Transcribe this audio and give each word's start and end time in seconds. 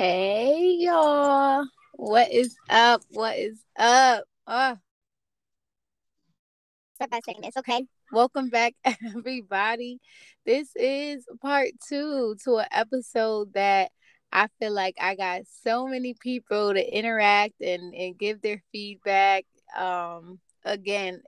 Hey 0.00 0.78
y'all. 0.78 1.66
What 1.92 2.32
is 2.32 2.56
up? 2.70 3.02
What 3.10 3.36
is 3.36 3.62
up? 3.78 4.24
Oh. 4.46 4.78
Start 6.94 7.10
by 7.10 7.20
saying 7.22 7.42
this, 7.42 7.58
okay? 7.58 7.84
Welcome 8.10 8.48
back, 8.48 8.72
everybody. 9.14 10.00
This 10.46 10.70
is 10.74 11.26
part 11.42 11.72
two 11.86 12.34
to 12.44 12.56
an 12.60 12.66
episode 12.70 13.52
that 13.52 13.90
I 14.32 14.48
feel 14.58 14.72
like 14.72 14.96
I 14.98 15.16
got 15.16 15.42
so 15.62 15.86
many 15.86 16.14
people 16.18 16.72
to 16.72 16.98
interact 16.98 17.60
and, 17.60 17.92
and 17.94 18.16
give 18.16 18.40
their 18.40 18.62
feedback. 18.72 19.44
Um, 19.76 20.38
again, 20.64 21.20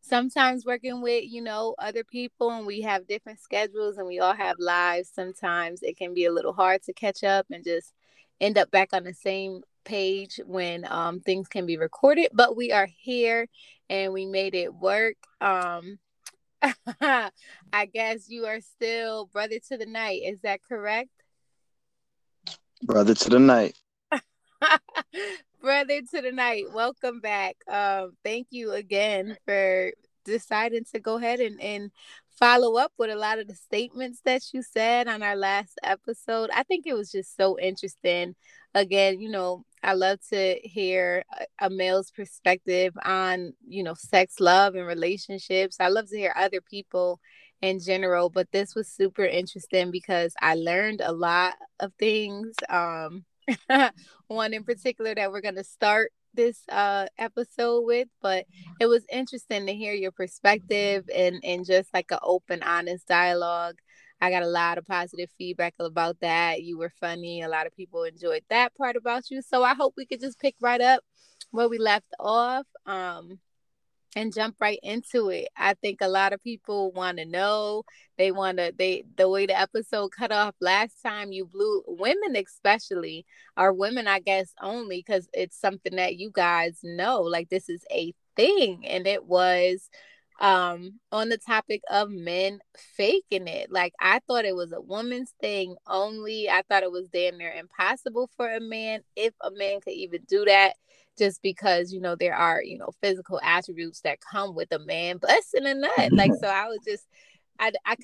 sometimes 0.00 0.66
working 0.66 1.00
with, 1.00 1.22
you 1.28 1.42
know, 1.42 1.76
other 1.78 2.02
people 2.02 2.50
and 2.50 2.66
we 2.66 2.80
have 2.80 3.06
different 3.06 3.38
schedules 3.38 3.98
and 3.98 4.06
we 4.08 4.18
all 4.18 4.34
have 4.34 4.56
lives. 4.58 5.12
Sometimes 5.14 5.84
it 5.84 5.96
can 5.96 6.12
be 6.12 6.24
a 6.24 6.32
little 6.32 6.52
hard 6.52 6.82
to 6.82 6.92
catch 6.92 7.22
up 7.22 7.46
and 7.52 7.62
just 7.62 7.92
end 8.40 8.58
up 8.58 8.70
back 8.70 8.90
on 8.92 9.04
the 9.04 9.14
same 9.14 9.62
page 9.84 10.40
when 10.44 10.86
um, 10.90 11.20
things 11.20 11.48
can 11.48 11.66
be 11.66 11.76
recorded, 11.76 12.28
but 12.32 12.56
we 12.56 12.72
are 12.72 12.88
here 12.98 13.46
and 13.88 14.12
we 14.12 14.26
made 14.26 14.54
it 14.54 14.74
work. 14.74 15.16
Um, 15.40 15.98
I 17.00 17.86
guess 17.92 18.28
you 18.28 18.46
are 18.46 18.60
still 18.60 19.26
brother 19.26 19.58
to 19.68 19.76
the 19.76 19.86
night. 19.86 20.22
Is 20.24 20.40
that 20.42 20.60
correct? 20.62 21.10
Brother 22.82 23.14
to 23.14 23.30
the 23.30 23.38
night. 23.38 23.76
brother 25.60 26.00
to 26.12 26.22
the 26.22 26.32
night. 26.32 26.64
Welcome 26.74 27.20
back. 27.20 27.56
Um, 27.68 28.16
thank 28.24 28.48
you 28.50 28.72
again 28.72 29.36
for 29.46 29.92
deciding 30.24 30.84
to 30.92 31.00
go 31.00 31.16
ahead 31.16 31.40
and, 31.40 31.60
and 31.60 31.90
follow 32.38 32.76
up 32.76 32.92
with 32.98 33.10
a 33.10 33.16
lot 33.16 33.38
of 33.38 33.48
the 33.48 33.54
statements 33.54 34.20
that 34.24 34.42
you 34.52 34.62
said 34.62 35.08
on 35.08 35.22
our 35.22 35.36
last 35.36 35.78
episode. 35.82 36.50
I 36.52 36.62
think 36.64 36.86
it 36.86 36.94
was 36.94 37.10
just 37.10 37.36
so 37.36 37.58
interesting. 37.58 38.34
Again, 38.74 39.20
you 39.20 39.30
know, 39.30 39.64
I 39.82 39.94
love 39.94 40.18
to 40.30 40.58
hear 40.62 41.24
a, 41.58 41.70
male's 41.70 42.10
perspective 42.10 42.92
on, 43.04 43.54
you 43.66 43.82
know, 43.82 43.94
sex, 43.94 44.40
love, 44.40 44.74
and 44.74 44.86
relationships. 44.86 45.76
I 45.80 45.88
love 45.88 46.08
to 46.10 46.16
hear 46.18 46.34
other 46.36 46.60
people 46.60 47.20
in 47.62 47.80
general, 47.80 48.28
but 48.28 48.50
this 48.52 48.74
was 48.74 48.88
super 48.88 49.24
interesting 49.24 49.90
because 49.90 50.34
I 50.42 50.56
learned 50.56 51.00
a 51.02 51.12
lot 51.12 51.54
of 51.80 51.92
things. 51.98 52.54
Um, 52.68 53.24
one 54.26 54.52
in 54.52 54.64
particular 54.64 55.14
that 55.14 55.30
we're 55.30 55.40
going 55.40 55.54
to 55.54 55.64
start 55.64 56.12
this 56.36 56.62
uh 56.70 57.06
episode 57.18 57.82
with 57.84 58.08
but 58.22 58.46
it 58.80 58.86
was 58.86 59.04
interesting 59.12 59.66
to 59.66 59.74
hear 59.74 59.94
your 59.94 60.12
perspective 60.12 61.04
and 61.14 61.40
and 61.44 61.66
just 61.66 61.92
like 61.94 62.10
an 62.10 62.18
open 62.22 62.62
honest 62.62 63.06
dialogue. 63.08 63.76
I 64.20 64.30
got 64.30 64.42
a 64.42 64.48
lot 64.48 64.78
of 64.78 64.86
positive 64.86 65.28
feedback 65.36 65.74
about 65.78 66.20
that. 66.20 66.62
You 66.62 66.78
were 66.78 66.92
funny. 67.00 67.42
A 67.42 67.48
lot 67.48 67.66
of 67.66 67.76
people 67.76 68.04
enjoyed 68.04 68.42
that 68.48 68.74
part 68.74 68.96
about 68.96 69.30
you. 69.30 69.42
So 69.42 69.62
i 69.62 69.74
hope 69.74 69.94
we 69.96 70.06
could 70.06 70.20
just 70.20 70.40
pick 70.40 70.54
right 70.60 70.80
up 70.80 71.02
where 71.50 71.68
we 71.68 71.78
left 71.78 72.12
off. 72.20 72.66
Um 72.86 73.38
and 74.16 74.32
jump 74.34 74.56
right 74.60 74.80
into 74.82 75.28
it. 75.28 75.48
I 75.56 75.74
think 75.74 75.98
a 76.00 76.08
lot 76.08 76.32
of 76.32 76.42
people 76.42 76.90
want 76.92 77.18
to 77.18 77.26
know. 77.26 77.84
They 78.18 78.32
want 78.32 78.58
to 78.58 78.72
they 78.76 79.04
the 79.16 79.28
way 79.28 79.46
the 79.46 79.58
episode 79.58 80.10
cut 80.18 80.32
off 80.32 80.54
last 80.60 81.02
time 81.02 81.32
you 81.32 81.44
blew 81.44 81.82
women 81.86 82.34
especially 82.34 83.26
are 83.56 83.72
women 83.72 84.08
I 84.08 84.20
guess 84.20 84.52
only 84.60 85.02
cuz 85.02 85.28
it's 85.34 85.60
something 85.60 85.96
that 85.96 86.16
you 86.16 86.30
guys 86.32 86.80
know 86.82 87.20
like 87.20 87.50
this 87.50 87.68
is 87.68 87.84
a 87.92 88.14
thing 88.36 88.86
and 88.86 89.06
it 89.06 89.24
was 89.26 89.90
um 90.40 91.00
on 91.12 91.28
the 91.30 91.38
topic 91.38 91.82
of 91.90 92.10
men 92.10 92.58
faking 92.76 93.48
it 93.48 93.72
like 93.72 93.94
i 94.00 94.20
thought 94.26 94.44
it 94.44 94.54
was 94.54 94.70
a 94.72 94.80
woman's 94.80 95.32
thing 95.40 95.74
only 95.86 96.50
i 96.50 96.62
thought 96.68 96.82
it 96.82 96.92
was 96.92 97.08
damn 97.08 97.38
near 97.38 97.52
impossible 97.52 98.28
for 98.36 98.50
a 98.52 98.60
man 98.60 99.00
if 99.16 99.32
a 99.42 99.50
man 99.52 99.80
could 99.80 99.94
even 99.94 100.20
do 100.28 100.44
that 100.44 100.74
just 101.18 101.40
because 101.42 101.92
you 101.92 102.00
know 102.00 102.14
there 102.14 102.34
are 102.34 102.62
you 102.62 102.78
know 102.78 102.90
physical 103.02 103.40
attributes 103.42 104.00
that 104.02 104.18
come 104.20 104.54
with 104.54 104.70
a 104.72 104.78
man 104.80 105.18
busting 105.18 105.66
a 105.66 105.74
nut 105.74 105.90
like 106.12 106.32
so 106.40 106.48
i 106.48 106.66
was 106.66 106.78
just 106.86 107.06
i 107.58 107.70
i 107.84 107.96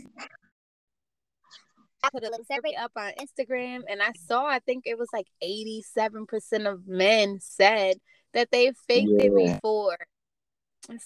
I 2.04 2.10
put 2.10 2.24
a 2.24 2.30
little 2.30 2.44
survey 2.50 2.74
up 2.74 2.90
on 2.96 3.12
Instagram 3.20 3.82
and 3.88 4.02
I 4.02 4.10
saw 4.26 4.44
I 4.44 4.58
think 4.58 4.84
it 4.86 4.98
was 4.98 5.08
like 5.12 5.28
87% 5.40 6.68
of 6.68 6.88
men 6.88 7.38
said 7.40 7.98
that 8.34 8.50
they 8.50 8.72
faked 8.88 9.08
yeah. 9.08 9.26
it 9.26 9.54
before. 9.54 9.98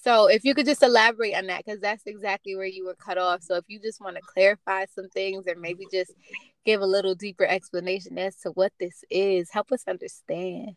So 0.03 0.27
if 0.27 0.43
you 0.43 0.55
could 0.55 0.65
just 0.65 0.83
elaborate 0.83 1.34
on 1.34 1.49
that 1.49 1.65
because 1.65 1.81
that's 1.81 2.05
exactly 2.06 2.56
where 2.56 2.66
you 2.66 2.87
were 2.87 2.95
cut 2.95 3.19
off. 3.19 3.43
So 3.43 3.56
if 3.56 3.65
you 3.69 3.78
just 3.78 4.00
want 4.00 4.16
to 4.16 4.22
clarify 4.22 4.87
some 4.87 5.09
things 5.11 5.47
or 5.47 5.55
maybe 5.55 5.84
just 5.93 6.15
give 6.65 6.81
a 6.81 6.87
little 6.87 7.15
deeper 7.15 7.45
explanation 7.45 8.16
as 8.16 8.37
to 8.37 8.50
what 8.50 8.72
this 8.81 9.05
is, 9.11 9.50
help 9.50 9.72
us 9.72 9.84
understand. 9.87 10.77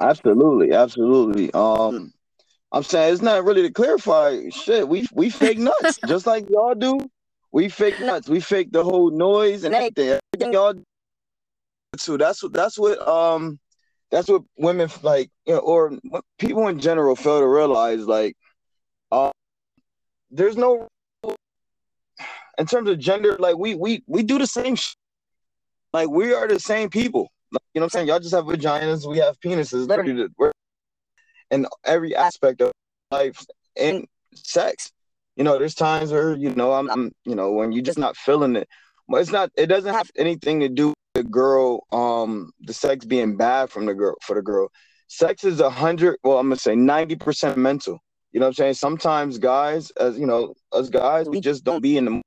Absolutely, 0.00 0.72
absolutely. 0.72 1.52
Um, 1.52 2.12
I'm 2.72 2.82
saying 2.82 3.14
it's 3.14 3.22
not 3.22 3.44
really 3.44 3.62
to 3.62 3.70
clarify 3.70 4.48
shit. 4.50 4.88
We 4.88 5.06
we 5.12 5.30
fake 5.30 5.58
nuts 5.58 5.98
just 6.06 6.26
like 6.26 6.48
y'all 6.50 6.74
do. 6.74 6.98
We 7.52 7.68
fake 7.68 8.00
nuts. 8.00 8.28
We 8.28 8.40
fake 8.40 8.72
the 8.72 8.84
whole 8.84 9.10
noise 9.10 9.64
and 9.64 9.74
everything. 9.74 10.18
everything 10.34 10.52
y'all 10.52 10.74
too. 11.98 12.18
That's 12.18 12.42
what 12.42 12.52
that's 12.52 12.78
what 12.78 13.06
um 13.06 13.58
that's 14.10 14.28
what 14.28 14.42
women 14.58 14.90
like 15.02 15.30
you 15.46 15.54
know, 15.54 15.60
or 15.60 15.98
people 16.38 16.68
in 16.68 16.78
general 16.78 17.16
fail 17.16 17.40
to 17.40 17.48
realize 17.48 18.06
like 18.06 18.36
uh 19.10 19.30
there's 20.30 20.56
no 20.56 20.88
in 22.58 22.66
terms 22.66 22.90
of 22.90 22.98
gender 22.98 23.36
like 23.38 23.56
we 23.56 23.74
we 23.74 24.02
we 24.06 24.22
do 24.22 24.38
the 24.38 24.46
same 24.46 24.74
sh- 24.74 24.96
like 25.92 26.08
we 26.08 26.34
are 26.34 26.48
the 26.48 26.60
same 26.60 26.90
people 26.90 27.30
you 27.52 27.58
know 27.58 27.60
what 27.74 27.82
I'm 27.84 27.88
saying? 27.90 28.08
Y'all 28.08 28.18
just 28.18 28.34
have 28.34 28.44
vaginas, 28.44 29.08
we 29.08 29.18
have 29.18 29.38
penises. 29.40 29.88
Literally, 29.88 30.28
in 31.50 31.66
every 31.84 32.14
aspect 32.14 32.60
of 32.60 32.72
life 33.10 33.44
and 33.76 34.06
sex. 34.34 34.92
You 35.36 35.44
know, 35.44 35.58
there's 35.58 35.74
times 35.74 36.12
where 36.12 36.34
you 36.34 36.54
know 36.54 36.72
I'm, 36.72 36.90
I'm, 36.90 37.12
you 37.24 37.34
know, 37.34 37.52
when 37.52 37.72
you're 37.72 37.84
just 37.84 37.98
not 37.98 38.16
feeling 38.16 38.56
it. 38.56 38.68
But 39.08 39.20
it's 39.20 39.30
not. 39.30 39.50
It 39.56 39.66
doesn't 39.66 39.94
have 39.94 40.10
anything 40.16 40.60
to 40.60 40.68
do 40.68 40.88
with 40.88 40.96
the 41.14 41.22
girl. 41.24 41.84
Um, 41.92 42.52
the 42.60 42.72
sex 42.72 43.04
being 43.04 43.36
bad 43.36 43.70
from 43.70 43.86
the 43.86 43.94
girl 43.94 44.16
for 44.22 44.34
the 44.34 44.42
girl. 44.42 44.68
Sex 45.08 45.44
is 45.44 45.60
a 45.60 45.70
hundred. 45.70 46.16
Well, 46.24 46.38
I'm 46.38 46.46
gonna 46.46 46.56
say 46.56 46.74
ninety 46.74 47.16
percent 47.16 47.56
mental. 47.56 48.00
You 48.32 48.40
know 48.40 48.46
what 48.46 48.50
I'm 48.50 48.54
saying? 48.54 48.74
Sometimes 48.74 49.38
guys, 49.38 49.90
as 49.92 50.18
you 50.18 50.26
know, 50.26 50.54
us 50.72 50.88
guys, 50.88 51.28
we 51.28 51.40
just 51.40 51.64
don't 51.64 51.82
be 51.82 51.96
in 51.96 52.06
the. 52.06 52.22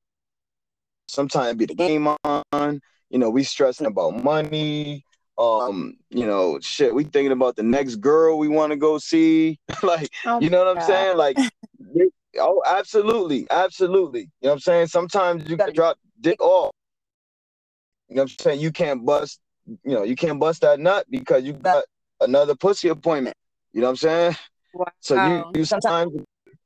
Sometimes 1.09 1.57
be 1.57 1.66
the 1.66 1.75
game 1.75 2.07
on. 2.24 2.81
You 3.09 3.18
know, 3.18 3.31
we 3.31 3.44
stressing 3.44 3.88
about 3.88 4.24
money 4.24 5.03
um 5.40 5.96
you 6.10 6.26
know 6.26 6.60
shit 6.62 6.94
we 6.94 7.06
thinking 7.06 7.32
about 7.32 7.56
the 7.56 7.64
next 7.64 7.96
girl 7.96 8.38
we 8.38 8.48
want 8.48 8.72
to 8.72 8.78
go 8.78 8.98
see. 8.98 9.58
Like 9.84 10.12
oh 10.26 10.40
you 10.42 10.50
know 10.50 10.64
what 10.64 10.78
i'm 10.78 10.84
saying? 10.84 11.18
Like 11.18 11.38
oh 12.38 12.62
absolutely 12.66 13.48
absolutely. 13.50 14.22
You 14.22 14.28
know 14.44 14.50
what 14.50 14.54
i'm 14.54 14.60
saying? 14.60 14.88
Sometimes 14.88 15.50
you 15.50 15.56
gotta 15.56 15.72
drop 15.72 15.98
dick 16.20 16.42
off. 16.42 16.72
You 18.10 18.18
know 18.18 18.24
what 18.24 18.32
i'm 18.32 18.38
saying? 18.40 18.60
You 18.60 18.72
can't 18.72 19.06
bust 19.06 19.40
you 19.66 19.94
know 19.94 20.04
you 20.04 20.16
can't 20.16 20.40
bust 20.40 20.62
that 20.62 20.80
nut 20.80 21.06
because 21.10 21.44
you 21.44 21.54
got 21.54 21.86
another 22.20 22.56
pussy 22.56 22.90
appointment. 22.90 23.38
You 23.72 23.82
know 23.82 23.88
what 23.88 23.92
i'm 23.92 23.98
saying? 23.98 24.36
Wow. 24.74 24.86
so 25.00 25.28
you 25.28 25.46
you 25.56 25.66
sometimes 25.66 26.12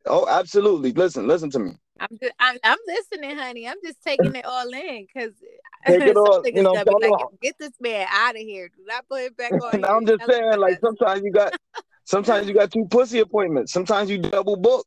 oh 0.07 0.27
absolutely. 0.27 0.91
Listen 0.93 1.27
listen 1.27 1.51
to 1.51 1.59
me 1.59 1.73
I'm 1.99 2.17
just, 2.21 2.33
I'm, 2.39 2.57
I'm 2.63 2.77
listening, 2.87 3.37
honey. 3.37 3.67
I'm 3.67 3.77
just 3.83 4.01
taking 4.05 4.35
it 4.35 4.45
all 4.45 4.67
in 4.69 5.05
because 5.05 5.33
Take 5.85 6.01
it 6.01 6.15
all, 6.15 6.41
you 6.45 6.63
know, 6.63 6.71
like, 6.71 7.11
get 7.41 7.55
this 7.59 7.73
man 7.81 8.07
out 8.09 8.35
of 8.35 8.41
here. 8.41 8.69
Do 8.69 8.83
not 8.85 9.07
put 9.09 9.21
it 9.21 9.37
back 9.37 9.51
on. 9.73 9.83
I'm 9.83 10.05
just 10.05 10.25
saying, 10.25 10.57
like 10.59 10.79
sometimes 10.79 11.21
you 11.23 11.31
got, 11.31 11.53
sometimes 12.05 12.47
you 12.47 12.53
got 12.53 12.71
two 12.71 12.85
pussy 12.89 13.19
appointments. 13.19 13.73
Sometimes 13.73 14.09
you 14.09 14.17
double 14.17 14.55
book. 14.55 14.85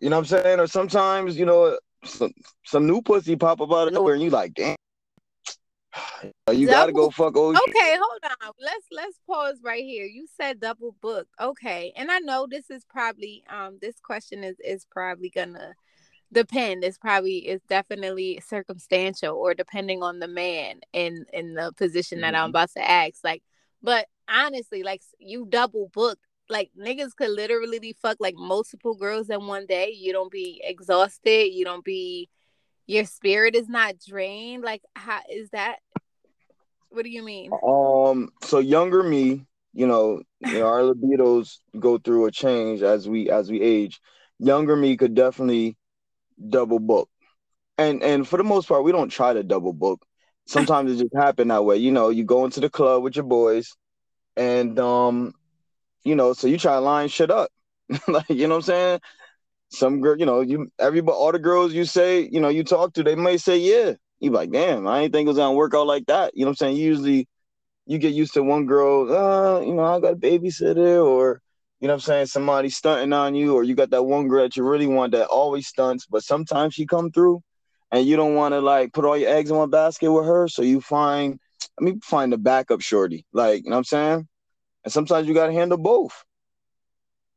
You 0.00 0.08
know 0.08 0.16
what 0.16 0.32
I'm 0.32 0.42
saying? 0.42 0.60
Or 0.60 0.66
sometimes 0.66 1.36
you 1.38 1.44
know 1.44 1.78
some 2.04 2.32
some 2.64 2.86
new 2.86 3.02
pussy 3.02 3.36
pop 3.36 3.60
up 3.60 3.72
out 3.72 3.88
of 3.88 3.94
nowhere, 3.94 4.14
and 4.14 4.22
you 4.22 4.30
like, 4.30 4.54
damn. 4.54 4.76
You 6.52 6.66
double, 6.66 6.78
gotta 6.78 6.92
go 6.92 7.10
fuck 7.10 7.36
OG. 7.36 7.56
Okay, 7.68 7.96
hold 8.00 8.20
on. 8.24 8.52
Let's 8.60 8.86
let's 8.90 9.20
pause 9.26 9.60
right 9.62 9.84
here. 9.84 10.06
You 10.06 10.26
said 10.36 10.60
double 10.60 10.96
book. 11.00 11.28
Okay. 11.40 11.92
And 11.96 12.10
I 12.10 12.18
know 12.18 12.46
this 12.50 12.70
is 12.70 12.84
probably 12.88 13.44
um 13.50 13.78
this 13.80 14.00
question 14.00 14.42
is 14.42 14.56
is 14.60 14.86
probably 14.90 15.30
gonna 15.30 15.74
depend 16.32 16.82
it's 16.82 16.98
probably 16.98 17.38
it's 17.46 17.64
definitely 17.66 18.40
circumstantial 18.46 19.36
or 19.36 19.52
depending 19.54 20.02
on 20.02 20.18
the 20.18 20.28
man 20.28 20.80
in 20.92 21.26
in 21.32 21.54
the 21.54 21.72
position 21.76 22.22
that 22.22 22.34
mm-hmm. 22.34 22.44
i'm 22.44 22.50
about 22.50 22.70
to 22.70 22.90
ask 22.90 23.22
like 23.22 23.42
but 23.82 24.06
honestly 24.28 24.82
like 24.82 25.02
you 25.18 25.46
double 25.48 25.90
booked 25.92 26.24
like 26.52 26.70
niggas 26.78 27.16
could 27.16 27.30
literally 27.30 27.78
be 27.78 27.96
fuck 28.00 28.18
like 28.20 28.34
multiple 28.36 28.94
girls 28.94 29.30
in 29.30 29.46
one 29.46 29.66
day. 29.66 29.92
You 29.96 30.12
don't 30.12 30.30
be 30.30 30.60
exhausted. 30.62 31.52
You 31.52 31.64
don't 31.64 31.84
be 31.84 32.28
your 32.86 33.04
spirit 33.04 33.54
is 33.56 33.68
not 33.68 33.94
drained. 34.06 34.62
Like 34.62 34.82
how 34.94 35.20
is 35.30 35.50
that 35.50 35.76
what 36.90 37.04
do 37.04 37.10
you 37.10 37.24
mean? 37.24 37.50
Um 37.66 38.30
so 38.42 38.58
younger 38.58 39.02
me 39.02 39.46
you 39.74 39.86
know, 39.86 40.20
you 40.40 40.58
know 40.58 40.66
our 40.66 40.82
libidos 40.82 41.58
go 41.78 41.96
through 41.96 42.26
a 42.26 42.30
change 42.30 42.82
as 42.82 43.08
we 43.08 43.30
as 43.30 43.50
we 43.50 43.60
age. 43.60 44.00
Younger 44.38 44.76
me 44.76 44.96
could 44.96 45.14
definitely 45.14 45.76
double 46.48 46.78
book. 46.78 47.08
And 47.78 48.02
and 48.02 48.26
for 48.26 48.36
the 48.36 48.44
most 48.44 48.68
part, 48.68 48.84
we 48.84 48.92
don't 48.92 49.08
try 49.08 49.32
to 49.32 49.42
double 49.42 49.72
book. 49.72 50.04
sometimes 50.46 50.92
it 50.92 51.02
just 51.02 51.14
happen 51.16 51.48
that 51.48 51.64
way. 51.64 51.76
You 51.76 51.92
know, 51.92 52.10
you 52.10 52.24
go 52.24 52.44
into 52.44 52.60
the 52.60 52.70
club 52.70 53.02
with 53.02 53.16
your 53.16 53.24
boys, 53.24 53.74
and 54.36 54.78
um, 54.78 55.32
you 56.04 56.14
know, 56.14 56.32
so 56.32 56.46
you 56.46 56.58
try 56.58 56.74
to 56.74 56.80
line 56.80 57.08
shit 57.08 57.30
up, 57.30 57.50
like 58.08 58.28
you 58.28 58.46
know 58.48 58.56
what 58.56 58.56
I'm 58.56 58.62
saying. 58.62 59.00
Some 59.70 60.00
girl, 60.02 60.18
you 60.18 60.26
know, 60.26 60.42
you 60.42 60.70
everybody, 60.78 61.16
all 61.16 61.32
the 61.32 61.38
girls 61.38 61.72
you 61.72 61.84
say, 61.86 62.28
you 62.30 62.40
know, 62.40 62.50
you 62.50 62.62
talk 62.64 62.92
to, 62.94 63.02
they 63.02 63.14
may 63.14 63.38
say 63.38 63.58
yeah. 63.58 63.94
You 64.20 64.30
like, 64.30 64.52
damn, 64.52 64.86
I 64.86 65.00
ain't 65.00 65.12
think 65.12 65.26
it 65.26 65.30
was 65.30 65.38
gonna 65.38 65.54
work 65.54 65.74
out 65.74 65.86
like 65.86 66.06
that. 66.06 66.36
You 66.36 66.44
know 66.44 66.50
what 66.50 66.62
I'm 66.62 66.68
saying? 66.68 66.76
Usually, 66.76 67.28
you 67.86 67.98
get 67.98 68.14
used 68.14 68.34
to 68.34 68.42
one 68.42 68.66
girl, 68.66 69.12
uh, 69.12 69.60
you 69.60 69.74
know, 69.74 69.84
I 69.84 70.00
got 70.00 70.12
a 70.14 70.16
babysitter, 70.16 71.04
or 71.04 71.40
you 71.82 71.88
know 71.88 71.94
what 71.94 72.04
I'm 72.04 72.06
saying, 72.06 72.26
somebody 72.26 72.68
stunting 72.68 73.12
on 73.12 73.34
you, 73.34 73.56
or 73.56 73.64
you 73.64 73.74
got 73.74 73.90
that 73.90 74.04
one 74.04 74.28
girl 74.28 74.44
that 74.44 74.56
you 74.56 74.62
really 74.62 74.86
want 74.86 75.10
that 75.12 75.26
always 75.26 75.66
stunts, 75.66 76.06
but 76.06 76.22
sometimes 76.22 76.74
she 76.74 76.86
come 76.86 77.10
through 77.10 77.42
and 77.90 78.06
you 78.06 78.14
don't 78.14 78.36
want 78.36 78.52
to 78.52 78.60
like 78.60 78.92
put 78.92 79.04
all 79.04 79.16
your 79.16 79.28
eggs 79.28 79.50
in 79.50 79.56
one 79.56 79.68
basket 79.68 80.12
with 80.12 80.24
her. 80.24 80.46
So 80.46 80.62
you 80.62 80.80
find, 80.80 81.40
let 81.80 81.92
me 81.92 82.00
find 82.00 82.32
a 82.32 82.38
backup 82.38 82.82
shorty. 82.82 83.26
Like, 83.32 83.64
you 83.64 83.70
know 83.70 83.74
what 83.74 83.78
I'm 83.78 83.84
saying? 83.84 84.28
And 84.84 84.92
sometimes 84.92 85.26
you 85.26 85.34
got 85.34 85.48
to 85.48 85.52
handle 85.52 85.76
both. 85.76 86.24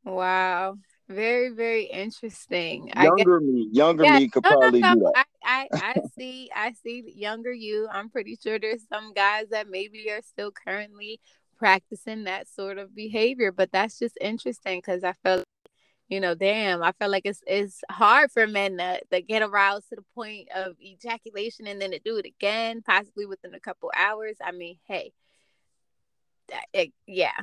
Wow. 0.04 0.76
Very, 1.08 1.48
very 1.48 1.86
interesting. 1.86 2.92
Younger 2.94 3.40
guess, 3.40 3.48
me, 3.48 3.68
younger 3.72 4.04
yeah, 4.04 4.18
me 4.20 4.28
could 4.28 4.44
no, 4.44 4.50
probably 4.50 4.80
no, 4.80 4.92
no. 4.92 4.94
do 4.94 5.10
that. 5.12 5.26
I, 5.42 5.68
I, 5.72 5.80
I 5.82 6.00
see, 6.16 6.50
I 6.54 6.72
see 6.84 7.02
younger 7.16 7.52
you. 7.52 7.88
I'm 7.90 8.10
pretty 8.10 8.38
sure 8.40 8.60
there's 8.60 8.86
some 8.88 9.12
guys 9.12 9.46
that 9.50 9.68
maybe 9.68 10.08
are 10.08 10.22
still 10.22 10.52
currently 10.52 11.18
practicing 11.56 12.24
that 12.24 12.48
sort 12.48 12.78
of 12.78 12.94
behavior, 12.94 13.52
but 13.52 13.72
that's 13.72 13.98
just 13.98 14.18
interesting 14.20 14.78
because 14.78 15.04
I 15.04 15.14
felt 15.22 15.44
you 16.08 16.20
know, 16.20 16.34
damn, 16.34 16.82
I 16.82 16.92
feel 16.92 17.10
like 17.10 17.26
it's 17.26 17.42
it's 17.46 17.80
hard 17.90 18.30
for 18.30 18.46
men 18.46 18.78
to, 18.78 19.00
to 19.10 19.20
get 19.22 19.42
aroused 19.42 19.88
to 19.88 19.96
the 19.96 20.04
point 20.14 20.48
of 20.54 20.76
ejaculation 20.80 21.66
and 21.66 21.80
then 21.80 21.90
to 21.90 21.98
do 21.98 22.16
it 22.16 22.26
again, 22.26 22.82
possibly 22.82 23.26
within 23.26 23.54
a 23.54 23.60
couple 23.60 23.90
hours. 23.96 24.36
I 24.44 24.52
mean, 24.52 24.78
hey, 24.84 25.12
it, 26.72 26.92
yeah, 27.08 27.36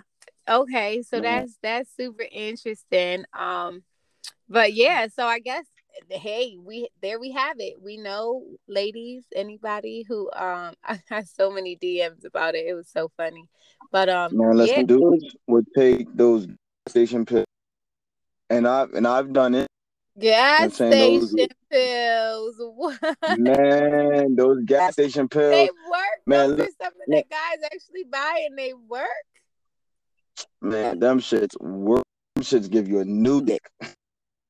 okay, 0.48 1.02
so 1.02 1.18
mm-hmm. 1.18 1.24
that's 1.24 1.58
that's 1.62 1.96
super 1.96 2.26
interesting. 2.32 3.26
Um, 3.38 3.84
but 4.48 4.74
yeah, 4.74 5.08
so 5.14 5.26
I 5.26 5.40
guess 5.40 5.66
hey, 6.10 6.58
we 6.60 6.88
there 7.02 7.20
we 7.20 7.32
have 7.32 7.58
it. 7.60 7.82
We 7.82 7.98
know, 7.98 8.44
ladies, 8.68 9.26
anybody 9.36 10.06
who 10.08 10.32
um, 10.32 10.74
I 10.84 11.02
had 11.10 11.28
so 11.28 11.52
many 11.52 11.76
DMs 11.76 12.26
about 12.26 12.56
it. 12.56 12.66
It 12.66 12.76
was 12.76 12.88
so 12.88 13.12
funny, 13.18 13.50
but 13.94 14.10
um, 14.10 14.36
man, 14.36 14.58
let's 14.58 14.72
yeah. 14.72 14.82
dudes 14.82 15.36
would 15.48 15.68
take 15.78 16.08
those 16.18 16.48
station 16.90 17.26
pills 17.26 17.46
and 18.50 18.68
I've 18.68 18.92
and 18.94 19.08
I've 19.08 19.32
done 19.32 19.54
it. 19.54 19.68
Gas 20.20 20.76
station 20.76 20.90
those, 20.92 21.36
pills. 21.72 22.56
What? 22.76 23.00
Man, 23.40 24.36
those 24.36 24.64
gas 24.66 24.94
station 24.94 25.30
pills. 25.30 25.52
They 25.52 25.70
work. 25.90 26.20
Man, 26.26 26.50
those 26.50 26.60
look, 26.60 26.70
are 26.70 26.86
something 26.86 27.08
that 27.08 27.30
guys 27.30 27.58
actually 27.66 28.04
buy 28.12 28.46
and 28.48 28.58
they 28.58 28.74
work. 28.74 29.08
Man, 30.62 31.00
them 31.00 31.20
shits 31.20 31.60
work. 31.62 32.04
Them 32.36 32.44
shits 32.44 32.70
give 32.70 32.88
you 32.88 33.00
a 33.00 33.06
new 33.06 33.42
dick. 33.42 33.62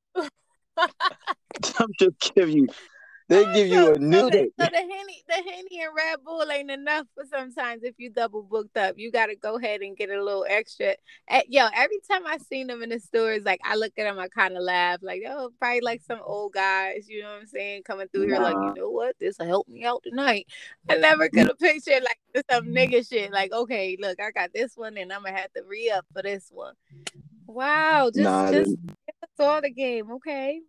them 0.15 1.89
shits 2.01 2.33
give 2.33 2.49
you 2.49 2.67
they 3.33 3.53
give 3.53 3.67
you 3.67 3.93
a 3.93 3.97
new. 3.97 4.19
So 4.19 4.29
the, 4.29 4.51
so 4.59 4.65
the 4.65 4.77
henny, 4.77 5.23
the 5.27 5.33
henny 5.33 5.81
and 5.81 5.95
Red 5.95 6.23
Bull 6.23 6.49
ain't 6.51 6.71
enough 6.71 7.07
for 7.15 7.25
sometimes 7.25 7.83
if 7.83 7.95
you 7.97 8.09
double 8.09 8.43
booked 8.43 8.77
up. 8.77 8.95
You 8.97 9.11
got 9.11 9.27
to 9.27 9.35
go 9.35 9.57
ahead 9.57 9.81
and 9.81 9.97
get 9.97 10.09
a 10.09 10.23
little 10.23 10.45
extra. 10.47 10.95
At, 11.27 11.51
Yo, 11.51 11.67
every 11.73 11.99
time 12.09 12.25
I 12.25 12.37
seen 12.37 12.67
them 12.67 12.83
in 12.83 12.89
the 12.89 12.99
stores, 12.99 13.43
like 13.43 13.59
I 13.63 13.75
look 13.75 13.93
at 13.97 14.03
them, 14.03 14.19
I 14.19 14.27
kind 14.27 14.55
of 14.55 14.63
laugh, 14.63 14.99
like 15.01 15.23
oh, 15.27 15.51
probably 15.59 15.81
like 15.81 16.01
some 16.01 16.19
old 16.23 16.53
guys. 16.53 17.07
You 17.09 17.23
know 17.23 17.29
what 17.29 17.41
I'm 17.41 17.47
saying? 17.47 17.83
Coming 17.83 18.07
through 18.07 18.27
nah. 18.27 18.35
here, 18.35 18.43
like 18.43 18.55
you 18.55 18.81
know 18.81 18.89
what, 18.89 19.15
this 19.19 19.37
will 19.39 19.47
help 19.47 19.67
me 19.67 19.83
out 19.83 20.03
tonight. 20.03 20.47
I 20.89 20.97
never 20.97 21.29
could 21.29 21.47
have 21.47 21.59
pictured 21.59 22.03
like 22.03 22.45
some 22.51 22.67
nigga 22.67 23.07
shit. 23.07 23.31
Like 23.31 23.51
okay, 23.51 23.97
look, 23.99 24.19
I 24.21 24.31
got 24.31 24.51
this 24.53 24.75
one, 24.75 24.97
and 24.97 25.11
I'm 25.11 25.23
gonna 25.23 25.35
have 25.35 25.51
to 25.53 25.63
re 25.67 25.89
up 25.89 26.05
for 26.13 26.21
this 26.21 26.49
one. 26.51 26.75
Wow, 27.47 28.09
just 28.13 28.23
nah, 28.23 28.51
just 28.51 28.77
all 29.39 29.61
the 29.61 29.71
game, 29.71 30.11
okay? 30.11 30.61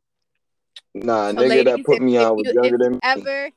Nah, 0.94 1.31
so 1.31 1.37
nigga 1.37 1.49
ladies, 1.49 1.64
that 1.64 1.85
put 1.85 2.02
me 2.02 2.17
on 2.17 2.37
was 2.37 2.46
you, 2.46 2.62
younger 2.62 2.79
than 2.79 3.00
ever, 3.02 3.44
me. 3.46 3.52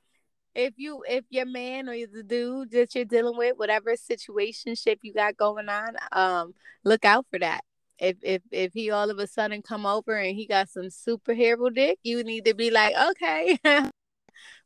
If 0.56 0.74
you 0.78 1.04
if 1.08 1.24
your 1.30 1.46
man 1.46 1.88
or 1.88 1.94
the 1.94 2.24
dude 2.24 2.72
that 2.72 2.96
you're 2.96 3.06
dealing 3.06 3.38
with, 3.38 3.58
whatever 3.58 3.96
situationship 3.96 4.98
you 5.04 5.14
got 5.14 5.38
going 5.38 5.70
on, 5.70 5.96
um, 6.12 6.54
look 6.84 7.06
out 7.06 7.28
for 7.30 7.38
that. 7.40 7.62
If 8.00 8.18
if 8.24 8.42
if 8.52 8.74
he 8.74 8.90
all 8.90 9.12
of 9.12 9.20
a 9.20 9.28
sudden 9.28 9.62
come 9.62 9.86
over 9.86 10.16
and 10.16 10.36
he 10.36 10.48
got 10.48 10.70
some 10.70 10.86
superhero 10.88 11.74
dick, 11.74 12.00
you 12.04 12.24
need 12.24 12.46
to 12.46 12.56
be 12.56 12.72
like, 12.72 12.96
okay, 13.12 13.60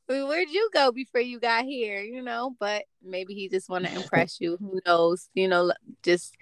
where'd 0.07 0.49
you 0.49 0.69
go 0.73 0.91
before 0.91 1.21
you 1.21 1.39
got 1.39 1.65
here? 1.65 2.01
You 2.01 2.21
know, 2.21 2.55
but 2.59 2.83
maybe 3.03 3.33
he 3.33 3.49
just 3.49 3.69
want 3.69 3.85
to 3.85 3.93
impress 4.01 4.39
you. 4.39 4.57
Who 4.57 4.79
knows? 4.85 5.29
You 5.33 5.47
know, 5.47 5.71
just 6.03 6.35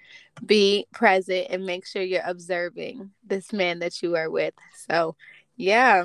be 0.44 0.86
present 0.92 1.48
and 1.50 1.66
make 1.66 1.86
sure 1.86 2.02
you're 2.02 2.22
observing 2.24 3.10
this 3.24 3.52
man 3.52 3.80
that 3.80 4.02
you 4.02 4.16
are 4.16 4.30
with. 4.30 4.54
So, 4.88 5.16
yeah. 5.56 6.04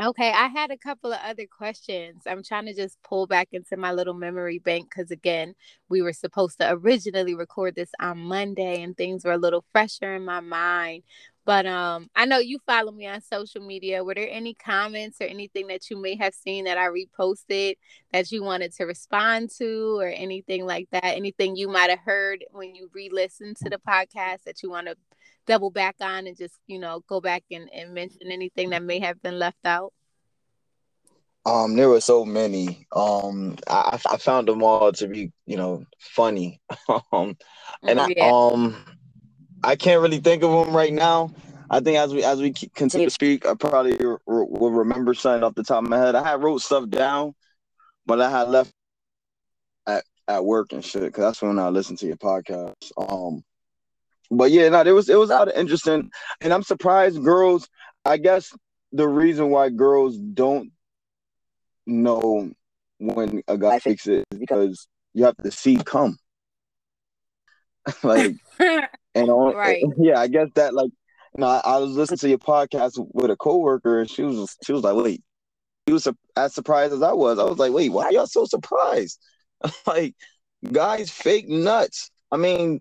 Okay, 0.00 0.30
I 0.30 0.46
had 0.48 0.70
a 0.70 0.76
couple 0.76 1.12
of 1.12 1.20
other 1.24 1.46
questions. 1.46 2.22
I'm 2.26 2.42
trying 2.42 2.66
to 2.66 2.74
just 2.74 3.00
pull 3.02 3.26
back 3.26 3.48
into 3.52 3.76
my 3.76 3.92
little 3.92 4.14
memory 4.14 4.58
bank 4.58 4.88
because, 4.90 5.10
again, 5.10 5.54
we 5.88 6.02
were 6.02 6.12
supposed 6.12 6.58
to 6.58 6.70
originally 6.72 7.34
record 7.34 7.74
this 7.74 7.90
on 8.00 8.18
Monday 8.18 8.82
and 8.82 8.96
things 8.96 9.24
were 9.24 9.32
a 9.32 9.38
little 9.38 9.64
fresher 9.72 10.14
in 10.14 10.24
my 10.24 10.40
mind. 10.40 11.02
But 11.44 11.64
um, 11.66 12.10
I 12.14 12.26
know 12.26 12.38
you 12.38 12.58
follow 12.66 12.92
me 12.92 13.06
on 13.06 13.22
social 13.22 13.62
media. 13.64 14.04
Were 14.04 14.14
there 14.14 14.28
any 14.30 14.52
comments 14.54 15.18
or 15.20 15.24
anything 15.24 15.68
that 15.68 15.88
you 15.90 15.96
may 16.00 16.14
have 16.16 16.34
seen 16.34 16.64
that 16.66 16.76
I 16.76 16.88
reposted 16.88 17.76
that 18.12 18.30
you 18.30 18.42
wanted 18.42 18.74
to 18.74 18.84
respond 18.84 19.50
to 19.58 19.98
or 19.98 20.08
anything 20.08 20.66
like 20.66 20.88
that? 20.90 21.04
Anything 21.04 21.56
you 21.56 21.68
might 21.68 21.88
have 21.88 22.00
heard 22.00 22.44
when 22.50 22.74
you 22.74 22.90
re 22.92 23.08
listened 23.10 23.56
to 23.62 23.70
the 23.70 23.78
podcast 23.78 24.42
that 24.44 24.62
you 24.62 24.70
want 24.70 24.88
to 24.88 24.96
double 25.48 25.70
back 25.70 25.96
on 26.00 26.26
and 26.26 26.36
just 26.36 26.54
you 26.68 26.78
know 26.78 27.02
go 27.08 27.20
back 27.20 27.42
and, 27.50 27.68
and 27.72 27.94
mention 27.94 28.30
anything 28.30 28.70
that 28.70 28.82
may 28.82 29.00
have 29.00 29.20
been 29.22 29.38
left 29.38 29.64
out? 29.64 29.92
Um 31.44 31.74
there 31.74 31.88
were 31.88 32.00
so 32.00 32.24
many. 32.24 32.86
Um 32.94 33.56
i 33.68 33.98
i 34.10 34.16
found 34.18 34.46
them 34.46 34.62
all 34.62 34.92
to 34.92 35.08
be 35.08 35.32
you 35.46 35.56
know 35.56 35.84
funny. 35.98 36.60
Um 37.12 37.36
and 37.82 38.00
I, 38.00 38.08
um 38.22 38.76
i 39.64 39.76
can't 39.76 40.02
really 40.02 40.18
think 40.18 40.42
of 40.42 40.50
them 40.50 40.76
right 40.76 40.92
now. 40.92 41.32
I 41.70 41.80
think 41.80 41.98
as 41.98 42.14
we 42.14 42.22
as 42.22 42.40
we 42.40 42.52
continue 42.52 43.08
to 43.08 43.10
speak 43.10 43.46
i 43.46 43.54
probably 43.54 43.96
re- 43.96 44.18
will 44.26 44.70
remember 44.70 45.14
something 45.14 45.42
off 45.42 45.54
the 45.54 45.64
top 45.64 45.82
of 45.82 45.90
my 45.90 45.98
head. 45.98 46.14
I 46.14 46.22
had 46.22 46.42
wrote 46.42 46.60
stuff 46.62 46.88
down 46.88 47.34
but 48.06 48.20
i 48.22 48.30
had 48.30 48.48
left 48.48 48.72
at 49.86 50.04
at 50.26 50.44
work 50.44 50.72
and 50.72 50.84
shit 50.84 51.02
because 51.02 51.22
that's 51.22 51.42
when 51.42 51.58
i 51.58 51.68
listened 51.68 51.98
to 51.98 52.06
your 52.06 52.16
podcast. 52.16 52.92
Um 52.96 53.42
but 54.30 54.50
yeah, 54.50 54.68
no, 54.68 54.82
it 54.82 54.92
was 54.92 55.08
it 55.08 55.18
was 55.18 55.30
out 55.30 55.48
of 55.48 55.54
interesting, 55.54 56.10
and 56.40 56.52
I'm 56.52 56.62
surprised 56.62 57.22
girls. 57.22 57.68
I 58.04 58.16
guess 58.16 58.52
the 58.92 59.08
reason 59.08 59.50
why 59.50 59.70
girls 59.70 60.16
don't 60.16 60.70
know 61.86 62.50
when 62.98 63.42
a 63.48 63.56
guy 63.56 63.78
fix 63.78 64.06
it 64.06 64.24
is 64.30 64.38
because 64.38 64.86
you 65.14 65.24
have 65.24 65.36
to 65.38 65.50
see 65.50 65.76
come. 65.76 66.18
like, 68.02 68.34
and 68.58 69.30
on, 69.30 69.54
right. 69.54 69.82
yeah, 69.98 70.18
I 70.18 70.28
guess 70.28 70.48
that 70.54 70.74
like, 70.74 70.90
you 71.36 71.40
know, 71.40 71.46
I, 71.46 71.60
I, 71.64 71.78
was 71.78 71.90
listening 71.90 72.18
to 72.18 72.28
your 72.28 72.38
podcast 72.38 72.92
with 73.12 73.30
a 73.30 73.36
coworker, 73.36 74.00
and 74.00 74.10
she 74.10 74.22
was 74.22 74.56
she 74.64 74.72
was 74.72 74.82
like, 74.82 74.96
wait, 74.96 75.22
she 75.86 75.92
was 75.92 76.06
as 76.36 76.54
surprised 76.54 76.92
as 76.92 77.02
I 77.02 77.12
was. 77.12 77.38
I 77.38 77.44
was 77.44 77.58
like, 77.58 77.72
wait, 77.72 77.90
why 77.90 78.04
are 78.04 78.12
y'all 78.12 78.26
so 78.26 78.44
surprised? 78.44 79.18
like, 79.86 80.14
guys, 80.70 81.10
fake 81.10 81.48
nuts. 81.48 82.10
I 82.30 82.36
mean, 82.36 82.80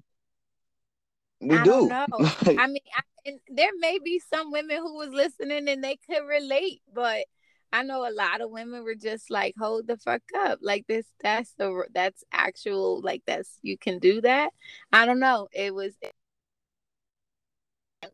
we 1.39 1.55
I 1.55 1.63
don't 1.63 1.89
know. 1.89 2.07
I 2.19 2.67
mean, 2.67 2.79
I, 2.95 3.33
there 3.49 3.71
may 3.79 3.99
be 4.03 4.19
some 4.19 4.51
women 4.51 4.77
who 4.77 4.97
was 4.97 5.09
listening 5.09 5.67
and 5.67 5.83
they 5.83 5.97
could 6.07 6.25
relate, 6.27 6.81
but 6.93 7.25
I 7.71 7.83
know 7.83 8.07
a 8.07 8.13
lot 8.13 8.41
of 8.41 8.49
women 8.49 8.83
were 8.83 8.95
just 8.95 9.29
like, 9.29 9.53
"Hold 9.59 9.87
the 9.87 9.97
fuck 9.97 10.21
up!" 10.37 10.59
Like 10.61 10.87
this, 10.87 11.05
that's 11.21 11.53
the 11.57 11.85
that's 11.93 12.23
actual 12.31 13.01
like 13.01 13.23
that's 13.27 13.59
you 13.61 13.77
can 13.77 13.99
do 13.99 14.21
that. 14.21 14.51
I 14.91 15.05
don't 15.05 15.19
know. 15.19 15.47
It 15.51 15.73
was, 15.73 15.93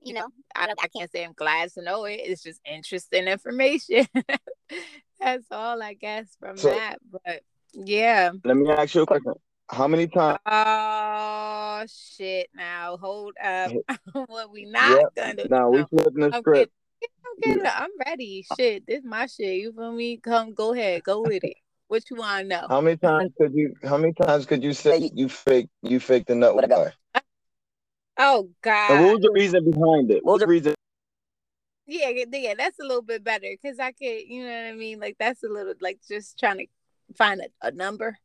you 0.01 0.13
know, 0.13 0.27
I 0.56 0.65
don't. 0.65 0.80
I 0.84 0.88
can't 0.88 1.12
say 1.12 1.24
I'm 1.24 1.34
glad 1.34 1.72
to 1.74 1.84
know 1.84 2.06
it. 2.06 2.22
It's 2.24 2.44
just 2.44 2.62
interesting 2.70 3.27
information. 3.27 4.08
that's 5.20 5.46
all 5.51 5.82
I 5.82 5.94
guess 5.94 6.27
from 6.39 6.58
so, 6.58 6.72
that. 6.72 6.98
But 7.12 7.44
yeah. 7.74 8.32
Let 8.44 8.58
me 8.58 8.70
ask 8.70 8.96
you 8.96 9.03
a 9.03 9.06
question. 9.06 9.34
How 9.74 9.88
many 9.88 10.08
times? 10.08 10.38
Oh 10.46 11.84
shit! 11.88 12.50
Now 12.56 12.98
hold 12.98 13.34
up. 13.44 13.72
what 14.27 14.51
we 14.51 14.65
not 14.65 14.92
yep. 14.92 15.36
gonna? 15.36 15.48
Now 15.50 15.70
we 15.70 15.84
flipping 15.86 16.30
the 16.30 16.38
script. 16.38 16.72
Okay, 17.39 17.60
yeah. 17.60 17.74
I'm 17.75 17.89
ready. 18.06 18.46
Shit, 18.56 18.86
this 18.86 19.03
my 19.03 19.25
shit. 19.25 19.56
You 19.56 19.74
feel 19.74 19.92
me? 19.92 20.18
Come, 20.18 20.53
go 20.53 20.74
ahead, 20.74 21.03
go 21.03 21.22
with 21.22 21.44
it. 21.44 21.58
What 21.88 22.03
you 22.12 22.18
want 22.18 22.44
to 22.44 22.48
know? 22.48 22.68
How 22.70 22.82
many 22.82 22.98
times 22.98 23.32
could 23.36 23.53
you? 23.56 23.74
How 23.84 23.98
many 23.98 24.13
times 24.13 24.46
could 24.46 24.63
you 24.63 24.74
say 24.74 25.10
you 25.15 25.27
fake 25.27 25.70
you 25.82 26.00
faked 26.00 26.27
the 26.27 26.36
nut 26.36 26.56
with 26.56 26.65
a 26.65 26.68
guy? 26.68 26.94
Oh 28.20 28.50
God! 28.62 28.92
And 28.92 29.06
what 29.06 29.13
was 29.15 29.22
the 29.24 29.32
reason 29.34 29.72
behind 29.72 30.12
it? 30.12 30.24
What 30.24 30.34
was 30.34 30.42
the 30.42 30.48
reason? 30.48 30.75
Yeah, 31.88 32.10
yeah, 32.32 32.53
that's 32.56 32.80
a 32.80 32.84
little 32.84 33.01
bit 33.01 33.24
better 33.24 33.48
because 33.50 33.80
I 33.80 33.92
could, 33.92 34.22
you 34.27 34.46
know 34.46 34.51
what 34.51 34.68
I 34.68 34.74
mean. 34.74 35.00
Like 35.00 35.18
that's 35.20 35.44
a 35.44 35.50
little 35.50 35.74
like 35.82 36.00
just 36.08 36.39
trying 36.39 36.60
to 36.60 36.65
find 37.18 37.42
a, 37.42 37.68
a 37.68 37.72
number. 37.72 38.18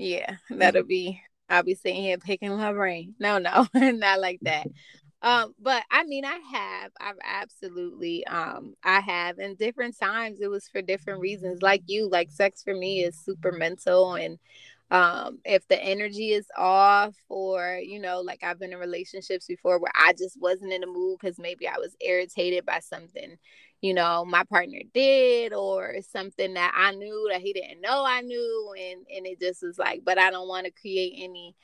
Yeah, 0.00 0.36
that'll 0.50 0.84
be. 0.84 1.20
I'll 1.48 1.62
be 1.64 1.74
sitting 1.74 2.02
here 2.02 2.16
picking 2.18 2.56
my 2.56 2.72
brain. 2.72 3.14
No, 3.18 3.38
no, 3.38 3.66
not 3.74 4.20
like 4.20 4.40
that. 4.42 4.66
Um, 5.22 5.54
but 5.60 5.82
I 5.90 6.04
mean, 6.04 6.24
I 6.24 6.38
have, 6.54 6.92
I've 6.98 7.18
absolutely, 7.22 8.26
um, 8.26 8.72
I 8.82 9.00
have, 9.00 9.38
and 9.38 9.58
different 9.58 9.98
times 9.98 10.40
it 10.40 10.48
was 10.48 10.66
for 10.68 10.80
different 10.80 11.20
reasons. 11.20 11.60
Like 11.60 11.82
you, 11.88 12.08
like 12.08 12.30
sex 12.30 12.62
for 12.62 12.74
me 12.74 13.04
is 13.04 13.18
super 13.22 13.52
mental, 13.52 14.14
and 14.14 14.38
um 14.90 15.38
if 15.46 15.66
the 15.68 15.82
energy 15.82 16.32
is 16.32 16.46
off 16.58 17.16
or 17.30 17.80
you 17.82 17.98
know 17.98 18.20
like 18.20 18.40
i've 18.44 18.60
been 18.60 18.74
in 18.74 18.78
relationships 18.78 19.46
before 19.46 19.80
where 19.80 19.92
i 19.96 20.12
just 20.12 20.38
wasn't 20.40 20.72
in 20.72 20.82
the 20.82 20.86
mood 20.86 21.18
because 21.20 21.38
maybe 21.38 21.66
i 21.68 21.78
was 21.78 21.96
irritated 22.00 22.66
by 22.66 22.80
something 22.80 23.38
you 23.80 23.94
know 23.94 24.24
my 24.24 24.44
partner 24.44 24.80
did 24.92 25.52
or 25.52 25.96
something 26.10 26.54
that 26.54 26.72
i 26.76 26.92
knew 26.92 27.28
that 27.32 27.40
he 27.40 27.52
didn't 27.52 27.80
know 27.80 28.04
i 28.06 28.20
knew 28.20 28.74
and 28.78 29.06
and 29.14 29.26
it 29.26 29.40
just 29.40 29.62
was 29.62 29.78
like 29.78 30.02
but 30.04 30.18
i 30.18 30.30
don't 30.30 30.48
want 30.48 30.66
to 30.66 30.72
create 30.72 31.14
any 31.16 31.54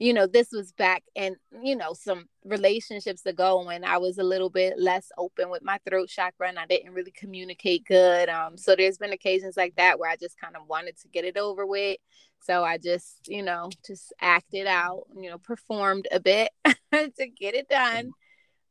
you 0.00 0.14
know, 0.14 0.26
this 0.26 0.48
was 0.50 0.72
back 0.72 1.04
and, 1.14 1.36
you 1.62 1.76
know, 1.76 1.92
some 1.92 2.24
relationships 2.42 3.26
ago 3.26 3.62
when 3.66 3.84
I 3.84 3.98
was 3.98 4.16
a 4.16 4.22
little 4.22 4.48
bit 4.48 4.78
less 4.78 5.12
open 5.18 5.50
with 5.50 5.62
my 5.62 5.78
throat 5.86 6.08
chakra 6.08 6.48
and 6.48 6.58
I 6.58 6.64
didn't 6.64 6.94
really 6.94 7.10
communicate 7.10 7.84
good. 7.84 8.30
Um, 8.30 8.56
so 8.56 8.74
there's 8.74 8.96
been 8.96 9.12
occasions 9.12 9.58
like 9.58 9.76
that 9.76 9.98
where 9.98 10.10
I 10.10 10.16
just 10.16 10.40
kind 10.40 10.56
of 10.56 10.62
wanted 10.66 10.98
to 11.02 11.08
get 11.08 11.26
it 11.26 11.36
over 11.36 11.66
with. 11.66 11.98
So 12.42 12.64
I 12.64 12.78
just, 12.78 13.28
you 13.28 13.42
know, 13.42 13.68
just 13.86 14.14
acted 14.22 14.66
out, 14.66 15.02
you 15.14 15.28
know, 15.28 15.36
performed 15.36 16.08
a 16.10 16.18
bit 16.18 16.48
to 16.64 17.28
get 17.38 17.54
it 17.54 17.68
done. 17.68 18.12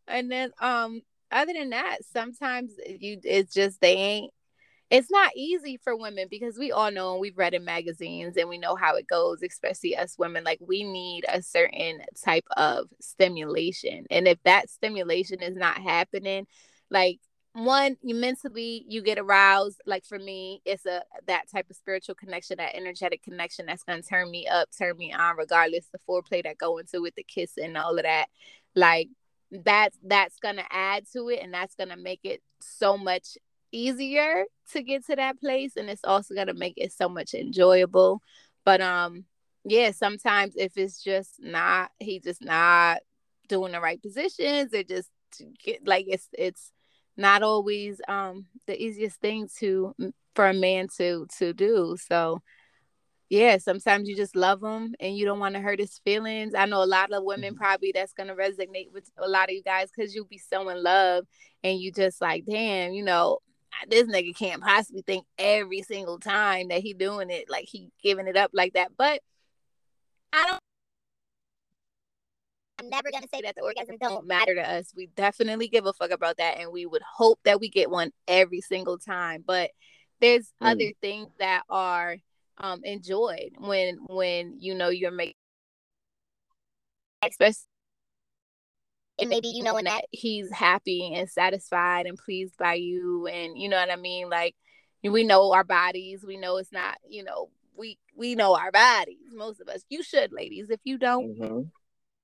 And 0.07 0.31
then 0.31 0.49
um 0.59 1.01
other 1.31 1.53
than 1.53 1.71
that, 1.71 1.99
sometimes 2.11 2.73
you 2.87 3.19
it's 3.23 3.53
just 3.53 3.81
they 3.81 3.93
ain't 3.95 4.33
it's 4.89 5.11
not 5.11 5.31
easy 5.35 5.77
for 5.83 5.95
women 5.95 6.27
because 6.29 6.57
we 6.57 6.71
all 6.71 6.91
know 6.91 7.11
and 7.11 7.21
we've 7.21 7.37
read 7.37 7.53
in 7.53 7.63
magazines 7.63 8.37
and 8.37 8.49
we 8.49 8.57
know 8.57 8.75
how 8.75 8.95
it 8.95 9.07
goes, 9.07 9.43
especially 9.43 9.95
us 9.95 10.17
women. 10.17 10.43
Like 10.43 10.59
we 10.61 10.83
need 10.83 11.25
a 11.29 11.43
certain 11.43 12.01
type 12.23 12.45
of 12.57 12.87
stimulation. 12.99 14.05
And 14.09 14.27
if 14.27 14.41
that 14.43 14.69
stimulation 14.69 15.43
is 15.43 15.55
not 15.55 15.77
happening, 15.77 16.47
like 16.89 17.19
one, 17.53 17.97
you 18.01 18.15
mentally 18.15 18.83
you 18.87 19.03
get 19.03 19.19
aroused. 19.19 19.79
Like 19.85 20.05
for 20.05 20.17
me, 20.17 20.61
it's 20.65 20.85
a 20.87 21.03
that 21.27 21.51
type 21.51 21.69
of 21.69 21.75
spiritual 21.75 22.15
connection, 22.15 22.57
that 22.57 22.75
energetic 22.75 23.21
connection 23.21 23.67
that's 23.67 23.83
gonna 23.83 24.01
turn 24.01 24.31
me 24.31 24.47
up, 24.47 24.69
turn 24.75 24.97
me 24.97 25.13
on, 25.13 25.37
regardless 25.37 25.87
the 25.91 25.99
foreplay 26.09 26.43
that 26.43 26.57
go 26.57 26.79
into 26.79 27.01
with 27.01 27.13
the 27.15 27.23
kiss 27.23 27.57
and 27.57 27.77
all 27.77 27.97
of 27.97 28.03
that. 28.03 28.27
Like 28.75 29.09
that's 29.51 29.97
that's 30.03 30.37
gonna 30.39 30.65
add 30.69 31.05
to 31.13 31.29
it 31.29 31.39
and 31.41 31.53
that's 31.53 31.75
gonna 31.75 31.97
make 31.97 32.21
it 32.23 32.41
so 32.61 32.97
much 32.97 33.37
easier 33.71 34.45
to 34.71 34.81
get 34.81 35.05
to 35.05 35.15
that 35.15 35.39
place 35.39 35.75
and 35.75 35.89
it's 35.89 36.03
also 36.03 36.33
to 36.33 36.53
make 36.53 36.75
it 36.77 36.91
so 36.91 37.09
much 37.09 37.33
enjoyable. 37.33 38.21
But 38.65 38.81
um 38.81 39.25
yeah 39.65 39.91
sometimes 39.91 40.55
if 40.55 40.77
it's 40.77 41.03
just 41.03 41.35
not 41.39 41.91
he 41.99 42.19
just 42.19 42.43
not 42.43 42.99
doing 43.47 43.73
the 43.73 43.81
right 43.81 44.01
positions 44.01 44.73
or 44.73 44.83
just 44.83 45.09
get 45.63 45.85
like 45.85 46.05
it's 46.07 46.29
it's 46.37 46.71
not 47.17 47.43
always 47.43 47.99
um 48.07 48.45
the 48.67 48.81
easiest 48.81 49.19
thing 49.19 49.49
to 49.59 49.93
for 50.35 50.47
a 50.47 50.53
man 50.53 50.87
to 50.97 51.27
to 51.37 51.53
do. 51.53 51.97
So 52.07 52.41
yeah 53.29 53.57
sometimes 53.57 54.09
you 54.09 54.15
just 54.15 54.35
love 54.35 54.63
him 54.63 54.95
and 54.99 55.15
you 55.15 55.25
don't 55.25 55.39
want 55.39 55.55
to 55.55 55.61
hurt 55.61 55.79
his 55.79 55.99
feelings 56.03 56.53
i 56.55 56.65
know 56.65 56.83
a 56.83 56.85
lot 56.85 57.11
of 57.11 57.23
women 57.23 57.53
mm-hmm. 57.53 57.63
probably 57.63 57.91
that's 57.93 58.13
going 58.13 58.27
to 58.27 58.35
resonate 58.35 58.91
with 58.91 59.09
a 59.17 59.27
lot 59.27 59.49
of 59.49 59.55
you 59.55 59.63
guys 59.63 59.89
because 59.95 60.13
you'll 60.13 60.25
be 60.25 60.39
so 60.39 60.67
in 60.69 60.81
love 60.83 61.25
and 61.63 61.79
you 61.79 61.91
just 61.91 62.21
like 62.21 62.43
damn 62.45 62.91
you 62.91 63.03
know 63.03 63.39
this 63.87 64.07
nigga 64.07 64.35
can't 64.35 64.61
possibly 64.61 65.01
think 65.01 65.25
every 65.37 65.81
single 65.81 66.19
time 66.19 66.69
that 66.69 66.81
he 66.81 66.93
doing 66.93 67.29
it 67.29 67.49
like 67.49 67.65
he 67.65 67.91
giving 68.03 68.27
it 68.27 68.37
up 68.37 68.51
like 68.53 68.73
that. 68.73 68.91
But 68.97 69.21
I 70.33 70.45
don't. 70.47 70.59
I'm 72.79 72.89
never 72.89 73.11
gonna 73.11 73.27
say 73.33 73.41
that 73.41 73.55
the 73.55 73.61
orgasm 73.61 73.97
don't 73.99 74.25
matter 74.25 74.55
to 74.55 74.61
us. 74.61 74.93
We 74.95 75.07
definitely 75.07 75.67
give 75.67 75.85
a 75.85 75.93
fuck 75.93 76.11
about 76.11 76.37
that, 76.37 76.59
and 76.59 76.71
we 76.71 76.85
would 76.85 77.01
hope 77.01 77.39
that 77.43 77.59
we 77.59 77.69
get 77.69 77.89
one 77.89 78.11
every 78.27 78.61
single 78.61 78.97
time. 78.97 79.43
But 79.45 79.71
there's 80.21 80.53
mm. 80.61 80.71
other 80.71 80.91
things 81.01 81.29
that 81.39 81.63
are 81.69 82.17
um 82.59 82.81
enjoyed 82.83 83.51
when 83.57 83.97
when 84.07 84.57
you 84.59 84.75
know 84.75 84.89
you're 84.89 85.11
making, 85.11 85.35
especially 87.23 87.65
and 89.19 89.29
maybe 89.29 89.49
you 89.49 89.63
knowing 89.63 89.85
that 89.85 90.05
he's 90.11 90.49
happy 90.51 91.13
and 91.13 91.29
satisfied 91.29 92.05
and 92.05 92.17
pleased 92.17 92.55
by 92.57 92.75
you 92.75 93.27
and 93.27 93.57
you 93.57 93.67
know 93.67 93.77
what 93.77 93.91
i 93.91 93.97
mean? 93.97 94.29
Like 94.29 94.55
we 95.03 95.23
know 95.23 95.53
our 95.53 95.63
bodies. 95.63 96.23
We 96.25 96.37
know 96.37 96.57
it's 96.57 96.71
not 96.71 96.97
you 97.07 97.23
know 97.23 97.49
we 97.77 97.97
we 98.15 98.35
know 98.35 98.55
our 98.55 98.71
bodies 98.71 99.33
most 99.33 99.61
of 99.61 99.67
us. 99.67 99.83
You 99.89 100.03
should 100.03 100.31
ladies. 100.31 100.69
If 100.69 100.79
you 100.83 100.97
don't 100.97 101.39
mm-hmm. 101.39 101.61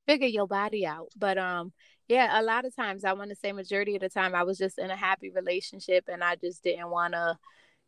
figure 0.07 0.27
your 0.27 0.47
body 0.47 0.85
out. 0.85 1.09
But 1.17 1.37
um 1.37 1.73
yeah 2.07 2.39
a 2.39 2.43
lot 2.43 2.65
of 2.65 2.75
times 2.75 3.03
i 3.03 3.13
want 3.13 3.29
to 3.29 3.35
say 3.35 3.51
majority 3.51 3.95
of 3.95 4.01
the 4.01 4.09
time 4.09 4.35
i 4.35 4.43
was 4.43 4.57
just 4.57 4.77
in 4.77 4.91
a 4.91 4.95
happy 4.95 5.31
relationship 5.31 6.05
and 6.07 6.23
i 6.23 6.35
just 6.35 6.63
didn't 6.63 6.89
want 6.89 7.13
to 7.13 7.37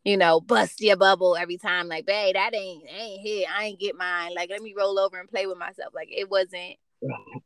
you 0.04 0.16
know, 0.16 0.40
bust 0.40 0.80
your 0.80 0.96
bubble 0.96 1.36
every 1.36 1.58
time. 1.58 1.88
Like, 1.88 2.06
babe, 2.06 2.34
that 2.34 2.54
ain't 2.54 2.84
ain't 2.88 3.20
hit. 3.20 3.46
I 3.50 3.64
ain't 3.66 3.80
get 3.80 3.96
mine. 3.96 4.32
Like, 4.34 4.50
let 4.50 4.62
me 4.62 4.74
roll 4.76 4.98
over 4.98 5.18
and 5.18 5.28
play 5.28 5.46
with 5.46 5.58
myself. 5.58 5.92
Like, 5.94 6.08
it 6.10 6.30
wasn't 6.30 6.76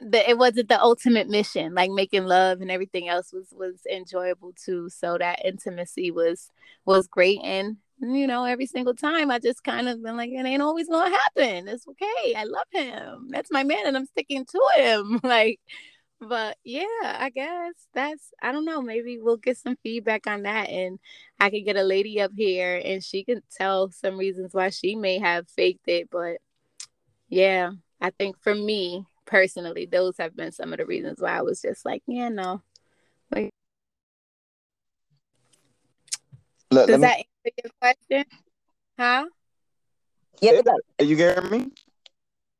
the 0.00 0.28
it 0.28 0.36
wasn't 0.36 0.68
the 0.68 0.80
ultimate 0.80 1.28
mission 1.28 1.72
like 1.72 1.90
making 1.90 2.26
love 2.26 2.60
and 2.60 2.70
everything 2.70 3.08
else 3.08 3.32
was 3.32 3.54
was 3.56 3.80
enjoyable 3.90 4.52
too 4.52 4.88
so 4.88 5.16
that 5.16 5.44
intimacy 5.44 6.10
was 6.10 6.50
was 6.84 7.06
great 7.06 7.38
and 7.42 7.76
you 8.00 8.26
know 8.26 8.44
every 8.44 8.66
single 8.66 8.94
time 8.94 9.30
i 9.30 9.38
just 9.38 9.62
kind 9.62 9.88
of 9.88 10.02
been 10.02 10.16
like 10.16 10.30
it 10.30 10.44
ain't 10.44 10.60
always 10.60 10.88
gonna 10.88 11.10
happen 11.10 11.68
it's 11.68 11.86
okay 11.86 12.34
i 12.36 12.44
love 12.44 12.66
him 12.72 13.28
that's 13.30 13.52
my 13.52 13.62
man 13.62 13.86
and 13.86 13.96
i'm 13.96 14.04
sticking 14.04 14.44
to 14.44 14.60
him 14.76 15.20
like 15.24 15.60
but 16.28 16.56
yeah 16.64 16.84
i 17.02 17.30
guess 17.30 17.74
that's 17.92 18.32
i 18.42 18.52
don't 18.52 18.64
know 18.64 18.80
maybe 18.80 19.18
we'll 19.18 19.36
get 19.36 19.56
some 19.56 19.76
feedback 19.82 20.26
on 20.26 20.42
that 20.42 20.68
and 20.68 20.98
i 21.40 21.50
could 21.50 21.64
get 21.64 21.76
a 21.76 21.82
lady 21.82 22.20
up 22.20 22.32
here 22.36 22.80
and 22.84 23.02
she 23.02 23.24
can 23.24 23.42
tell 23.50 23.90
some 23.90 24.16
reasons 24.16 24.54
why 24.54 24.70
she 24.70 24.94
may 24.94 25.18
have 25.18 25.48
faked 25.48 25.88
it 25.88 26.08
but 26.10 26.38
yeah 27.28 27.70
i 28.00 28.10
think 28.10 28.36
for 28.40 28.54
me 28.54 29.06
personally, 29.24 29.86
those 29.86 30.16
have 30.18 30.36
been 30.36 30.52
some 30.52 30.72
of 30.72 30.78
the 30.78 30.86
reasons 30.86 31.20
why 31.20 31.38
I 31.38 31.42
was 31.42 31.60
just 31.60 31.84
like, 31.84 32.02
yeah, 32.06 32.28
no. 32.28 32.62
Like, 33.30 33.50
Look, 36.70 36.88
Does 36.88 37.00
that 37.00 37.18
me... 37.18 37.28
answer 37.44 37.54
your 37.62 37.72
question? 37.80 38.24
Huh? 38.98 39.26
Yeah. 40.40 40.60
Are 40.98 41.04
you 41.04 41.16
hearing 41.16 41.50
me? 41.50 41.72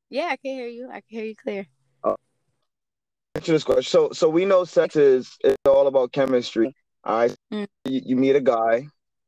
Yeah, 0.09 0.29
I 0.31 0.37
can 0.37 0.55
hear 0.55 0.69
you. 0.69 0.89
I 0.89 1.01
can 1.01 1.03
hear 1.09 1.25
you 1.25 1.37
clear. 1.37 1.67
Oh. 3.37 3.41
this 3.41 3.65
question. 3.65 3.91
So, 3.91 4.11
so 4.13 4.29
we 4.29 4.45
know 4.45 4.65
sex 4.65 4.97
is 4.97 5.37
it's 5.43 5.57
all 5.67 5.87
about 5.87 6.13
chemistry. 6.13 6.75
Right? 7.07 7.35
mm-hmm. 7.53 7.65
you, 7.85 8.01
you, 8.05 8.17
meet 8.17 8.35
a 8.35 8.41
guy, 8.41 8.87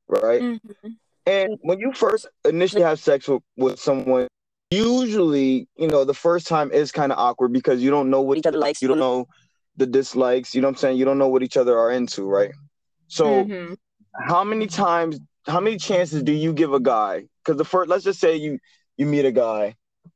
right? 0.09 0.41
Mm-hmm. 0.41 0.89
And 1.27 1.59
when 1.61 1.79
you 1.79 1.93
first 1.93 2.27
initially 2.45 2.83
have 2.83 2.99
sex 2.99 3.29
with, 3.29 3.43
with 3.57 3.79
someone, 3.79 4.29
usually, 4.71 5.69
you 5.77 5.89
know, 5.89 6.05
the 6.05 6.15
first 6.15 6.47
time 6.47 6.71
is 6.73 6.91
kind 6.91 7.13
of 7.13 7.19
awkward 7.19 7.53
because 7.53 7.83
you 7.83 7.91
don't 7.91 8.09
know 8.09 8.23
what 8.23 8.39
each 8.39 8.47
other 8.47 8.59
likes. 8.59 8.81
You 8.81 8.89
don't 8.89 8.99
know 8.99 9.27
the 9.77 9.87
dislikes. 9.87 10.55
You 10.55 10.63
know 10.63 10.69
what 10.69 10.77
I'm 10.77 10.79
saying? 10.79 10.97
You 10.97 11.05
don't 11.05 11.19
know 11.19 11.29
what 11.29 11.43
each 11.43 11.57
other 11.57 11.79
are 11.79 11.91
into, 11.91 12.25
right? 12.25 12.53
So, 13.09 13.45
mm-hmm. 13.45 13.75
how 14.27 14.43
many 14.43 14.67
times, 14.67 15.19
how 15.47 15.61
many 15.61 15.77
chances 15.77 16.23
do 16.23 16.33
you 16.33 16.53
give 16.53 16.73
a 16.73 16.81
guy? 16.81 17.25
Because 17.45 17.59
the 17.59 17.65
first, 17.65 17.89
let's 17.91 18.05
just 18.05 18.21
say 18.21 18.37
you 18.37 18.59
you 18.97 19.07
meet 19.07 19.25
a 19.25 19.33
guy, 19.33 19.75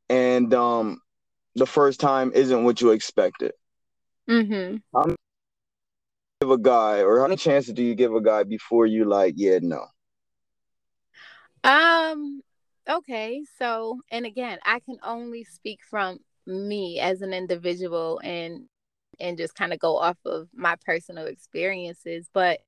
and 0.08 0.52
um, 0.54 1.00
the 1.54 1.66
first 1.66 2.00
time 2.00 2.32
isn't 2.34 2.64
what 2.64 2.80
you 2.80 2.90
expected. 2.90 3.52
Mm-hmm. 4.30 4.76
How 4.94 5.04
many 5.04 5.16
give 6.40 6.50
a 6.50 6.58
guy, 6.58 7.02
or 7.02 7.20
how 7.20 7.26
many 7.26 7.36
chances 7.36 7.74
do 7.74 7.82
you 7.82 7.94
give 7.94 8.14
a 8.14 8.20
guy 8.20 8.44
before 8.44 8.86
you 8.86 9.04
like, 9.04 9.34
yeah, 9.36 9.58
no? 9.60 9.86
Um, 11.64 12.42
okay 12.88 13.42
so 13.58 14.00
and 14.10 14.26
again 14.26 14.58
i 14.64 14.80
can 14.80 14.96
only 15.04 15.44
speak 15.44 15.80
from 15.88 16.18
me 16.46 16.98
as 16.98 17.22
an 17.22 17.32
individual 17.32 18.20
and 18.24 18.66
and 19.20 19.36
just 19.36 19.54
kind 19.54 19.72
of 19.72 19.78
go 19.78 19.96
off 19.96 20.16
of 20.24 20.48
my 20.54 20.74
personal 20.84 21.26
experiences 21.26 22.28
but 22.32 22.60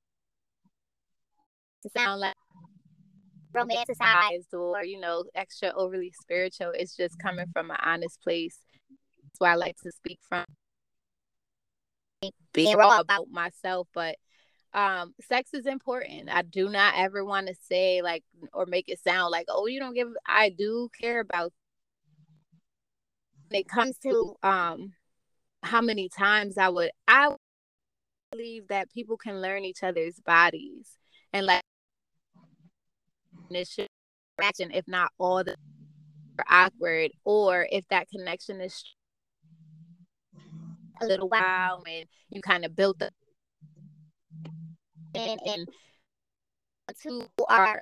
to 1.81 1.89
sound 1.97 2.21
like 2.21 2.35
romanticized 3.55 4.53
or 4.53 4.83
you 4.83 4.99
know 4.99 5.23
extra 5.35 5.71
overly 5.75 6.13
spiritual 6.21 6.71
it's 6.73 6.95
just 6.95 7.19
coming 7.19 7.45
from 7.51 7.69
an 7.69 7.77
honest 7.83 8.21
place 8.21 8.59
that's 9.21 9.39
why 9.39 9.51
i 9.51 9.55
like 9.55 9.75
to 9.83 9.91
speak 9.91 10.19
from 10.27 10.45
being 12.53 12.75
raw 12.75 12.99
about 12.99 13.29
myself 13.29 13.87
but 13.93 14.15
um 14.73 15.13
sex 15.21 15.53
is 15.53 15.65
important. 15.67 16.29
I 16.31 16.41
do 16.41 16.67
not 16.69 16.95
ever 16.97 17.23
want 17.23 17.47
to 17.47 17.55
say 17.69 18.01
like 18.01 18.23
or 18.53 18.65
make 18.65 18.89
it 18.89 18.99
sound 18.99 19.31
like 19.31 19.45
oh 19.49 19.67
you 19.67 19.79
don't 19.79 19.93
give 19.93 20.07
i 20.25 20.49
do 20.49 20.89
care 20.99 21.19
about 21.19 21.53
when 23.49 23.59
it 23.59 23.67
comes 23.67 23.97
to 23.99 24.35
um 24.41 24.93
how 25.61 25.79
many 25.79 26.09
times 26.09 26.57
i 26.57 26.69
would 26.69 26.89
i 27.07 27.29
believe 28.31 28.67
that 28.69 28.91
people 28.91 29.15
can 29.15 29.41
learn 29.41 29.63
each 29.63 29.83
other's 29.83 30.19
bodies 30.19 30.97
and 31.31 31.45
like 31.45 31.61
it 33.51 33.67
should 33.67 33.87
if 34.39 34.87
not 34.87 35.11
all 35.19 35.43
the 35.43 35.55
awkward, 36.49 37.11
or 37.23 37.67
if 37.71 37.87
that 37.89 38.09
connection 38.09 38.59
is 38.61 38.83
a 41.01 41.05
little 41.05 41.29
while 41.29 41.83
and 41.87 42.05
you 42.29 42.41
kind 42.41 42.65
of 42.65 42.75
build 42.75 43.01
up 43.01 43.13
and, 45.15 45.39
and 45.45 45.67
two 47.01 47.23
are 47.47 47.81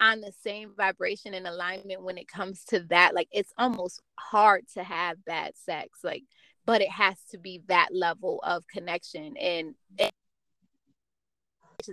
on 0.00 0.20
the 0.20 0.32
same 0.42 0.72
vibration 0.76 1.34
and 1.34 1.46
alignment 1.46 2.02
when 2.02 2.18
it 2.18 2.28
comes 2.28 2.64
to 2.64 2.80
that 2.90 3.14
like 3.14 3.28
it's 3.30 3.52
almost 3.56 4.02
hard 4.18 4.64
to 4.74 4.82
have 4.82 5.24
bad 5.24 5.52
sex 5.54 6.00
like 6.02 6.24
but 6.64 6.80
it 6.80 6.90
has 6.90 7.16
to 7.30 7.38
be 7.38 7.62
that 7.68 7.88
level 7.92 8.40
of 8.44 8.66
connection 8.66 9.36
and 9.36 9.74
it 9.98 10.12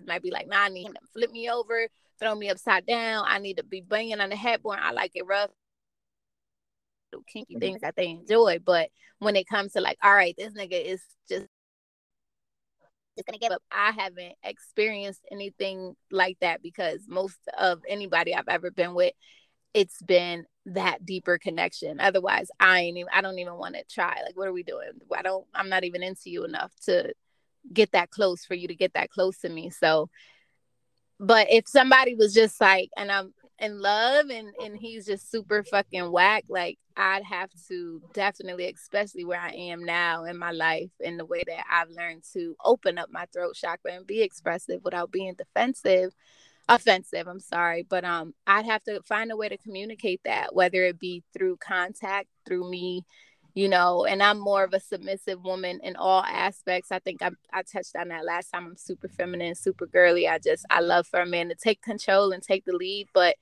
might 0.06 0.24
be 0.24 0.32
like 0.32 0.48
nah 0.48 0.64
i 0.64 0.70
need 0.70 0.86
him 0.86 0.94
to 0.94 1.00
flip 1.14 1.32
me 1.32 1.50
over 1.50 1.88
throw 2.20 2.36
me 2.36 2.50
upside 2.50 2.86
down 2.86 3.24
i 3.28 3.38
need 3.38 3.58
to 3.58 3.64
be 3.64 3.82
banging 3.82 4.20
on 4.20 4.30
the 4.30 4.36
headboard 4.36 4.80
i 4.82 4.92
like 4.92 5.12
it 5.16 5.26
rough 5.26 5.52
kinky 7.28 7.56
mm-hmm. 7.56 7.60
things 7.60 7.82
that 7.82 7.96
they 7.96 8.10
enjoy 8.10 8.60
but 8.64 8.90
when 9.20 9.36
it 9.36 9.48
comes 9.48 9.74
to 9.74 9.82
like 9.82 9.98
all 10.04 10.14
right 10.14 10.36
this 10.38 10.54
nigga 10.54 10.84
is 10.84 11.02
just 11.30 11.48
just 13.20 13.28
gonna 13.28 13.38
give 13.38 13.52
up. 13.52 13.62
I 13.72 13.92
haven't 13.92 14.36
experienced 14.44 15.22
anything 15.32 15.96
like 16.12 16.38
that 16.42 16.62
because 16.62 17.02
most 17.08 17.38
of 17.58 17.82
anybody 17.88 18.34
I've 18.34 18.48
ever 18.48 18.72
been 18.72 18.94
with, 18.94 19.14
it's 19.74 20.02
been 20.02 20.46
that 20.68 21.06
deeper 21.06 21.38
connection. 21.38 22.00
Otherwise, 22.00 22.50
I 22.60 22.80
ain't 22.80 22.98
even 22.98 23.10
I 23.14 23.22
don't 23.22 23.40
even 23.40 23.56
want 23.56 23.76
to 23.76 23.84
try. 23.90 24.22
Like, 24.26 24.36
what 24.38 24.48
are 24.48 24.54
we 24.54 24.64
doing? 24.64 24.92
I 25.16 25.22
don't 25.22 25.46
I'm 25.54 25.70
not 25.70 25.84
even 25.84 26.04
into 26.04 26.30
you 26.30 26.46
enough 26.46 26.72
to 26.86 27.14
get 27.72 27.92
that 27.92 28.10
close 28.10 28.46
for 28.46 28.56
you 28.56 28.68
to 28.70 28.76
get 28.76 28.94
that 28.94 29.10
close 29.10 29.40
to 29.40 29.50
me. 29.50 29.70
So 29.70 30.10
but 31.20 31.48
if 31.50 31.68
somebody 31.68 32.16
was 32.16 32.34
just 32.34 32.60
like 32.62 32.90
and 32.98 33.12
I'm 33.12 33.34
in 33.60 33.80
love 33.80 34.30
and 34.30 34.54
and 34.64 34.78
he's 34.78 35.06
just 35.06 35.30
super 35.30 35.64
fucking 35.64 36.12
whack 36.12 36.46
like 36.48 36.78
i'd 36.96 37.24
have 37.24 37.50
to 37.68 38.02
definitely 38.14 38.70
especially 38.70 39.26
where 39.26 39.40
i 39.40 39.52
am 39.52 39.84
now 39.84 40.24
in 40.24 40.38
my 40.38 40.52
life 40.52 40.92
in 41.00 41.18
the 41.18 41.26
way 41.26 41.44
that 41.46 41.64
i've 41.70 41.90
learned 41.90 42.24
to 42.34 42.56
open 42.64 42.98
up 42.98 43.10
my 43.12 43.26
throat 43.34 43.56
chakra 43.56 43.94
and 43.94 44.08
be 44.08 44.22
expressive 44.22 44.82
without 44.84 45.12
being 45.12 45.34
defensive 45.34 46.14
offensive 46.70 47.28
i'm 47.28 47.40
sorry 47.40 47.86
but 47.90 48.06
um 48.06 48.34
i'd 48.48 48.66
have 48.66 48.84
to 48.84 49.02
find 49.02 49.32
a 49.32 49.38
way 49.38 49.50
to 49.50 49.58
communicate 49.58 50.22
that 50.24 50.56
whether 50.56 50.84
it 50.84 51.00
be 51.00 51.24
through 51.34 51.58
contact 51.58 52.28
through 52.46 52.70
me 52.70 53.04
you 53.56 53.68
know 53.68 54.06
and 54.06 54.22
i'm 54.22 54.40
more 54.40 54.64
of 54.64 54.74
a 54.74 54.80
submissive 54.80 55.44
woman 55.44 55.80
in 55.84 55.96
all 55.96 56.24
aspects. 56.24 56.92
I 56.92 57.00
think 57.00 57.22
I, 57.22 57.32
I 57.52 57.64
touched 57.64 57.96
on 57.96 58.10
that 58.10 58.24
last 58.24 58.52
time 58.52 58.68
i'm 58.68 58.78
super 58.78 59.10
feminine 59.10 59.56
super 59.56 59.88
girly 59.88 60.28
i 60.28 60.38
just 60.38 60.66
i 60.70 60.80
love 60.80 61.08
for 61.08 61.20
a 61.20 61.26
man 61.26 61.50
to 61.50 61.56
take 61.56 61.82
control 61.82 62.32
and 62.32 62.44
take 62.44 62.66
the 62.66 62.74
lead 62.74 63.08
but 63.14 63.36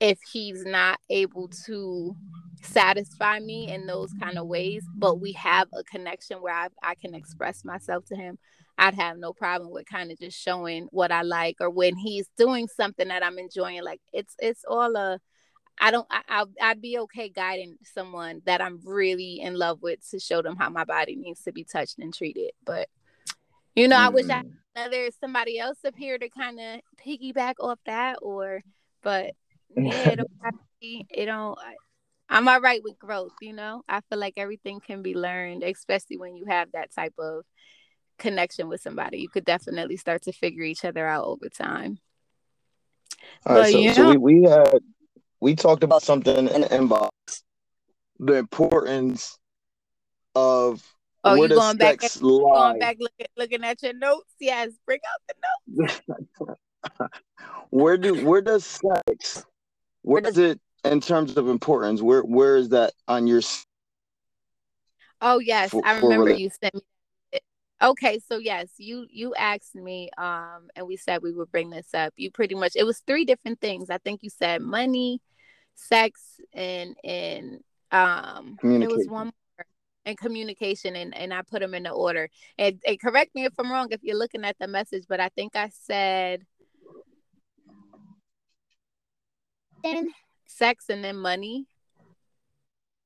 if 0.00 0.18
he's 0.30 0.64
not 0.64 1.00
able 1.10 1.48
to 1.66 2.14
satisfy 2.62 3.38
me 3.38 3.72
in 3.72 3.86
those 3.86 4.12
kind 4.20 4.38
of 4.38 4.46
ways, 4.46 4.84
but 4.94 5.20
we 5.20 5.32
have 5.32 5.68
a 5.72 5.82
connection 5.84 6.38
where 6.38 6.54
I, 6.54 6.68
I 6.82 6.94
can 6.94 7.14
express 7.14 7.64
myself 7.64 8.04
to 8.06 8.16
him, 8.16 8.38
I'd 8.78 8.94
have 8.94 9.18
no 9.18 9.32
problem 9.32 9.70
with 9.70 9.86
kind 9.86 10.12
of 10.12 10.18
just 10.18 10.40
showing 10.40 10.88
what 10.92 11.10
I 11.10 11.22
like 11.22 11.56
or 11.60 11.68
when 11.68 11.96
he's 11.96 12.28
doing 12.36 12.68
something 12.68 13.08
that 13.08 13.24
I'm 13.24 13.38
enjoying. 13.38 13.82
Like 13.82 14.00
it's 14.12 14.36
it's 14.38 14.64
all 14.68 14.94
a 14.94 15.18
I 15.80 15.90
don't 15.90 16.06
I, 16.10 16.44
i 16.60 16.68
would 16.72 16.80
be 16.80 16.98
okay 16.98 17.28
guiding 17.28 17.76
someone 17.82 18.40
that 18.46 18.60
I'm 18.60 18.80
really 18.84 19.40
in 19.40 19.54
love 19.54 19.82
with 19.82 20.08
to 20.10 20.20
show 20.20 20.42
them 20.42 20.56
how 20.56 20.70
my 20.70 20.84
body 20.84 21.16
needs 21.16 21.42
to 21.42 21.52
be 21.52 21.64
touched 21.64 21.98
and 21.98 22.14
treated. 22.14 22.52
But 22.64 22.88
you 23.74 23.88
know, 23.88 23.96
mm-hmm. 23.96 24.06
I 24.06 24.10
wish 24.10 24.28
I 24.28 24.42
mm. 24.42 24.90
there's 24.90 25.16
somebody 25.20 25.58
else 25.58 25.78
up 25.84 25.94
here 25.96 26.18
to 26.18 26.28
kind 26.30 26.60
of 26.60 26.80
piggyback 27.04 27.54
off 27.60 27.78
that 27.86 28.18
or 28.22 28.62
but 29.02 29.32
yeah, 29.76 30.10
it 30.10 30.16
don't, 30.16 31.06
it 31.10 31.26
don't 31.26 31.58
I'm 32.30 32.46
all 32.46 32.60
right 32.60 32.82
with 32.82 32.98
growth, 32.98 33.32
you 33.40 33.52
know. 33.52 33.82
I 33.88 34.00
feel 34.02 34.18
like 34.18 34.34
everything 34.36 34.80
can 34.80 35.02
be 35.02 35.14
learned, 35.14 35.62
especially 35.62 36.18
when 36.18 36.36
you 36.36 36.44
have 36.46 36.72
that 36.72 36.94
type 36.94 37.14
of 37.18 37.44
connection 38.18 38.68
with 38.68 38.82
somebody. 38.82 39.18
You 39.18 39.28
could 39.28 39.44
definitely 39.44 39.96
start 39.96 40.22
to 40.22 40.32
figure 40.32 40.62
each 40.62 40.84
other 40.84 41.06
out 41.06 41.24
over 41.24 41.48
time. 41.48 41.98
All 43.46 43.56
right, 43.56 43.72
but, 43.72 43.94
so, 43.94 44.02
so 44.02 44.10
we, 44.10 44.16
we 44.16 44.48
had 44.48 44.78
we 45.40 45.54
talked 45.54 45.82
about 45.82 46.02
something 46.02 46.48
in 46.48 46.60
the 46.60 46.68
inbox, 46.68 47.10
the 48.18 48.34
importance 48.34 49.38
of 50.34 50.82
Oh, 51.24 51.34
you 51.34 51.48
going 51.48 51.76
back, 51.76 52.02
at, 52.04 52.16
going 52.20 52.78
back 52.78 52.96
looking, 53.00 53.26
looking 53.36 53.64
at 53.64 53.82
your 53.82 53.92
notes? 53.92 54.32
Yes, 54.38 54.70
bring 54.86 55.00
out 55.04 55.20
the 55.26 56.00
notes. 57.00 57.08
where 57.70 57.98
do 57.98 58.24
where 58.24 58.40
does 58.40 58.64
sex 58.64 59.44
where 60.08 60.20
does 60.22 60.38
it 60.38 60.60
in 60.84 61.00
terms 61.00 61.36
of 61.36 61.48
importance 61.48 62.00
where 62.00 62.22
where 62.22 62.56
is 62.56 62.70
that 62.70 62.92
on 63.06 63.26
your 63.26 63.42
oh 65.20 65.38
yes 65.38 65.70
for, 65.70 65.82
i 65.84 65.98
remember 65.98 66.30
you 66.30 66.50
sent 66.62 66.74
me 66.74 66.80
okay 67.82 68.18
so 68.18 68.38
yes 68.38 68.68
you 68.78 69.06
you 69.10 69.34
asked 69.34 69.74
me 69.74 70.10
um 70.18 70.68
and 70.74 70.86
we 70.86 70.96
said 70.96 71.22
we 71.22 71.32
would 71.32 71.50
bring 71.52 71.70
this 71.70 71.94
up. 71.94 72.12
You 72.16 72.30
pretty 72.30 72.54
much 72.54 72.72
it 72.74 72.84
was 72.84 73.00
three 73.06 73.24
different 73.24 73.60
things. 73.60 73.90
I 73.90 73.98
think 73.98 74.22
you 74.22 74.30
said 74.30 74.62
money 74.62 75.20
sex 75.74 76.40
and 76.52 76.96
and 77.04 77.60
um 77.92 78.58
it 78.62 78.90
was 78.90 79.06
one 79.06 79.26
more 79.26 79.66
and 80.04 80.18
communication 80.18 80.96
and 80.96 81.16
and 81.16 81.32
i 81.32 81.42
put 81.42 81.60
them 81.60 81.74
in 81.74 81.84
the 81.84 81.90
order. 81.90 82.28
And, 82.56 82.80
and 82.86 83.00
correct 83.00 83.34
me 83.34 83.44
if 83.44 83.52
i'm 83.58 83.70
wrong 83.70 83.88
if 83.90 84.02
you're 84.02 84.18
looking 84.18 84.44
at 84.44 84.56
the 84.58 84.66
message 84.66 85.04
but 85.08 85.20
i 85.20 85.28
think 85.28 85.54
i 85.54 85.70
said 85.72 86.44
then 89.82 90.10
sex 90.46 90.86
and 90.88 91.04
then 91.04 91.16
money. 91.16 91.66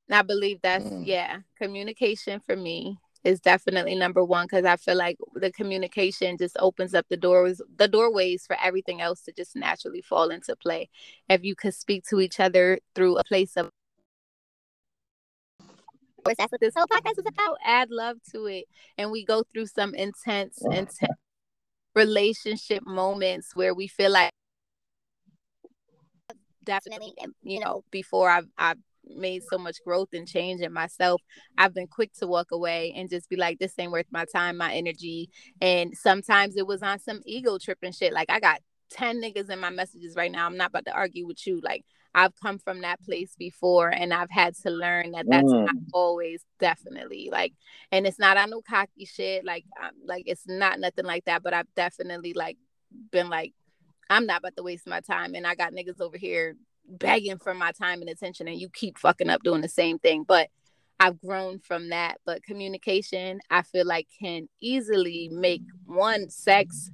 And 0.08 0.16
I 0.16 0.22
believe 0.22 0.60
that's 0.62 0.84
mm. 0.84 1.06
yeah, 1.06 1.38
communication 1.56 2.40
for 2.44 2.56
me 2.56 2.98
is 3.24 3.40
definitely 3.40 3.94
number 3.94 4.24
one 4.24 4.46
because 4.46 4.64
I 4.64 4.76
feel 4.76 4.96
like 4.96 5.16
the 5.34 5.52
communication 5.52 6.36
just 6.36 6.56
opens 6.58 6.92
up 6.92 7.06
the 7.08 7.16
doors, 7.16 7.62
the 7.76 7.86
doorways 7.86 8.44
for 8.46 8.56
everything 8.62 9.00
else 9.00 9.22
to 9.22 9.32
just 9.32 9.54
naturally 9.54 10.02
fall 10.02 10.30
into 10.30 10.56
play. 10.56 10.88
If 11.28 11.44
you 11.44 11.54
could 11.54 11.74
speak 11.74 12.04
to 12.08 12.20
each 12.20 12.40
other 12.40 12.80
through 12.94 13.18
a 13.18 13.24
place 13.24 13.56
of 13.56 13.70
course, 16.24 16.36
that's 16.38 16.52
what 16.52 16.60
this 16.60 16.74
whole 16.76 16.86
podcast 16.86 17.18
is 17.18 17.26
about. 17.26 17.58
Add 17.64 17.90
love 17.90 18.18
to 18.32 18.46
it, 18.46 18.66
and 18.96 19.10
we 19.10 19.24
go 19.24 19.42
through 19.42 19.66
some 19.66 19.92
intense, 19.92 20.62
intense 20.70 21.00
relationship 21.96 22.86
moments 22.86 23.56
where 23.56 23.74
we 23.74 23.88
feel 23.88 24.12
like 24.12 24.30
definitely 26.64 27.12
you 27.42 27.60
know 27.60 27.84
before 27.90 28.30
i've 28.30 28.48
i've 28.58 28.78
made 29.04 29.42
so 29.50 29.58
much 29.58 29.78
growth 29.84 30.10
and 30.12 30.28
change 30.28 30.60
in 30.60 30.72
myself 30.72 31.20
i've 31.58 31.74
been 31.74 31.88
quick 31.88 32.12
to 32.12 32.26
walk 32.26 32.52
away 32.52 32.92
and 32.96 33.10
just 33.10 33.28
be 33.28 33.36
like 33.36 33.58
this 33.58 33.74
ain't 33.78 33.90
worth 33.90 34.06
my 34.12 34.24
time 34.24 34.56
my 34.56 34.72
energy. 34.72 35.30
And 35.60 35.96
sometimes 35.96 36.56
it 36.56 36.66
was 36.66 36.82
on 36.82 36.98
some 36.98 37.20
ego 37.26 37.58
tripping 37.58 37.92
shit. 37.92 38.12
Like 38.12 38.30
i 38.30 38.40
got 38.40 38.60
10 38.90 39.22
niggas 39.22 39.50
in 39.50 39.58
my 39.58 39.70
messages 39.70 40.16
right 40.16 40.30
now. 40.30 40.46
I'm 40.46 40.56
not 40.56 40.70
about 40.70 40.84
to 40.86 40.92
argue 40.92 41.26
with 41.26 41.46
you. 41.46 41.60
Like 41.62 41.84
i've 42.14 42.32
come 42.42 42.58
from 42.58 42.82
that 42.82 43.02
place 43.02 43.34
before 43.38 43.88
and 43.88 44.12
i've 44.12 44.30
had 44.30 44.54
to 44.54 44.68
learn 44.68 45.12
that 45.12 45.24
that's 45.26 45.50
mm. 45.50 45.64
not 45.64 45.74
always 45.94 46.44
definitely 46.60 47.30
like 47.32 47.54
and 47.90 48.06
it's 48.06 48.18
not 48.18 48.36
on 48.36 48.50
no 48.50 48.60
cocky 48.60 49.06
shit. 49.06 49.44
Like 49.44 49.64
I'm, 49.80 49.94
like 50.04 50.24
it's 50.26 50.46
not 50.46 50.78
nothing 50.78 51.06
like 51.06 51.24
that 51.24 51.42
but 51.42 51.54
i've 51.54 51.72
definitely 51.74 52.34
like 52.34 52.58
been 53.10 53.30
like 53.30 53.54
I'm 54.10 54.26
not 54.26 54.38
about 54.38 54.56
to 54.56 54.62
waste 54.62 54.86
my 54.86 55.00
time. 55.00 55.34
And 55.34 55.46
I 55.46 55.54
got 55.54 55.72
niggas 55.72 56.00
over 56.00 56.18
here 56.18 56.56
begging 56.88 57.38
for 57.38 57.54
my 57.54 57.72
time 57.72 58.00
and 58.00 58.10
attention, 58.10 58.48
and 58.48 58.60
you 58.60 58.68
keep 58.68 58.98
fucking 58.98 59.30
up 59.30 59.42
doing 59.42 59.60
the 59.60 59.68
same 59.68 59.98
thing. 59.98 60.24
But 60.26 60.48
I've 61.00 61.20
grown 61.20 61.58
from 61.58 61.90
that. 61.90 62.18
But 62.24 62.42
communication, 62.42 63.40
I 63.50 63.62
feel 63.62 63.86
like, 63.86 64.08
can 64.20 64.48
easily 64.60 65.28
make 65.32 65.62
one 65.86 66.30
sex 66.30 66.90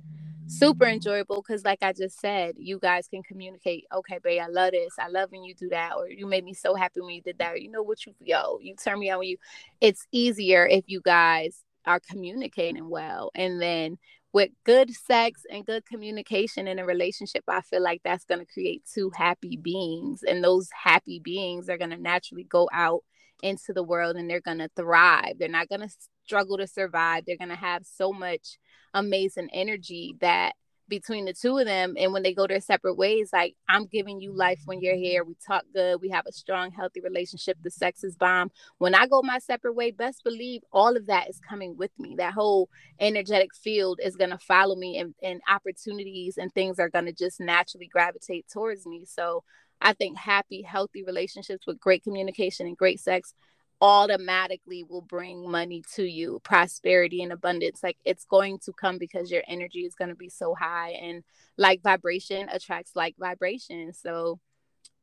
super 0.48 0.86
enjoyable 0.86 1.42
because 1.46 1.62
like 1.62 1.82
i 1.82 1.92
just 1.92 2.18
said 2.18 2.54
you 2.56 2.78
guys 2.78 3.06
can 3.06 3.22
communicate 3.22 3.84
okay 3.94 4.18
babe 4.24 4.40
i 4.42 4.46
love 4.46 4.70
this 4.70 4.94
i 4.98 5.06
love 5.06 5.30
when 5.30 5.44
you 5.44 5.54
do 5.54 5.68
that 5.68 5.92
or 5.94 6.08
you 6.08 6.26
made 6.26 6.42
me 6.42 6.54
so 6.54 6.74
happy 6.74 7.02
when 7.02 7.14
you 7.14 7.20
did 7.20 7.36
that 7.36 7.52
or 7.52 7.58
you 7.58 7.70
know 7.70 7.82
what 7.82 8.06
you 8.06 8.14
yo 8.20 8.58
you 8.62 8.74
turn 8.74 8.98
me 8.98 9.10
on 9.10 9.18
when 9.18 9.28
you 9.28 9.36
it's 9.82 10.06
easier 10.10 10.66
if 10.66 10.84
you 10.86 11.02
guys 11.02 11.64
are 11.84 12.00
communicating 12.00 12.88
well 12.88 13.30
and 13.34 13.60
then 13.60 13.98
with 14.32 14.50
good 14.64 14.92
sex 14.92 15.42
and 15.50 15.64
good 15.64 15.86
communication 15.86 16.68
in 16.68 16.78
a 16.78 16.84
relationship, 16.84 17.44
I 17.48 17.62
feel 17.62 17.82
like 17.82 18.02
that's 18.04 18.24
going 18.24 18.40
to 18.40 18.52
create 18.52 18.82
two 18.92 19.10
happy 19.14 19.56
beings. 19.56 20.22
And 20.22 20.44
those 20.44 20.68
happy 20.84 21.18
beings 21.18 21.68
are 21.68 21.78
going 21.78 21.90
to 21.90 21.96
naturally 21.96 22.44
go 22.44 22.68
out 22.72 23.02
into 23.42 23.72
the 23.72 23.82
world 23.82 24.16
and 24.16 24.28
they're 24.28 24.40
going 24.40 24.58
to 24.58 24.70
thrive. 24.76 25.34
They're 25.38 25.48
not 25.48 25.68
going 25.68 25.80
to 25.80 25.94
struggle 26.24 26.58
to 26.58 26.66
survive. 26.66 27.24
They're 27.26 27.36
going 27.36 27.48
to 27.48 27.56
have 27.56 27.86
so 27.86 28.12
much 28.12 28.58
amazing 28.92 29.48
energy 29.52 30.16
that 30.20 30.54
between 30.88 31.24
the 31.24 31.32
two 31.32 31.58
of 31.58 31.66
them 31.66 31.94
and 31.98 32.12
when 32.12 32.22
they 32.22 32.32
go 32.32 32.46
their 32.46 32.60
separate 32.60 32.96
ways 32.96 33.30
like 33.32 33.54
i'm 33.68 33.86
giving 33.86 34.20
you 34.20 34.32
life 34.32 34.60
when 34.64 34.80
you're 34.80 34.96
here 34.96 35.24
we 35.24 35.34
talk 35.46 35.62
good 35.74 36.00
we 36.00 36.08
have 36.08 36.26
a 36.26 36.32
strong 36.32 36.70
healthy 36.70 37.00
relationship 37.00 37.56
the 37.62 37.70
sex 37.70 38.04
is 38.04 38.16
bomb. 38.16 38.50
When 38.78 38.94
i 38.94 39.06
go 39.06 39.22
my 39.22 39.38
separate 39.38 39.74
way 39.74 39.90
best 39.90 40.24
believe 40.24 40.62
all 40.72 40.96
of 40.96 41.06
that 41.06 41.28
is 41.28 41.40
coming 41.40 41.76
with 41.76 41.90
me. 41.98 42.16
That 42.16 42.34
whole 42.34 42.68
energetic 43.00 43.54
field 43.54 44.00
is 44.02 44.16
going 44.16 44.30
to 44.30 44.38
follow 44.38 44.76
me 44.76 44.98
and, 44.98 45.14
and 45.22 45.40
opportunities 45.48 46.38
and 46.38 46.52
things 46.52 46.78
are 46.78 46.88
going 46.88 47.06
to 47.06 47.12
just 47.12 47.40
naturally 47.40 47.86
gravitate 47.86 48.46
towards 48.52 48.86
me. 48.86 49.04
So 49.04 49.44
I 49.80 49.92
think 49.92 50.18
happy, 50.18 50.62
healthy 50.62 51.04
relationships 51.04 51.66
with 51.66 51.80
great 51.80 52.02
communication 52.02 52.66
and 52.66 52.76
great 52.76 53.00
sex 53.00 53.34
automatically 53.80 54.82
will 54.82 55.02
bring 55.02 55.48
money 55.48 55.82
to 55.94 56.04
you, 56.04 56.40
prosperity 56.42 57.22
and 57.22 57.32
abundance. 57.32 57.82
Like 57.82 57.98
it's 58.04 58.24
going 58.24 58.58
to 58.60 58.72
come 58.72 58.98
because 58.98 59.30
your 59.30 59.42
energy 59.46 59.80
is 59.80 59.94
going 59.94 60.08
to 60.08 60.16
be 60.16 60.28
so 60.28 60.54
high 60.54 60.90
and 60.90 61.22
like 61.56 61.82
vibration 61.82 62.48
attracts 62.48 62.92
like 62.94 63.14
vibration. 63.18 63.92
So 63.92 64.40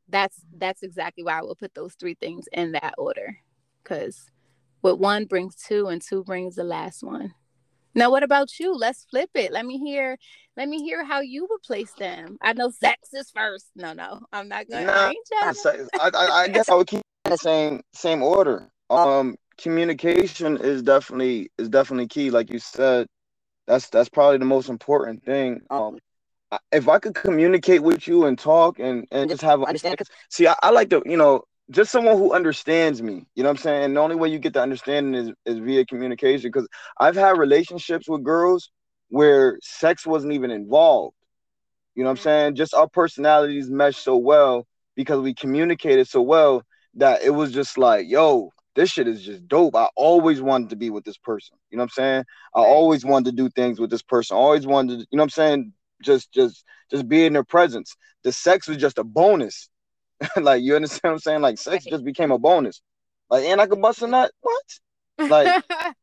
that's 0.08 0.40
that's 0.56 0.82
exactly 0.82 1.24
why 1.24 1.38
I 1.38 1.42
will 1.42 1.56
put 1.56 1.74
those 1.74 1.94
three 1.94 2.14
things 2.14 2.46
in 2.52 2.72
that 2.72 2.94
order. 2.98 3.38
Cause 3.84 4.30
what 4.80 4.98
one 4.98 5.24
brings 5.24 5.56
two 5.56 5.88
and 5.88 6.02
two 6.02 6.22
brings 6.22 6.56
the 6.56 6.64
last 6.64 7.02
one. 7.02 7.34
Now 7.94 8.10
what 8.10 8.22
about 8.22 8.58
you? 8.58 8.76
Let's 8.76 9.06
flip 9.10 9.30
it. 9.34 9.52
Let 9.52 9.64
me 9.64 9.78
hear 9.78 10.18
let 10.56 10.68
me 10.68 10.82
hear 10.82 11.04
how 11.04 11.20
you 11.20 11.46
would 11.48 11.62
place 11.62 11.92
them. 11.98 12.36
I 12.42 12.52
know 12.52 12.70
sex 12.70 13.08
is 13.14 13.30
first. 13.34 13.66
No, 13.74 13.94
no, 13.94 14.20
I'm 14.32 14.48
not 14.48 14.68
gonna 14.68 14.86
nah, 14.86 15.12
I, 15.98 16.10
I, 16.14 16.26
I 16.42 16.48
guess 16.48 16.68
I 16.68 16.74
would 16.74 16.86
keep 16.86 17.02
same 17.34 17.82
same 17.92 18.22
order. 18.22 18.70
Um 18.90 19.36
communication 19.58 20.58
is 20.58 20.82
definitely 20.82 21.50
is 21.58 21.68
definitely 21.68 22.08
key. 22.08 22.30
Like 22.30 22.50
you 22.50 22.58
said, 22.58 23.06
that's 23.66 23.88
that's 23.88 24.08
probably 24.08 24.38
the 24.38 24.44
most 24.44 24.68
important 24.68 25.24
thing. 25.24 25.62
Um 25.70 25.98
if 26.72 26.88
I 26.88 26.98
could 26.98 27.14
communicate 27.14 27.82
with 27.82 28.06
you 28.06 28.26
and 28.26 28.38
talk 28.38 28.78
and, 28.78 29.06
and 29.10 29.28
just 29.28 29.42
have 29.42 29.62
understanding, 29.64 29.98
cause 29.98 30.10
see, 30.30 30.46
I, 30.46 30.54
I, 30.62 30.70
like 30.70 30.90
to, 30.90 31.02
you 31.04 31.16
know, 31.16 31.42
just 31.70 31.90
someone 31.90 32.16
who 32.16 32.32
understands 32.32 33.02
me. 33.02 33.26
You 33.34 33.42
know 33.42 33.48
what 33.48 33.58
I'm 33.58 33.62
saying? 33.62 33.84
And 33.84 33.96
the 33.96 34.00
only 34.00 34.16
way 34.16 34.28
you 34.28 34.38
get 34.38 34.52
the 34.52 34.62
understanding 34.62 35.14
is, 35.14 35.32
is 35.44 35.58
via 35.58 35.84
communication. 35.84 36.50
Because 36.52 36.68
I've 36.98 37.16
had 37.16 37.38
relationships 37.38 38.08
with 38.08 38.22
girls 38.22 38.70
where 39.08 39.58
sex 39.62 40.06
wasn't 40.06 40.32
even 40.32 40.50
involved. 40.50 41.16
You 41.94 42.04
know 42.04 42.10
what 42.10 42.12
I'm 42.12 42.16
mm-hmm. 42.16 42.22
saying? 42.24 42.54
Just 42.54 42.74
our 42.74 42.88
personalities 42.88 43.68
mesh 43.68 43.96
so 43.96 44.16
well 44.16 44.66
because 44.94 45.20
we 45.20 45.34
communicated 45.34 46.06
so 46.08 46.22
well 46.22 46.62
that 46.96 47.22
it 47.22 47.30
was 47.30 47.52
just 47.52 47.78
like, 47.78 48.08
yo, 48.08 48.50
this 48.74 48.90
shit 48.90 49.08
is 49.08 49.22
just 49.22 49.46
dope. 49.48 49.74
I 49.74 49.88
always 49.96 50.42
wanted 50.42 50.70
to 50.70 50.76
be 50.76 50.90
with 50.90 51.04
this 51.04 51.16
person. 51.16 51.56
You 51.70 51.78
know 51.78 51.82
what 51.82 51.92
I'm 51.98 52.02
saying? 52.02 52.24
I 52.54 52.60
always 52.60 53.04
wanted 53.04 53.30
to 53.30 53.42
do 53.42 53.48
things 53.50 53.80
with 53.80 53.90
this 53.90 54.02
person. 54.02 54.36
I 54.36 54.40
always 54.40 54.66
wanted 54.66 55.00
to, 55.00 55.06
you 55.10 55.16
know 55.16 55.22
what 55.22 55.24
I'm 55.24 55.30
saying? 55.30 55.72
just 56.02 56.32
just 56.32 56.64
just 56.90 57.08
be 57.08 57.24
in 57.24 57.32
their 57.32 57.44
presence. 57.44 57.96
The 58.22 58.32
sex 58.32 58.68
was 58.68 58.76
just 58.76 58.98
a 58.98 59.04
bonus. 59.04 59.68
like 60.36 60.62
you 60.62 60.76
understand 60.76 61.12
what 61.12 61.12
I'm 61.12 61.18
saying? 61.18 61.40
Like 61.42 61.58
sex 61.58 61.84
just 61.84 62.04
became 62.04 62.30
a 62.30 62.38
bonus. 62.38 62.80
Like 63.30 63.44
and 63.44 63.60
I 63.60 63.66
could 63.66 63.82
bust 63.82 64.02
a 64.02 64.06
nut. 64.06 64.30
What? 64.40 65.30
Like 65.30 65.64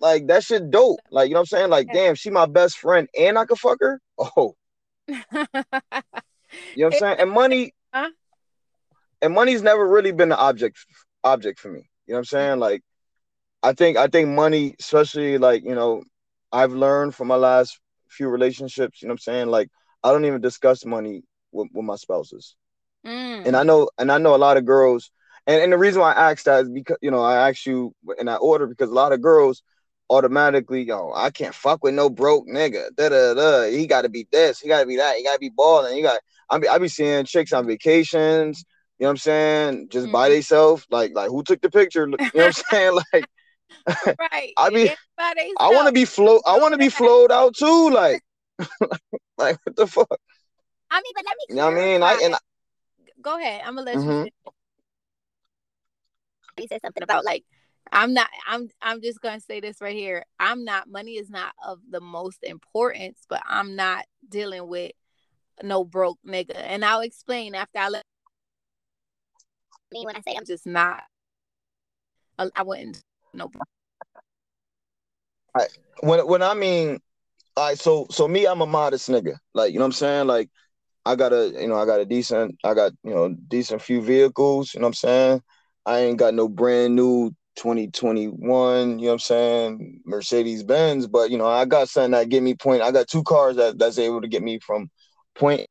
like 0.00 0.26
that 0.28 0.44
shit 0.44 0.70
dope. 0.70 1.00
Like 1.10 1.28
you 1.28 1.34
know 1.34 1.40
what 1.40 1.52
I'm 1.52 1.58
saying? 1.58 1.70
Like 1.70 1.88
damn, 1.92 2.14
she 2.14 2.30
my 2.30 2.46
best 2.46 2.78
friend 2.78 3.08
and 3.18 3.38
I 3.38 3.44
could 3.44 3.58
fuck 3.58 3.78
her. 3.80 4.00
Oh. 4.18 4.54
you 5.08 5.16
know 5.32 5.42
what 5.42 6.86
I'm 6.86 6.92
saying? 6.92 7.16
And 7.18 7.30
money 7.30 7.72
huh? 7.94 8.10
And 9.22 9.34
money's 9.34 9.62
never 9.62 9.86
really 9.86 10.12
been 10.12 10.28
the 10.28 10.38
object 10.38 10.78
object 11.24 11.58
for 11.58 11.70
me. 11.70 11.88
You 12.06 12.12
know 12.12 12.16
what 12.16 12.18
I'm 12.18 12.24
saying? 12.24 12.58
Like 12.58 12.82
I 13.62 13.72
think 13.72 13.96
I 13.96 14.06
think 14.06 14.28
money, 14.28 14.74
especially 14.78 15.38
like, 15.38 15.64
you 15.64 15.74
know, 15.74 16.02
I've 16.52 16.72
learned 16.72 17.14
from 17.14 17.28
my 17.28 17.36
last 17.36 17.78
few 18.08 18.28
relationships, 18.28 19.02
you 19.02 19.08
know 19.08 19.12
what 19.12 19.20
I'm 19.26 19.34
saying? 19.34 19.48
Like 19.48 19.68
I 20.02 20.12
don't 20.12 20.24
even 20.24 20.40
discuss 20.40 20.84
money 20.84 21.22
with, 21.52 21.68
with 21.72 21.84
my 21.84 21.96
spouses. 21.96 22.56
Mm. 23.06 23.46
And 23.46 23.56
I 23.56 23.62
know 23.62 23.88
and 23.98 24.10
I 24.10 24.18
know 24.18 24.34
a 24.34 24.36
lot 24.36 24.56
of 24.56 24.64
girls 24.64 25.10
and, 25.48 25.62
and 25.62 25.72
the 25.72 25.78
reason 25.78 26.02
why 26.02 26.12
I 26.12 26.30
asked 26.30 26.44
that 26.44 26.64
is 26.64 26.70
because 26.70 26.98
you 27.00 27.10
know 27.10 27.22
I 27.22 27.48
asked 27.48 27.66
you 27.66 27.94
in 28.18 28.26
that 28.26 28.36
order 28.36 28.66
because 28.66 28.90
a 28.90 28.94
lot 28.94 29.12
of 29.12 29.22
girls 29.22 29.62
automatically, 30.10 30.82
yo, 30.82 31.12
I 31.14 31.30
can't 31.30 31.54
fuck 31.54 31.82
with 31.82 31.94
no 31.94 32.10
broke 32.10 32.46
nigga. 32.46 32.94
Da 32.94 33.08
da 33.08 33.34
da. 33.34 33.70
He 33.70 33.86
got 33.86 34.02
to 34.02 34.08
be 34.08 34.26
this. 34.30 34.60
He 34.60 34.68
got 34.68 34.80
to 34.80 34.86
be 34.86 34.96
that. 34.96 35.16
He 35.16 35.24
got 35.24 35.34
to 35.34 35.38
be 35.38 35.48
balling. 35.50 35.96
He 35.96 36.02
got. 36.02 36.20
I 36.50 36.58
be 36.58 36.68
I 36.68 36.78
be 36.78 36.88
seeing 36.88 37.24
chicks 37.24 37.52
on 37.52 37.66
vacations. 37.66 38.64
You 38.98 39.04
know 39.04 39.08
what 39.08 39.10
I'm 39.10 39.16
saying? 39.18 39.88
Just 39.90 40.06
mm-hmm. 40.06 40.12
by 40.12 40.28
themselves. 40.30 40.86
Like 40.90 41.12
like 41.14 41.28
who 41.30 41.42
took 41.42 41.60
the 41.60 41.70
picture? 41.70 42.06
You 42.06 42.16
know 42.16 42.16
what 42.32 42.46
I'm 42.46 42.52
saying? 42.70 42.98
Like 43.12 43.26
right. 44.18 44.52
I 44.56 44.70
mean, 44.70 44.88
I 45.18 45.70
want 45.70 45.86
to 45.86 45.92
be 45.92 46.04
float. 46.04 46.42
I 46.46 46.58
want 46.58 46.72
to 46.72 46.78
be 46.78 46.88
flowed 46.88 47.30
out 47.30 47.54
too. 47.54 47.90
Like, 47.90 48.22
like 49.38 49.58
what 49.64 49.76
the 49.76 49.86
fuck? 49.86 50.18
I 50.90 51.00
mean, 51.00 51.12
but 51.14 51.24
let 51.24 51.36
me. 51.36 51.44
You 51.50 51.56
know 51.56 51.64
what 51.66 51.74
I 51.74 51.84
mean? 51.84 52.02
I 52.02 52.20
and 52.24 52.34
I, 52.34 52.38
go 53.22 53.38
ahead. 53.38 53.62
I'm 53.64 53.74
gonna 53.74 53.86
let 53.86 53.96
mm-hmm. 53.96 54.24
you. 54.24 54.52
You 56.58 56.66
said 56.68 56.80
something 56.82 57.02
about 57.02 57.24
like 57.24 57.44
I'm 57.92 58.14
not. 58.14 58.28
I'm. 58.46 58.68
I'm 58.82 59.00
just 59.00 59.20
gonna 59.20 59.40
say 59.40 59.60
this 59.60 59.80
right 59.80 59.96
here. 59.96 60.24
I'm 60.38 60.64
not. 60.64 60.88
Money 60.88 61.12
is 61.12 61.30
not 61.30 61.54
of 61.66 61.78
the 61.88 62.00
most 62.00 62.42
importance, 62.42 63.20
but 63.28 63.42
I'm 63.46 63.76
not 63.76 64.04
dealing 64.28 64.66
with 64.66 64.92
no 65.62 65.84
broke 65.84 66.18
nigga, 66.26 66.56
and 66.56 66.84
I'll 66.84 67.00
explain 67.00 67.54
after 67.54 67.78
I 67.78 67.88
let. 67.88 68.04
Me 69.92 70.04
when 70.04 70.16
I 70.16 70.20
say 70.20 70.34
I'm 70.36 70.44
just 70.44 70.66
not. 70.66 71.02
I 72.38 72.62
wouldn't 72.62 73.02
no 73.34 73.50
I, 75.56 75.66
when 76.00 76.26
when 76.26 76.42
I 76.42 76.54
mean, 76.54 77.00
I 77.56 77.74
so 77.74 78.06
so 78.10 78.28
me, 78.28 78.46
I'm 78.46 78.60
a 78.60 78.66
modest 78.66 79.08
nigga. 79.08 79.36
Like 79.54 79.72
you 79.72 79.78
know 79.78 79.84
what 79.84 79.88
I'm 79.88 79.92
saying. 79.92 80.26
Like 80.26 80.50
I 81.04 81.16
got 81.16 81.32
a 81.32 81.52
you 81.60 81.68
know 81.68 81.76
I 81.76 81.86
got 81.86 82.00
a 82.00 82.04
decent 82.04 82.56
I 82.64 82.74
got 82.74 82.92
you 83.02 83.14
know 83.14 83.34
decent 83.48 83.82
few 83.82 84.02
vehicles. 84.02 84.74
You 84.74 84.80
know 84.80 84.84
what 84.84 84.90
I'm 84.90 84.94
saying. 84.94 85.42
I 85.86 86.00
ain't 86.00 86.18
got 86.18 86.34
no 86.34 86.48
brand 86.48 86.94
new 86.94 87.30
2021. 87.56 88.98
You 88.98 89.04
know 89.04 89.06
what 89.06 89.12
I'm 89.12 89.18
saying 89.18 90.02
Mercedes 90.04 90.62
Benz, 90.62 91.06
but 91.06 91.30
you 91.30 91.38
know 91.38 91.46
I 91.46 91.64
got 91.64 91.88
something 91.88 92.12
that 92.12 92.28
get 92.28 92.42
me 92.42 92.54
point. 92.54 92.82
I 92.82 92.92
got 92.92 93.08
two 93.08 93.24
cars 93.24 93.56
that 93.56 93.78
that's 93.78 93.98
able 93.98 94.20
to 94.20 94.28
get 94.28 94.42
me 94.42 94.60
from 94.60 94.90
point 95.34 95.66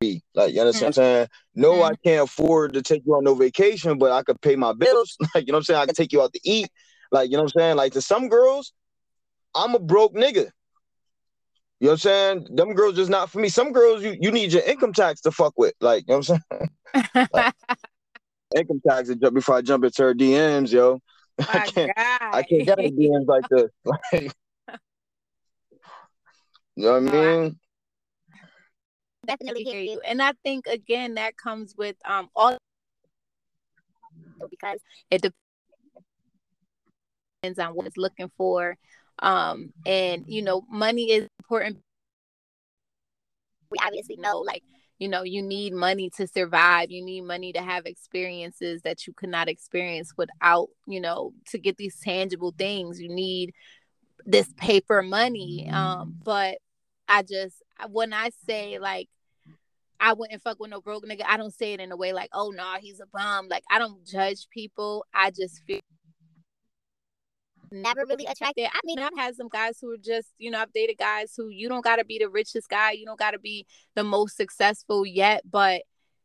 be. 0.00 0.22
Like, 0.34 0.54
you 0.54 0.60
understand 0.60 0.94
mm-hmm. 0.94 1.00
what 1.00 1.08
I'm 1.08 1.16
saying? 1.16 1.28
No, 1.54 1.72
mm-hmm. 1.74 1.92
I 1.92 1.94
can't 2.04 2.28
afford 2.28 2.72
to 2.72 2.82
take 2.82 3.02
you 3.06 3.14
on 3.14 3.24
no 3.24 3.34
vacation, 3.34 3.98
but 3.98 4.10
I 4.10 4.22
could 4.22 4.40
pay 4.40 4.56
my 4.56 4.72
bills. 4.72 5.16
Like, 5.34 5.46
you 5.46 5.52
know 5.52 5.56
what 5.56 5.60
I'm 5.60 5.64
saying? 5.64 5.80
I 5.80 5.86
can 5.86 5.94
take 5.94 6.12
you 6.12 6.22
out 6.22 6.32
to 6.32 6.40
eat. 6.42 6.68
Like, 7.12 7.30
you 7.30 7.36
know 7.36 7.42
what 7.42 7.52
I'm 7.54 7.60
saying? 7.60 7.76
Like 7.76 7.92
to 7.92 8.02
some 8.02 8.28
girls, 8.28 8.72
I'm 9.54 9.74
a 9.74 9.78
broke 9.78 10.14
nigga. 10.14 10.50
You 11.80 11.86
know 11.86 11.92
what 11.92 11.92
I'm 11.92 11.98
saying? 11.98 12.46
Them 12.50 12.74
girls 12.74 12.96
just 12.96 13.10
not 13.10 13.30
for 13.30 13.38
me. 13.38 13.48
Some 13.48 13.72
girls 13.72 14.02
you, 14.02 14.16
you 14.20 14.30
need 14.30 14.52
your 14.52 14.62
income 14.62 14.92
tax 14.92 15.22
to 15.22 15.30
fuck 15.30 15.54
with. 15.56 15.74
Like, 15.80 16.04
you 16.06 16.14
know 16.14 16.18
what 16.18 16.30
I'm 16.30 16.68
saying? 16.94 17.28
like, 17.32 17.54
income 18.56 18.80
tax 18.86 19.14
before 19.14 19.56
I 19.56 19.62
jump 19.62 19.84
into 19.84 20.02
her 20.02 20.14
DMs, 20.14 20.72
yo. 20.72 21.00
I 21.38 21.60
can't 21.60 21.90
I 21.96 22.42
can't 22.42 22.66
get 22.66 22.78
in 22.80 22.96
DMs 22.96 23.26
like 23.26 23.48
this. 23.48 23.70
Like, 23.84 24.32
you 26.76 26.84
know 26.84 27.00
what 27.00 27.14
I 27.14 27.40
mean? 27.40 27.58
Definitely 29.26 29.64
hear 29.64 29.80
you. 29.80 30.00
And 30.00 30.22
I 30.22 30.32
think 30.44 30.66
again 30.66 31.14
that 31.14 31.36
comes 31.36 31.74
with 31.76 31.96
um 32.04 32.28
all 32.34 32.56
because 34.50 34.80
it 35.10 35.22
depends 37.42 37.58
on 37.58 37.74
what 37.74 37.86
it's 37.86 37.96
looking 37.96 38.30
for. 38.36 38.76
Um 39.20 39.72
and 39.86 40.24
you 40.26 40.42
know, 40.42 40.64
money 40.70 41.12
is 41.12 41.28
important. 41.40 41.78
We 43.70 43.78
obviously 43.84 44.16
know 44.16 44.38
like 44.40 44.62
you 44.98 45.08
know 45.08 45.22
you 45.22 45.42
need 45.42 45.72
money 45.72 46.10
to 46.10 46.26
survive 46.26 46.90
you 46.90 47.02
need 47.02 47.22
money 47.22 47.52
to 47.52 47.60
have 47.60 47.86
experiences 47.86 48.82
that 48.82 49.06
you 49.06 49.12
could 49.12 49.30
not 49.30 49.48
experience 49.48 50.12
without 50.16 50.68
you 50.86 51.00
know 51.00 51.32
to 51.48 51.58
get 51.58 51.76
these 51.76 51.98
tangible 52.00 52.54
things 52.56 53.00
you 53.00 53.08
need 53.08 53.52
this 54.26 54.52
paper 54.56 55.02
money 55.02 55.68
um 55.70 56.14
but 56.22 56.58
i 57.10 57.22
just 57.22 57.62
when 57.90 58.12
i 58.14 58.30
say 58.46 58.78
like 58.78 59.08
I 60.02 60.14
wouldn't 60.14 60.42
fuck 60.42 60.58
with 60.58 60.70
no 60.70 60.80
broke 60.80 61.04
nigga. 61.04 61.24
I 61.28 61.36
don't 61.36 61.52
say 61.52 61.74
it 61.74 61.80
in 61.80 61.92
a 61.92 61.96
way 61.96 62.14
like, 62.14 62.30
oh 62.32 62.50
no, 62.56 62.62
nah, 62.62 62.78
he's 62.78 63.00
a 63.00 63.06
bum. 63.06 63.48
Like 63.50 63.64
I 63.70 63.78
don't 63.78 64.02
judge 64.06 64.48
people. 64.50 65.04
I 65.12 65.30
just 65.30 65.62
feel 65.66 65.80
never 67.72 68.04
really 68.08 68.26
attracted. 68.26 68.66
I 68.66 68.80
mean, 68.84 68.98
I've 68.98 69.16
had 69.16 69.36
some 69.36 69.48
guys 69.48 69.78
who 69.80 69.92
are 69.92 69.98
just, 69.98 70.28
you 70.38 70.50
know, 70.50 70.58
I've 70.58 70.72
dated 70.72 70.98
guys 70.98 71.34
who 71.36 71.48
you 71.48 71.68
don't 71.68 71.84
gotta 71.84 72.04
be 72.04 72.18
the 72.18 72.28
richest 72.28 72.68
guy, 72.68 72.92
you 72.92 73.06
don't 73.06 73.18
gotta 73.18 73.38
be 73.38 73.66
the 73.94 74.04
most 74.04 74.36
successful 74.36 75.06
yet. 75.06 75.42
But 75.48 75.82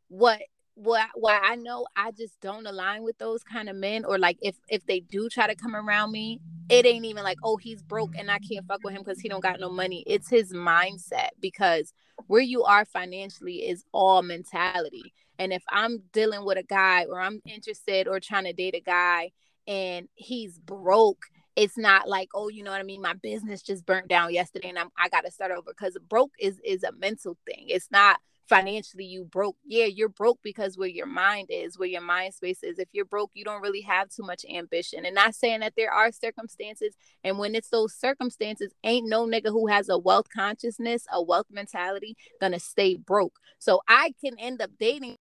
what 0.08 0.40
what 0.76 1.08
why 1.14 1.40
I 1.42 1.56
know 1.56 1.86
I 1.96 2.12
just 2.12 2.38
don't 2.42 2.66
align 2.66 3.02
with 3.02 3.16
those 3.18 3.42
kind 3.42 3.68
of 3.68 3.76
men, 3.76 4.04
or 4.04 4.18
like 4.18 4.36
if 4.42 4.56
if 4.68 4.84
they 4.86 5.00
do 5.00 5.28
try 5.28 5.46
to 5.46 5.56
come 5.56 5.74
around 5.74 6.12
me, 6.12 6.38
it 6.68 6.84
ain't 6.84 7.06
even 7.06 7.24
like, 7.24 7.38
oh, 7.42 7.56
he's 7.56 7.82
broke 7.82 8.14
and 8.16 8.30
I 8.30 8.38
can't 8.38 8.66
fuck 8.66 8.84
with 8.84 8.94
him 8.94 9.02
because 9.02 9.18
he 9.18 9.28
don't 9.28 9.42
got 9.42 9.58
no 9.58 9.70
money. 9.70 10.04
It's 10.06 10.28
his 10.28 10.52
mindset 10.52 11.30
because 11.40 11.94
where 12.26 12.42
you 12.42 12.62
are 12.64 12.84
financially 12.84 13.68
is 13.68 13.84
all 13.92 14.22
mentality. 14.22 15.14
And 15.38 15.52
if 15.52 15.62
I'm 15.70 16.02
dealing 16.12 16.44
with 16.44 16.58
a 16.58 16.62
guy 16.62 17.04
or 17.04 17.20
I'm 17.20 17.40
interested 17.46 18.06
or 18.06 18.20
trying 18.20 18.44
to 18.44 18.52
date 18.52 18.74
a 18.74 18.80
guy 18.80 19.32
and 19.66 20.08
he's 20.14 20.58
broke, 20.58 21.24
it's 21.56 21.78
not 21.78 22.06
like, 22.06 22.28
oh, 22.34 22.48
you 22.48 22.62
know 22.62 22.70
what 22.70 22.80
I 22.80 22.84
mean? 22.84 23.00
My 23.00 23.14
business 23.14 23.62
just 23.62 23.86
burnt 23.86 24.08
down 24.08 24.34
yesterday 24.34 24.68
and 24.68 24.78
I'm 24.78 24.90
I 24.98 25.08
gotta 25.08 25.30
start 25.30 25.52
over 25.52 25.70
because 25.70 25.96
broke 26.06 26.32
is 26.38 26.60
is 26.62 26.82
a 26.82 26.92
mental 26.92 27.38
thing. 27.46 27.64
It's 27.68 27.90
not 27.90 28.20
financially 28.48 29.04
you 29.04 29.24
broke 29.24 29.56
yeah 29.64 29.86
you're 29.86 30.08
broke 30.08 30.38
because 30.42 30.78
where 30.78 30.88
your 30.88 31.06
mind 31.06 31.48
is 31.50 31.78
where 31.78 31.88
your 31.88 32.00
mind 32.00 32.34
space 32.34 32.62
is. 32.62 32.78
If 32.78 32.88
you're 32.92 33.04
broke 33.04 33.30
you 33.34 33.44
don't 33.44 33.62
really 33.62 33.80
have 33.82 34.08
too 34.08 34.22
much 34.22 34.44
ambition. 34.52 35.04
And 35.04 35.14
not 35.14 35.34
saying 35.34 35.60
that 35.60 35.74
there 35.76 35.92
are 35.92 36.12
circumstances 36.12 36.94
and 37.24 37.38
when 37.38 37.54
it's 37.54 37.70
those 37.70 37.94
circumstances 37.94 38.72
ain't 38.84 39.08
no 39.08 39.26
nigga 39.26 39.48
who 39.48 39.66
has 39.66 39.88
a 39.88 39.98
wealth 39.98 40.26
consciousness 40.34 41.06
a 41.12 41.22
wealth 41.22 41.46
mentality 41.50 42.16
gonna 42.40 42.60
stay 42.60 42.96
broke. 42.96 43.38
So 43.58 43.80
i 43.88 44.12
can 44.22 44.38
end 44.38 44.62
up 44.62 44.70
dating 44.78 45.16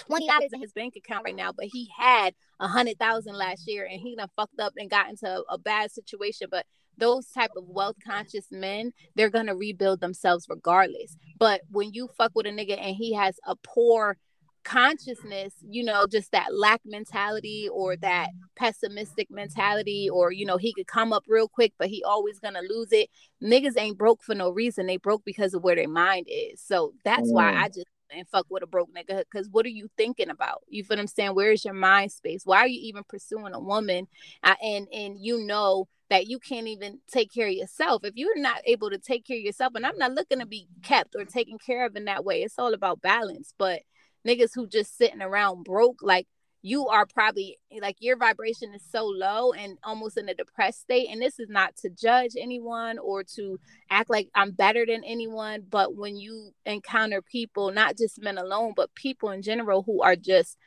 twenty 0.00 0.26
dollars 0.26 0.52
in 0.52 0.60
his 0.60 0.72
bank 0.72 0.96
account 0.96 1.24
right 1.24 1.36
now, 1.36 1.52
but 1.52 1.66
he 1.66 1.90
had 1.96 2.34
a 2.58 2.66
hundred 2.66 2.98
thousand 2.98 3.36
last 3.36 3.66
year, 3.66 3.86
and 3.90 4.00
he 4.00 4.16
done 4.16 4.28
fucked 4.36 4.58
up 4.58 4.72
and 4.76 4.90
got 4.90 5.08
into 5.08 5.26
a, 5.26 5.42
a 5.50 5.58
bad 5.58 5.90
situation. 5.90 6.48
But 6.50 6.66
those 7.00 7.26
type 7.28 7.50
of 7.56 7.64
wealth 7.68 7.96
conscious 8.06 8.46
men, 8.50 8.92
they're 9.14 9.30
gonna 9.30 9.56
rebuild 9.56 10.00
themselves 10.00 10.46
regardless. 10.48 11.16
But 11.38 11.62
when 11.70 11.92
you 11.92 12.08
fuck 12.16 12.32
with 12.34 12.46
a 12.46 12.50
nigga 12.50 12.78
and 12.80 12.94
he 12.94 13.14
has 13.14 13.38
a 13.46 13.56
poor 13.56 14.16
consciousness, 14.62 15.54
you 15.68 15.82
know, 15.82 16.06
just 16.06 16.32
that 16.32 16.54
lack 16.54 16.80
mentality 16.84 17.68
or 17.72 17.96
that 17.96 18.28
pessimistic 18.56 19.30
mentality, 19.30 20.08
or 20.08 20.32
you 20.32 20.44
know, 20.44 20.56
he 20.56 20.72
could 20.72 20.86
come 20.86 21.12
up 21.12 21.24
real 21.26 21.48
quick, 21.48 21.72
but 21.78 21.88
he 21.88 22.02
always 22.04 22.38
gonna 22.38 22.62
lose 22.68 22.92
it. 22.92 23.08
Niggas 23.42 23.78
ain't 23.78 23.98
broke 23.98 24.22
for 24.22 24.34
no 24.34 24.50
reason. 24.50 24.86
They 24.86 24.98
broke 24.98 25.24
because 25.24 25.54
of 25.54 25.62
where 25.64 25.76
their 25.76 25.88
mind 25.88 26.26
is. 26.30 26.60
So 26.60 26.92
that's 27.04 27.30
mm. 27.30 27.34
why 27.34 27.54
I 27.54 27.68
just 27.68 27.86
and 28.12 28.28
fuck 28.28 28.46
with 28.50 28.62
a 28.62 28.66
broke 28.66 28.90
nigga 28.94 29.24
because 29.30 29.48
what 29.50 29.66
are 29.66 29.70
you 29.70 29.88
thinking 29.96 30.30
about? 30.30 30.62
You 30.68 30.84
feel 30.84 30.96
what 30.96 31.00
i'm 31.00 31.06
saying? 31.06 31.34
Where 31.34 31.52
is 31.52 31.64
your 31.64 31.74
mind 31.74 32.12
space? 32.12 32.42
Why 32.44 32.58
are 32.58 32.68
you 32.68 32.80
even 32.82 33.04
pursuing 33.08 33.54
a 33.54 33.60
woman? 33.60 34.08
And 34.42 34.88
and 34.92 35.16
you 35.18 35.44
know 35.46 35.88
that 36.08 36.26
you 36.26 36.38
can't 36.40 36.66
even 36.66 36.98
take 37.10 37.32
care 37.32 37.46
of 37.46 37.54
yourself. 37.54 38.04
If 38.04 38.14
you're 38.16 38.38
not 38.38 38.62
able 38.66 38.90
to 38.90 38.98
take 38.98 39.26
care 39.26 39.36
of 39.36 39.42
yourself 39.42 39.72
and 39.74 39.86
i'm 39.86 39.98
not 39.98 40.12
looking 40.12 40.40
to 40.40 40.46
be 40.46 40.66
kept 40.82 41.14
or 41.16 41.24
taken 41.24 41.58
care 41.58 41.86
of 41.86 41.96
in 41.96 42.06
that 42.06 42.24
way 42.24 42.42
it's 42.42 42.58
all 42.58 42.74
about 42.74 43.02
balance. 43.02 43.54
But 43.58 43.82
niggas 44.26 44.50
who 44.54 44.66
just 44.66 44.96
sitting 44.96 45.22
around 45.22 45.64
broke 45.64 46.02
like 46.02 46.26
you 46.62 46.88
are 46.88 47.06
probably 47.06 47.58
like 47.80 47.96
your 48.00 48.16
vibration 48.16 48.74
is 48.74 48.82
so 48.90 49.06
low 49.06 49.52
and 49.52 49.78
almost 49.82 50.18
in 50.18 50.28
a 50.28 50.34
depressed 50.34 50.80
state. 50.80 51.08
And 51.10 51.20
this 51.20 51.38
is 51.38 51.48
not 51.48 51.76
to 51.78 51.88
judge 51.90 52.32
anyone 52.38 52.98
or 52.98 53.24
to 53.36 53.58
act 53.88 54.10
like 54.10 54.28
I'm 54.34 54.50
better 54.50 54.84
than 54.84 55.02
anyone. 55.04 55.62
But 55.68 55.96
when 55.96 56.16
you 56.16 56.50
encounter 56.66 57.22
people, 57.22 57.72
not 57.72 57.96
just 57.96 58.22
men 58.22 58.36
alone, 58.36 58.74
but 58.76 58.94
people 58.94 59.30
in 59.30 59.40
general 59.42 59.82
who 59.82 60.02
are 60.02 60.16
just, 60.16 60.58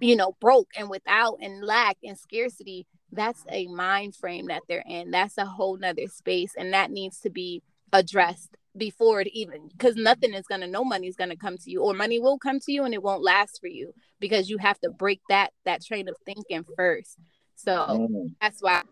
you 0.00 0.14
know, 0.14 0.36
broke 0.40 0.70
and 0.76 0.88
without 0.88 1.38
and 1.42 1.64
lack 1.64 1.96
and 2.04 2.16
scarcity, 2.16 2.86
that's 3.10 3.44
a 3.50 3.66
mind 3.66 4.14
frame 4.14 4.46
that 4.48 4.62
they're 4.68 4.84
in. 4.86 5.10
That's 5.10 5.38
a 5.38 5.46
whole 5.46 5.76
nother 5.76 6.06
space. 6.06 6.52
And 6.56 6.72
that 6.74 6.92
needs 6.92 7.18
to 7.20 7.30
be 7.30 7.62
addressed 7.92 8.56
before 8.78 9.20
it 9.20 9.28
even 9.32 9.68
because 9.68 9.96
nothing 9.96 10.32
is 10.32 10.46
gonna 10.46 10.66
no 10.66 10.84
money 10.84 11.08
is 11.08 11.16
gonna 11.16 11.36
come 11.36 11.56
to 11.58 11.70
you 11.70 11.82
or 11.82 11.92
money 11.92 12.18
will 12.18 12.38
come 12.38 12.60
to 12.60 12.72
you 12.72 12.84
and 12.84 12.94
it 12.94 13.02
won't 13.02 13.22
last 13.22 13.58
for 13.60 13.66
you 13.66 13.92
because 14.20 14.48
you 14.48 14.58
have 14.58 14.78
to 14.80 14.90
break 14.90 15.20
that 15.28 15.50
that 15.64 15.84
train 15.84 16.08
of 16.08 16.14
thinking 16.24 16.64
first 16.76 17.16
so 17.56 17.72
mm. 18.10 18.34
that's 18.40 18.60
why 18.60 18.82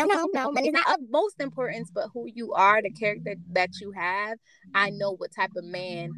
no, 0.00 0.28
no, 0.32 0.50
money's 0.50 0.72
not 0.72 0.98
of 0.98 1.00
most 1.10 1.40
importance, 1.40 1.90
but 1.92 2.08
who 2.12 2.26
you 2.26 2.52
are, 2.54 2.82
the 2.82 2.90
character 2.90 3.36
that 3.52 3.70
you 3.80 3.92
have. 3.92 4.38
I 4.74 4.90
know 4.90 5.14
what 5.14 5.30
type 5.34 5.52
of 5.56 5.64
man. 5.64 6.10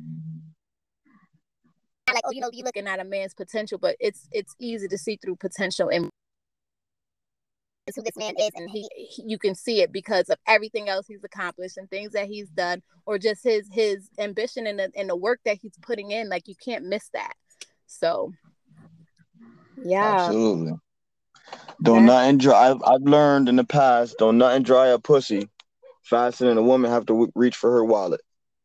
Like, 2.12 2.22
oh, 2.24 2.30
you 2.32 2.40
know, 2.40 2.50
you're 2.52 2.64
looking 2.64 2.86
at 2.86 3.00
a 3.00 3.04
man's 3.04 3.34
potential, 3.34 3.78
but 3.78 3.96
it's 3.98 4.28
it's 4.32 4.54
easy 4.58 4.88
to 4.88 4.98
see 4.98 5.18
through 5.22 5.36
potential 5.36 5.90
and 5.90 6.10
who 7.94 8.02
this 8.02 8.16
man 8.16 8.34
is 8.38 8.50
and 8.54 8.70
he, 8.70 8.88
he, 8.96 9.22
you 9.26 9.38
can 9.38 9.54
see 9.54 9.82
it 9.82 9.92
because 9.92 10.30
of 10.30 10.38
everything 10.46 10.88
else 10.88 11.06
he's 11.06 11.22
accomplished 11.22 11.76
and 11.76 11.88
things 11.90 12.12
that 12.12 12.26
he's 12.26 12.48
done 12.50 12.82
or 13.04 13.18
just 13.18 13.44
his 13.44 13.68
his 13.70 14.08
ambition 14.18 14.66
and 14.66 14.78
the, 14.78 14.90
and 14.96 15.08
the 15.08 15.16
work 15.16 15.40
that 15.44 15.58
he's 15.60 15.76
putting 15.82 16.10
in 16.10 16.28
like 16.28 16.48
you 16.48 16.54
can't 16.64 16.84
miss 16.84 17.08
that. 17.12 17.34
So 17.86 18.32
yeah. 19.76 20.14
Absolutely. 20.14 20.72
Don't 21.82 22.06
nothing 22.06 22.38
dry 22.38 22.70
I've, 22.70 22.82
I've 22.86 23.02
learned 23.02 23.50
in 23.50 23.56
the 23.56 23.64
past 23.64 24.16
don't 24.18 24.38
nothing 24.38 24.62
dry 24.62 24.88
a 24.88 24.98
pussy 24.98 25.50
faster 26.02 26.46
than 26.46 26.56
a 26.56 26.62
woman 26.62 26.90
have 26.90 27.06
to 27.06 27.12
w- 27.12 27.32
reach 27.34 27.56
for 27.56 27.70
her 27.70 27.84
wallet. 27.84 28.22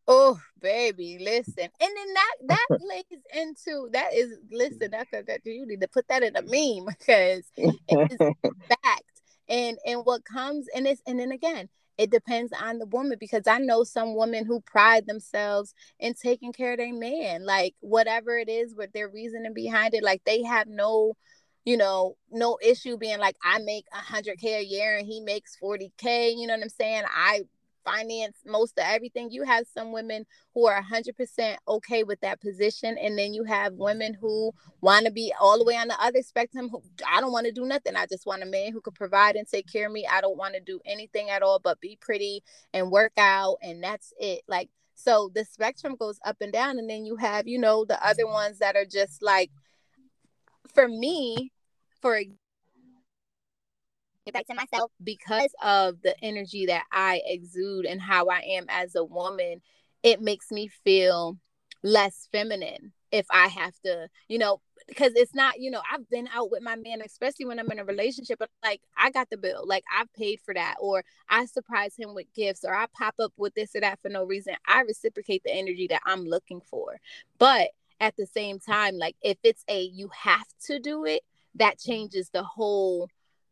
Oh 0.08 0.39
baby 0.62 1.17
listen. 1.19 1.58
And 1.58 1.71
then 1.79 2.13
that 2.13 2.36
that 2.47 2.67
plays 2.79 3.21
into 3.36 3.89
that 3.91 4.13
is 4.13 4.38
listen 4.49 4.91
that's 4.91 5.12
a, 5.13 5.23
that 5.23 5.41
you 5.43 5.65
need 5.67 5.82
to 5.82 5.89
put 5.89 6.08
that 6.08 6.23
in 6.23 6.38
a 6.38 6.41
meme 6.41 6.86
because 6.97 7.43
it's 7.58 8.23
fact 8.69 9.03
and 9.49 9.77
and 9.85 10.01
what 10.05 10.23
comes 10.23 10.67
and 10.75 10.88
it's 10.88 11.01
and 11.07 11.19
then 11.19 11.31
again 11.31 11.67
it 11.99 12.12
depends 12.12 12.53
on 12.53 12.79
the 12.79 12.85
woman 12.85 13.17
because 13.19 13.45
I 13.45 13.57
know 13.57 13.83
some 13.83 14.15
women 14.15 14.45
who 14.45 14.62
pride 14.62 15.05
themselves 15.05 15.73
in 15.99 16.13
taking 16.13 16.53
care 16.53 16.71
of 16.71 16.77
their 16.77 16.93
man, 16.93 17.45
like 17.45 17.75
whatever 17.81 18.38
it 18.38 18.47
is, 18.47 18.73
with 18.73 18.93
their 18.93 19.09
reasoning 19.09 19.53
behind 19.53 19.93
it, 19.93 20.01
like 20.01 20.21
they 20.23 20.43
have 20.43 20.69
no, 20.69 21.17
you 21.65 21.75
know, 21.75 22.15
no 22.31 22.57
issue 22.63 22.97
being 22.97 23.19
like, 23.19 23.35
I 23.43 23.59
make 23.59 23.83
a 23.91 23.97
hundred 23.97 24.39
K 24.39 24.59
a 24.59 24.63
year 24.63 24.95
and 24.95 25.05
he 25.05 25.19
makes 25.19 25.57
40 25.57 25.91
K, 25.97 26.29
you 26.29 26.47
know 26.47 26.53
what 26.53 26.63
I'm 26.63 26.69
saying? 26.69 27.03
I 27.13 27.41
finance 27.89 28.38
most 28.45 28.78
of 28.78 28.86
everything. 28.86 29.32
You 29.32 29.43
have 29.43 29.65
some 29.73 29.91
women 29.91 30.25
who 30.54 30.67
are 30.67 30.82
100% 30.82 31.56
okay 31.67 32.04
with 32.04 32.19
that 32.21 32.41
position. 32.41 32.97
And 32.97 33.17
then 33.17 33.34
you 33.34 33.43
have 33.43 33.73
women 33.73 34.13
who 34.13 34.52
want 34.82 35.06
to 35.06 35.12
be 35.12 35.34
all 35.39 35.58
the 35.58 35.63
way 35.63 35.75
on 35.75 35.88
the 35.88 36.02
other 36.02 36.21
spectrum. 36.21 36.69
Who, 36.69 36.82
I 37.08 37.21
don't 37.21 37.32
want 37.32 37.47
to 37.47 37.52
do 37.52 37.65
nothing. 37.65 37.95
I 37.95 38.06
just 38.06 38.25
want 38.25 38.43
a 38.43 38.47
man 38.47 38.71
who 38.71 38.82
could 38.82 38.95
provide 38.95 39.36
and 39.36 39.47
take 39.47 39.71
care 39.71 39.88
of 39.88 39.93
me. 39.93 40.08
I 40.10 40.21
don't 40.21 40.38
want 40.38 40.54
to 40.56 40.60
do 40.60 40.80
anything 40.86 41.30
at 41.30 41.41
all 41.41 41.60
but 41.60 41.82
be 41.82 41.97
pretty 41.99 42.43
and 42.73 42.91
work 42.91 43.13
out. 43.17 43.58
And 43.62 43.84
that's 43.84 44.13
it. 44.19 44.41
Like, 44.47 44.69
so 44.95 45.32
the 45.34 45.45
spectrum 45.45 45.95
goes 45.97 46.19
up 46.25 46.38
and 46.41 46.54
down. 46.54 46.78
And 46.78 46.89
then 46.89 47.06
you 47.06 47.15
have, 47.15 47.47
you 47.47 47.58
know, 47.58 47.86
the 47.86 48.06
other 48.06 48.28
ones 48.28 48.60
that 48.60 48.75
are 48.75 48.86
just 48.86 49.21
like, 49.21 49.52
for 50.73 50.88
me, 50.88 51.52
for 52.02 52.15
example, 52.15 52.38
back 54.32 54.47
to 54.47 54.53
myself 54.53 54.91
because 55.03 55.51
of 55.62 56.01
the 56.01 56.15
energy 56.23 56.67
that 56.67 56.84
I 56.91 57.21
exude 57.25 57.86
and 57.86 58.01
how 58.01 58.27
I 58.27 58.39
am 58.39 58.65
as 58.69 58.95
a 58.95 59.03
woman. 59.03 59.62
It 60.03 60.21
makes 60.21 60.51
me 60.51 60.69
feel 60.84 61.38
less 61.84 62.27
feminine 62.32 62.93
if 63.12 63.25
I 63.32 63.47
have 63.47 63.73
to, 63.86 64.08
you 64.27 64.38
know, 64.38 64.62
because 64.88 65.13
it's 65.15 65.36
not, 65.36 65.60
you 65.60 65.71
know, 65.71 65.82
I've 65.91 66.10
been 66.10 66.27
out 66.34 66.51
with 66.51 66.62
my 66.62 66.75
man, 66.75 67.01
especially 67.05 67.45
when 67.45 67.60
I'm 67.60 67.71
in 67.71 67.79
a 67.79 67.86
relationship, 67.86 68.39
but 68.39 68.49
like 68.63 68.82
I 68.97 69.12
got 69.12 69.29
the 69.29 69.38
bill, 69.38 69.63
like 69.65 69.84
I've 69.95 70.12
paid 70.13 70.39
for 70.43 70.53
that, 70.53 70.75
or 70.79 71.03
I 71.29 71.45
surprise 71.45 71.93
him 71.97 72.13
with 72.13 72.27
gifts, 72.36 72.63
or 72.63 72.73
I 72.73 72.86
pop 72.97 73.15
up 73.19 73.34
with 73.38 73.53
this 73.55 73.75
or 73.75 73.82
that 73.82 73.99
for 74.01 74.10
no 74.10 74.23
reason. 74.23 74.55
I 74.67 74.82
reciprocate 74.82 75.43
the 75.43 75.53
energy 75.53 75.88
that 75.89 76.01
I'm 76.05 76.25
looking 76.25 76.62
for. 76.62 76.99
But 77.38 77.69
at 77.99 78.15
the 78.15 78.25
same 78.25 78.60
time, 78.60 78.97
like 78.97 79.15
if 79.21 79.38
it's 79.43 79.63
a 79.67 79.82
you 79.82 80.10
have 80.15 80.47
to 80.67 80.79
do 80.79 81.05
it, 81.05 81.21
that 81.55 81.79
changes 81.79 82.29
the 82.29 82.43
whole 82.43 83.10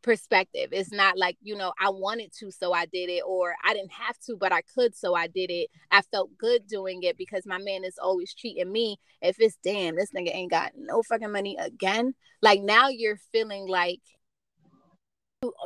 perspective. 0.08 0.70
It's 0.72 0.94
not 0.94 1.18
like, 1.18 1.36
you 1.42 1.54
know, 1.58 1.74
I 1.78 1.90
wanted 1.90 2.32
to, 2.40 2.50
so 2.50 2.72
I 2.72 2.86
did 2.86 3.10
it, 3.10 3.24
or 3.28 3.54
I 3.64 3.74
didn't 3.74 3.92
have 3.92 4.18
to, 4.28 4.38
but 4.38 4.54
I 4.54 4.62
could, 4.62 4.96
so 4.96 5.14
I 5.14 5.28
did 5.28 5.52
it. 5.52 5.70
I 5.92 6.02
felt 6.02 6.38
good 6.38 6.66
doing 6.66 7.04
it 7.04 7.18
because 7.18 7.46
my 7.46 7.58
man 7.58 7.84
is 7.84 8.00
always 8.02 8.34
cheating 8.34 8.72
me. 8.72 8.98
If 9.22 9.36
it's 9.40 9.58
damn, 9.62 9.98
this 9.98 10.12
nigga 10.16 10.34
ain't 10.34 10.52
got 10.52 10.72
no 10.78 11.04
fucking 11.04 11.32
money 11.32 11.58
again. 11.60 12.16
Like 12.42 12.62
now 12.62 12.88
you're 12.88 13.20
feeling 13.34 13.68
like 13.68 14.00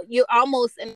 you're 0.08 0.26
almost 0.30 0.74
in 0.80 0.96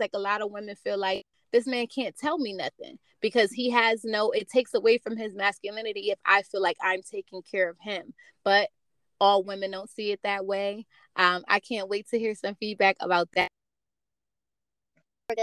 like 0.00 0.10
a 0.14 0.18
lot 0.18 0.42
of 0.42 0.50
women 0.50 0.74
feel 0.74 0.98
like 0.98 1.24
this 1.52 1.66
man 1.68 1.86
can't 1.86 2.16
tell 2.16 2.38
me 2.38 2.52
nothing 2.52 2.98
because 3.20 3.52
he 3.52 3.70
has 3.70 4.02
no 4.02 4.32
it 4.32 4.48
takes 4.48 4.74
away 4.74 4.98
from 4.98 5.16
his 5.16 5.34
masculinity 5.34 6.10
if 6.10 6.18
I 6.26 6.42
feel 6.42 6.62
like 6.62 6.78
I'm 6.82 7.02
taking 7.02 7.42
care 7.42 7.70
of 7.70 7.76
him. 7.80 8.12
But 8.42 8.70
all 9.20 9.42
women 9.44 9.70
don't 9.70 9.90
see 9.90 10.12
it 10.12 10.20
that 10.22 10.46
way. 10.46 10.86
Um, 11.16 11.44
I 11.48 11.60
can't 11.60 11.88
wait 11.88 12.08
to 12.10 12.18
hear 12.18 12.34
some 12.34 12.54
feedback 12.54 12.96
about 13.00 13.28
that. 13.34 13.48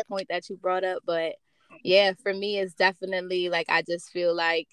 Point 0.08 0.28
that 0.30 0.50
you 0.50 0.58
brought 0.58 0.84
up, 0.84 1.02
but 1.06 1.36
yeah, 1.84 2.14
for 2.22 2.34
me, 2.34 2.60
it's 2.60 2.74
definitely 2.74 3.50
like 3.50 3.68
I 3.70 3.82
just 3.82 4.10
feel 4.12 4.36
like 4.36 4.68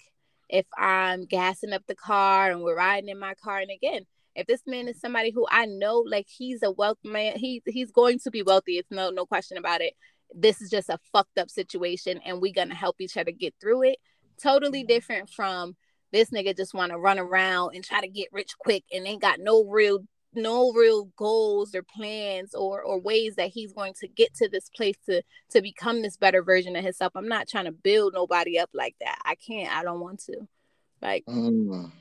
if 0.49 0.65
I'm 0.77 1.25
gassing 1.25 1.73
up 1.73 1.83
the 1.87 1.95
car 1.95 2.51
and 2.51 2.61
we're 2.61 2.75
riding 2.77 3.09
in 3.09 3.19
my 3.19 3.33
car, 3.35 3.59
and 3.59 3.71
again, 3.71 4.05
if 4.35 4.47
this 4.47 4.61
man 4.65 4.87
is 4.87 4.99
somebody 4.99 5.31
who 5.31 5.45
I 5.49 5.65
know, 5.65 5.99
like 5.99 6.27
he's 6.27 6.63
a 6.63 6.71
wealth 6.71 6.99
man, 7.03 7.37
he 7.37 7.61
he's 7.65 7.91
going 7.91 8.19
to 8.19 8.31
be 8.31 8.43
wealthy. 8.43 8.77
It's 8.77 8.91
no 8.91 9.09
no 9.09 9.25
question 9.25 9.57
about 9.57 9.81
it. 9.81 9.93
This 10.33 10.61
is 10.61 10.69
just 10.69 10.89
a 10.89 10.99
fucked 11.11 11.37
up 11.37 11.49
situation, 11.49 12.19
and 12.25 12.41
we're 12.41 12.53
gonna 12.53 12.75
help 12.75 13.01
each 13.01 13.17
other 13.17 13.31
get 13.31 13.53
through 13.59 13.83
it. 13.83 13.97
Totally 14.41 14.83
different 14.83 15.29
from 15.29 15.75
this 16.11 16.31
nigga 16.31 16.55
just 16.55 16.73
want 16.73 16.91
to 16.91 16.97
run 16.97 17.19
around 17.19 17.75
and 17.75 17.83
try 17.83 18.01
to 18.01 18.07
get 18.07 18.29
rich 18.31 18.51
quick 18.57 18.83
and 18.91 19.05
ain't 19.05 19.21
got 19.21 19.39
no 19.39 19.63
real 19.65 19.99
no 20.35 20.71
real 20.73 21.05
goals 21.17 21.73
or 21.73 21.83
plans 21.83 22.53
or 22.53 22.81
or 22.81 22.99
ways 22.99 23.35
that 23.35 23.49
he's 23.49 23.73
going 23.73 23.93
to 23.99 24.07
get 24.07 24.33
to 24.35 24.47
this 24.47 24.69
place 24.75 24.95
to 25.07 25.21
to 25.49 25.61
become 25.61 26.01
this 26.01 26.17
better 26.17 26.43
version 26.43 26.75
of 26.75 26.83
himself. 26.83 27.13
I'm 27.15 27.27
not 27.27 27.47
trying 27.47 27.65
to 27.65 27.71
build 27.71 28.13
nobody 28.13 28.59
up 28.59 28.69
like 28.73 28.95
that. 29.01 29.17
I 29.25 29.35
can't. 29.35 29.75
I 29.75 29.83
don't 29.83 29.99
want 29.99 30.19
to. 30.25 30.47
Like 31.01 31.25
mm. 31.25 31.91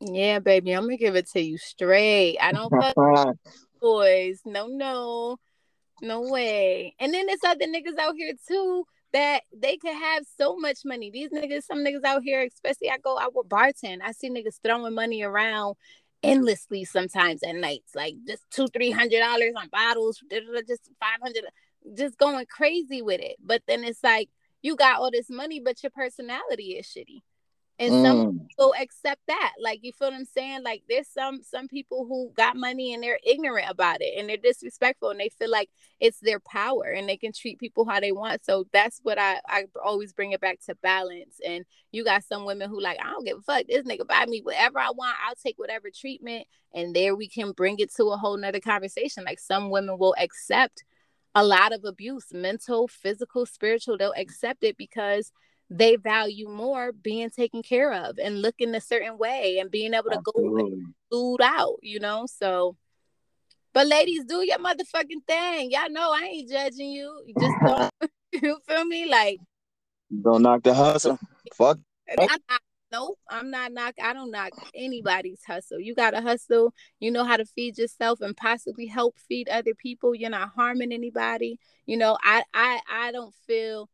Yeah, 0.00 0.38
baby, 0.38 0.72
I'm 0.72 0.84
gonna 0.84 0.96
give 0.96 1.16
it 1.16 1.28
to 1.30 1.40
you 1.40 1.58
straight. 1.58 2.38
I 2.40 2.52
don't 2.52 2.70
fuck 2.70 2.94
boys. 3.80 4.40
No, 4.44 4.66
no. 4.66 5.38
No 6.02 6.22
way. 6.22 6.94
And 6.98 7.12
then 7.12 7.26
there's 7.26 7.44
other 7.44 7.66
niggas 7.66 7.98
out 7.98 8.14
here 8.16 8.32
too 8.48 8.86
that 9.12 9.42
they 9.56 9.76
could 9.76 9.94
have 9.94 10.24
so 10.38 10.56
much 10.56 10.80
money. 10.84 11.10
These 11.10 11.30
niggas, 11.30 11.64
some 11.64 11.78
niggas 11.78 12.04
out 12.04 12.22
here, 12.22 12.42
especially 12.42 12.90
I 12.90 12.98
go 12.98 13.18
out 13.18 13.34
with 13.34 13.48
bartend, 13.48 14.00
I 14.04 14.12
see 14.12 14.30
niggas 14.30 14.60
throwing 14.64 14.94
money 14.94 15.22
around 15.22 15.76
endlessly 16.22 16.84
sometimes 16.84 17.42
at 17.42 17.56
nights, 17.56 17.94
like 17.94 18.14
just 18.26 18.44
two, 18.50 18.68
three 18.68 18.90
hundred 18.90 19.20
dollars 19.20 19.52
on 19.56 19.68
bottles, 19.68 20.22
just 20.68 20.90
five 21.00 21.20
hundred, 21.22 21.44
just 21.96 22.18
going 22.18 22.46
crazy 22.46 23.02
with 23.02 23.20
it. 23.20 23.36
But 23.44 23.62
then 23.68 23.84
it's 23.84 24.04
like 24.04 24.28
you 24.62 24.76
got 24.76 25.00
all 25.00 25.10
this 25.10 25.30
money, 25.30 25.60
but 25.60 25.82
your 25.82 25.90
personality 25.90 26.72
is 26.72 26.86
shitty 26.86 27.22
and 27.80 27.94
mm. 27.94 28.02
some 28.04 28.40
people 28.46 28.74
accept 28.78 29.22
that 29.26 29.54
like 29.58 29.80
you 29.82 29.90
feel 29.92 30.08
what 30.08 30.16
i'm 30.16 30.26
saying? 30.26 30.62
Like 30.62 30.82
there's 30.88 31.08
some 31.08 31.42
some 31.42 31.66
people 31.66 32.04
who 32.06 32.30
got 32.36 32.54
money 32.54 32.92
and 32.92 33.02
they're 33.02 33.18
ignorant 33.26 33.70
about 33.70 34.02
it 34.02 34.18
and 34.18 34.28
they're 34.28 34.36
disrespectful 34.36 35.08
and 35.08 35.18
they 35.18 35.30
feel 35.30 35.50
like 35.50 35.70
it's 35.98 36.20
their 36.20 36.40
power 36.40 36.84
and 36.84 37.08
they 37.08 37.16
can 37.16 37.32
treat 37.32 37.58
people 37.58 37.88
how 37.88 37.98
they 37.98 38.12
want. 38.12 38.44
So 38.44 38.66
that's 38.70 39.00
what 39.02 39.18
i 39.18 39.40
i 39.48 39.64
always 39.82 40.12
bring 40.12 40.32
it 40.32 40.42
back 40.42 40.58
to 40.66 40.74
balance. 40.82 41.40
And 41.44 41.64
you 41.90 42.04
got 42.04 42.22
some 42.22 42.44
women 42.44 42.68
who 42.68 42.80
like 42.80 42.98
i 43.02 43.10
don't 43.10 43.24
give 43.24 43.38
a 43.38 43.40
fuck. 43.40 43.64
This 43.66 43.86
nigga 43.86 44.06
buy 44.06 44.26
me 44.26 44.42
whatever 44.42 44.78
i 44.78 44.90
want. 44.90 45.16
I'll 45.26 45.34
take 45.34 45.58
whatever 45.58 45.88
treatment. 45.88 46.46
And 46.74 46.94
there 46.94 47.16
we 47.16 47.28
can 47.28 47.52
bring 47.52 47.78
it 47.78 47.94
to 47.94 48.10
a 48.10 48.18
whole 48.18 48.36
nother 48.36 48.60
conversation. 48.60 49.24
Like 49.24 49.40
some 49.40 49.70
women 49.70 49.96
will 49.98 50.14
accept 50.20 50.84
a 51.34 51.44
lot 51.44 51.72
of 51.72 51.84
abuse 51.84 52.26
mental 52.30 52.88
physical 52.88 53.46
spiritual. 53.46 53.96
They'll 53.96 54.12
accept 54.18 54.64
it 54.64 54.76
because 54.76 55.32
they 55.70 55.94
value 55.94 56.48
more 56.48 56.90
being 56.90 57.30
taken 57.30 57.62
care 57.62 57.92
of 57.92 58.18
and 58.18 58.42
looking 58.42 58.74
a 58.74 58.80
certain 58.80 59.16
way 59.16 59.58
and 59.60 59.70
being 59.70 59.94
able 59.94 60.10
to 60.10 60.18
Absolutely. 60.18 60.70
go 60.70 60.92
food 61.10 61.40
out, 61.40 61.76
you 61.80 62.00
know. 62.00 62.26
So, 62.26 62.76
but 63.72 63.86
ladies, 63.86 64.24
do 64.24 64.44
your 64.44 64.58
motherfucking 64.58 65.24
thing. 65.28 65.70
Y'all 65.70 65.88
know 65.90 66.12
I 66.12 66.24
ain't 66.24 66.50
judging 66.50 66.90
you. 66.90 67.22
you 67.24 67.34
just 67.38 67.54
don't. 67.64 68.12
you 68.42 68.58
feel 68.66 68.84
me? 68.84 69.08
Like, 69.08 69.38
don't 70.22 70.42
knock 70.42 70.64
the 70.64 70.74
hustle. 70.74 71.18
Fuck. 71.54 71.78
I, 72.18 72.36
I, 72.48 72.58
nope, 72.90 73.16
I'm 73.28 73.52
not 73.52 73.72
knock. 73.72 73.94
I 74.02 74.12
don't 74.12 74.32
knock 74.32 74.50
anybody's 74.74 75.44
hustle. 75.46 75.78
You 75.78 75.94
gotta 75.94 76.20
hustle. 76.20 76.74
You 76.98 77.12
know 77.12 77.22
how 77.22 77.36
to 77.36 77.44
feed 77.44 77.78
yourself 77.78 78.20
and 78.20 78.36
possibly 78.36 78.86
help 78.86 79.16
feed 79.28 79.48
other 79.48 79.74
people. 79.74 80.16
You're 80.16 80.30
not 80.30 80.50
harming 80.56 80.90
anybody. 80.92 81.60
You 81.86 81.96
know, 81.96 82.18
I 82.24 82.42
I 82.52 82.80
I 82.90 83.12
don't 83.12 83.34
feel 83.46 83.88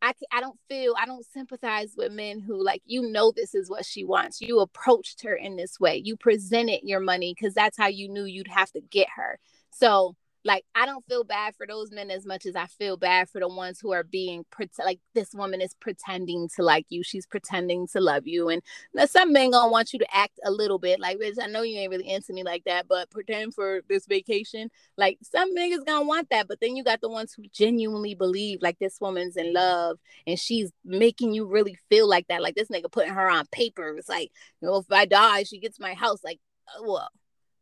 I, 0.00 0.12
I 0.32 0.40
don't 0.40 0.58
feel 0.68 0.94
I 0.98 1.06
don't 1.06 1.26
sympathize 1.26 1.94
with 1.96 2.12
men 2.12 2.40
who 2.40 2.62
like 2.62 2.82
you 2.86 3.02
know 3.02 3.32
this 3.34 3.54
is 3.54 3.68
what 3.68 3.84
she 3.84 4.04
wants. 4.04 4.40
You 4.40 4.60
approached 4.60 5.22
her 5.22 5.34
in 5.34 5.56
this 5.56 5.80
way. 5.80 6.00
You 6.04 6.16
presented 6.16 6.80
your 6.84 7.00
money 7.00 7.34
because 7.34 7.54
that's 7.54 7.76
how 7.76 7.88
you 7.88 8.08
knew 8.08 8.24
you'd 8.24 8.48
have 8.48 8.70
to 8.72 8.80
get 8.80 9.08
her. 9.16 9.38
So 9.70 10.14
like 10.48 10.64
I 10.74 10.86
don't 10.86 11.04
feel 11.06 11.24
bad 11.24 11.54
for 11.54 11.66
those 11.66 11.92
men 11.92 12.10
as 12.10 12.24
much 12.24 12.46
as 12.46 12.56
I 12.56 12.66
feel 12.66 12.96
bad 12.96 13.28
for 13.28 13.38
the 13.38 13.48
ones 13.48 13.78
who 13.80 13.92
are 13.92 14.02
being 14.02 14.46
like 14.82 14.98
this 15.14 15.34
woman 15.34 15.60
is 15.60 15.74
pretending 15.74 16.48
to 16.56 16.62
like 16.62 16.86
you. 16.88 17.02
She's 17.04 17.26
pretending 17.26 17.86
to 17.88 18.00
love 18.00 18.26
you, 18.26 18.48
and 18.48 18.62
some 19.08 19.32
men 19.32 19.50
gonna 19.50 19.70
want 19.70 19.92
you 19.92 19.98
to 19.98 20.16
act 20.16 20.40
a 20.44 20.50
little 20.50 20.78
bit 20.78 20.98
like. 21.00 21.18
I 21.40 21.46
know 21.46 21.62
you 21.62 21.78
ain't 21.78 21.90
really 21.90 22.08
into 22.08 22.32
me 22.32 22.42
like 22.42 22.64
that, 22.64 22.88
but 22.88 23.10
pretend 23.10 23.54
for 23.54 23.82
this 23.90 24.06
vacation. 24.06 24.70
Like 24.96 25.18
some 25.22 25.54
niggas 25.54 25.84
gonna 25.84 26.06
want 26.06 26.30
that, 26.30 26.48
but 26.48 26.60
then 26.60 26.74
you 26.74 26.82
got 26.82 27.02
the 27.02 27.10
ones 27.10 27.34
who 27.34 27.44
genuinely 27.52 28.14
believe 28.14 28.62
like 28.62 28.78
this 28.78 28.98
woman's 29.00 29.36
in 29.36 29.52
love 29.52 29.98
and 30.26 30.38
she's 30.38 30.72
making 30.84 31.34
you 31.34 31.46
really 31.46 31.76
feel 31.90 32.08
like 32.08 32.26
that. 32.28 32.42
Like 32.42 32.54
this 32.54 32.68
nigga 32.68 32.90
putting 32.90 33.12
her 33.12 33.28
on 33.30 33.46
paper. 33.52 33.94
It's 33.98 34.08
like, 34.08 34.32
you 34.60 34.68
know, 34.68 34.76
if 34.76 34.90
I 34.90 35.04
die, 35.04 35.42
she 35.42 35.58
gets 35.58 35.78
my 35.78 35.94
house. 35.94 36.24
Like, 36.24 36.40
uh, 36.68 36.82
well 36.84 37.10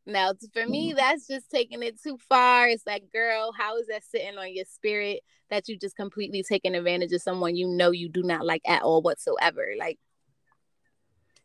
now, 0.07 0.33
for 0.53 0.67
me, 0.67 0.91
mm-hmm. 0.91 0.99
that's 0.99 1.27
just 1.27 1.51
taking 1.51 1.83
it 1.83 2.01
too 2.01 2.17
far. 2.29 2.69
It's 2.69 2.87
like, 2.87 3.13
girl, 3.13 3.53
how 3.57 3.77
is 3.79 3.89
that 3.89 4.05
sitting 4.05 4.39
on 4.39 4.55
your 4.55 4.65
spirit 4.65 5.21
that 5.51 5.69
you 5.69 5.77
just 5.77 5.97
completely 5.97 6.45
taking 6.49 6.75
advantage 6.75 7.13
of 7.13 7.23
someone 7.23 7.57
you 7.57 7.67
know 7.67 7.91
you 7.91 8.09
do 8.09 8.23
not 8.23 8.47
like 8.47 8.63
at 8.67 8.83
all 8.83 9.03
whatsoever? 9.03 9.67
Like, 9.77 9.99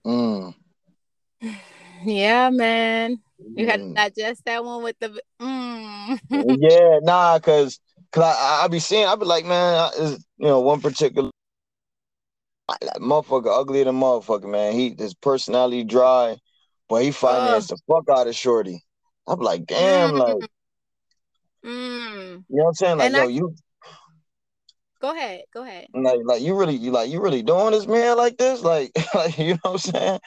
mm. 0.06 0.54
yeah, 2.04 2.52
man, 2.52 3.20
you 3.56 3.66
had 3.66 3.80
to 3.80 3.86
mm. 3.86 3.96
digest 3.96 4.46
that 4.46 4.64
one 4.64 4.84
with 4.84 5.00
the. 5.00 5.20
Mm. 5.42 6.20
yeah, 6.30 7.00
nah, 7.02 7.40
cause, 7.40 7.80
cause 8.12 8.24
I, 8.24 8.62
I 8.66 8.68
be 8.68 8.80
seeing, 8.80 9.08
I 9.08 9.16
be 9.16 9.26
like, 9.26 9.46
man, 9.46 9.90
is 9.98 10.24
you 10.38 10.48
know 10.48 10.60
one 10.60 10.82
particular. 10.82 11.32
Motherfucker 13.00 13.60
ugly 13.60 13.84
than 13.84 13.96
motherfucker, 13.96 14.50
man. 14.50 14.72
He 14.72 14.96
his 14.98 15.14
personality 15.14 15.84
dry 15.84 16.38
Boy, 16.92 17.06
he 17.06 17.12
financed 17.12 17.70
the 17.70 17.78
fuck 17.88 18.10
out 18.10 18.28
of 18.28 18.36
Shorty. 18.36 18.84
I'm 19.26 19.40
like, 19.40 19.66
damn, 19.66 20.12
mm. 20.12 20.20
like, 20.20 20.50
mm. 21.66 22.32
you 22.34 22.44
know 22.50 22.64
what 22.66 22.68
I'm 22.68 22.74
saying? 22.74 22.98
Like, 22.98 23.14
yo, 23.14 23.22
I... 23.22 23.26
you. 23.28 23.56
Go 25.00 25.16
ahead, 25.16 25.44
go 25.54 25.64
ahead. 25.64 25.88
Like, 25.94 26.20
like 26.26 26.42
you 26.42 26.54
really, 26.54 26.76
you 26.76 26.92
like, 26.92 27.10
you 27.10 27.22
really 27.22 27.44
doing 27.44 27.72
this, 27.72 27.88
man, 27.88 28.18
like 28.18 28.36
this, 28.36 28.62
like, 28.62 28.92
like 29.16 29.38
you 29.38 29.54
know 29.54 29.72
what 29.72 29.88
I'm 29.88 30.20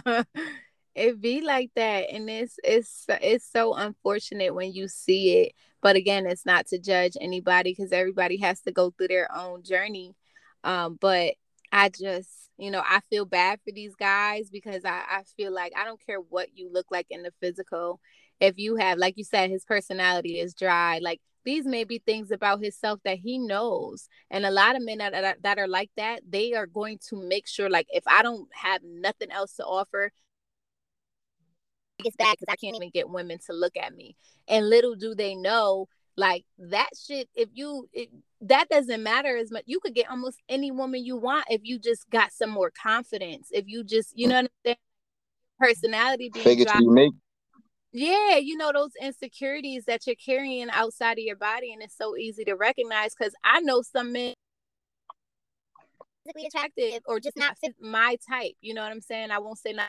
saying? 0.00 0.24
it 0.94 1.20
be 1.20 1.42
like 1.42 1.70
that, 1.76 2.06
and 2.10 2.30
it's 2.30 2.54
it's 2.64 3.04
it's 3.08 3.52
so 3.52 3.74
unfortunate 3.74 4.54
when 4.54 4.72
you 4.72 4.88
see 4.88 5.42
it. 5.42 5.52
But 5.82 5.96
again, 5.96 6.26
it's 6.26 6.46
not 6.46 6.68
to 6.68 6.78
judge 6.78 7.18
anybody 7.20 7.74
because 7.76 7.92
everybody 7.92 8.38
has 8.38 8.62
to 8.62 8.72
go 8.72 8.92
through 8.92 9.08
their 9.08 9.28
own 9.36 9.62
journey. 9.62 10.16
Um, 10.64 10.96
but 10.98 11.34
I 11.72 11.88
just 11.88 12.42
you 12.58 12.70
know, 12.70 12.82
I 12.84 13.00
feel 13.10 13.24
bad 13.24 13.58
for 13.64 13.72
these 13.72 13.94
guys 13.96 14.48
because 14.50 14.84
I, 14.84 15.02
I 15.08 15.22
feel 15.36 15.52
like 15.52 15.72
I 15.76 15.84
don't 15.84 16.04
care 16.04 16.18
what 16.20 16.48
you 16.54 16.70
look 16.72 16.86
like 16.90 17.06
in 17.10 17.22
the 17.22 17.32
physical. 17.40 17.98
If 18.40 18.58
you 18.58 18.76
have, 18.76 18.98
like 18.98 19.16
you 19.16 19.24
said, 19.24 19.50
his 19.50 19.64
personality 19.64 20.38
is 20.38 20.54
dry, 20.54 21.00
like 21.02 21.20
these 21.44 21.64
may 21.64 21.84
be 21.84 21.98
things 21.98 22.30
about 22.30 22.62
himself 22.62 23.00
that 23.04 23.18
he 23.18 23.38
knows. 23.38 24.08
And 24.30 24.46
a 24.46 24.50
lot 24.50 24.76
of 24.76 24.84
men 24.84 24.98
that, 24.98 25.12
that, 25.12 25.42
that 25.42 25.58
are 25.58 25.66
like 25.66 25.90
that, 25.96 26.20
they 26.28 26.52
are 26.52 26.66
going 26.66 26.98
to 27.08 27.16
make 27.16 27.48
sure, 27.48 27.68
like, 27.68 27.86
if 27.90 28.04
I 28.06 28.22
don't 28.22 28.48
have 28.54 28.82
nothing 28.84 29.32
else 29.32 29.54
to 29.56 29.64
offer, 29.64 30.12
it's 32.04 32.16
bad 32.16 32.36
because 32.38 32.52
I 32.52 32.56
can't 32.56 32.76
even 32.76 32.90
get 32.90 33.10
women 33.10 33.38
to 33.46 33.52
look 33.52 33.76
at 33.76 33.94
me. 33.94 34.16
And 34.48 34.68
little 34.68 34.94
do 34.94 35.14
they 35.14 35.34
know 35.34 35.88
like 36.16 36.44
that 36.58 36.90
shit, 37.00 37.28
if 37.34 37.48
you 37.54 37.88
it, 37.92 38.10
that 38.42 38.68
doesn't 38.68 39.02
matter 39.02 39.36
as 39.36 39.50
much. 39.50 39.64
You 39.66 39.80
could 39.80 39.94
get 39.94 40.10
almost 40.10 40.38
any 40.48 40.70
woman 40.70 41.04
you 41.04 41.16
want 41.16 41.46
if 41.48 41.60
you 41.64 41.78
just 41.78 42.08
got 42.10 42.32
some 42.32 42.50
more 42.50 42.70
confidence. 42.70 43.48
If 43.50 43.64
you 43.66 43.84
just, 43.84 44.18
you 44.18 44.28
know 44.28 44.36
what 44.36 44.44
I'm 44.44 44.50
saying? 44.66 44.76
Personality 45.58 46.30
being 46.32 46.66
unique. 46.80 47.14
Yeah, 47.92 48.36
you 48.36 48.56
know 48.56 48.72
those 48.72 48.92
insecurities 49.00 49.84
that 49.84 50.06
you're 50.06 50.16
carrying 50.16 50.70
outside 50.70 51.18
of 51.18 51.24
your 51.24 51.36
body, 51.36 51.72
and 51.72 51.82
it's 51.82 51.96
so 51.96 52.16
easy 52.16 52.44
to 52.44 52.54
recognize. 52.54 53.14
Because 53.14 53.34
I 53.44 53.60
know 53.60 53.82
some 53.82 54.12
men 54.12 54.34
physically 56.24 56.46
attractive 56.46 57.02
or 57.06 57.20
just 57.20 57.36
not 57.36 57.58
fit 57.58 57.74
my 57.80 58.16
type. 58.28 58.54
You 58.60 58.74
know 58.74 58.82
what 58.82 58.92
I'm 58.92 59.00
saying? 59.00 59.30
I 59.30 59.38
won't 59.38 59.58
say 59.58 59.72
not 59.72 59.88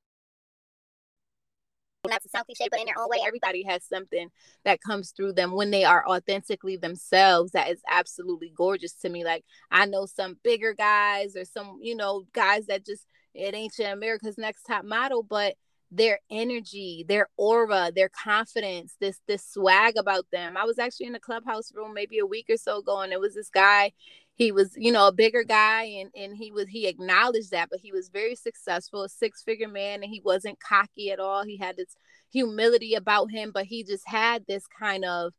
a 2.05 2.37
selfie 2.37 2.57
shape, 2.57 2.69
but 2.71 2.79
in 2.79 2.85
their 2.85 2.99
own 2.99 3.07
way, 3.09 3.19
everybody 3.25 3.63
has 3.63 3.83
something 3.85 4.29
that 4.65 4.81
comes 4.81 5.11
through 5.11 5.33
them 5.33 5.53
when 5.53 5.71
they 5.71 5.85
are 5.85 6.05
authentically 6.07 6.75
themselves. 6.75 7.51
That 7.51 7.71
is 7.71 7.81
absolutely 7.89 8.51
gorgeous 8.55 8.93
to 8.95 9.09
me. 9.09 9.23
Like 9.23 9.45
I 9.71 9.85
know 9.85 10.05
some 10.05 10.37
bigger 10.43 10.73
guys 10.73 11.35
or 11.35 11.45
some, 11.45 11.79
you 11.81 11.95
know, 11.95 12.25
guys 12.33 12.65
that 12.67 12.85
just 12.85 13.07
it 13.33 13.55
ain't 13.55 13.77
your 13.79 13.91
America's 13.91 14.37
Next 14.37 14.63
Top 14.63 14.85
Model, 14.85 15.23
but 15.23 15.55
their 15.95 16.19
energy, 16.29 17.05
their 17.07 17.27
aura, 17.37 17.91
their 17.95 18.09
confidence, 18.09 18.95
this 18.99 19.19
this 19.27 19.45
swag 19.45 19.95
about 19.97 20.25
them. 20.31 20.57
I 20.57 20.65
was 20.65 20.79
actually 20.79 21.07
in 21.07 21.15
a 21.15 21.19
clubhouse 21.19 21.71
room 21.73 21.93
maybe 21.93 22.19
a 22.19 22.25
week 22.25 22.47
or 22.49 22.57
so 22.57 22.79
ago, 22.79 23.01
and 23.01 23.13
it 23.13 23.19
was 23.19 23.35
this 23.35 23.49
guy 23.49 23.91
he 24.35 24.51
was 24.51 24.71
you 24.75 24.91
know 24.91 25.07
a 25.07 25.13
bigger 25.13 25.43
guy 25.43 25.83
and 25.83 26.09
and 26.15 26.35
he 26.35 26.51
was 26.51 26.67
he 26.67 26.87
acknowledged 26.87 27.51
that 27.51 27.69
but 27.69 27.79
he 27.79 27.91
was 27.91 28.09
very 28.09 28.35
successful 28.35 29.03
a 29.03 29.09
six 29.09 29.43
figure 29.43 29.67
man 29.67 30.01
and 30.03 30.11
he 30.11 30.21
wasn't 30.23 30.59
cocky 30.59 31.11
at 31.11 31.19
all 31.19 31.43
he 31.43 31.57
had 31.57 31.77
this 31.77 31.95
humility 32.31 32.95
about 32.95 33.29
him 33.31 33.51
but 33.53 33.65
he 33.65 33.83
just 33.83 34.07
had 34.07 34.43
this 34.47 34.65
kind 34.67 35.05
of 35.05 35.33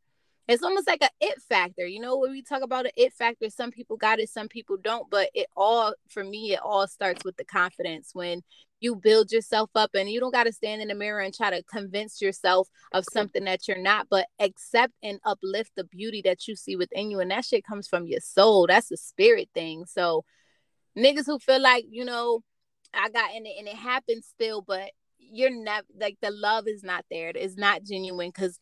it's 0.47 0.63
almost 0.63 0.87
like 0.87 1.01
a 1.01 1.09
it 1.19 1.41
factor 1.41 1.85
you 1.85 1.99
know 1.99 2.17
when 2.17 2.31
we 2.31 2.41
talk 2.41 2.61
about 2.61 2.85
an 2.85 2.91
it 2.95 3.13
factor 3.13 3.49
some 3.49 3.71
people 3.71 3.97
got 3.97 4.19
it 4.19 4.29
some 4.29 4.47
people 4.47 4.77
don't 4.81 5.09
but 5.09 5.29
it 5.33 5.47
all 5.57 5.93
for 6.09 6.23
me 6.23 6.53
it 6.53 6.59
all 6.63 6.87
starts 6.87 7.25
with 7.25 7.35
the 7.35 7.45
confidence 7.45 8.11
when 8.13 8.41
you 8.85 8.95
build 8.95 9.31
yourself 9.31 9.69
up 9.75 9.91
and 9.93 10.09
you 10.09 10.19
don't 10.19 10.33
got 10.33 10.45
to 10.45 10.53
stand 10.53 10.81
in 10.81 10.87
the 10.87 10.95
mirror 10.95 11.19
and 11.19 11.33
try 11.33 11.49
to 11.49 11.63
convince 11.63 12.21
yourself 12.21 12.69
of 12.93 13.03
something 13.11 13.43
that 13.45 13.67
you're 13.67 13.77
not 13.77 14.07
but 14.09 14.27
accept 14.39 14.93
and 15.03 15.19
uplift 15.25 15.71
the 15.75 15.83
beauty 15.83 16.21
that 16.23 16.47
you 16.47 16.55
see 16.55 16.75
within 16.75 17.11
you 17.11 17.19
and 17.19 17.31
that 17.31 17.45
shit 17.45 17.65
comes 17.65 17.87
from 17.87 18.07
your 18.07 18.21
soul. 18.21 18.67
That's 18.67 18.91
a 18.91 18.97
spirit 18.97 19.49
thing. 19.53 19.85
So 19.85 20.23
niggas 20.97 21.25
who 21.25 21.39
feel 21.39 21.61
like 21.61 21.83
you 21.89 22.05
know 22.05 22.39
i 22.93 23.09
got 23.09 23.35
in 23.35 23.45
it 23.45 23.55
and 23.59 23.67
it 23.67 23.75
happens 23.75 24.25
still 24.25 24.61
but 24.61 24.91
you're 25.31 25.49
never 25.49 25.85
like 25.99 26.17
the 26.21 26.31
love 26.31 26.67
is 26.67 26.83
not 26.83 27.05
there. 27.09 27.31
It's 27.33 27.57
not 27.57 27.83
genuine 27.83 28.29
because 28.29 28.59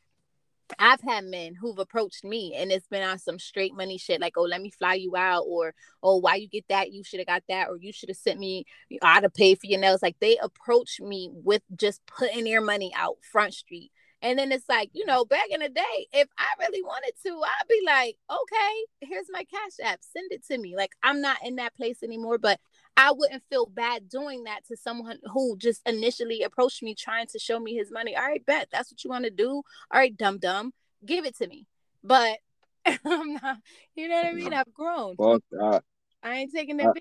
I've 0.80 1.02
had 1.02 1.26
men 1.26 1.56
who've 1.56 1.78
approached 1.78 2.24
me 2.24 2.56
and 2.56 2.72
it's 2.72 2.88
been 2.88 3.04
on 3.04 3.20
some 3.20 3.40
straight 3.40 3.76
money 3.76 3.98
shit, 3.98 4.22
like, 4.22 4.34
oh, 4.38 4.44
let 4.44 4.62
me 4.62 4.72
fly 4.72 4.96
you 4.96 5.16
out, 5.16 5.44
or 5.48 5.74
oh, 6.02 6.18
why 6.18 6.36
you 6.36 6.48
get 6.48 6.66
that? 6.70 6.92
You 6.92 7.04
should 7.04 7.20
have 7.20 7.28
got 7.28 7.44
that, 7.50 7.70
or 7.70 7.78
you 7.78 7.92
should 7.94 8.10
have 8.10 8.18
sent 8.18 8.40
me, 8.40 8.66
I'd 9.02 9.24
have 9.24 9.34
paid 9.34 9.60
for 9.60 9.68
your 9.68 9.80
nails. 9.80 10.02
Like 10.02 10.18
they 10.20 10.38
approach 10.38 11.00
me 11.02 11.30
with 11.32 11.62
just 11.76 12.02
putting 12.08 12.46
their 12.46 12.62
money 12.62 12.92
out 12.96 13.18
front 13.32 13.54
street 13.54 13.92
And 14.22 14.40
then 14.40 14.52
it's 14.54 14.70
like, 14.70 14.90
you 14.94 15.06
know, 15.06 15.26
back 15.26 15.48
in 15.50 15.60
the 15.60 15.70
day, 15.70 16.08
if 16.14 16.30
I 16.38 16.46
really 16.60 16.82
wanted 16.82 17.14
to, 17.26 17.30
I'd 17.30 17.68
be 17.68 17.82
like, 17.86 18.18
okay, 18.32 18.86
here's 19.02 19.28
my 19.30 19.44
cash 19.44 19.86
app, 19.86 20.00
send 20.02 20.32
it 20.32 20.46
to 20.48 20.58
me. 20.58 20.76
Like 20.78 20.92
I'm 21.04 21.20
not 21.22 21.38
in 21.44 21.58
that 21.58 21.76
place 21.76 22.02
anymore, 22.04 22.38
but 22.38 22.60
I 22.96 23.12
wouldn't 23.12 23.44
feel 23.50 23.66
bad 23.66 24.08
doing 24.08 24.44
that 24.44 24.66
to 24.68 24.78
someone 24.78 25.18
who 25.32 25.58
just 25.58 25.82
initially 25.88 26.44
approached 26.44 26.84
me 26.84 26.94
trying 26.96 27.28
to 27.28 27.40
show 27.40 27.60
me 27.60 27.74
his 27.74 27.92
money. 27.92 28.16
All 28.16 28.24
right, 28.24 28.46
bet 28.46 28.68
that's 28.72 28.92
what 28.92 29.04
you 29.04 29.10
want 29.10 29.26
to 29.26 29.32
do. 29.32 29.50
All 29.50 29.64
right, 30.00 30.16
dumb 30.16 30.38
dumb, 30.38 30.74
give 31.06 31.26
it 31.26 31.38
to 31.38 31.48
me. 31.48 31.66
But 32.04 32.38
I'm 33.06 33.34
not, 33.34 33.58
you 33.96 34.08
know 34.08 34.16
what 34.16 34.26
I 34.26 34.34
mean? 34.34 34.54
I've 34.54 34.74
grown. 34.74 35.16
Fuck 35.16 35.42
uh, 35.60 35.72
that. 35.72 35.84
I 36.22 36.36
ain't 36.36 36.54
taking 36.54 36.78
that, 36.78 36.90
uh, 36.90 36.94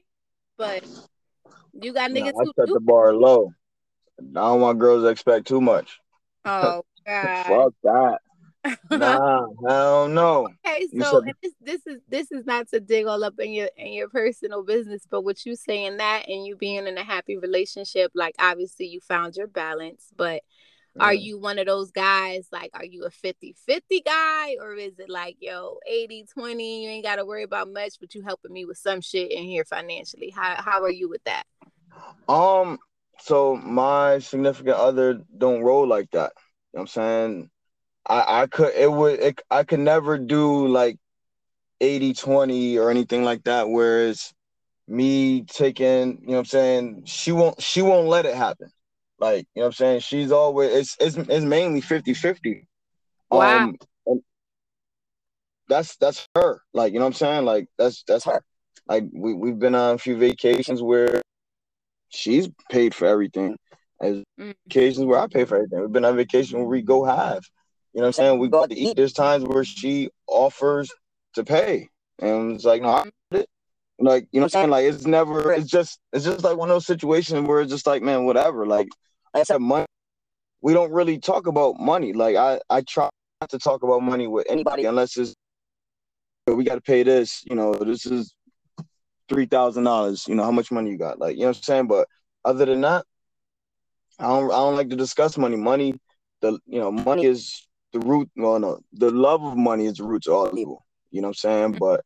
but 0.56 0.84
you 1.72 1.92
got 1.92 2.10
niggas 2.10 2.32
Nah, 2.32 2.40
I 2.40 2.44
who 2.44 2.52
set 2.58 2.68
the 2.72 2.80
bar 2.80 3.14
low. 3.14 3.52
I 4.18 4.24
don't 4.32 4.60
want 4.60 4.78
girls 4.78 5.02
to 5.02 5.08
expect 5.08 5.46
too 5.46 5.60
much. 5.60 5.98
Oh 6.44 6.82
God. 7.06 7.46
Fuck 7.46 7.74
that. 7.84 8.20
Nah, 8.90 9.46
hell 9.66 10.08
no. 10.08 10.48
Okay, 10.64 10.86
so 11.00 11.20
this 11.42 11.52
this 11.60 11.86
is 11.86 12.00
this 12.08 12.30
is 12.30 12.46
not 12.46 12.68
to 12.68 12.78
dig 12.80 13.06
all 13.06 13.24
up 13.24 13.34
in 13.38 13.52
your 13.52 13.68
in 13.76 13.92
your 13.92 14.08
personal 14.08 14.62
business, 14.62 15.06
but 15.10 15.22
with 15.22 15.44
you 15.44 15.56
saying 15.56 15.96
that 15.96 16.28
and 16.28 16.46
you 16.46 16.56
being 16.56 16.86
in 16.86 16.96
a 16.96 17.02
happy 17.02 17.36
relationship, 17.36 18.12
like 18.14 18.34
obviously 18.38 18.86
you 18.86 19.00
found 19.00 19.36
your 19.36 19.48
balance, 19.48 20.08
but 20.16 20.42
are 21.00 21.14
you 21.14 21.38
one 21.38 21.58
of 21.58 21.66
those 21.66 21.90
guys 21.90 22.48
like 22.52 22.70
are 22.74 22.84
you 22.84 23.04
a 23.04 23.10
50-50 23.10 24.04
guy 24.04 24.56
or 24.60 24.74
is 24.74 24.98
it 24.98 25.08
like 25.08 25.36
yo 25.40 25.78
80-20 25.90 26.82
you 26.82 26.88
ain't 26.90 27.02
got 27.02 27.16
to 27.16 27.24
worry 27.24 27.44
about 27.44 27.72
much 27.72 27.94
but 27.98 28.14
you 28.14 28.22
helping 28.22 28.52
me 28.52 28.66
with 28.66 28.76
some 28.76 29.00
shit 29.00 29.32
in 29.32 29.44
here 29.44 29.64
financially 29.64 30.28
how 30.28 30.54
how 30.60 30.82
are 30.82 30.90
you 30.90 31.08
with 31.08 31.24
that 31.24 31.44
Um, 32.28 32.78
so 33.18 33.56
my 33.56 34.18
significant 34.18 34.76
other 34.76 35.20
don't 35.36 35.62
roll 35.62 35.86
like 35.86 36.10
that. 36.12 36.32
You 36.72 36.78
know 36.78 36.80
what 36.80 36.80
I'm 36.80 36.86
saying? 36.88 37.50
I 38.06 38.42
I 38.42 38.46
could 38.46 38.74
it 38.74 38.90
would 38.90 39.20
it, 39.20 39.40
I 39.50 39.64
could 39.64 39.80
never 39.80 40.18
do 40.18 40.66
like 40.68 40.98
80-20 41.80 42.76
or 42.78 42.90
anything 42.90 43.24
like 43.24 43.44
that 43.44 43.68
whereas 43.68 44.32
me 44.88 45.42
taking, 45.42 46.18
you 46.22 46.26
know 46.28 46.32
what 46.34 46.38
I'm 46.40 46.44
saying, 46.46 47.02
she 47.06 47.32
won't 47.32 47.60
she 47.60 47.82
won't 47.82 48.08
let 48.08 48.26
it 48.26 48.34
happen. 48.34 48.70
Like, 49.18 49.46
you 49.54 49.60
know 49.60 49.66
what 49.66 49.66
I'm 49.68 49.72
saying? 49.72 50.00
She's 50.00 50.32
always 50.32 50.70
it's 50.72 50.96
it's, 51.00 51.16
it's 51.28 51.44
mainly 51.44 51.80
50-50. 51.80 52.64
Wow. 53.30 53.56
Um 53.56 53.76
that's 55.68 55.96
that's 55.96 56.28
her. 56.34 56.60
Like, 56.74 56.92
you 56.92 56.98
know 56.98 57.06
what 57.06 57.10
I'm 57.14 57.14
saying? 57.14 57.44
Like 57.44 57.68
that's 57.78 58.02
that's 58.06 58.24
her. 58.24 58.42
Like 58.86 59.04
we 59.12 59.34
we've 59.34 59.58
been 59.58 59.74
on 59.74 59.94
a 59.94 59.98
few 59.98 60.16
vacations 60.16 60.82
where 60.82 61.22
she's 62.10 62.48
paid 62.70 62.94
for 62.94 63.06
everything. 63.06 63.56
As 64.00 64.22
Mm. 64.38 64.54
occasions 64.66 65.06
where 65.06 65.20
I 65.20 65.28
pay 65.28 65.44
for 65.44 65.56
everything. 65.56 65.80
We've 65.80 65.92
been 65.92 66.04
on 66.04 66.16
vacation 66.16 66.58
where 66.58 66.68
we 66.68 66.82
go 66.82 67.04
half. 67.04 67.48
You 67.92 68.00
know 68.00 68.02
what 68.02 68.06
I'm 68.06 68.12
saying? 68.12 68.38
We 68.38 68.48
go 68.48 68.62
out 68.62 68.70
to 68.70 68.78
eat. 68.78 68.96
There's 68.96 69.12
times 69.12 69.44
where 69.44 69.64
she 69.64 70.10
offers 70.26 70.90
to 71.34 71.44
pay. 71.44 71.88
And 72.18 72.52
it's 72.52 72.64
like, 72.64 72.82
no, 72.82 72.88
I 72.88 73.10
did. 73.30 73.46
Like, 73.98 74.28
you 74.32 74.40
know 74.40 74.44
what 74.44 74.56
I'm 74.56 74.60
saying? 74.60 74.70
Like 74.70 74.84
it's 74.86 75.06
never 75.06 75.52
it's 75.52 75.70
just 75.70 75.98
it's 76.12 76.24
just 76.24 76.42
like 76.42 76.56
one 76.56 76.70
of 76.70 76.74
those 76.74 76.86
situations 76.86 77.46
where 77.46 77.60
it's 77.60 77.70
just 77.70 77.86
like, 77.86 78.02
man, 78.02 78.24
whatever. 78.24 78.66
Like 78.66 78.88
I 79.34 79.42
said, 79.42 79.60
money 79.60 79.86
we 80.62 80.72
don't 80.72 80.92
really 80.92 81.18
talk 81.18 81.46
about 81.46 81.78
money. 81.78 82.12
Like 82.12 82.36
I, 82.36 82.60
I 82.70 82.80
try 82.82 83.10
not 83.40 83.50
to 83.50 83.58
talk 83.58 83.82
about 83.82 84.02
money 84.02 84.26
with 84.28 84.46
anybody 84.48 84.84
unless 84.86 85.16
it's 85.16 85.34
we 86.46 86.64
gotta 86.64 86.80
pay 86.80 87.02
this, 87.02 87.44
you 87.48 87.54
know, 87.54 87.74
this 87.74 88.06
is 88.06 88.34
three 89.28 89.46
thousand 89.46 89.84
dollars, 89.84 90.26
you 90.26 90.34
know, 90.34 90.44
how 90.44 90.50
much 90.50 90.70
money 90.70 90.90
you 90.90 90.98
got? 90.98 91.18
Like, 91.18 91.34
you 91.34 91.42
know 91.42 91.48
what 91.48 91.56
I'm 91.58 91.62
saying? 91.62 91.86
But 91.88 92.08
other 92.44 92.64
than 92.64 92.80
that, 92.80 93.04
I 94.18 94.28
don't 94.28 94.46
I 94.46 94.56
don't 94.56 94.76
like 94.76 94.88
to 94.90 94.96
discuss 94.96 95.36
money. 95.36 95.56
Money, 95.56 95.94
the 96.40 96.58
you 96.66 96.80
know, 96.80 96.90
money 96.90 97.26
is 97.26 97.66
the 97.92 98.00
root 98.00 98.30
well 98.36 98.58
no, 98.58 98.80
the 98.92 99.10
love 99.10 99.42
of 99.42 99.56
money 99.56 99.86
is 99.86 99.94
the 99.94 100.04
root 100.04 100.22
to 100.24 100.32
all 100.32 100.58
evil. 100.58 100.84
You 101.10 101.20
know 101.20 101.28
what 101.28 101.44
I'm 101.44 101.50
saying? 101.50 101.68
Mm-hmm. 101.72 101.78
But 101.78 102.04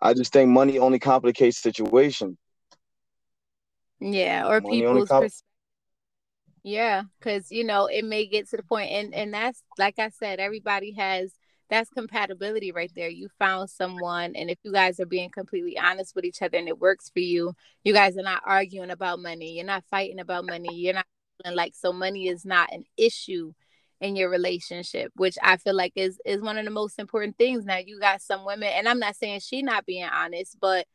I 0.00 0.14
just 0.14 0.32
think 0.32 0.50
money 0.50 0.78
only 0.78 0.98
complicates 0.98 1.58
situations. 1.58 2.36
yeah 4.00 4.46
or 4.46 4.60
Money 4.60 4.80
people's 4.82 5.08
com- 5.08 5.22
pers- 5.22 5.42
yeah 6.62 7.02
because 7.18 7.50
you 7.50 7.64
know 7.64 7.86
it 7.86 8.04
may 8.04 8.26
get 8.26 8.48
to 8.50 8.56
the 8.56 8.62
point 8.62 8.90
and 8.90 9.14
and 9.14 9.32
that's 9.32 9.62
like 9.78 9.98
i 9.98 10.08
said 10.08 10.40
everybody 10.40 10.92
has 10.92 11.34
that's 11.70 11.90
compatibility 11.90 12.72
right 12.72 12.92
there 12.94 13.08
you 13.08 13.28
found 13.38 13.68
someone 13.70 14.34
and 14.34 14.50
if 14.50 14.58
you 14.62 14.72
guys 14.72 14.98
are 15.00 15.06
being 15.06 15.30
completely 15.30 15.78
honest 15.78 16.14
with 16.14 16.24
each 16.24 16.42
other 16.42 16.58
and 16.58 16.68
it 16.68 16.78
works 16.78 17.10
for 17.10 17.20
you 17.20 17.54
you 17.84 17.92
guys 17.92 18.16
are 18.16 18.22
not 18.22 18.42
arguing 18.44 18.90
about 18.90 19.18
money 19.18 19.52
you're 19.52 19.64
not 19.64 19.84
fighting 19.90 20.18
about 20.20 20.46
money 20.46 20.74
you're 20.74 20.94
not 20.94 21.06
like 21.52 21.74
so 21.74 21.92
money 21.92 22.28
is 22.28 22.44
not 22.44 22.72
an 22.72 22.84
issue 22.96 23.52
in 24.00 24.16
your 24.16 24.30
relationship 24.30 25.10
which 25.16 25.36
i 25.42 25.56
feel 25.56 25.74
like 25.74 25.92
is 25.96 26.20
is 26.24 26.40
one 26.40 26.56
of 26.56 26.64
the 26.64 26.70
most 26.70 26.98
important 26.98 27.36
things 27.36 27.64
now 27.64 27.78
you 27.78 27.98
got 27.98 28.22
some 28.22 28.44
women 28.44 28.70
and 28.74 28.88
i'm 28.88 28.98
not 28.98 29.16
saying 29.16 29.40
she 29.40 29.62
not 29.62 29.86
being 29.86 30.04
honest 30.04 30.56
but 30.60 30.86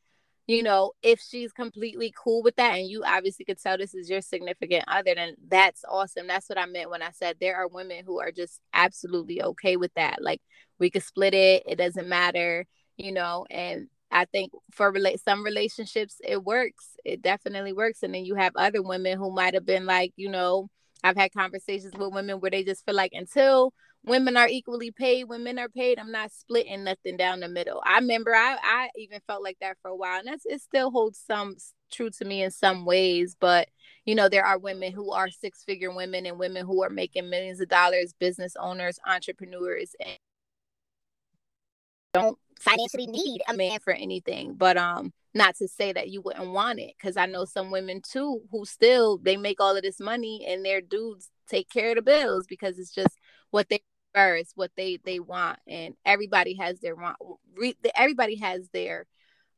you 0.48 0.62
know, 0.62 0.92
if 1.02 1.22
she's 1.22 1.54
completely 1.54 2.14
cool 2.22 2.44
with 2.44 2.58
that, 2.58 2.76
and 2.76 2.88
you 2.90 3.04
obviously 3.06 3.46
could 3.46 3.62
tell 3.62 3.78
this 3.78 3.96
is 3.96 4.10
your 4.10 4.22
significant 4.22 4.84
other, 4.88 5.16
then 5.16 5.36
that's 5.48 5.86
awesome. 5.88 6.28
That's 6.28 6.50
what 6.50 6.58
I 6.58 6.66
meant 6.66 6.90
when 6.90 7.02
I 7.02 7.12
said 7.12 7.38
there 7.40 7.56
are 7.56 7.68
women 7.68 8.04
who 8.06 8.20
are 8.20 8.32
just 8.32 8.60
absolutely 8.74 9.42
okay 9.42 9.78
with 9.78 9.94
that. 9.96 10.22
Like 10.22 10.42
we 10.80 10.90
could 10.90 11.04
split 11.04 11.34
it, 11.34 11.64
it 11.66 11.78
doesn't 11.78 12.10
matter, 12.10 12.66
you 12.98 13.14
know, 13.14 13.46
and 13.50 13.88
I 14.12 14.26
think 14.26 14.52
for 14.72 14.92
relate 14.92 15.22
some 15.22 15.44
relationships 15.46 16.18
it 16.24 16.44
works. 16.44 16.98
It 17.06 17.22
definitely 17.22 17.74
works. 17.74 18.04
And 18.04 18.14
then 18.14 18.26
you 18.26 18.36
have 18.36 18.54
other 18.58 18.82
women 18.82 19.18
who 19.18 19.32
might 19.34 19.54
have 19.54 19.66
been 19.66 19.86
like, 19.86 20.12
you 20.18 20.30
know, 20.30 20.70
I've 21.04 21.18
had 21.18 21.34
conversations 21.34 21.94
with 21.98 22.14
women 22.14 22.40
where 22.40 22.52
they 22.52 22.64
just 22.64 22.86
feel 22.86 22.96
like 22.96 23.12
until 23.14 23.74
women 24.06 24.36
are 24.38 24.48
equally 24.48 24.92
paid 24.92 25.26
when 25.26 25.44
men 25.44 25.58
are 25.58 25.70
paid 25.70 25.98
i'm 26.00 26.12
not 26.12 26.32
splitting 26.32 26.84
nothing 26.84 27.18
down 27.18 27.40
the 27.40 27.48
middle. 27.48 27.82
I 27.86 27.96
remember 28.00 28.34
i 28.34 28.58
i 28.62 28.90
even 28.98 29.20
felt 29.28 29.44
like 29.44 29.58
that 29.62 29.78
for 29.82 29.90
a 29.92 29.96
while 29.96 30.20
and 30.20 30.28
that's 30.28 30.46
it 30.46 30.62
still 30.62 30.92
holds 30.92 31.20
some 31.20 31.56
true 31.92 32.10
to 32.10 32.26
me 32.26 32.44
in 32.44 32.52
some 32.52 32.86
ways 32.86 33.36
but 33.40 33.68
you 34.06 34.16
know 34.16 34.28
there 34.28 34.46
are 34.46 34.58
women 34.58 34.92
who 34.92 35.12
are 35.12 35.30
six 35.30 35.64
figure 35.64 35.94
women 35.94 36.26
and 36.26 36.40
women 36.40 36.66
who 36.66 36.84
are 36.84 36.90
making 36.90 37.30
millions 37.30 37.62
of 37.62 37.70
dollars 37.70 38.14
business 38.20 38.56
owners 38.60 39.00
entrepreneurs 39.08 39.96
and 40.04 40.18
don't 42.14 42.38
financially 42.60 43.08
need 43.08 43.42
a 43.48 43.54
man 43.54 43.80
for 43.80 43.94
anything 43.94 44.54
but 44.56 44.78
um 44.78 45.14
not 45.34 45.56
to 45.56 45.68
say 45.68 45.92
that 45.94 46.10
you 46.10 46.22
wouldn't 46.22 46.52
want 46.52 46.80
it 46.80 46.94
because 46.98 47.18
i 47.18 47.26
know 47.26 47.46
some 47.46 47.72
women 47.72 48.02
too 48.02 48.42
who 48.52 48.66
still 48.66 49.18
they 49.18 49.38
make 49.38 49.60
all 49.60 49.76
of 49.76 49.84
this 49.84 50.00
money 50.00 50.46
and 50.48 50.64
their 50.66 50.82
dudes 50.82 51.30
take 51.48 51.70
care 51.70 51.90
of 51.90 51.96
the 51.96 52.02
bills 52.02 52.46
because 52.48 52.80
it's 52.80 52.94
just 52.94 53.18
what 53.52 53.68
they 53.70 53.82
prefer 54.14 54.42
what 54.56 54.72
they 54.78 55.00
they 55.06 55.20
want 55.20 55.58
and 55.68 55.96
everybody 56.06 56.56
has 56.56 56.80
their 56.80 56.96
want 56.96 57.18
everybody 57.96 58.36
has 58.36 58.70
their 58.70 59.08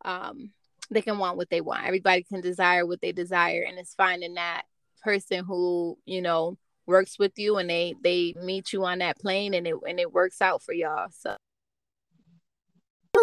um 0.06 0.52
they 0.92 1.02
can 1.02 1.18
want 1.18 1.38
what 1.38 1.50
they 1.50 1.62
want. 1.62 1.86
Everybody 1.86 2.24
can 2.24 2.42
desire 2.42 2.86
what 2.86 3.02
they 3.02 3.12
desire 3.12 3.66
and 3.68 3.78
it's 3.78 3.96
finding 3.96 4.36
that 4.36 4.64
person 5.02 5.46
who 5.46 5.98
you 6.06 6.22
know 6.22 6.58
works 6.88 7.18
with 7.20 7.34
you 7.38 7.58
and 7.58 7.70
they 7.70 7.96
they 8.04 8.34
meet 8.42 8.74
you 8.74 8.86
on 8.86 9.00
that 9.00 9.20
plane 9.20 9.54
and 9.54 9.68
it 9.68 9.76
and 9.88 10.00
it 10.00 10.12
works 10.12 10.42
out 10.42 10.64
for 10.64 10.74
y'all 10.74 11.08
so 11.12 11.36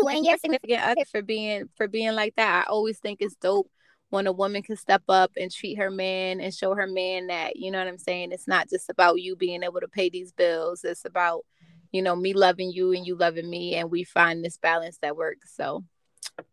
you 0.02 0.08
and 0.16 0.24
your 0.24 0.38
significant 0.38 0.82
other 0.82 1.04
for 1.10 1.22
being 1.22 1.68
for 1.76 1.88
being 1.88 2.12
like 2.12 2.34
that. 2.36 2.64
I 2.66 2.70
always 2.70 2.98
think 2.98 3.20
it's 3.20 3.36
dope 3.36 3.70
when 4.10 4.26
a 4.26 4.32
woman 4.32 4.62
can 4.62 4.76
step 4.76 5.02
up 5.08 5.32
and 5.38 5.50
treat 5.50 5.78
her 5.78 5.90
man 5.90 6.40
and 6.40 6.52
show 6.52 6.74
her 6.74 6.86
man 6.86 7.28
that 7.28 7.56
you 7.56 7.70
know 7.70 7.78
what 7.78 7.88
I'm 7.88 7.98
saying. 7.98 8.32
It's 8.32 8.48
not 8.48 8.68
just 8.68 8.90
about 8.90 9.20
you 9.20 9.36
being 9.36 9.62
able 9.62 9.80
to 9.80 9.88
pay 9.88 10.10
these 10.10 10.32
bills. 10.32 10.84
It's 10.84 11.04
about 11.04 11.44
you 11.92 12.02
know 12.02 12.16
me 12.16 12.34
loving 12.34 12.70
you 12.70 12.92
and 12.92 13.06
you 13.06 13.16
loving 13.16 13.48
me, 13.48 13.74
and 13.76 13.90
we 13.90 14.04
find 14.04 14.44
this 14.44 14.58
balance 14.58 14.98
that 15.02 15.16
works. 15.16 15.54
So 15.56 15.84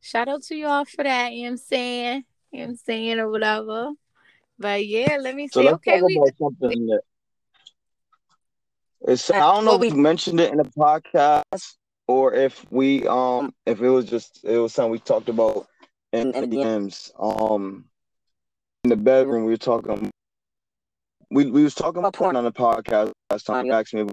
shout 0.01 0.27
out 0.27 0.43
to 0.43 0.55
y'all 0.55 0.85
for 0.85 1.03
that. 1.03 1.33
You 1.33 1.43
know 1.43 1.43
what 1.43 1.51
I'm 1.51 1.57
saying? 1.57 2.23
You 2.51 2.59
know 2.59 2.65
what 2.65 2.69
I'm 2.71 2.77
saying 2.77 3.19
or 3.19 3.29
whatever. 3.29 3.91
But 4.57 4.85
yeah, 4.87 5.17
let 5.19 5.35
me 5.35 5.47
So 5.47 5.61
see. 5.61 5.65
let's 5.65 5.75
Okay, 5.75 5.99
talk 5.99 6.07
we 6.07 6.21
something 6.37 6.87
that 6.87 7.01
it's 9.01 9.31
I 9.31 9.39
don't 9.39 9.65
know 9.65 9.75
if 9.75 9.81
we 9.81 9.91
mentioned 9.91 10.39
it 10.39 10.51
in 10.51 10.57
the 10.57 10.63
podcast 10.65 11.75
or 12.09 12.33
if 12.33 12.65
we 12.71 13.07
um 13.07 13.53
if 13.67 13.81
it 13.81 13.89
was 13.89 14.05
just 14.05 14.43
it 14.43 14.57
was 14.57 14.73
something 14.73 14.91
we 14.91 14.97
talked 14.97 15.29
about 15.29 15.67
in, 16.11 16.33
in 16.33 16.49
the 16.49 16.57
DMs. 16.57 17.11
Um 17.19 17.85
in 18.83 18.89
the 18.89 18.95
bedroom 18.95 19.45
we 19.45 19.51
were 19.51 19.57
talking 19.57 20.09
we 21.29 21.51
we 21.51 21.63
was 21.63 21.75
talking 21.75 21.99
about 21.99 22.13
porn 22.13 22.35
on 22.35 22.43
the 22.43 22.51
podcast 22.51 23.11
last 23.29 23.43
time. 23.43 23.67
You 23.67 23.73
asked 23.73 23.93
me 23.93 24.07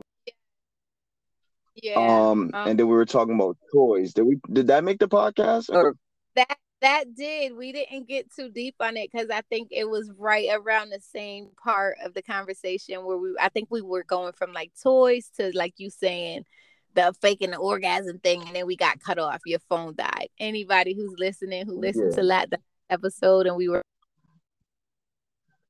yeah. 1.76 1.94
um 1.94 2.50
um, 2.52 2.68
and 2.68 2.78
then 2.78 2.86
we 2.86 2.94
were 2.94 3.06
talking 3.06 3.34
about 3.34 3.56
toys. 3.72 4.12
Did 4.12 4.24
we 4.24 4.38
did 4.52 4.66
that 4.66 4.84
make 4.84 4.98
the 4.98 5.08
podcast? 5.08 5.70
Or 5.70 5.96
that 6.34 6.58
that 6.82 7.04
did 7.14 7.56
we 7.56 7.72
didn't 7.72 8.06
get 8.06 8.30
too 8.30 8.50
deep 8.50 8.74
on 8.80 8.98
it 8.98 9.10
because 9.10 9.30
i 9.30 9.40
think 9.48 9.68
it 9.70 9.88
was 9.88 10.12
right 10.18 10.50
around 10.52 10.90
the 10.90 11.00
same 11.00 11.48
part 11.64 11.96
of 12.04 12.12
the 12.12 12.20
conversation 12.20 13.02
where 13.02 13.16
we 13.16 13.34
i 13.40 13.48
think 13.48 13.66
we 13.70 13.80
were 13.80 14.04
going 14.04 14.34
from 14.34 14.52
like 14.52 14.70
toys 14.82 15.30
to 15.34 15.50
like 15.54 15.72
you 15.78 15.88
saying 15.88 16.44
the 16.96 17.14
faking 17.20 17.52
the 17.52 17.56
orgasm 17.56 18.18
thing 18.18 18.42
and 18.42 18.56
then 18.56 18.66
we 18.66 18.74
got 18.76 18.98
cut 19.00 19.18
off 19.18 19.40
your 19.46 19.60
phone 19.68 19.94
died 19.94 20.28
anybody 20.40 20.94
who's 20.94 21.14
listening 21.18 21.64
who 21.64 21.78
listened 21.78 22.10
Yeah. 22.10 22.22
to 22.22 22.26
that, 22.26 22.50
that 22.50 22.60
episode 22.90 23.46
and 23.46 23.56
we 23.56 23.68
were 23.68 23.82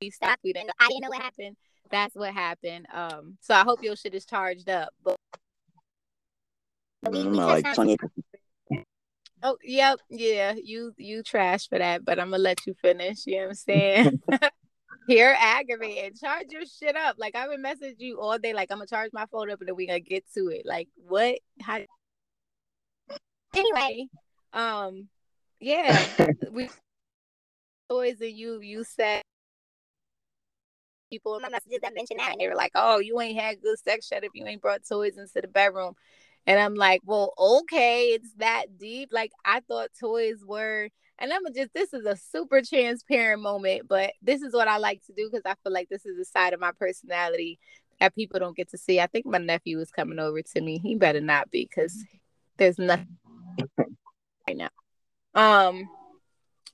we 0.01 0.09
stopped 0.11 0.41
we 0.43 0.55
didn't 0.55 0.71
i 0.81 0.89
didn't 0.89 1.03
know 1.03 1.11
what 1.11 1.21
happened 1.21 1.57
that's 1.91 2.15
what 2.15 2.33
happened. 2.33 2.87
Um, 2.93 3.39
so 3.41 3.55
I 3.55 3.61
hope 3.61 3.83
your 3.83 3.97
shit 3.97 4.15
is 4.15 4.25
charged 4.25 4.69
up. 4.69 4.91
But 5.05 5.17
I'm 7.07 7.15
at 7.15 7.47
like 7.47 7.75
20. 7.75 7.97
Oh, 9.43 9.57
yep, 9.63 9.99
yeah, 10.09 10.55
you 10.61 10.93
you 10.97 11.23
trash 11.23 11.69
for 11.69 11.79
that, 11.79 12.05
but 12.05 12.19
I'm 12.19 12.31
gonna 12.31 12.43
let 12.43 12.67
you 12.67 12.75
finish. 12.81 13.27
You 13.27 13.37
know 13.37 13.43
what 13.43 13.49
I'm 13.49 13.55
saying? 13.55 14.23
Here 15.07 15.37
aggravated. 15.39 16.19
Charge 16.19 16.47
your 16.51 16.65
shit 16.65 16.97
up. 16.97 17.17
Like 17.19 17.37
I've 17.37 17.51
been 17.51 17.63
messaging 17.63 17.95
you 17.99 18.21
all 18.21 18.39
day. 18.39 18.53
Like 18.53 18.71
I'm 18.71 18.79
gonna 18.79 18.87
charge 18.87 19.11
my 19.13 19.27
phone 19.27 19.51
up 19.51 19.61
and 19.61 19.69
then 19.69 19.77
we 19.77 19.87
gonna 19.87 20.01
get 20.01 20.25
to 20.35 20.49
it. 20.49 20.63
Like 20.65 20.89
what? 20.97 21.39
How? 21.63 21.79
Anyway, 23.55 24.09
um, 24.53 25.09
yeah, 25.61 26.05
we 26.51 26.69
toys 27.89 28.21
and 28.21 28.33
you 28.33 28.61
you 28.61 28.85
said 28.85 29.23
people 31.11 31.37
in 31.37 31.43
my 31.43 31.49
messages 31.49 31.79
that 31.83 31.95
mentioned 31.95 32.19
that 32.19 32.33
and 32.33 32.41
they 32.41 32.49
were 32.49 32.57
like, 32.57 32.73
"Oh, 32.75 32.99
you 32.99 33.21
ain't 33.21 33.39
had 33.39 33.63
good 33.63 33.79
sex 33.79 34.07
Shut 34.09 34.25
if 34.25 34.31
you 34.35 34.45
ain't 34.47 34.63
brought 34.63 34.81
toys 34.89 35.17
into 35.19 35.41
the 35.41 35.49
bedroom." 35.49 35.95
And 36.47 36.59
I'm 36.61 36.75
like, 36.75 37.01
"Well, 37.05 37.33
okay, 37.39 38.09
it's 38.09 38.33
that 38.39 38.77
deep." 38.79 39.11
Like 39.13 39.33
I 39.45 39.61
thought 39.61 39.91
toys 39.99 40.45
were 40.45 40.89
and 41.19 41.33
I'm 41.33 41.43
just 41.55 41.73
this 41.73 41.95
is 41.95 42.05
a 42.05 42.17
super 42.17 42.61
transparent 42.63 43.43
moment, 43.43 43.89
but 43.89 44.13
this 44.23 44.43
is 44.43 44.53
what 44.53 44.69
I 44.69 44.79
like 44.79 45.05
to 45.07 45.13
do 45.13 45.29
because 45.31 45.47
I 45.47 45.55
feel 45.63 45.73
like 45.73 45.89
this 45.89 46.05
is 46.05 46.19
a 46.19 46.25
side 46.25 46.53
of 46.53 46.61
my 46.61 46.73
personality 46.73 47.59
that 48.01 48.15
people 48.15 48.39
don't 48.39 48.57
get 48.57 48.71
to 48.71 48.79
see. 48.79 49.01
I 49.01 49.07
think 49.07 49.25
my 49.27 49.39
nephew 49.39 49.81
is 49.81 49.91
coming 49.91 50.19
over 50.19 50.43
to 50.43 50.61
me. 50.61 50.79
He 50.79 50.95
better 50.95 51.21
not 51.21 51.51
be 51.51 51.69
because 51.69 52.05
there's 52.59 52.79
nothing 52.79 53.17
right 54.47 54.57
now. 54.57 54.69
Um, 55.35 55.89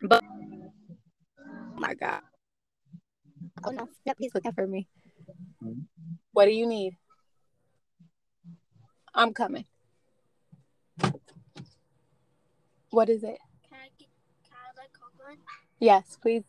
but 0.03 0.25
oh 0.25 1.77
my 1.77 1.95
God. 1.95 2.23
Oh 3.65 3.71
no, 3.71 3.89
no, 4.07 4.15
please 4.15 4.33
look 4.35 4.47
out 4.47 4.55
for 4.55 4.67
me. 4.67 4.89
What 6.33 6.47
do 6.47 6.51
you 6.51 6.67
need? 6.67 6.97
I'm 9.15 9.35
coming. 9.35 9.67
What 12.91 13.09
is 13.09 13.23
it? 13.23 13.39
Yes, 15.79 16.17
please. 16.21 16.43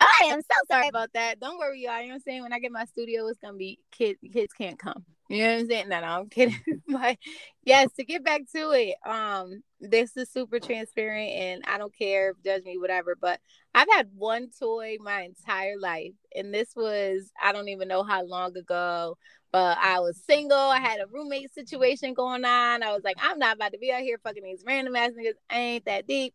I 0.00 0.24
am 0.26 0.40
so 0.40 0.58
sorry 0.70 0.88
about 0.88 1.12
that. 1.12 1.40
Don't 1.40 1.58
worry, 1.58 1.82
y'all. 1.82 2.00
You 2.00 2.08
know 2.08 2.08
what 2.08 2.14
I'm 2.14 2.20
saying? 2.20 2.42
When 2.42 2.52
I 2.52 2.58
get 2.58 2.72
my 2.72 2.84
studio, 2.86 3.26
it's 3.28 3.38
gonna 3.38 3.56
be 3.56 3.78
kids. 3.90 4.18
Kids 4.32 4.52
can't 4.52 4.78
come. 4.78 5.04
You 5.28 5.42
know 5.42 5.52
what 5.52 5.60
I'm 5.60 5.68
saying? 5.68 5.88
No, 5.88 6.00
no, 6.00 6.06
I'm 6.06 6.28
kidding. 6.28 6.58
but 6.88 7.18
yes, 7.64 7.90
to 7.96 8.04
get 8.04 8.24
back 8.24 8.42
to 8.54 8.70
it, 8.72 8.96
um, 9.06 9.62
this 9.80 10.16
is 10.16 10.30
super 10.30 10.58
transparent, 10.58 11.30
and 11.30 11.62
I 11.66 11.78
don't 11.78 11.96
care, 11.96 12.34
judge 12.44 12.64
me, 12.64 12.78
whatever. 12.78 13.16
But 13.20 13.40
I've 13.74 13.88
had 13.92 14.08
one 14.14 14.48
toy 14.58 14.96
my 15.00 15.22
entire 15.22 15.78
life, 15.78 16.14
and 16.34 16.52
this 16.52 16.70
was 16.74 17.30
I 17.40 17.52
don't 17.52 17.68
even 17.68 17.88
know 17.88 18.02
how 18.02 18.24
long 18.24 18.56
ago. 18.56 19.18
But 19.52 19.78
I 19.78 19.98
was 20.00 20.16
single. 20.16 20.56
I 20.56 20.78
had 20.78 21.00
a 21.00 21.06
roommate 21.08 21.52
situation 21.52 22.14
going 22.14 22.44
on. 22.44 22.82
I 22.82 22.92
was 22.92 23.02
like, 23.04 23.16
I'm 23.20 23.38
not 23.38 23.56
about 23.56 23.72
to 23.72 23.78
be 23.78 23.92
out 23.92 24.02
here 24.02 24.18
fucking 24.22 24.44
these 24.44 24.64
random 24.66 24.96
ass 24.96 25.10
niggas. 25.10 25.34
I 25.50 25.58
ain't 25.58 25.84
that 25.86 26.06
deep. 26.06 26.34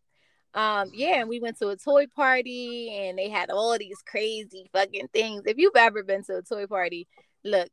Um, 0.56 0.90
yeah, 0.94 1.20
and 1.20 1.28
we 1.28 1.38
went 1.38 1.58
to 1.58 1.68
a 1.68 1.76
toy 1.76 2.06
party 2.06 2.88
and 2.98 3.18
they 3.18 3.28
had 3.28 3.50
all 3.50 3.76
these 3.78 4.02
crazy 4.06 4.68
fucking 4.72 5.08
things. 5.12 5.42
If 5.44 5.58
you've 5.58 5.76
ever 5.76 6.02
been 6.02 6.24
to 6.24 6.38
a 6.38 6.42
toy 6.42 6.66
party, 6.66 7.06
look, 7.44 7.68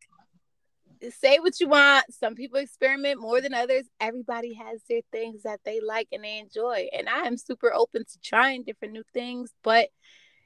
say 1.12 1.40
what 1.40 1.60
you 1.62 1.70
want. 1.70 2.06
Some 2.14 2.36
people 2.36 2.60
experiment 2.60 3.22
more 3.22 3.40
than 3.40 3.54
others. 3.54 3.86
Everybody 4.02 4.54
has 4.56 4.82
their 4.90 5.00
things 5.14 5.44
that 5.44 5.62
they 5.64 5.80
like 5.80 6.10
and 6.12 6.26
they 6.26 6.40
enjoy. 6.40 6.90
And 6.92 7.08
I 7.08 7.22
am 7.22 7.38
super 7.38 7.74
open 7.74 8.04
to 8.04 8.20
trying 8.22 8.64
different 8.64 8.94
new 8.94 9.04
things, 9.14 9.52
but 9.64 9.88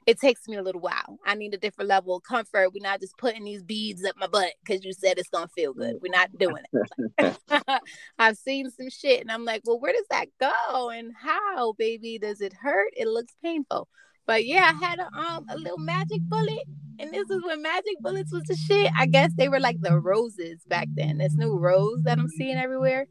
it 0.08 0.18
takes 0.18 0.48
me 0.48 0.56
a 0.56 0.62
little 0.62 0.80
while. 0.80 1.18
I 1.26 1.34
need 1.34 1.52
a 1.52 1.58
different 1.58 1.90
level 1.90 2.16
of 2.16 2.22
comfort. 2.22 2.72
We're 2.72 2.80
not 2.80 3.02
just 3.02 3.18
putting 3.18 3.44
these 3.44 3.62
beads 3.62 4.02
up 4.06 4.14
my 4.16 4.26
butt 4.26 4.54
because 4.64 4.82
you 4.82 4.94
said 4.94 5.18
it's 5.18 5.28
gonna 5.28 5.48
feel 5.54 5.74
good. 5.74 5.96
We're 6.00 6.10
not 6.10 6.30
doing 6.38 6.62
it. 7.18 7.82
I've 8.18 8.38
seen 8.38 8.70
some 8.70 8.88
shit 8.88 9.20
and 9.20 9.30
I'm 9.30 9.44
like, 9.44 9.60
well, 9.66 9.78
where 9.78 9.92
does 9.92 10.06
that 10.08 10.28
go 10.40 10.88
and 10.88 11.12
how, 11.14 11.74
baby? 11.74 12.18
Does 12.18 12.40
it 12.40 12.54
hurt? 12.54 12.94
It 12.96 13.06
looks 13.06 13.34
painful. 13.44 13.86
But 14.26 14.46
yeah, 14.46 14.72
I 14.72 14.82
had 14.82 14.98
a 14.98 15.08
um 15.14 15.44
a 15.50 15.58
little 15.58 15.76
magic 15.76 16.22
bullet, 16.22 16.64
and 16.98 17.12
this 17.12 17.28
is 17.28 17.44
when 17.44 17.60
magic 17.60 17.98
bullets 18.00 18.32
was 18.32 18.44
the 18.44 18.56
shit. 18.56 18.90
I 18.98 19.04
guess 19.04 19.32
they 19.36 19.50
were 19.50 19.60
like 19.60 19.76
the 19.82 20.00
roses 20.00 20.62
back 20.66 20.88
then. 20.94 21.18
This 21.18 21.34
new 21.34 21.58
rose 21.58 22.04
that 22.04 22.18
I'm 22.18 22.28
seeing 22.30 22.56
everywhere. 22.56 23.08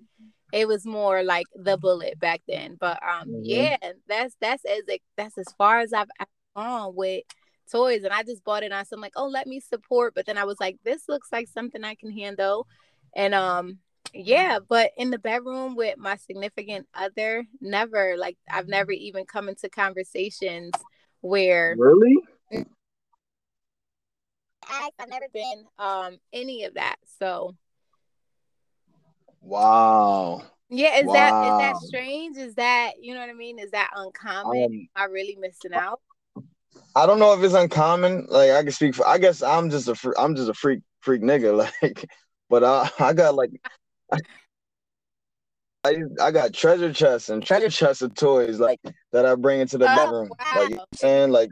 It 0.52 0.68
was 0.68 0.84
more 0.84 1.22
like 1.24 1.46
the 1.54 1.78
bullet 1.78 2.20
back 2.20 2.42
then. 2.48 2.76
But 2.80 2.98
um, 3.04 3.28
mm-hmm. 3.28 3.42
yeah, 3.44 3.78
that's 4.08 4.36
that's 4.42 4.66
as 4.66 4.82
that's 5.16 5.38
as 5.38 5.54
far 5.60 5.80
as 5.80 5.94
I've 5.94 6.10
on 6.58 6.96
with 6.96 7.24
toys 7.72 8.04
and 8.04 8.14
I 8.14 8.24
just 8.24 8.44
bought 8.44 8.64
it 8.64 8.72
on 8.72 8.86
so 8.86 8.96
I'm 8.96 9.02
like, 9.02 9.14
oh 9.16 9.28
let 9.28 9.48
me 9.48 9.60
support. 9.60 10.14
But 10.16 10.26
then 10.26 10.38
I 10.38 10.44
was 10.44 10.60
like, 10.60 10.78
this 10.84 11.08
looks 11.08 11.32
like 11.32 11.48
something 11.48 11.84
I 11.84 11.96
can 11.96 12.12
handle. 12.12 12.68
And 13.16 13.34
um 13.34 13.80
yeah, 14.14 14.60
but 14.60 14.92
in 14.98 15.12
the 15.12 15.20
bedroom 15.20 15.76
with 15.76 15.98
my 15.98 16.16
significant 16.16 16.88
other, 16.94 17.46
never 17.62 18.16
like 18.18 18.38
I've 18.52 18.68
never 18.68 18.92
even 18.92 19.26
come 19.26 19.50
into 19.50 19.70
conversations 19.70 20.74
where 21.22 21.76
really 21.78 22.18
I've 24.70 25.10
never 25.10 25.28
been 25.34 25.66
um 25.78 26.18
any 26.34 26.64
of 26.64 26.74
that. 26.74 26.98
So 27.20 27.56
Wow. 29.42 30.44
Yeah, 30.70 30.98
is 30.98 31.06
wow. 31.06 31.14
that 31.14 31.46
is 31.46 31.58
that 31.58 31.78
strange? 31.78 32.38
Is 32.38 32.56
that 32.56 32.94
you 33.00 33.14
know 33.14 33.22
what 33.22 33.30
I 33.30 33.34
mean? 33.34 33.60
Is 33.60 33.72
that 33.72 33.92
uncommon? 33.96 34.64
Um, 34.64 34.72
Am 34.74 34.90
I 34.96 35.06
really 35.06 35.38
missing 35.40 35.74
out? 35.74 36.02
I 36.96 37.06
don't 37.06 37.20
know 37.20 37.34
if 37.34 37.44
it's 37.44 37.54
uncommon. 37.54 38.28
Like 38.30 38.52
I 38.52 38.64
can 38.64 38.72
speak 38.72 38.96
for. 38.96 39.08
I 39.08 39.18
guess 39.18 39.42
I'm 39.42 39.70
just 39.70 39.88
a. 39.88 40.14
I'm 40.18 40.36
just 40.36 40.50
a 40.50 40.54
freak 40.54 40.82
freak 41.02 41.22
nigga. 41.22 41.70
Like, 41.82 42.06
but 42.50 42.64
I 42.64 42.90
I 43.00 43.14
got 43.14 43.36
like. 43.36 43.52
I, 45.84 45.96
I 46.22 46.32
got 46.32 46.54
treasure 46.54 46.92
chests 46.92 47.30
and 47.30 47.42
treasure 47.42 47.70
chests 47.70 48.02
of 48.02 48.14
toys 48.14 48.60
like 48.60 48.80
that 49.14 49.26
I 49.26 49.36
bring 49.36 49.62
into 49.62 49.78
the 49.78 49.90
oh, 49.90 49.96
bedroom. 49.96 50.30
Wow. 50.30 50.62
Like 50.62 50.70
you 50.70 50.76
know 50.76 50.82
I'm 50.82 50.98
saying, 50.98 51.32
like 51.32 51.50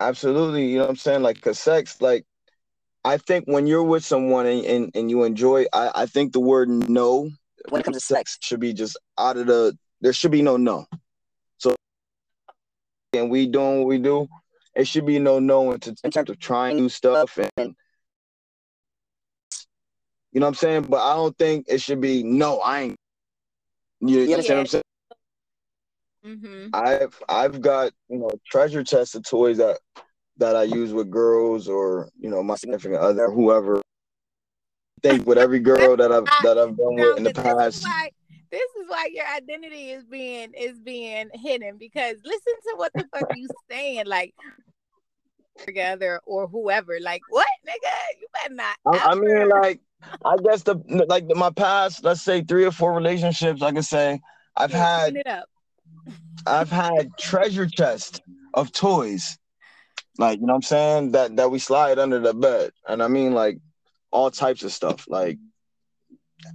absolutely, 0.00 0.66
you 0.66 0.76
know 0.78 0.84
what 0.84 0.90
I'm 0.90 0.96
saying? 0.96 1.22
Like 1.22 1.40
cause 1.40 1.58
sex, 1.58 2.00
like 2.00 2.24
I 3.04 3.16
think 3.16 3.44
when 3.46 3.66
you're 3.66 3.82
with 3.82 4.04
someone 4.04 4.46
and, 4.46 4.64
and, 4.64 4.90
and 4.94 5.10
you 5.10 5.24
enjoy, 5.24 5.64
I, 5.72 5.90
I 5.94 6.06
think 6.06 6.32
the 6.32 6.40
word 6.40 6.68
no 6.68 7.30
when 7.68 7.80
it 7.80 7.84
comes 7.84 7.96
to 7.96 8.04
sex 8.04 8.36
should 8.40 8.60
be 8.60 8.72
just 8.72 8.98
out 9.18 9.36
of 9.36 9.46
the 9.46 9.76
there 10.00 10.12
should 10.12 10.30
be 10.30 10.42
no 10.42 10.56
no 10.56 10.86
and 13.12 13.30
we 13.30 13.46
doing 13.46 13.78
what 13.78 13.86
we 13.86 13.98
do, 13.98 14.28
it 14.74 14.86
should 14.86 15.06
be 15.06 15.18
no 15.18 15.38
no 15.38 15.72
in 15.72 15.80
terms 15.80 16.30
of 16.30 16.38
trying 16.38 16.76
new 16.76 16.88
stuff 16.88 17.38
and 17.56 17.74
you 20.32 20.38
know 20.38 20.46
what 20.46 20.50
I'm 20.50 20.54
saying. 20.54 20.82
But 20.82 21.02
I 21.02 21.14
don't 21.14 21.36
think 21.36 21.66
it 21.68 21.80
should 21.80 22.00
be 22.00 22.22
no. 22.22 22.60
I 22.60 22.80
ain't. 22.82 22.96
You, 24.00 24.20
you 24.20 24.32
understand 24.32 24.58
what 24.58 24.60
I'm 24.60 24.66
saying? 24.66 24.82
Mm-hmm. 26.24 26.68
I've 26.72 27.22
I've 27.28 27.60
got 27.60 27.92
you 28.08 28.18
know 28.18 28.30
treasure 28.48 28.84
chests 28.84 29.14
of 29.14 29.24
toys 29.24 29.58
that 29.58 29.80
that 30.36 30.54
I 30.54 30.62
use 30.64 30.92
with 30.92 31.10
girls 31.10 31.68
or 31.68 32.10
you 32.18 32.30
know 32.30 32.42
my 32.42 32.54
significant 32.54 33.00
other, 33.00 33.30
whoever. 33.30 33.78
I 33.78 35.08
think 35.08 35.26
with 35.26 35.38
every 35.38 35.60
girl 35.60 35.96
that 35.96 36.12
I've 36.12 36.26
that 36.44 36.58
I've 36.58 36.76
been 36.76 36.94
with 36.94 37.16
in 37.16 37.24
the 37.24 37.32
past 37.32 37.84
this 38.50 38.68
is 38.82 38.88
why 38.88 39.08
your 39.12 39.26
identity 39.26 39.90
is 39.90 40.04
being 40.04 40.52
is 40.54 40.78
being 40.80 41.28
hidden 41.34 41.76
because 41.78 42.16
listen 42.24 42.54
to 42.62 42.74
what 42.76 42.92
the 42.94 43.04
fuck 43.14 43.28
you 43.36 43.48
saying 43.70 44.04
like 44.06 44.34
together 45.58 46.20
or 46.26 46.46
whoever 46.46 46.98
like 47.00 47.22
what 47.28 47.46
nigga? 47.66 48.20
You 48.20 48.26
better 48.32 48.54
not 48.54 48.76
I, 48.86 49.12
I, 49.12 49.14
mean 49.14 49.48
like 49.48 49.80
i 50.24 50.34
guess 50.42 50.62
the 50.62 50.76
like 51.08 51.28
the, 51.28 51.34
my 51.34 51.50
past 51.50 52.02
let's 52.02 52.22
say 52.22 52.42
three 52.42 52.64
or 52.64 52.70
four 52.70 52.94
relationships 52.94 53.60
i 53.60 53.70
can 53.70 53.82
say 53.82 54.18
i've 54.56 54.70
yeah, 54.70 55.04
had 55.04 55.42
i've 56.46 56.70
had 56.70 57.10
treasure 57.18 57.66
chest 57.66 58.22
of 58.54 58.72
toys. 58.72 59.38
Like 60.18 60.40
you 60.40 60.46
know 60.46 60.52
what 60.52 60.56
i'm 60.56 60.62
saying? 60.62 61.12
That 61.12 61.36
that 61.36 61.50
we 61.50 61.58
slide 61.58 61.98
under 61.98 62.18
the 62.18 62.34
bed. 62.34 62.72
And 62.86 63.02
i 63.02 63.08
mean 63.08 63.32
like 63.32 63.58
all 64.10 64.30
types 64.30 64.62
of 64.62 64.72
stuff. 64.72 65.06
Like 65.08 65.38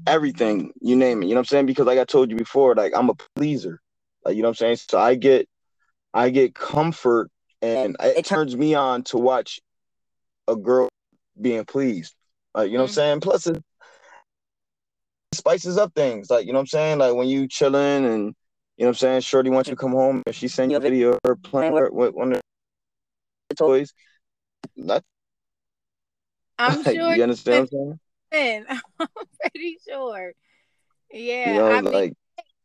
everything, 0.08 0.72
you 0.82 0.96
name 0.96 1.22
it. 1.22 1.26
You 1.26 1.34
know 1.34 1.40
what 1.40 1.42
I'm 1.42 1.46
saying? 1.46 1.66
Because 1.66 1.86
like 1.86 2.00
I 2.00 2.06
told 2.06 2.30
you 2.32 2.38
before, 2.38 2.76
like 2.76 2.94
I'm 2.96 3.10
a 3.10 3.16
pleaser. 3.36 3.82
Like 4.24 4.36
you 4.36 4.42
know 4.42 4.50
what 4.50 4.62
I'm 4.62 4.76
saying? 4.76 4.78
So 4.78 5.00
I 5.00 5.16
get 5.16 5.48
I 6.14 6.30
get 6.30 6.56
comfort 6.56 7.30
and 7.62 7.96
it 8.00 8.26
turns 8.26 8.56
me 8.56 8.74
on 8.74 9.04
to 9.04 9.18
watch 9.18 9.60
a 10.48 10.56
girl 10.56 10.90
being 11.40 11.66
pleased. 11.66 12.14
Like, 12.54 12.72
you 12.72 12.78
know 12.78 12.84
mm-hmm. 12.84 12.84
what 12.84 12.84
I'm 12.84 12.88
mm-hmm. 12.88 12.94
saying? 12.94 13.20
Plus 13.22 13.48
it 13.48 13.64
spices 15.34 15.78
up 15.78 15.94
things. 15.94 16.30
Like, 16.30 16.46
you 16.46 16.54
know 16.54 16.60
what 16.60 16.64
I'm 16.64 16.68
saying? 16.68 17.00
Like 17.00 17.16
when 17.16 17.28
you 17.28 17.48
chilling 17.48 18.06
and 18.06 18.36
you 18.78 18.84
know 18.84 18.88
what 18.88 18.90
I'm 18.90 18.94
saying, 18.96 19.22
Shorty 19.22 19.50
wants 19.50 19.70
you 19.70 19.76
to 19.76 19.80
come 19.80 19.92
home 19.92 20.22
and 20.26 20.36
she 20.36 20.48
send 20.48 20.72
you 20.72 20.78
a 20.78 20.82
video 20.82 21.14
of 21.14 21.20
her 21.26 21.36
playing 21.36 21.74
with, 21.74 21.92
with 21.92 22.14
one 22.14 22.34
of 22.34 22.42
the 23.50 23.56
toys. 23.56 23.94
That's 24.76 25.06
I'm 26.58 26.78
like, 26.84 26.96
sure 26.96 27.16
you 27.16 27.24
understand 27.24 27.70
I'm 29.00 29.08
pretty 29.40 29.78
sure. 29.88 30.34
Yeah, 31.12 31.48
you 31.48 31.60
know, 31.60 31.72
I 31.72 31.82
mean, 31.82 32.16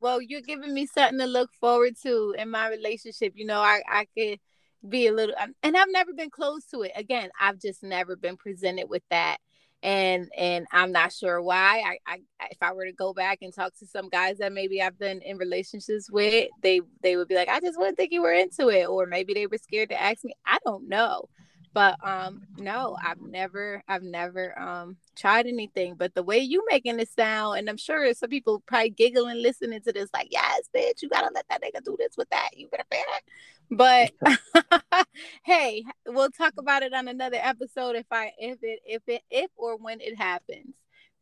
well, 0.00 0.20
you're 0.20 0.40
giving 0.40 0.72
me 0.74 0.86
something 0.86 1.18
to 1.18 1.26
look 1.26 1.50
forward 1.60 1.94
to 2.02 2.34
in 2.38 2.50
my 2.50 2.68
relationship. 2.68 3.34
You 3.36 3.46
know, 3.46 3.60
I 3.60 3.82
I 3.88 4.06
could 4.16 4.40
be 4.88 5.06
a 5.06 5.12
little 5.12 5.34
um, 5.38 5.54
and 5.62 5.76
I've 5.76 5.90
never 5.90 6.12
been 6.12 6.30
close 6.30 6.64
to 6.66 6.82
it. 6.82 6.92
Again, 6.96 7.30
I've 7.38 7.60
just 7.60 7.82
never 7.82 8.16
been 8.16 8.36
presented 8.36 8.88
with 8.88 9.02
that. 9.10 9.38
And 9.82 10.28
and 10.36 10.66
I'm 10.72 10.92
not 10.92 11.12
sure 11.12 11.40
why. 11.40 11.82
I, 11.86 11.98
I 12.06 12.18
if 12.50 12.58
I 12.62 12.72
were 12.72 12.84
to 12.84 12.92
go 12.92 13.14
back 13.14 13.38
and 13.40 13.54
talk 13.54 13.72
to 13.78 13.86
some 13.86 14.10
guys 14.10 14.38
that 14.38 14.52
maybe 14.52 14.82
I've 14.82 14.98
been 14.98 15.22
in 15.22 15.38
relationships 15.38 16.10
with, 16.10 16.48
they 16.62 16.80
they 17.02 17.16
would 17.16 17.28
be 17.28 17.34
like, 17.34 17.48
I 17.48 17.60
just 17.60 17.78
wouldn't 17.78 17.96
think 17.96 18.12
you 18.12 18.20
were 18.22 18.32
into 18.32 18.68
it, 18.68 18.88
or 18.88 19.06
maybe 19.06 19.32
they 19.32 19.46
were 19.46 19.58
scared 19.58 19.88
to 19.90 20.00
ask 20.00 20.22
me. 20.24 20.34
I 20.44 20.58
don't 20.66 20.88
know. 20.88 21.28
But 21.72 21.96
um 22.02 22.42
no, 22.56 22.96
I've 23.02 23.20
never 23.20 23.82
I've 23.86 24.02
never 24.02 24.58
um 24.58 24.96
tried 25.16 25.46
anything. 25.46 25.94
But 25.94 26.14
the 26.14 26.22
way 26.22 26.38
you 26.38 26.64
making 26.68 26.98
it 26.98 27.10
sound, 27.10 27.58
and 27.58 27.70
I'm 27.70 27.76
sure 27.76 28.12
some 28.14 28.30
people 28.30 28.62
probably 28.66 28.90
giggling 28.90 29.40
listening 29.42 29.80
to 29.82 29.92
this, 29.92 30.10
like, 30.12 30.28
yes, 30.30 30.68
bitch, 30.74 31.02
you 31.02 31.08
gotta 31.08 31.30
let 31.32 31.46
that 31.48 31.62
nigga 31.62 31.84
do 31.84 31.96
this 31.98 32.16
with 32.16 32.28
that. 32.30 32.50
You 32.56 32.68
better 32.68 32.84
pay 32.90 32.98
that. 32.98 33.22
But 33.72 34.10
hey, 35.44 35.84
we'll 36.04 36.30
talk 36.30 36.54
about 36.58 36.82
it 36.82 36.92
on 36.92 37.06
another 37.06 37.38
episode 37.40 37.94
if 37.94 38.06
I 38.10 38.32
if 38.36 38.58
it 38.62 38.80
if 38.84 39.02
it 39.06 39.22
if 39.30 39.48
or 39.56 39.76
when 39.76 40.00
it 40.00 40.16
happens. 40.16 40.74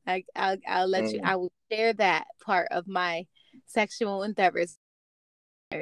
Like 0.07 0.25
I'll 0.35 0.57
I'll 0.67 0.89
let 0.89 1.05
mm. 1.05 1.13
you 1.13 1.21
I 1.23 1.37
will 1.37 1.53
share 1.71 1.93
that 1.93 2.25
part 2.43 2.69
of 2.71 2.89
my 2.89 3.27
sexual 3.67 4.23
endeavors. 4.23 4.79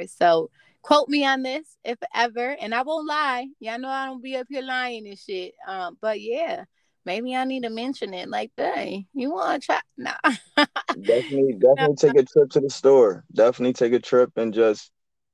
So 0.09 0.51
quote 0.87 1.09
me 1.09 1.27
on 1.27 1.43
this 1.43 1.77
if 1.85 1.99
ever, 2.15 2.57
and 2.61 2.73
I 2.73 2.83
won't 2.83 3.09
lie. 3.09 3.49
Y'all 3.59 3.79
know 3.79 3.89
I 3.89 4.07
don't 4.07 4.23
be 4.23 4.37
up 4.37 4.47
here 4.49 4.63
lying 4.63 5.09
and 5.09 5.19
shit. 5.19 5.55
Um, 5.67 5.99
but 6.01 6.21
yeah, 6.21 6.63
maybe 7.05 7.35
I 7.35 7.45
need 7.45 7.65
to 7.65 7.71
mention 7.71 8.15
it. 8.15 8.29
Like, 8.29 8.53
hey, 8.57 9.05
you 9.13 9.33
want 9.33 9.63
to 9.63 9.67
try? 9.67 9.81
Nah. 9.97 10.15
definitely, 10.89 11.55
definitely 11.55 11.97
take 11.97 12.17
a 12.17 12.23
trip 12.23 12.51
to 12.51 12.61
the 12.61 12.71
store. 12.71 13.25
Definitely 13.35 13.73
take 13.73 13.95
a 13.95 13.99
trip 13.99 14.31
and 14.37 14.55
just, 14.55 14.93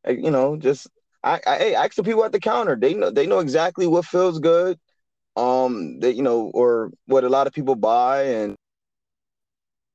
you 0.08 0.30
know, 0.30 0.56
just 0.56 0.88
I, 1.22 1.38
I 1.46 1.58
hey, 1.58 1.74
ask 1.74 1.96
the 1.96 2.02
people 2.02 2.24
at 2.24 2.32
the 2.32 2.40
counter. 2.40 2.74
They 2.74 2.94
know 2.94 3.10
they 3.10 3.26
know 3.26 3.40
exactly 3.40 3.86
what 3.86 4.06
feels 4.06 4.40
good. 4.40 4.78
Um, 5.36 6.00
that 6.00 6.14
you 6.14 6.22
know, 6.22 6.50
or 6.54 6.92
what 7.04 7.24
a 7.24 7.28
lot 7.28 7.46
of 7.46 7.52
people 7.52 7.76
buy 7.76 8.22
and 8.22 8.56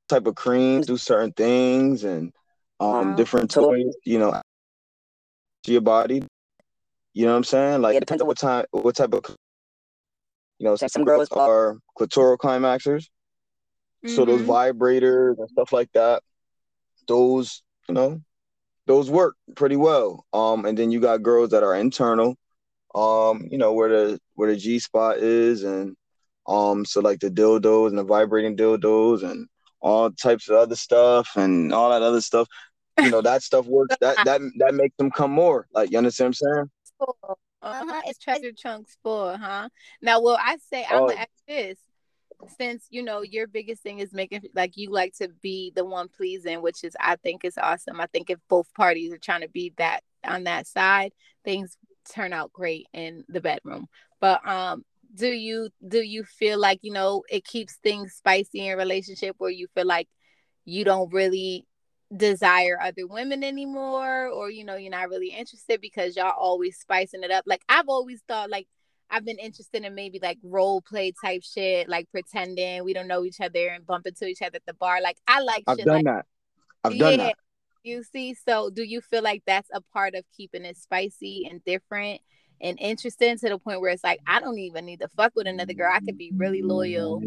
type 0.08 0.26
of 0.28 0.36
creams 0.36 0.86
do 0.86 0.96
certain 0.96 1.32
things 1.32 2.04
and 2.04 2.32
um 2.78 3.10
wow. 3.10 3.16
different 3.16 3.50
toys. 3.50 3.96
You 4.04 4.20
know, 4.20 4.40
your 5.66 5.80
body. 5.80 6.22
You 7.14 7.24
know 7.24 7.32
what 7.32 7.38
I'm 7.38 7.44
saying? 7.44 7.82
Like 7.82 7.96
it 7.96 8.00
depends 8.00 8.22
on 8.22 8.28
what 8.28 8.38
time, 8.38 8.64
what 8.70 8.96
type 8.96 9.12
of. 9.14 9.24
You 10.58 10.64
know, 10.64 10.76
some 10.76 11.04
girls 11.04 11.28
are 11.30 11.76
clitoral 11.96 12.36
climaxers, 12.36 13.06
mm-hmm. 14.04 14.08
so 14.08 14.24
those 14.24 14.40
mm-hmm. 14.40 14.50
vibrators 14.50 15.38
and 15.38 15.48
stuff 15.50 15.72
like 15.72 15.88
that, 15.92 16.22
those 17.06 17.62
you 17.88 17.94
know, 17.94 18.20
those 18.86 19.08
work 19.08 19.36
pretty 19.54 19.76
well. 19.76 20.26
Um, 20.32 20.64
and 20.64 20.76
then 20.76 20.90
you 20.90 20.98
got 21.00 21.22
girls 21.22 21.50
that 21.50 21.62
are 21.62 21.76
internal, 21.76 22.36
um, 22.94 23.46
you 23.50 23.58
know 23.58 23.72
where 23.72 23.88
the 23.88 24.20
where 24.34 24.50
the 24.50 24.56
G 24.56 24.80
spot 24.80 25.18
is, 25.18 25.62
and 25.62 25.96
um, 26.48 26.84
so 26.84 27.00
like 27.00 27.20
the 27.20 27.30
dildos 27.30 27.90
and 27.90 27.98
the 27.98 28.04
vibrating 28.04 28.56
dildos 28.56 29.22
and 29.22 29.46
all 29.80 30.10
types 30.10 30.48
of 30.48 30.56
other 30.56 30.74
stuff 30.74 31.36
and 31.36 31.72
all 31.72 31.90
that 31.90 32.02
other 32.02 32.20
stuff 32.20 32.48
you 32.98 33.10
know 33.10 33.22
that 33.22 33.42
stuff 33.42 33.66
works. 33.66 33.96
that 34.00 34.16
that 34.24 34.40
that 34.56 34.74
makes 34.74 34.96
them 34.96 35.10
come 35.10 35.32
more. 35.32 35.66
Like 35.72 35.90
you 35.90 35.98
understand 35.98 36.34
what 36.40 36.50
I'm 36.50 36.54
saying? 36.54 37.36
Uh-huh. 37.60 38.02
It's 38.06 38.18
treasure 38.18 38.52
chunks 38.52 38.96
full, 39.02 39.36
huh? 39.36 39.68
Now, 40.00 40.20
well, 40.20 40.38
I 40.40 40.58
say 40.72 40.84
I'm 40.88 41.02
oh. 41.02 41.08
gonna 41.08 41.20
ask 41.20 41.30
this. 41.46 41.78
Since 42.56 42.86
you 42.90 43.02
know 43.02 43.22
your 43.22 43.48
biggest 43.48 43.82
thing 43.82 43.98
is 43.98 44.12
making 44.12 44.42
like 44.54 44.76
you 44.76 44.90
like 44.92 45.12
to 45.18 45.28
be 45.42 45.72
the 45.74 45.84
one 45.84 46.08
pleasing, 46.08 46.62
which 46.62 46.84
is 46.84 46.96
I 47.00 47.16
think 47.16 47.44
is 47.44 47.58
awesome. 47.58 48.00
I 48.00 48.06
think 48.06 48.30
if 48.30 48.38
both 48.48 48.72
parties 48.74 49.12
are 49.12 49.18
trying 49.18 49.40
to 49.40 49.48
be 49.48 49.74
that 49.76 50.00
on 50.22 50.44
that 50.44 50.68
side, 50.68 51.12
things 51.44 51.76
turn 52.08 52.32
out 52.32 52.52
great 52.52 52.86
in 52.92 53.24
the 53.28 53.40
bedroom. 53.40 53.88
But 54.20 54.46
um, 54.46 54.84
do 55.14 55.26
you 55.26 55.70
do 55.86 56.00
you 56.00 56.22
feel 56.22 56.60
like 56.60 56.78
you 56.82 56.92
know 56.92 57.24
it 57.28 57.44
keeps 57.44 57.74
things 57.76 58.14
spicy 58.14 58.68
in 58.68 58.78
relationship 58.78 59.34
where 59.38 59.50
you 59.50 59.66
feel 59.74 59.86
like 59.86 60.08
you 60.64 60.84
don't 60.84 61.12
really 61.12 61.66
desire 62.16 62.78
other 62.82 63.06
women 63.06 63.44
anymore 63.44 64.28
or 64.28 64.50
you 64.50 64.64
know 64.64 64.76
you're 64.76 64.90
not 64.90 65.10
really 65.10 65.28
interested 65.28 65.80
because 65.80 66.16
y'all 66.16 66.32
always 66.38 66.78
spicing 66.78 67.22
it 67.22 67.30
up. 67.30 67.44
Like 67.46 67.62
i've 67.68 67.88
always 67.88 68.22
thought 68.26 68.50
like 68.50 68.66
i've 69.10 69.24
been 69.24 69.38
interested 69.38 69.84
in 69.84 69.94
maybe 69.94 70.18
like 70.22 70.38
role 70.42 70.80
play 70.80 71.12
type 71.22 71.42
shit 71.42 71.88
like 71.88 72.10
pretending 72.10 72.84
we 72.84 72.92
don't 72.92 73.08
know 73.08 73.24
each 73.24 73.40
other 73.40 73.68
and 73.68 73.86
bump 73.86 74.06
into 74.06 74.26
each 74.26 74.42
other 74.42 74.56
at 74.56 74.66
the 74.66 74.74
bar. 74.74 75.02
Like 75.02 75.18
i 75.26 75.40
like 75.40 75.64
i've 75.66 75.76
shit 75.76 75.86
done 75.86 75.96
like, 75.96 76.04
that. 76.06 76.26
I've 76.84 76.94
yeah, 76.94 77.10
done 77.10 77.18
that. 77.18 77.36
You 77.82 78.02
see? 78.02 78.34
So 78.34 78.70
do 78.70 78.82
you 78.82 79.00
feel 79.00 79.22
like 79.22 79.42
that's 79.46 79.68
a 79.72 79.80
part 79.92 80.14
of 80.14 80.24
keeping 80.36 80.64
it 80.64 80.76
spicy 80.76 81.46
and 81.50 81.62
different 81.64 82.20
and 82.60 82.78
interesting 82.80 83.38
to 83.38 83.48
the 83.48 83.58
point 83.58 83.80
where 83.80 83.90
it's 83.90 84.02
like 84.02 84.20
I 84.26 84.40
don't 84.40 84.58
even 84.58 84.84
need 84.86 85.00
to 85.00 85.08
fuck 85.08 85.32
with 85.36 85.46
another 85.46 85.74
girl. 85.74 85.92
I 85.94 86.00
could 86.00 86.18
be 86.18 86.32
really 86.34 86.62
loyal. 86.62 87.22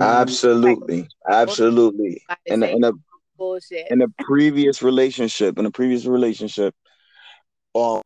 Absolutely, 0.00 1.08
absolutely. 1.28 2.22
And 2.46 2.62
in 2.64 2.84
a 2.84 2.92
bullshit. 3.36 3.90
In 3.90 4.02
a 4.02 4.08
previous 4.20 4.82
relationship, 4.82 5.58
in 5.58 5.66
a 5.66 5.70
previous 5.70 6.06
relationship, 6.06 6.74
um, 7.74 8.02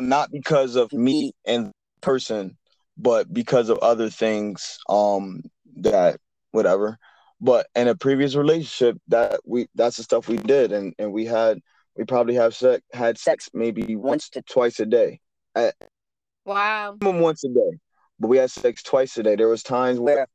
not 0.00 0.30
because 0.30 0.76
of 0.76 0.92
me 0.92 1.32
and 1.44 1.72
person, 2.00 2.56
but 2.96 3.32
because 3.32 3.68
of 3.68 3.78
other 3.78 4.10
things, 4.10 4.78
um, 4.88 5.42
that 5.76 6.18
whatever. 6.52 6.98
But 7.40 7.66
in 7.74 7.88
a 7.88 7.94
previous 7.94 8.34
relationship, 8.34 8.98
that 9.08 9.40
we 9.46 9.66
that's 9.74 9.96
the 9.96 10.02
stuff 10.02 10.28
we 10.28 10.36
did, 10.36 10.72
and 10.72 10.94
and 10.98 11.12
we 11.12 11.24
had 11.24 11.58
we 11.96 12.04
probably 12.04 12.34
have 12.34 12.54
sex 12.54 12.82
had 12.92 13.18
sex 13.18 13.48
maybe 13.54 13.96
once 13.96 14.28
to 14.30 14.42
twice 14.42 14.80
a 14.80 14.86
day. 14.86 15.20
At, 15.54 15.74
wow. 16.44 16.96
Once 17.00 17.42
a 17.44 17.48
day, 17.48 17.78
but 18.18 18.28
we 18.28 18.36
had 18.36 18.50
sex 18.50 18.82
twice 18.82 19.16
a 19.16 19.22
day. 19.22 19.36
There 19.36 19.48
was 19.48 19.62
times 19.62 19.98
where 19.98 20.26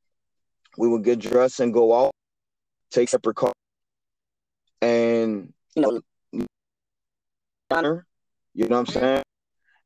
we 0.77 0.87
would 0.87 1.03
get 1.03 1.19
dressed 1.19 1.59
and 1.59 1.73
go 1.73 1.93
out 1.93 2.15
take 2.91 3.09
separate 3.09 3.35
car, 3.35 3.53
and 4.81 5.53
you 5.75 5.81
know, 5.81 6.45
honor. 7.71 8.05
You 8.53 8.67
know 8.67 8.79
what 8.79 8.87
I'm 8.89 9.01
saying? 9.01 9.23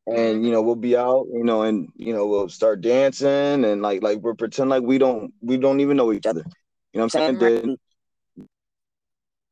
And 0.08 0.46
you 0.46 0.52
know 0.52 0.62
we'll 0.62 0.76
be 0.76 0.96
out, 0.96 1.28
you 1.32 1.44
know, 1.44 1.64
and 1.64 1.90
you 1.96 2.14
know 2.14 2.26
we'll 2.28 2.50
start 2.50 2.82
dancing 2.82 3.66
and 3.66 3.82
like 3.82 4.02
like 4.02 4.20
we're 4.20 4.34
pretend 4.34 4.70
like 4.70 4.84
we 4.84 4.98
don't 4.98 5.34
we 5.42 5.58
don't 5.58 5.80
even 5.82 5.98
know 5.98 6.14
each 6.14 6.26
other. 6.26 6.44
You 6.94 7.00
know 7.00 7.06
what 7.06 7.16
I'm 7.16 7.38
saying? 7.38 7.40
Then 7.40 7.78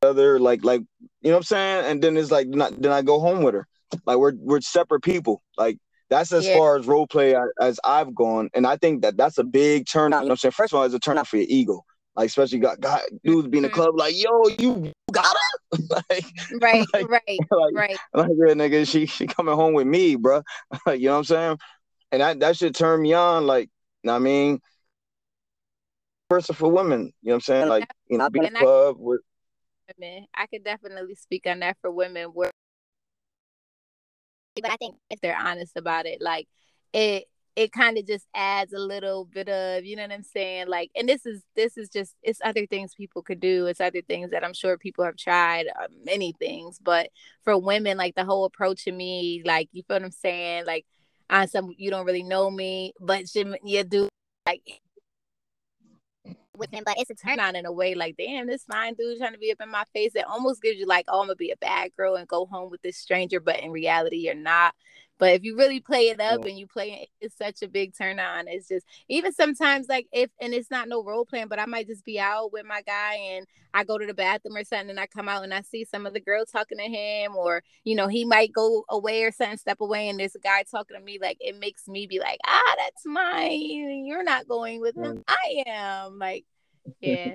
other 0.01 0.39
like 0.39 0.63
like 0.63 0.81
you 1.21 1.29
know 1.29 1.31
what 1.31 1.37
I'm 1.37 1.43
saying? 1.43 1.85
And 1.85 2.01
then 2.01 2.17
it's 2.17 2.31
like 2.31 2.47
not 2.47 2.79
then 2.81 2.91
I 2.91 3.01
go 3.01 3.19
home 3.19 3.43
with 3.43 3.53
her. 3.53 3.67
Like 4.05 4.17
we're 4.17 4.33
we're 4.39 4.61
separate 4.61 5.01
people. 5.01 5.41
Like 5.57 5.77
that's 6.09 6.31
as 6.31 6.45
yeah. 6.45 6.55
far 6.55 6.77
as 6.77 6.87
role 6.87 7.07
play 7.07 7.35
as 7.59 7.79
I've 7.83 8.15
gone, 8.15 8.49
and 8.53 8.65
I 8.65 8.77
think 8.77 9.01
that 9.01 9.17
that's 9.17 9.37
a 9.37 9.43
big 9.43 9.87
turn. 9.87 10.11
You 10.11 10.19
know 10.19 10.23
what 10.23 10.31
I'm 10.31 10.37
saying? 10.37 10.53
First 10.53 10.73
of 10.73 10.79
all, 10.79 10.85
it's 10.85 10.95
a 10.95 10.99
turn 10.99 11.17
out 11.17 11.27
for 11.27 11.37
your 11.37 11.47
ego. 11.49 11.83
Like 12.17 12.27
especially 12.27 12.57
got 12.57 12.79
got 12.79 13.01
dudes 13.23 13.47
being 13.47 13.63
in 13.63 13.69
the 13.69 13.75
mm-hmm. 13.75 13.81
club 13.83 13.95
like, 13.95 14.15
yo, 14.17 14.47
you 14.57 14.91
got 15.11 15.35
her? 15.35 15.77
like, 16.09 16.25
right, 16.59 16.85
like, 16.93 17.09
right, 17.09 17.21
like, 17.51 17.75
right. 17.75 17.97
Like, 18.11 18.29
yeah, 18.29 18.53
nigga, 18.55 18.89
she 18.89 19.05
she 19.05 19.27
coming 19.27 19.55
home 19.55 19.73
with 19.73 19.85
me, 19.85 20.15
bro. 20.15 20.41
you 20.87 20.97
know 20.97 21.11
what 21.11 21.17
I'm 21.19 21.23
saying? 21.25 21.57
And 22.11 22.21
that 22.21 22.39
that 22.39 22.57
should 22.57 22.73
turn 22.73 23.03
me 23.03 23.13
on. 23.13 23.45
Like, 23.45 23.69
you 24.01 24.07
know 24.07 24.13
what 24.13 24.17
I 24.17 24.23
mean? 24.23 24.59
Person 26.27 26.55
for 26.55 26.71
women, 26.71 27.13
you 27.21 27.29
know 27.29 27.33
what 27.33 27.35
I'm 27.35 27.41
saying? 27.41 27.69
Like, 27.69 27.87
you 28.09 28.17
know, 28.17 28.29
be 28.31 28.39
in 28.39 28.53
the 28.53 28.59
club 28.59 28.95
with 28.97 29.21
women. 29.99 30.25
I 30.33 30.47
could 30.47 30.63
definitely 30.63 31.13
speak 31.15 31.45
on 31.45 31.59
that 31.59 31.77
for 31.81 31.91
women 31.91 32.29
where 32.33 32.51
but 34.61 34.71
I 34.71 34.75
think 34.77 34.95
if 35.11 35.21
they're 35.21 35.37
honest 35.37 35.77
about 35.77 36.07
it, 36.07 36.19
like 36.19 36.47
it 36.93 37.25
it 37.57 37.71
kind 37.71 37.97
of 37.97 38.05
just 38.05 38.27
adds 38.35 38.71
a 38.71 38.77
little 38.77 39.25
bit 39.25 39.49
of 39.49 39.83
you 39.83 39.95
know 39.95 40.03
what 40.03 40.11
i'm 40.11 40.23
saying 40.23 40.67
like 40.67 40.91
and 40.95 41.09
this 41.09 41.25
is 41.25 41.43
this 41.55 41.75
is 41.75 41.89
just 41.89 42.15
it's 42.21 42.39
other 42.45 42.67
things 42.67 42.93
people 42.93 43.23
could 43.23 43.39
do 43.39 43.65
it's 43.65 43.81
other 43.81 44.01
things 44.03 44.29
that 44.29 44.45
i'm 44.45 44.53
sure 44.53 44.77
people 44.77 45.03
have 45.03 45.17
tried 45.17 45.65
uh, 45.67 45.87
many 46.05 46.33
things 46.39 46.77
but 46.79 47.09
for 47.43 47.57
women 47.57 47.97
like 47.97 48.13
the 48.13 48.23
whole 48.23 48.45
approach 48.45 48.85
to 48.85 48.91
me 48.91 49.41
like 49.43 49.67
you 49.71 49.81
feel 49.87 49.95
what 49.95 50.03
i'm 50.03 50.11
saying 50.11 50.65
like 50.67 50.85
on 51.31 51.47
some 51.47 51.73
you 51.77 51.89
don't 51.89 52.05
really 52.05 52.23
know 52.23 52.49
me 52.51 52.93
but 53.01 53.23
you 53.63 53.83
do 53.83 54.07
like 54.45 54.61
with 56.57 56.71
him, 56.71 56.83
but 56.85 56.95
it's 56.97 57.09
a 57.09 57.15
turn 57.15 57.39
on 57.39 57.55
in 57.55 57.65
a 57.65 57.71
way 57.71 57.95
like, 57.95 58.15
damn, 58.17 58.47
this 58.47 58.63
fine 58.63 58.95
dude 58.95 59.17
trying 59.19 59.33
to 59.33 59.39
be 59.39 59.51
up 59.51 59.61
in 59.61 59.69
my 59.69 59.83
face. 59.93 60.13
It 60.15 60.25
almost 60.27 60.61
gives 60.61 60.79
you 60.79 60.85
like, 60.85 61.05
oh, 61.07 61.21
I'm 61.21 61.27
gonna 61.27 61.35
be 61.35 61.51
a 61.51 61.57
bad 61.57 61.91
girl 61.95 62.15
and 62.15 62.27
go 62.27 62.45
home 62.45 62.69
with 62.69 62.81
this 62.81 62.97
stranger, 62.97 63.39
but 63.39 63.59
in 63.59 63.71
reality, 63.71 64.17
you're 64.17 64.35
not. 64.35 64.73
But 65.19 65.33
if 65.33 65.43
you 65.43 65.57
really 65.57 65.79
play 65.79 66.09
it 66.09 66.19
up 66.19 66.41
yeah. 66.43 66.49
and 66.49 66.59
you 66.59 66.67
play 66.67 66.91
it, 67.01 67.09
it's 67.19 67.37
such 67.37 67.61
a 67.63 67.67
big 67.67 67.97
turn 67.97 68.19
on. 68.19 68.47
It's 68.47 68.67
just 68.67 68.85
even 69.07 69.33
sometimes 69.33 69.87
like 69.87 70.07
if 70.11 70.29
and 70.39 70.53
it's 70.53 70.69
not 70.69 70.87
no 70.87 71.03
role 71.03 71.25
playing, 71.25 71.47
but 71.47 71.59
I 71.59 71.65
might 71.65 71.87
just 71.87 72.05
be 72.05 72.19
out 72.19 72.51
with 72.53 72.65
my 72.65 72.81
guy 72.81 73.15
and 73.15 73.47
I 73.73 73.83
go 73.83 73.97
to 73.97 74.05
the 74.05 74.13
bathroom 74.13 74.55
or 74.55 74.63
something 74.63 74.91
and 74.91 74.99
I 74.99 75.07
come 75.07 75.27
out 75.27 75.43
and 75.43 75.53
I 75.53 75.61
see 75.61 75.85
some 75.85 76.05
of 76.05 76.13
the 76.13 76.19
girls 76.19 76.51
talking 76.51 76.77
to 76.77 76.83
him 76.83 77.35
or 77.35 77.63
you 77.83 77.95
know 77.95 78.07
he 78.07 78.25
might 78.25 78.53
go 78.53 78.85
away 78.89 79.23
or 79.23 79.31
something, 79.31 79.57
step 79.57 79.81
away 79.81 80.09
and 80.09 80.19
there's 80.19 80.35
a 80.35 80.39
guy 80.39 80.63
talking 80.69 80.97
to 80.97 81.03
me. 81.03 81.19
Like 81.21 81.37
it 81.39 81.57
makes 81.57 81.87
me 81.87 82.07
be 82.07 82.19
like, 82.19 82.39
ah, 82.45 82.75
that's 82.77 83.05
mine. 83.05 84.05
You're 84.05 84.23
not 84.23 84.47
going 84.47 84.81
with 84.81 84.95
him. 84.95 85.23
I 85.27 85.63
am. 85.65 86.19
Like, 86.19 86.45
yeah. 86.99 87.33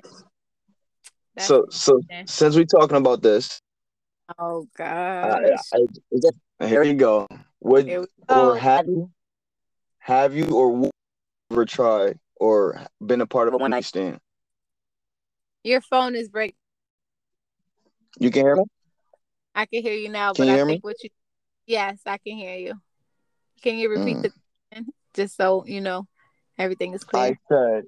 so 1.39 1.65
so 1.69 1.99
since 2.25 2.55
we're 2.55 2.65
talking 2.65 2.97
about 2.97 3.21
this, 3.21 3.61
Oh 4.39 4.67
gosh. 4.77 5.59
here 6.59 6.83
you 6.83 6.93
go. 6.93 7.27
Would 7.63 8.07
or 8.27 8.57
have 8.57 8.85
you 8.87 9.09
have 9.99 10.35
you 10.35 10.47
or 10.47 10.91
ever 11.49 11.65
tried 11.65 12.19
or 12.35 12.81
been 12.99 13.21
a 13.21 13.25
part 13.25 13.47
of 13.47 13.53
a 13.53 13.57
one 13.57 13.71
night 13.71 13.85
stand? 13.85 14.19
Your 15.63 15.79
phone 15.79 16.13
is 16.13 16.27
breaking. 16.27 16.57
You 18.19 18.31
can 18.31 18.45
hear 18.45 18.55
me? 18.57 18.63
I 19.55 19.65
can 19.65 19.81
hear 19.81 19.93
you 19.93 20.09
now, 20.09 20.33
can 20.33 20.45
but 20.45 20.47
you 20.49 20.53
I 20.55 20.57
think 20.57 20.67
me? 20.67 20.79
what 20.81 21.01
you 21.03 21.09
Yes, 21.65 21.99
I 22.05 22.17
can 22.17 22.35
hear 22.35 22.55
you. 22.55 22.73
Can 23.61 23.77
you 23.77 23.89
repeat 23.89 24.17
mm. 24.17 24.33
the 24.73 24.85
just 25.13 25.37
so 25.37 25.63
you 25.65 25.79
know 25.79 26.05
everything 26.57 26.93
is 26.93 27.05
clear? 27.05 27.23
I 27.23 27.37
said, 27.47 27.83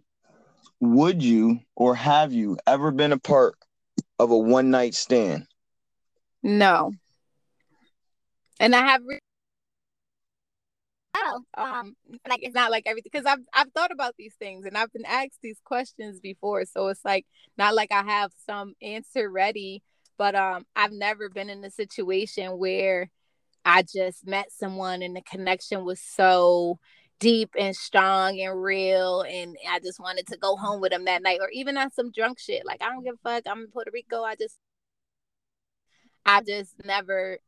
would 0.80 1.21
you 1.21 1.59
or 1.76 1.95
have 1.95 2.32
you 2.32 2.57
ever 2.65 2.91
been 2.91 3.11
a 3.11 3.19
part 3.19 3.55
of 4.19 4.32
a 4.32 4.38
one 4.38 4.69
night 4.69 4.95
stand? 4.95 5.47
No. 6.41 6.93
And 8.57 8.73
I 8.73 8.86
have 8.86 9.01
re- 9.05 9.19
um, 11.57 11.95
like 12.27 12.41
it's 12.43 12.55
not 12.55 12.71
like 12.71 12.83
everything 12.86 13.09
because 13.11 13.25
I've 13.25 13.43
I've 13.53 13.71
thought 13.73 13.91
about 13.91 14.15
these 14.17 14.36
things 14.36 14.65
and 14.65 14.77
I've 14.77 14.91
been 14.93 15.05
asked 15.05 15.39
these 15.41 15.59
questions 15.63 16.19
before, 16.19 16.65
so 16.65 16.88
it's 16.88 17.05
like 17.05 17.25
not 17.57 17.75
like 17.75 17.91
I 17.91 18.03
have 18.03 18.31
some 18.45 18.73
answer 18.81 19.29
ready, 19.29 19.83
but 20.17 20.36
um, 20.36 20.65
I've 20.75 20.91
never 20.91 21.29
been 21.29 21.49
in 21.49 21.63
a 21.63 21.71
situation 21.71 22.57
where 22.57 23.09
I 23.65 23.83
just 23.83 24.27
met 24.27 24.51
someone 24.51 25.01
and 25.01 25.15
the 25.15 25.21
connection 25.21 25.86
was 25.86 25.99
so 26.01 26.79
deep 27.19 27.49
and 27.57 27.75
strong 27.75 28.39
and 28.41 28.61
real 28.61 29.21
and 29.21 29.55
I 29.69 29.79
just 29.79 29.99
wanted 29.99 30.27
to 30.27 30.38
go 30.38 30.57
home 30.57 30.81
with 30.81 30.91
them 30.91 31.05
that 31.05 31.23
night 31.23 31.39
or 31.41 31.49
even 31.51 31.77
on 31.77 31.91
some 31.91 32.11
drunk 32.11 32.39
shit. 32.39 32.65
Like 32.65 32.81
I 32.81 32.89
don't 32.89 33.03
give 33.03 33.15
a 33.15 33.29
fuck. 33.29 33.43
I'm 33.49 33.61
in 33.61 33.67
Puerto 33.71 33.91
Rico. 33.93 34.21
I 34.23 34.36
just 34.36 34.57
I 36.25 36.41
just 36.41 36.73
never 36.83 37.39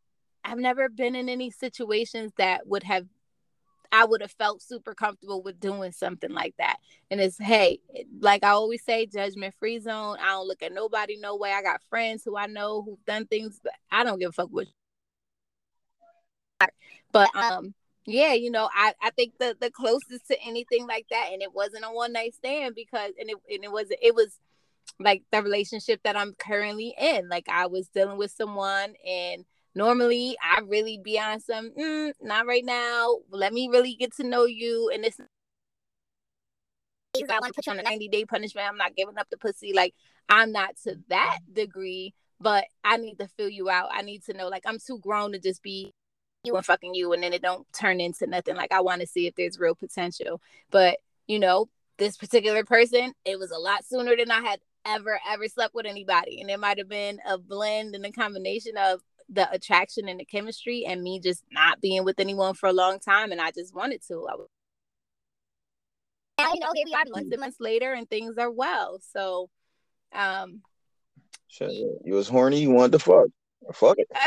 I've 0.43 0.57
never 0.57 0.87
been 0.87 1.15
in 1.15 1.27
any 1.27 1.51
situations 1.51 2.31
that 2.37 2.67
would 2.67 2.83
have 2.83 3.05
I 3.91 4.05
would 4.05 4.21
have 4.21 4.31
felt 4.31 4.61
super 4.61 4.93
comfortable 4.93 5.41
with 5.41 5.59
doing 5.59 5.91
something 5.91 6.31
like 6.31 6.55
that. 6.57 6.77
And 7.09 7.19
it's 7.19 7.37
hey, 7.37 7.79
like 8.19 8.43
I 8.43 8.49
always 8.49 8.83
say, 8.83 9.05
judgment 9.05 9.55
free 9.59 9.79
zone. 9.79 10.17
I 10.21 10.31
don't 10.31 10.47
look 10.47 10.63
at 10.63 10.73
nobody 10.73 11.17
no 11.17 11.35
way. 11.35 11.51
I 11.51 11.61
got 11.61 11.81
friends 11.89 12.23
who 12.23 12.37
I 12.37 12.47
know 12.47 12.81
who've 12.81 13.05
done 13.05 13.25
things, 13.25 13.59
I 13.91 14.03
don't 14.03 14.19
give 14.19 14.29
a 14.29 14.33
fuck 14.33 14.49
what. 14.51 14.67
But 17.11 17.35
um, 17.35 17.73
yeah, 18.05 18.33
you 18.33 18.51
know, 18.51 18.69
I 18.73 18.93
I 19.01 19.11
think 19.11 19.33
the 19.39 19.55
the 19.59 19.71
closest 19.71 20.27
to 20.27 20.41
anything 20.41 20.87
like 20.87 21.07
that, 21.09 21.29
and 21.31 21.41
it 21.41 21.53
wasn't 21.53 21.85
a 21.85 21.91
one 21.91 22.13
night 22.13 22.35
stand 22.35 22.75
because, 22.75 23.11
and 23.19 23.29
it 23.29 23.37
and 23.49 23.63
it 23.63 23.71
was 23.71 23.87
it 24.01 24.15
was 24.15 24.39
like 24.99 25.23
the 25.31 25.41
relationship 25.43 26.01
that 26.03 26.17
I'm 26.17 26.33
currently 26.33 26.95
in. 26.99 27.29
Like 27.29 27.47
I 27.49 27.67
was 27.67 27.87
dealing 27.89 28.17
with 28.17 28.31
someone 28.31 28.93
and 29.07 29.45
normally 29.77 30.35
I 30.41 30.61
really 30.61 30.99
be 31.01 31.19
on 31.19 31.39
some 31.39 31.71
mm, 31.71 32.11
not 32.21 32.47
right 32.47 32.65
now. 32.65 33.17
Let 33.29 33.53
me 33.53 33.69
really 33.71 33.95
get 33.95 34.15
to 34.15 34.23
know 34.23 34.45
you 34.45 34.91
and 34.93 35.03
this 35.03 35.19
I 37.15 37.39
want 37.39 37.45
to 37.45 37.53
put 37.53 37.65
you 37.65 37.71
on 37.71 37.79
a 37.79 37.83
90 37.83 38.09
day 38.09 38.25
punishment. 38.25 38.67
I'm 38.67 38.77
not 38.77 38.95
giving 38.95 39.17
up 39.17 39.27
the 39.29 39.37
pussy. 39.37 39.73
Like 39.73 39.93
I'm 40.29 40.51
not 40.51 40.75
to 40.83 40.97
that 41.09 41.39
degree, 41.51 42.13
but 42.39 42.65
I 42.83 42.97
need 42.97 43.19
to 43.19 43.27
fill 43.27 43.49
you 43.49 43.69
out. 43.69 43.89
I 43.91 44.01
need 44.01 44.23
to 44.25 44.33
know 44.33 44.47
like 44.47 44.63
I'm 44.65 44.79
too 44.79 44.99
grown 44.99 45.31
to 45.31 45.39
just 45.39 45.63
be 45.63 45.93
you 46.43 46.55
and 46.55 46.65
fucking 46.65 46.93
you 46.93 47.13
and 47.13 47.23
then 47.23 47.33
it 47.33 47.41
don't 47.41 47.65
turn 47.73 48.01
into 48.01 48.27
nothing. 48.27 48.55
Like 48.55 48.71
I 48.71 48.81
want 48.81 49.01
to 49.01 49.07
see 49.07 49.27
if 49.27 49.35
there's 49.35 49.59
real 49.59 49.75
potential. 49.75 50.41
But 50.71 50.97
you 51.27 51.39
know, 51.39 51.69
this 51.97 52.17
particular 52.17 52.63
person, 52.63 53.13
it 53.25 53.39
was 53.39 53.51
a 53.51 53.57
lot 53.57 53.85
sooner 53.85 54.15
than 54.15 54.31
I 54.31 54.41
had 54.41 54.59
ever 54.85 55.19
ever 55.29 55.47
slept 55.47 55.75
with 55.75 55.85
anybody 55.85 56.39
and 56.39 56.49
it 56.49 56.59
might 56.59 56.77
have 56.77 56.87
been 56.87 57.19
a 57.27 57.37
blend 57.37 57.93
and 57.93 58.05
a 58.05 58.11
combination 58.11 58.77
of 58.77 59.01
the 59.29 59.51
attraction 59.51 60.07
and 60.07 60.19
the 60.19 60.25
chemistry 60.25 60.85
and 60.85 61.01
me 61.01 61.19
just 61.19 61.43
not 61.51 61.81
being 61.81 62.03
with 62.05 62.19
anyone 62.19 62.53
for 62.53 62.67
a 62.69 62.73
long 62.73 62.99
time 62.99 63.31
and 63.31 63.41
I 63.41 63.51
just 63.51 63.75
wanted 63.75 64.01
to. 64.07 64.27
I 64.29 64.35
was 64.35 64.47
and, 66.39 66.49
you 66.53 66.59
know, 66.59 66.71
here 66.75 66.85
we 66.85 66.93
are 66.93 67.03
months 67.09 67.31
and 67.31 67.39
months 67.39 67.57
later 67.59 67.93
and 67.93 68.09
things 68.09 68.37
are 68.37 68.51
well. 68.51 68.99
So 69.13 69.49
um 70.13 70.61
Shit, 71.47 71.71
you 71.71 72.13
was 72.13 72.27
horny, 72.27 72.61
you 72.61 72.71
wanted 72.71 72.93
to 72.93 72.99
fuck. 72.99 73.27
Fuck 73.73 73.97
it. 73.97 74.07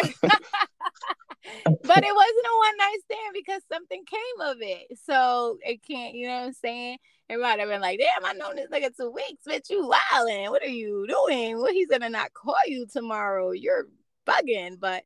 but 1.82 2.04
it 2.04 2.14
wasn't 2.14 2.46
a 2.46 2.58
one 2.58 2.76
night 2.76 2.98
stand 3.04 3.34
because 3.34 3.62
something 3.72 4.04
came 4.04 4.48
of 4.48 4.56
it. 4.60 4.98
So 5.04 5.58
it 5.62 5.82
can't, 5.82 6.14
you 6.14 6.26
know 6.26 6.40
what 6.40 6.46
I'm 6.46 6.52
saying? 6.52 6.98
It 7.28 7.38
might 7.38 7.60
have 7.60 7.68
been 7.68 7.80
like, 7.80 8.00
damn, 8.00 8.24
I 8.24 8.32
known 8.32 8.56
this 8.56 8.68
nigga 8.70 8.94
two 8.96 9.10
weeks, 9.10 9.44
bitch, 9.48 9.70
you 9.70 9.86
wilding. 9.86 10.50
What 10.50 10.62
are 10.62 10.66
you 10.66 11.06
doing? 11.08 11.58
Well, 11.60 11.72
he's 11.72 11.88
gonna 11.88 12.10
not 12.10 12.34
call 12.34 12.56
you 12.66 12.86
tomorrow. 12.92 13.52
You're 13.52 13.86
bugging. 14.26 14.78
But 14.78 15.04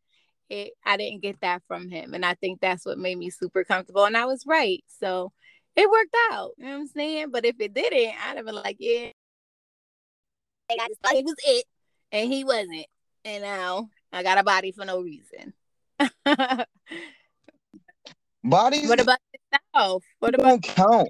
it 0.49 0.73
I 0.85 0.97
didn't 0.97 1.23
get 1.23 1.41
that 1.41 1.63
from 1.67 1.89
him. 1.89 2.15
And 2.15 2.25
I 2.25 2.35
think 2.35 2.61
that's 2.61 2.85
what 2.85 2.99
made 2.99 3.19
me 3.19 3.31
super 3.31 3.65
comfortable. 3.65 4.05
And 4.05 4.17
I 4.17 4.27
was 4.27 4.45
right. 4.47 4.83
So 5.01 5.33
it 5.77 5.91
worked 5.91 6.17
out. 6.33 6.53
You 6.59 6.65
know 6.67 6.73
what 6.73 6.79
I'm 6.79 6.87
saying? 6.87 7.31
But 7.31 7.45
if 7.45 7.57
it 7.59 7.75
didn't, 7.75 8.15
I'd 8.27 8.37
have 8.37 8.47
been 8.47 8.55
like, 8.55 8.77
yeah. 8.79 9.11
I 10.71 10.89
just 10.89 11.01
thought 11.03 11.15
he 11.15 11.23
was 11.23 11.35
it. 11.45 11.65
And 12.13 12.33
he 12.33 12.45
wasn't. 12.45 12.87
And 13.25 13.43
now 13.43 13.89
I 14.13 14.23
got 14.23 14.39
a 14.39 14.45
body 14.45 14.73
for 14.73 14.85
no 14.85 15.01
reason. 15.01 15.53
Bodies. 18.45 18.89
What 18.89 19.01
about 19.01 19.19
yourself? 19.75 20.05
What 20.19 20.35
about 20.35 20.45
don't 20.45 20.63
count? 20.63 21.09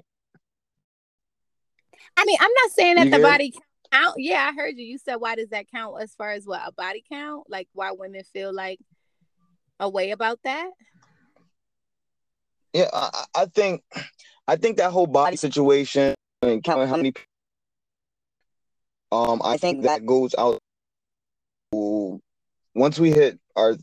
I 2.17 2.23
mean, 2.23 2.37
I'm 2.39 2.51
not 2.63 2.71
saying 2.71 2.95
that 2.95 3.11
the 3.11 3.19
body 3.19 3.53
count. 3.95 4.15
Yeah, 4.17 4.49
I 4.51 4.55
heard 4.55 4.77
you. 4.77 4.85
You 4.85 4.97
said 4.97 5.15
why 5.15 5.35
does 5.35 5.49
that 5.49 5.69
count 5.71 6.01
as 6.01 6.13
far 6.15 6.31
as 6.31 6.45
what 6.45 6.61
a 6.65 6.71
body 6.71 7.03
count? 7.09 7.49
Like 7.49 7.67
why 7.73 7.91
women 7.91 8.23
feel 8.23 8.53
like 8.53 8.79
a 9.79 9.89
way 9.89 10.11
about 10.11 10.39
that? 10.43 10.69
Yeah, 12.73 12.89
I, 12.91 13.25
I 13.35 13.45
think 13.45 13.83
I 14.47 14.55
think 14.55 14.77
that 14.77 14.91
whole 14.91 15.07
body 15.07 15.37
situation 15.37 16.15
and 16.41 16.63
counting 16.63 16.87
how 16.87 16.97
many 16.97 17.13
um 19.11 19.41
I 19.43 19.57
think 19.57 19.83
that 19.83 20.05
goes 20.05 20.35
out 20.37 20.59
once 22.73 22.99
we 22.99 23.11
hit 23.11 23.39
our 23.55 23.75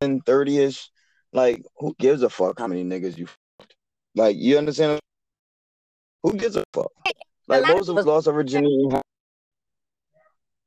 30 0.00 0.58
ish, 0.58 0.90
like 1.32 1.62
who 1.78 1.94
gives 1.98 2.22
a 2.22 2.28
fuck 2.28 2.58
how 2.58 2.66
many 2.66 2.84
niggas 2.84 3.16
you 3.16 3.26
fucked? 3.26 3.76
Like 4.14 4.36
you 4.36 4.58
understand? 4.58 5.00
Who 6.22 6.34
gives 6.34 6.56
a 6.56 6.64
fuck? 6.72 6.90
Like 7.48 7.66
most 7.68 7.88
of 7.88 7.96
us 7.96 8.06
lost 8.06 8.28
our 8.28 8.34
virginity. 8.34 8.88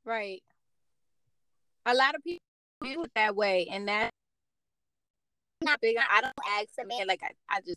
Right. 0.04 0.42
A 1.86 1.94
lot 1.94 2.14
of 2.14 2.22
people 2.24 2.40
view 2.82 3.04
it 3.04 3.10
that 3.14 3.36
way, 3.36 3.68
and 3.70 3.88
that 3.88 4.10
not 5.62 5.80
big. 5.80 5.96
I 5.98 6.20
don't 6.20 6.32
ask 6.58 6.68
a 6.82 6.86
man 6.86 7.06
like 7.06 7.20
I, 7.22 7.32
I 7.48 7.60
just 7.60 7.76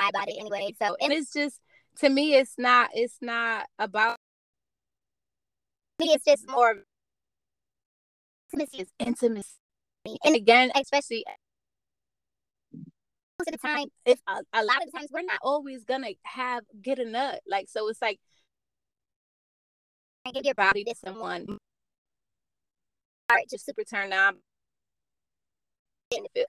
about 0.00 0.28
it 0.28 0.36
anyway. 0.38 0.74
So 0.80 0.96
and 1.00 1.12
it's 1.12 1.32
just 1.32 1.60
to 1.98 2.08
me, 2.08 2.34
it's 2.34 2.54
not. 2.58 2.90
It's 2.94 3.18
not 3.20 3.66
about. 3.78 4.16
Me, 6.00 6.12
it's 6.12 6.24
just 6.24 6.48
more 6.48 6.76
intimacy 8.52 8.82
is 8.82 8.88
intimacy. 8.98 9.48
And 10.24 10.34
again, 10.34 10.70
especially 10.74 11.24
most 13.38 13.48
of 13.48 13.60
the 13.60 13.66
time, 13.68 13.88
if 14.04 14.20
a, 14.26 14.42
a, 14.52 14.64
lot 14.64 14.82
of 14.82 14.90
the 14.90 14.98
times 14.98 15.10
we're 15.12 15.22
not 15.22 15.38
always 15.42 15.84
gonna 15.84 16.10
have 16.24 16.64
get 16.82 16.98
a 16.98 17.04
nut. 17.04 17.40
Like 17.46 17.68
so, 17.68 17.88
it's 17.88 18.02
like 18.02 18.18
I 20.26 20.32
give 20.32 20.44
your 20.44 20.54
body 20.54 20.84
to 20.84 20.94
someone. 20.94 21.46
All 23.30 23.36
right, 23.36 23.48
just 23.48 23.66
super 23.66 23.84
turned 23.84 24.12
on. 24.12 24.36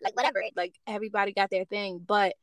Like 0.02 0.16
whatever, 0.16 0.42
like 0.56 0.76
everybody 0.88 1.34
got 1.34 1.50
their 1.50 1.66
thing, 1.66 2.02
but 2.06 2.34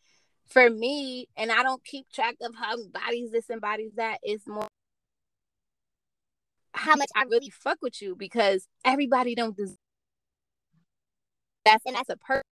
for 0.49 0.69
me, 0.71 1.29
and 1.37 1.51
I 1.51 1.63
don't 1.63 1.85
keep 1.85 2.07
track 2.13 2.37
of 2.43 2.55
how 2.55 2.77
bodies 2.89 3.31
this 3.33 3.51
and 3.51 3.61
bodies 3.61 3.93
that. 3.97 4.19
It's 4.23 4.47
more 4.47 4.69
how 6.73 6.95
much 6.95 7.09
I 7.17 7.23
really 7.23 7.51
fuck 7.51 7.79
with 7.81 8.03
you 8.03 8.15
because 8.15 8.69
everybody 8.85 9.35
don't 9.35 9.57
deserve 9.57 9.77
that's 11.65 11.85
and 11.85 11.97
that's 11.97 12.09
a 12.09 12.17
person. 12.17 12.43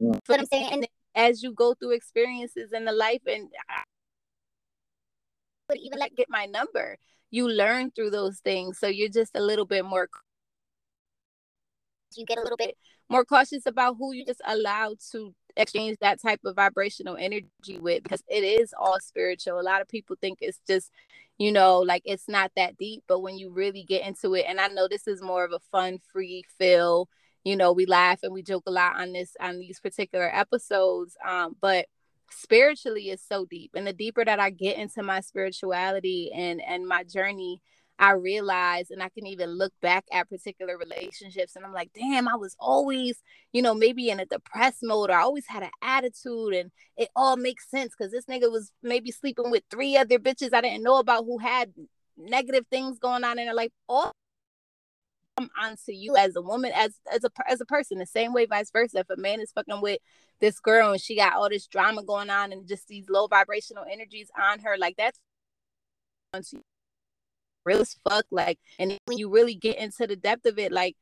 Yeah. 0.00 0.18
What 0.26 0.40
I'm 0.40 0.46
saying, 0.46 0.72
and 0.72 0.88
as 1.14 1.42
you 1.42 1.52
go 1.52 1.74
through 1.74 1.92
experiences 1.92 2.72
in 2.72 2.86
the 2.86 2.92
life, 2.92 3.20
and 3.26 3.48
would 5.68 5.78
even 5.78 5.98
like 5.98 6.16
get 6.16 6.26
my 6.28 6.46
number, 6.46 6.96
you 7.30 7.48
learn 7.48 7.90
through 7.90 8.10
those 8.10 8.38
things, 8.38 8.78
so 8.78 8.88
you're 8.88 9.08
just 9.08 9.36
a 9.36 9.40
little 9.40 9.66
bit 9.66 9.84
more. 9.84 10.08
You 12.16 12.26
get 12.26 12.38
a 12.38 12.42
little 12.42 12.56
bit 12.56 12.76
more 13.08 13.24
cautious 13.24 13.66
about 13.66 13.96
who 13.98 14.12
you 14.12 14.24
just 14.24 14.40
allow 14.46 14.94
to 15.12 15.34
exchange 15.56 15.98
that 16.00 16.20
type 16.20 16.40
of 16.44 16.56
vibrational 16.56 17.16
energy 17.16 17.78
with 17.78 18.02
because 18.02 18.22
it 18.28 18.42
is 18.42 18.74
all 18.78 18.98
spiritual. 19.00 19.60
A 19.60 19.62
lot 19.62 19.80
of 19.80 19.88
people 19.88 20.16
think 20.20 20.38
it's 20.40 20.60
just, 20.66 20.90
you 21.38 21.52
know, 21.52 21.78
like 21.78 22.02
it's 22.04 22.28
not 22.28 22.50
that 22.56 22.76
deep, 22.78 23.04
but 23.06 23.20
when 23.20 23.38
you 23.38 23.50
really 23.50 23.84
get 23.84 24.06
into 24.06 24.34
it, 24.34 24.46
and 24.48 24.60
I 24.60 24.68
know 24.68 24.88
this 24.88 25.06
is 25.06 25.22
more 25.22 25.44
of 25.44 25.52
a 25.52 25.60
fun, 25.70 25.98
free 26.12 26.44
feel, 26.58 27.08
you 27.44 27.56
know, 27.56 27.72
we 27.72 27.86
laugh 27.86 28.20
and 28.22 28.32
we 28.32 28.42
joke 28.42 28.64
a 28.66 28.70
lot 28.70 29.00
on 29.00 29.12
this 29.12 29.34
on 29.40 29.58
these 29.58 29.80
particular 29.80 30.30
episodes. 30.34 31.16
Um, 31.26 31.56
but 31.60 31.86
spiritually 32.30 33.08
is 33.10 33.22
so 33.26 33.44
deep. 33.44 33.72
And 33.74 33.86
the 33.86 33.92
deeper 33.92 34.24
that 34.24 34.40
I 34.40 34.50
get 34.50 34.76
into 34.76 35.02
my 35.02 35.20
spirituality 35.20 36.30
and 36.34 36.60
and 36.60 36.86
my 36.86 37.04
journey, 37.04 37.60
I 37.98 38.12
realize 38.12 38.90
and 38.90 39.02
I 39.02 39.08
can 39.10 39.26
even 39.26 39.50
look 39.50 39.72
back 39.82 40.04
at 40.12 40.28
particular 40.28 40.76
relationships 40.78 41.56
and 41.56 41.64
I'm 41.64 41.72
like, 41.72 41.90
damn, 41.94 42.28
I 42.28 42.36
was 42.36 42.56
always, 42.58 43.22
you 43.52 43.62
know, 43.62 43.74
maybe 43.74 44.10
in 44.10 44.20
a 44.20 44.26
depressed 44.26 44.82
mode 44.82 45.10
or 45.10 45.14
I 45.14 45.22
always 45.22 45.46
had 45.46 45.62
an 45.62 45.70
attitude 45.82 46.54
and 46.54 46.70
it 46.96 47.08
all 47.16 47.36
makes 47.36 47.70
sense 47.70 47.94
because 47.96 48.12
this 48.12 48.26
nigga 48.26 48.50
was 48.50 48.72
maybe 48.82 49.10
sleeping 49.10 49.50
with 49.50 49.64
three 49.70 49.96
other 49.96 50.18
bitches 50.18 50.54
I 50.54 50.60
didn't 50.62 50.82
know 50.82 50.98
about 50.98 51.24
who 51.24 51.38
had 51.38 51.72
negative 52.16 52.66
things 52.70 52.98
going 52.98 53.24
on 53.24 53.38
in 53.38 53.46
their 53.46 53.54
life. 53.54 53.70
All 53.88 54.12
onto 55.60 55.92
you 55.92 56.16
as 56.16 56.36
a 56.36 56.42
woman, 56.42 56.72
as 56.74 56.98
as 57.12 57.24
a 57.24 57.30
as 57.48 57.60
a 57.60 57.64
person, 57.64 57.98
the 57.98 58.06
same 58.06 58.32
way 58.32 58.46
vice 58.46 58.70
versa. 58.70 58.98
If 58.98 59.10
a 59.10 59.16
man 59.16 59.40
is 59.40 59.52
fucking 59.52 59.80
with 59.80 60.00
this 60.40 60.58
girl 60.60 60.92
and 60.92 61.00
she 61.00 61.16
got 61.16 61.34
all 61.34 61.48
this 61.48 61.66
drama 61.66 62.02
going 62.02 62.30
on 62.30 62.52
and 62.52 62.66
just 62.66 62.88
these 62.88 63.08
low 63.08 63.26
vibrational 63.26 63.84
energies 63.90 64.30
on 64.38 64.60
her, 64.60 64.76
like 64.78 64.96
that's 64.96 65.18
real 67.64 67.80
as 67.80 67.96
fuck. 68.08 68.26
Like, 68.30 68.58
and 68.78 68.98
when 69.06 69.18
you 69.18 69.30
really 69.30 69.54
get 69.54 69.78
into 69.78 70.06
the 70.06 70.16
depth 70.16 70.46
of 70.46 70.58
it, 70.58 70.72
like 70.72 70.96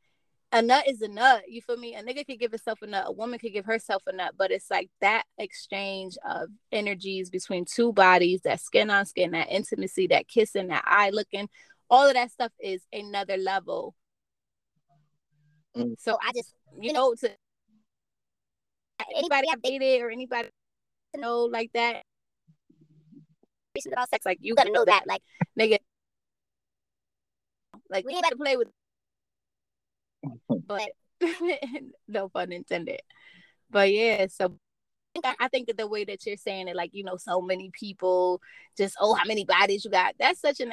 a 0.52 0.62
nut 0.62 0.88
is 0.88 1.02
a 1.02 1.08
nut. 1.08 1.42
You 1.48 1.60
feel 1.60 1.76
me? 1.76 1.94
A 1.94 2.02
nigga 2.02 2.26
could 2.26 2.40
give 2.40 2.52
himself 2.52 2.80
a 2.82 2.86
nut, 2.86 3.04
a 3.06 3.12
woman 3.12 3.38
could 3.38 3.52
give 3.52 3.66
herself 3.66 4.02
a 4.06 4.12
nut, 4.12 4.34
but 4.36 4.50
it's 4.50 4.70
like 4.70 4.90
that 5.00 5.24
exchange 5.38 6.16
of 6.28 6.48
energies 6.72 7.30
between 7.30 7.64
two 7.64 7.92
bodies, 7.92 8.42
that 8.42 8.60
skin 8.60 8.90
on 8.90 9.06
skin, 9.06 9.32
that 9.32 9.50
intimacy, 9.50 10.06
that 10.08 10.28
kissing, 10.28 10.68
that 10.68 10.84
eye 10.86 11.10
looking, 11.10 11.48
all 11.90 12.06
of 12.06 12.14
that 12.14 12.30
stuff 12.30 12.52
is 12.60 12.82
another 12.92 13.36
level. 13.36 13.94
Mm. 15.78 15.94
So 15.98 16.18
I 16.22 16.32
just, 16.34 16.54
you 16.80 16.92
know, 16.92 17.14
to 17.14 17.30
anybody 19.16 19.48
I've 19.50 19.62
dated 19.62 20.02
or 20.02 20.10
anybody 20.10 20.48
to 21.14 21.20
know 21.20 21.44
like 21.44 21.70
that 21.74 22.02
about 23.92 24.10
sex, 24.10 24.26
like 24.26 24.38
you 24.40 24.54
gotta 24.54 24.72
know 24.72 24.84
that, 24.84 25.04
like 25.06 25.22
nigga, 25.58 25.78
like 27.90 28.04
we 28.04 28.12
ain't 28.12 28.20
about 28.20 28.30
to 28.30 28.36
play 28.36 28.56
with, 28.56 28.68
but 30.66 30.88
no 32.08 32.28
pun 32.28 32.52
intended. 32.52 33.00
But 33.70 33.92
yeah, 33.92 34.26
so 34.28 34.58
I 35.24 35.48
think 35.48 35.66
that 35.68 35.76
the 35.76 35.86
way 35.86 36.04
that 36.04 36.26
you're 36.26 36.36
saying 36.36 36.68
it, 36.68 36.76
like 36.76 36.90
you 36.92 37.04
know, 37.04 37.16
so 37.16 37.40
many 37.40 37.70
people 37.72 38.40
just 38.76 38.96
oh, 39.00 39.14
how 39.14 39.24
many 39.26 39.44
bodies 39.44 39.84
you 39.84 39.90
got? 39.90 40.14
That's 40.18 40.40
such 40.40 40.60
an. 40.60 40.72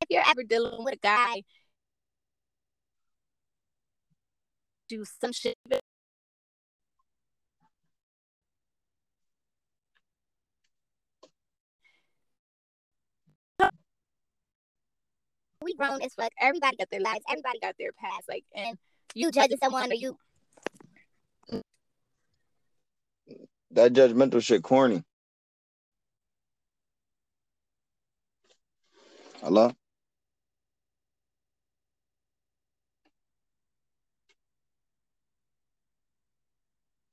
If 0.00 0.08
you're 0.10 0.22
ever 0.26 0.42
dealing 0.42 0.84
with 0.84 0.94
a 0.94 0.98
guy, 0.98 1.42
do 4.92 5.04
some 5.22 5.32
shit 5.32 5.56
we 15.62 15.74
grown 15.74 16.02
as 16.02 16.12
fuck. 16.14 16.32
Everybody 16.40 16.76
got 16.76 16.90
their 16.90 17.00
lives. 17.00 17.20
Everybody 17.28 17.58
got 17.60 17.74
their 17.78 17.92
past. 17.92 18.28
Like, 18.28 18.44
and 18.54 18.76
you 19.14 19.30
judging 19.30 19.58
someone 19.62 19.90
or 19.90 19.94
you. 19.94 20.18
That 23.70 23.92
judgmental 23.92 24.42
shit 24.42 24.62
corny. 24.62 25.02
Hello? 29.40 29.72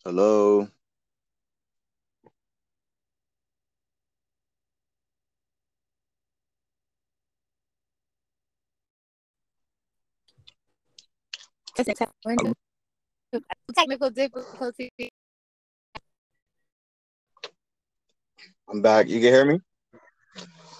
Hello? 0.09 0.67
Technical 13.75 14.09
difficulty. 14.09 14.89
I'm 18.67 18.81
back. 18.81 19.07
You 19.07 19.19
can 19.21 19.29
hear 19.29 19.45
me? 19.45 19.59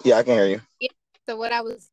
Yeah, 0.04 0.16
I 0.16 0.24
can 0.24 0.34
hear 0.34 0.48
you. 0.48 0.62
Yeah. 0.80 0.90
So 1.28 1.38
what 1.38 1.52
I 1.52 1.62
was 1.62 1.88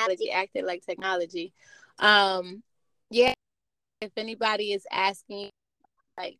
technology 0.00 0.32
acted 0.32 0.64
like 0.64 0.84
technology. 0.84 1.52
Um 2.00 2.64
yeah, 3.10 3.34
if 4.00 4.12
anybody 4.16 4.72
is 4.72 4.86
asking 4.90 5.50
like 6.16 6.38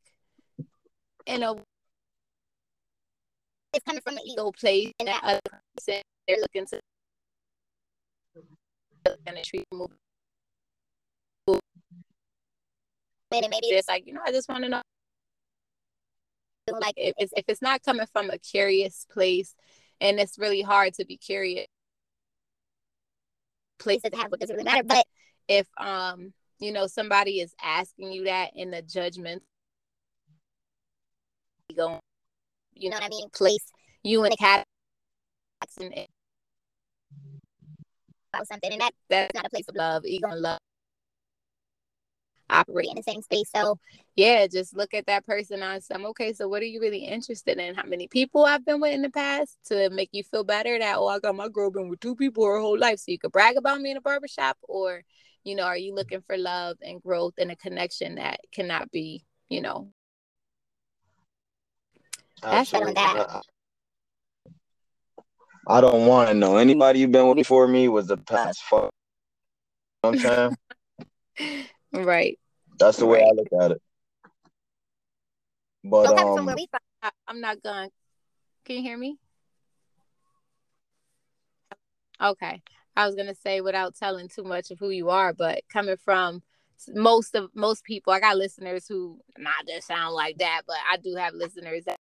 you 1.26 1.38
know 1.38 1.60
it's 3.72 3.84
coming 3.84 4.00
from 4.02 4.16
an 4.16 4.26
ego 4.26 4.50
place 4.52 4.92
and 4.98 5.08
that 5.08 5.20
other 5.22 5.40
person 5.76 6.02
they're 6.26 6.38
looking 6.40 6.66
to 6.66 6.80
and 9.26 9.42
treat 9.44 9.66
move 9.72 9.90
and 13.32 13.46
maybe 13.50 13.66
it's 13.68 13.88
like 13.88 14.06
you 14.06 14.12
know 14.12 14.20
I 14.24 14.32
just 14.32 14.48
want 14.48 14.64
to 14.64 14.70
know. 14.70 14.82
Like 16.70 16.94
if 16.96 17.14
it's 17.18 17.32
if 17.36 17.44
it's 17.48 17.62
not 17.62 17.82
coming 17.82 18.06
from 18.12 18.30
a 18.30 18.38
curious 18.38 19.06
place 19.10 19.54
and 20.00 20.20
it's 20.20 20.38
really 20.38 20.62
hard 20.62 20.94
to 20.94 21.04
be 21.06 21.16
curious 21.16 21.66
places 23.78 24.10
have 24.14 24.30
what 24.30 24.40
doesn't 24.40 24.54
really 24.56 24.64
matter. 24.64 24.84
But 24.84 25.06
if 25.48 25.66
um 25.78 26.32
you 26.60 26.72
know 26.72 26.86
somebody 26.86 27.40
is 27.40 27.54
asking 27.62 28.12
you 28.12 28.24
that 28.24 28.50
in 28.54 28.70
the 28.70 28.82
judgment 28.82 29.42
going 31.76 32.00
you 32.74 32.90
know 32.90 32.96
what 32.96 33.04
I 33.04 33.08
mean 33.08 33.28
place 33.30 33.72
you 34.02 34.24
in 34.24 34.32
a 34.32 34.36
cat 34.36 34.64
about 38.32 38.46
something 38.46 38.72
and 38.72 38.80
that 38.80 38.92
that's 39.08 39.34
not 39.34 39.46
a 39.46 39.50
place 39.50 39.68
of 39.68 39.76
love 39.76 40.04
ego 40.04 40.28
and 40.28 40.40
love 40.40 40.58
operate 42.50 42.88
in 42.88 42.96
the 42.96 43.02
same 43.02 43.22
space. 43.22 43.50
So 43.54 43.78
yeah, 44.16 44.46
just 44.46 44.76
look 44.76 44.94
at 44.94 45.06
that 45.06 45.26
person 45.26 45.62
on 45.62 45.80
some 45.80 46.06
okay, 46.06 46.32
so 46.32 46.48
what 46.48 46.62
are 46.62 46.66
you 46.66 46.80
really 46.80 47.04
interested 47.04 47.58
in? 47.58 47.74
How 47.74 47.84
many 47.84 48.08
people 48.08 48.44
I've 48.44 48.64
been 48.64 48.80
with 48.80 48.94
in 48.94 49.02
the 49.02 49.10
past 49.10 49.56
to 49.66 49.90
make 49.90 50.10
you 50.12 50.22
feel 50.24 50.44
better 50.44 50.78
that 50.78 50.96
oh 50.96 51.08
I 51.08 51.18
got 51.18 51.36
my 51.36 51.48
girl 51.48 51.70
been 51.70 51.88
with 51.88 52.00
two 52.00 52.16
people 52.16 52.44
her 52.46 52.58
whole 52.58 52.78
life. 52.78 53.00
So 53.00 53.12
you 53.12 53.18
could 53.18 53.32
brag 53.32 53.56
about 53.56 53.80
me 53.80 53.90
in 53.90 53.96
a 53.96 54.00
barbershop 54.00 54.56
or, 54.62 55.02
you 55.44 55.54
know, 55.54 55.64
are 55.64 55.76
you 55.76 55.94
looking 55.94 56.22
for 56.26 56.36
love 56.36 56.76
and 56.82 57.02
growth 57.02 57.34
and 57.38 57.50
a 57.50 57.56
connection 57.56 58.16
that 58.16 58.40
cannot 58.52 58.90
be, 58.90 59.24
you 59.48 59.60
know. 59.60 59.90
That's 62.42 62.72
on 62.74 62.94
that. 62.94 63.42
I 65.66 65.80
don't 65.80 66.06
want 66.06 66.28
to 66.30 66.34
know. 66.34 66.56
Anybody 66.56 67.00
you've 67.00 67.12
been 67.12 67.28
with 67.28 67.36
before 67.36 67.68
me 67.68 67.88
was 67.88 68.06
the 68.06 68.16
past. 68.16 68.62
Fuck. 68.62 68.90
You 70.04 70.10
know 70.10 70.18
what 70.18 70.30
I'm 70.30 70.56
saying? 71.38 71.66
Right. 71.92 72.38
That's 72.78 72.98
the 72.98 73.06
way 73.06 73.22
I 73.22 73.30
look 73.34 73.48
at 73.62 73.70
it. 73.72 73.82
But 75.82 76.18
um, 76.18 76.36
from 76.36 76.46
where 76.46 76.54
we 76.54 76.68
from, 76.70 77.10
I'm 77.26 77.40
not 77.40 77.62
going. 77.62 77.88
Can 78.64 78.76
you 78.76 78.82
hear 78.82 78.98
me? 78.98 79.16
Okay. 82.20 82.60
I 82.98 83.06
was 83.06 83.14
gonna 83.14 83.34
say 83.36 83.60
without 83.60 83.94
telling 83.94 84.28
too 84.28 84.42
much 84.42 84.72
of 84.72 84.80
who 84.80 84.90
you 84.90 85.08
are, 85.08 85.32
but 85.32 85.60
coming 85.72 85.96
from 86.04 86.42
most 86.88 87.36
of 87.36 87.48
most 87.54 87.84
people, 87.84 88.12
I 88.12 88.18
got 88.18 88.36
listeners 88.36 88.86
who 88.88 89.20
not 89.38 89.68
just 89.68 89.86
sound 89.86 90.16
like 90.16 90.38
that, 90.38 90.62
but 90.66 90.78
I 90.90 90.96
do 90.96 91.14
have 91.14 91.32
listeners 91.32 91.84
that 91.84 91.96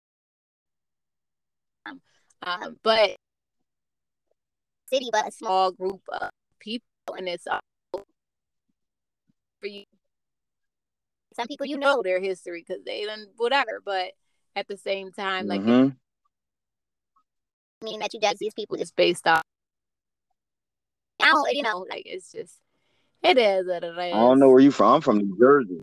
um, 2.42 2.78
but 2.82 3.16
city, 4.90 5.08
but 5.12 5.28
a 5.28 5.30
small 5.30 5.70
group 5.70 6.00
of 6.20 6.30
people, 6.58 6.84
and 7.16 7.28
it's 7.28 7.46
uh, 7.46 7.60
for 7.92 9.68
you. 9.68 9.84
Some 11.34 11.46
people 11.46 11.66
you 11.66 11.78
know 11.78 12.02
their 12.02 12.20
history 12.20 12.64
because 12.66 12.82
they 12.84 13.04
done 13.04 13.26
whatever, 13.36 13.80
but 13.84 14.14
at 14.56 14.66
the 14.66 14.76
same 14.76 15.12
time, 15.12 15.46
like 15.46 15.60
mm-hmm. 15.60 15.90
mean 17.84 18.00
that 18.00 18.12
you 18.12 18.20
judge 18.20 18.38
these 18.38 18.54
people 18.54 18.76
just 18.76 18.96
based 18.96 19.28
off. 19.28 19.44
I 21.28 21.32
don't, 21.32 21.54
you 21.54 21.62
know, 21.62 21.86
like 21.90 22.04
it's 22.06 22.32
just 22.32 22.54
it 23.22 23.36
is 23.36 23.66
what 23.66 23.84
it 23.84 23.88
is. 23.88 23.98
I 23.98 24.10
don't 24.10 24.38
know 24.38 24.48
where 24.48 24.60
you 24.60 24.70
from. 24.70 24.94
I'm 24.94 25.00
from 25.00 25.18
New 25.18 25.36
Jersey. 25.38 25.80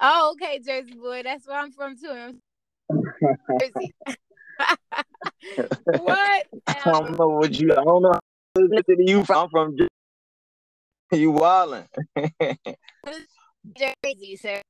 Oh, 0.00 0.34
okay, 0.34 0.58
Jersey 0.58 0.94
boy. 0.94 1.22
That's 1.22 1.46
where 1.46 1.58
I'm 1.58 1.70
from 1.70 1.96
too. 1.96 2.38
Jersey. 3.60 3.94
what? 5.84 6.46
I 6.66 6.80
don't 6.84 7.18
know 7.18 7.28
what 7.28 7.52
you. 7.58 7.72
I 7.72 7.84
don't 7.84 8.02
know. 8.02 8.18
You 8.98 9.24
from? 9.24 9.44
I'm 9.44 9.48
from 9.50 9.76
Jersey. 9.76 9.88
You 11.12 11.32
wildin'. 11.32 11.86
Jersey, 13.78 14.36
sir. 14.36 14.60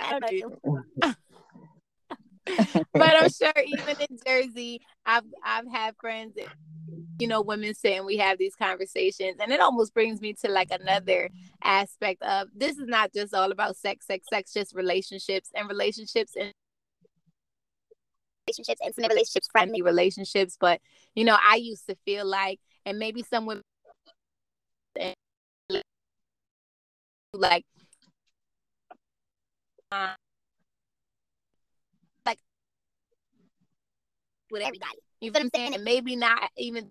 I 0.00 0.18
don't 0.18 0.60
know. 1.02 1.14
but 2.92 3.22
I'm 3.22 3.30
sure 3.30 3.52
even 3.66 3.96
in 4.08 4.18
Jersey, 4.26 4.80
I've 5.06 5.24
I've 5.44 5.70
had 5.70 5.94
friends, 6.00 6.36
you 7.18 7.26
know, 7.26 7.40
women 7.40 7.74
saying 7.74 8.04
we 8.04 8.18
have 8.18 8.38
these 8.38 8.54
conversations, 8.54 9.36
and 9.40 9.52
it 9.52 9.60
almost 9.60 9.94
brings 9.94 10.20
me 10.20 10.34
to 10.44 10.50
like 10.50 10.70
another 10.70 11.30
aspect 11.62 12.22
of 12.22 12.48
this 12.54 12.76
is 12.76 12.86
not 12.86 13.12
just 13.14 13.34
all 13.34 13.50
about 13.50 13.76
sex, 13.76 14.06
sex, 14.06 14.26
sex, 14.28 14.52
just 14.52 14.74
relationships 14.74 15.50
and 15.54 15.68
relationships 15.68 16.32
and 16.38 16.52
relationships, 18.46 18.80
intimate 18.84 19.10
relationships, 19.10 19.48
friendly 19.50 19.82
relationships. 19.82 20.56
But 20.60 20.80
you 21.14 21.24
know, 21.24 21.36
I 21.40 21.56
used 21.56 21.86
to 21.88 21.96
feel 22.04 22.26
like, 22.26 22.60
and 22.84 22.98
maybe 22.98 23.22
some 23.22 23.46
women 23.46 23.62
like 27.32 27.64
uh, 29.90 30.14
with 34.54 34.62
everybody. 34.62 34.98
You 35.20 35.30
feel 35.30 35.40
what 35.40 35.44
I'm 35.44 35.50
saying? 35.54 35.74
And 35.74 35.84
maybe 35.84 36.16
not 36.16 36.50
even 36.56 36.90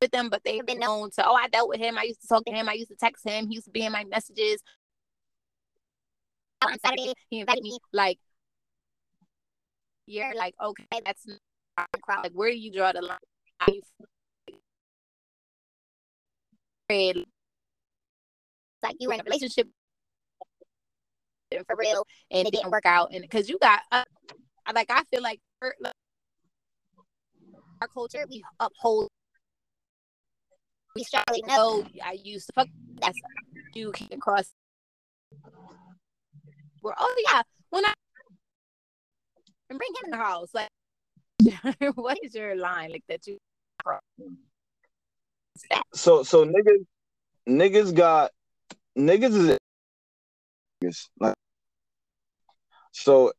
with 0.00 0.10
them, 0.10 0.28
but 0.28 0.42
they've 0.44 0.66
been 0.66 0.78
known 0.78 1.10
to, 1.12 1.26
oh, 1.26 1.34
I 1.34 1.48
dealt 1.48 1.68
with 1.68 1.80
him. 1.80 1.96
I 1.96 2.02
used 2.02 2.20
to 2.20 2.28
talk 2.28 2.44
to 2.44 2.52
him. 2.52 2.68
I 2.68 2.74
used 2.74 2.90
to 2.90 2.96
text 2.96 3.26
him. 3.26 3.48
He 3.48 3.54
used 3.54 3.66
to 3.66 3.70
be 3.70 3.84
in 3.84 3.92
my 3.92 4.04
messages. 4.04 4.62
On 6.64 6.78
Saturday, 6.84 7.14
he 7.30 7.40
invited 7.40 7.62
me. 7.62 7.78
Like, 7.92 8.18
you're 10.06 10.34
like, 10.34 10.54
okay, 10.62 10.84
that's 11.04 11.26
not 11.26 11.86
crowd. 12.02 12.24
Like, 12.24 12.32
where 12.32 12.50
do 12.50 12.58
you 12.58 12.72
draw 12.72 12.92
the 12.92 13.02
line? 13.02 13.18
like 18.82 18.96
you 18.98 19.08
were 19.08 19.14
in 19.14 19.20
a 19.20 19.24
relationship 19.24 19.68
for 21.66 21.76
real 21.76 22.06
and 22.30 22.46
it 22.46 22.52
didn't 22.52 22.70
work 22.70 22.86
out 22.86 23.10
and 23.12 23.22
because 23.22 23.48
you 23.48 23.58
got 23.60 23.80
uh, 23.92 24.04
like 24.74 24.90
i 24.90 25.02
feel 25.10 25.22
like 25.22 25.40
our 25.62 25.72
culture 27.92 28.24
we 28.30 28.42
uphold 28.60 29.08
we 30.94 31.02
strongly 31.04 31.42
know 31.46 31.84
i 32.04 32.12
used 32.12 32.46
to 32.46 32.52
fuck 32.54 32.68
that's 33.00 33.18
you 33.74 33.92
came 33.92 34.08
across. 34.12 34.50
Where 36.80 36.94
oh 36.98 37.22
yeah 37.28 37.42
when 37.70 37.84
i 37.84 37.92
and 39.70 39.78
bring 39.78 39.90
him 39.90 40.12
in 40.12 40.18
the 40.18 40.24
house 40.24 40.48
like 40.54 40.68
what 41.96 42.18
is 42.22 42.34
your 42.34 42.56
line 42.56 42.90
like 42.90 43.04
that 43.08 43.26
you 43.26 43.38
so 45.94 46.22
so 46.22 46.44
niggas 46.44 46.84
niggas 47.48 47.94
got 47.94 48.30
niggas 48.96 49.58
is 50.82 51.08
like 51.20 51.34
so 52.92 53.32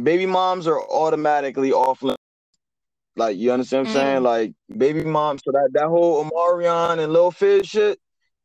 baby 0.00 0.26
moms 0.26 0.66
are 0.66 0.80
automatically 0.80 1.72
off 1.72 2.02
limits. 2.02 2.18
Like 3.16 3.36
you 3.36 3.52
understand 3.52 3.86
what 3.86 3.96
I'm 3.96 3.96
mm. 3.96 4.00
saying? 4.00 4.22
Like 4.22 4.52
baby 4.74 5.04
moms, 5.04 5.42
so 5.44 5.52
that 5.52 5.70
that 5.72 5.88
whole 5.88 6.24
Omarion 6.24 6.98
and 6.98 7.12
Lil 7.12 7.30
Fizz 7.30 7.66
shit, 7.66 8.00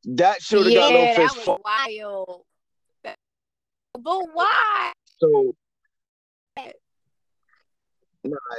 that 0.06 0.42
should 0.42 0.66
have 0.66 0.72
yeah, 0.74 0.80
got 0.80 0.92
Lil 0.92 1.16
Fizz. 1.16 1.36
That 1.36 1.48
was 1.48 1.60
wild. 1.64 2.44
But 4.00 4.28
why? 4.34 4.92
So 5.18 5.56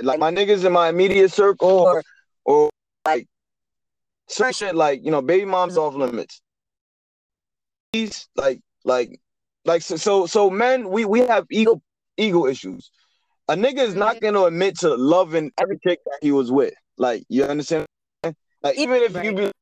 like 0.03 0.19
my 0.19 0.31
niggas 0.31 0.65
in 0.65 0.73
my 0.73 0.89
immediate 0.89 1.31
circle 1.31 1.69
or 1.69 2.03
or 2.45 2.71
like 3.07 3.27
certain 4.29 4.53
shit 4.53 4.75
like 4.75 5.05
you 5.05 5.11
know 5.11 5.23
baby 5.23 5.45
moms 5.45 5.77
off 5.77 5.95
limits 5.95 6.41
he's 7.93 8.29
like 8.37 8.61
like 8.85 9.21
like 9.65 9.83
so 9.83 9.97
so, 9.97 10.27
so 10.27 10.51
men 10.51 10.89
we 10.89 11.05
we 11.05 11.21
have 11.21 11.47
ego 11.51 11.81
ego 12.19 12.47
issues. 12.47 12.91
A 13.49 13.55
nigga 13.55 13.79
is 13.79 13.95
not 13.95 14.21
gonna 14.21 14.45
admit 14.45 14.79
to 14.81 14.95
loving 14.95 15.51
every 15.59 15.79
chick 15.87 16.01
that 16.05 16.19
he 16.21 16.33
was 16.33 16.53
with. 16.53 16.75
Like 16.99 17.25
you 17.29 17.45
understand? 17.45 17.87
Like 18.63 18.77
even 18.77 19.03
if 19.03 19.15
right. 19.15 19.25
you 19.25 19.35
be 19.35 19.53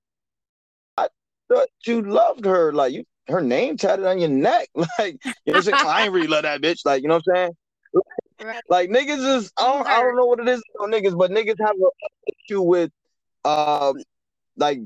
I 0.96 1.09
thought 1.48 1.68
you 1.86 2.02
loved 2.02 2.44
her, 2.44 2.72
like 2.72 2.92
you 2.92 3.04
her 3.28 3.40
name 3.40 3.76
tatted 3.76 4.07
on 4.07 4.18
your 4.18 4.28
neck. 4.28 4.68
Like 4.98 5.18
you 5.24 5.52
know 5.52 5.61
what 5.61 5.74
I'm 5.74 6.02
ain't 6.02 6.12
really 6.12 6.26
love 6.26 6.42
that 6.42 6.61
bitch. 6.61 6.80
Like, 6.84 7.02
you 7.02 7.09
know 7.09 7.20
what 7.24 7.24
I'm 7.28 7.34
saying? 7.34 7.52
Right. 8.42 8.62
Like 8.68 8.90
niggas 8.90 9.36
is 9.36 9.52
I 9.59 9.72
don't, 9.72 9.86
I 9.86 10.02
don't 10.02 10.16
know 10.16 10.26
what 10.26 10.40
it 10.40 10.48
is 10.48 10.62
on 10.80 10.90
niggas, 10.90 11.16
but 11.16 11.30
niggas 11.30 11.57
have 11.61 11.76
an 11.76 11.90
issue 12.48 12.62
with 12.62 12.90
um 13.44 13.94
like 14.57 14.80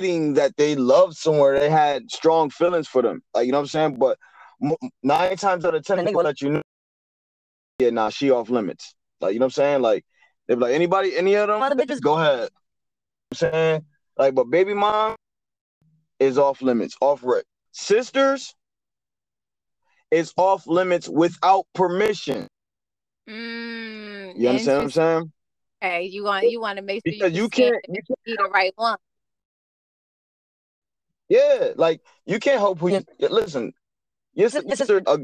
that 0.00 0.54
they 0.56 0.74
loved 0.76 1.16
somewhere, 1.16 1.58
they 1.58 1.70
had 1.70 2.10
strong 2.10 2.50
feelings 2.50 2.88
for 2.88 3.02
them. 3.02 3.22
Like 3.34 3.46
you 3.46 3.52
know 3.52 3.58
what 3.58 3.62
I'm 3.62 3.68
saying? 3.68 3.94
But 3.96 4.18
nine 5.02 5.36
times 5.36 5.64
out 5.64 5.74
of 5.74 5.84
ten, 5.84 6.04
they 6.04 6.12
will 6.12 6.24
let 6.24 6.40
you 6.40 6.50
know. 6.50 6.62
Yeah, 7.78 7.90
nah, 7.90 8.10
she 8.10 8.30
off 8.30 8.50
limits. 8.50 8.94
Like 9.20 9.32
you 9.32 9.38
know 9.38 9.46
what 9.46 9.58
I'm 9.58 9.62
saying? 9.62 9.82
Like 9.82 10.04
they 10.48 10.54
be 10.54 10.60
like 10.60 10.74
anybody, 10.74 11.16
any 11.16 11.34
of 11.34 11.48
them, 11.48 11.60
bitches, 11.60 12.00
go 12.00 12.18
ahead. 12.18 12.38
You 12.38 12.42
know 12.42 12.48
I'm 13.32 13.36
saying 13.36 13.84
like, 14.16 14.34
but 14.34 14.44
baby 14.44 14.74
mom 14.74 15.16
is 16.18 16.38
off 16.38 16.62
limits, 16.62 16.96
off 17.00 17.22
rip. 17.24 17.44
Sisters 17.72 18.54
is 20.10 20.32
off 20.36 20.66
limits 20.66 21.08
without 21.08 21.64
permission. 21.74 22.46
Mm, 23.28 24.36
you 24.36 24.48
understand 24.48 24.78
what 24.78 24.84
I'm 24.84 24.90
saying? 24.90 25.32
Hey, 25.80 26.04
you 26.04 26.24
want 26.24 26.50
you 26.50 26.60
want 26.60 26.76
to 26.76 26.82
make 26.82 27.02
sure 27.06 27.12
because 27.12 27.32
you, 27.32 27.44
you 27.44 27.48
can't 27.48 27.76
you 27.88 28.02
can't 28.06 28.24
be 28.24 28.36
the 28.36 28.50
right 28.52 28.72
one. 28.76 28.98
Yeah, 31.28 31.70
like 31.76 32.00
you 32.26 32.38
can't 32.38 32.58
help 32.58 32.80
who 32.80 32.88
you 32.88 33.02
listen. 33.20 33.72
Your 34.40 34.48
sister, 34.48 35.02
uh, 35.06 35.18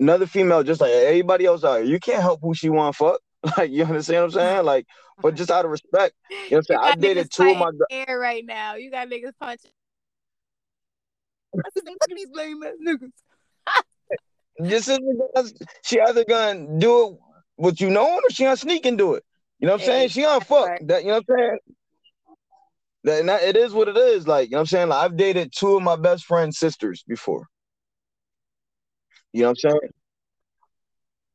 another 0.00 0.26
female, 0.26 0.62
just 0.62 0.80
like 0.80 0.92
everybody 0.92 1.44
else 1.44 1.62
out 1.62 1.82
here. 1.82 1.84
You 1.84 2.00
can't 2.00 2.22
help 2.22 2.40
who 2.40 2.54
she 2.54 2.70
want 2.70 2.96
fuck. 2.96 3.20
Like 3.58 3.72
you 3.72 3.84
understand 3.84 4.18
what 4.18 4.24
I'm 4.26 4.30
saying? 4.30 4.64
Like, 4.64 4.86
but 5.20 5.34
just 5.34 5.50
out 5.50 5.64
of 5.64 5.72
respect, 5.72 6.14
you 6.30 6.36
know 6.36 6.46
what 6.48 6.56
I'm 6.58 6.62
saying. 6.62 6.80
I 6.80 6.94
dated 6.94 7.30
two 7.32 7.50
of 7.50 7.58
my 7.58 7.70
air 7.90 8.16
right 8.16 8.46
now. 8.46 8.76
You 8.76 8.88
got 8.88 9.08
niggas 9.08 9.32
punching. 9.40 9.72
Look 11.54 11.64
at 11.86 12.16
these 12.16 12.28
lame 12.32 12.62
ass 12.62 12.74
niggas. 12.86 13.10
this 14.58 14.88
is 14.88 15.54
she 15.82 16.00
either 16.00 16.24
gonna 16.24 16.78
do 16.78 17.08
it 17.08 17.18
with 17.56 17.80
you 17.80 17.90
knowing 17.90 18.20
or 18.24 18.30
she 18.30 18.44
gonna 18.44 18.56
sneak 18.56 18.86
and 18.86 18.96
do 18.96 19.14
it. 19.14 19.24
You 19.58 19.66
know 19.66 19.72
what 19.72 19.82
I'm 19.82 19.86
saying? 19.86 20.08
She 20.10 20.22
gonna 20.22 20.44
fuck 20.44 20.78
that. 20.82 21.02
You 21.02 21.08
know 21.08 21.14
what 21.14 21.24
I'm 21.28 21.36
saying? 21.38 21.58
That, 23.04 23.26
that, 23.26 23.42
it 23.42 23.56
is 23.56 23.72
what 23.72 23.88
it 23.88 23.96
is. 23.96 24.28
Like, 24.28 24.50
you 24.50 24.52
know 24.52 24.58
what 24.58 24.60
I'm 24.60 24.66
saying? 24.66 24.88
Like, 24.90 25.04
I've 25.04 25.16
dated 25.16 25.52
two 25.52 25.76
of 25.76 25.82
my 25.82 25.96
best 25.96 26.24
friend's 26.24 26.58
sisters 26.58 27.02
before. 27.08 27.48
You 29.32 29.42
know 29.42 29.48
what 29.48 29.58
I'm 29.64 29.70
saying? 29.70 29.92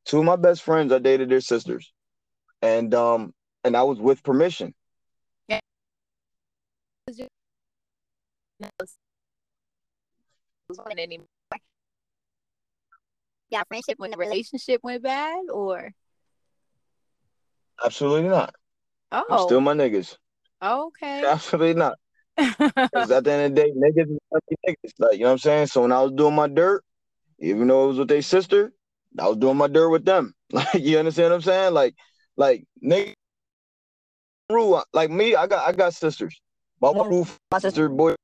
Two 0.04 0.18
of 0.20 0.24
my 0.24 0.36
best 0.36 0.62
friends, 0.62 0.92
I 0.92 0.98
dated 0.98 1.28
their 1.28 1.40
sisters. 1.40 1.92
And 2.62 2.94
um, 2.94 3.32
and 3.64 3.76
I 3.76 3.82
was 3.82 3.98
with 3.98 4.22
permission. 4.22 4.74
Yeah. 5.48 5.60
Yeah, 13.50 13.62
friendship 13.68 13.98
when 13.98 14.10
the 14.10 14.16
relationship 14.16 14.80
went 14.82 15.02
bad 15.02 15.44
or 15.52 15.92
absolutely 17.82 18.28
not. 18.28 18.54
Oh, 19.10 19.24
I'm 19.30 19.38
still 19.38 19.60
my 19.60 19.74
niggas. 19.74 20.16
Okay. 20.62 21.24
Absolutely 21.24 21.74
not. 21.74 21.98
Because 22.38 23.10
at 23.10 23.24
the 23.24 23.32
end 23.32 23.44
of 23.44 23.54
the 23.54 23.62
day, 23.62 23.72
niggas 23.72 24.16
niggas. 24.66 24.92
Like, 24.98 25.12
you 25.14 25.20
know 25.20 25.26
what 25.26 25.32
I'm 25.32 25.38
saying? 25.38 25.66
So 25.66 25.82
when 25.82 25.92
I 25.92 26.00
was 26.00 26.12
doing 26.12 26.34
my 26.34 26.48
dirt, 26.48 26.82
even 27.38 27.68
though 27.68 27.84
it 27.84 27.88
was 27.88 27.98
with 27.98 28.08
their 28.08 28.22
sister, 28.22 28.72
I 29.18 29.28
was 29.28 29.38
doing 29.38 29.56
my 29.56 29.68
dirt 29.68 29.90
with 29.90 30.04
them. 30.04 30.34
Like, 30.50 30.66
you 30.74 30.98
understand 30.98 31.28
what 31.28 31.36
I'm 31.36 31.42
saying? 31.42 31.74
Like, 31.74 31.94
like 32.38 32.64
nigga 32.82 33.12
rule 34.50 34.82
like 34.94 35.10
me, 35.10 35.34
I 35.34 35.46
got 35.46 35.68
I 35.68 35.72
got 35.72 35.92
sisters. 35.92 36.40
My 36.80 36.90
rule, 36.90 37.28
my 37.52 37.58
sister, 37.58 37.90
boy, 37.90 38.14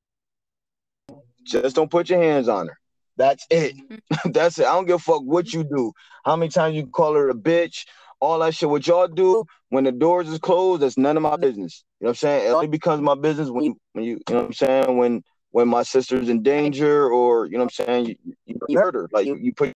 just 1.43 1.75
don't 1.75 1.91
put 1.91 2.09
your 2.09 2.19
hands 2.19 2.47
on 2.47 2.67
her. 2.67 2.77
That's 3.15 3.45
it. 3.51 3.77
Mm-hmm. 3.77 4.31
That's 4.31 4.57
it. 4.57 4.65
I 4.65 4.73
don't 4.73 4.87
give 4.87 4.95
a 4.95 4.99
fuck 4.99 5.21
what 5.21 5.53
you 5.53 5.63
do. 5.63 5.93
How 6.25 6.35
many 6.35 6.49
times 6.49 6.75
you 6.75 6.87
call 6.87 7.13
her 7.13 7.29
a 7.29 7.35
bitch 7.35 7.85
all 8.19 8.39
that 8.39 8.55
shit. 8.55 8.69
What 8.69 8.87
y'all 8.87 9.07
do 9.07 9.45
when 9.69 9.83
the 9.83 9.91
doors 9.91 10.29
is 10.29 10.39
closed, 10.39 10.81
that's 10.81 10.97
none 10.97 11.17
of 11.17 11.23
my 11.23 11.37
business. 11.37 11.83
You 11.99 12.05
know 12.05 12.09
what 12.09 12.11
I'm 12.11 12.15
saying? 12.15 12.47
It 12.47 12.53
only 12.53 12.67
becomes 12.67 13.01
my 13.01 13.15
business 13.15 13.49
when 13.49 13.65
you, 13.65 13.77
when 13.93 14.05
you, 14.05 14.19
you 14.27 14.35
know 14.35 14.41
what 14.41 14.45
I'm 14.47 14.53
saying? 14.53 14.97
When 14.97 15.23
when 15.55 15.69
my 15.69 15.83
sister's 15.83 16.27
in 16.27 16.43
danger, 16.43 17.07
or 17.07 17.45
you 17.45 17.53
know 17.53 17.59
what 17.59 17.79
I'm 17.79 17.85
saying? 17.85 18.05
You, 18.07 18.35
you, 18.45 18.59
you 18.67 18.77
hurt 18.77 18.93
her, 18.93 19.07
like 19.13 19.25
you, 19.25 19.37
you 19.37 19.53
put. 19.53 19.71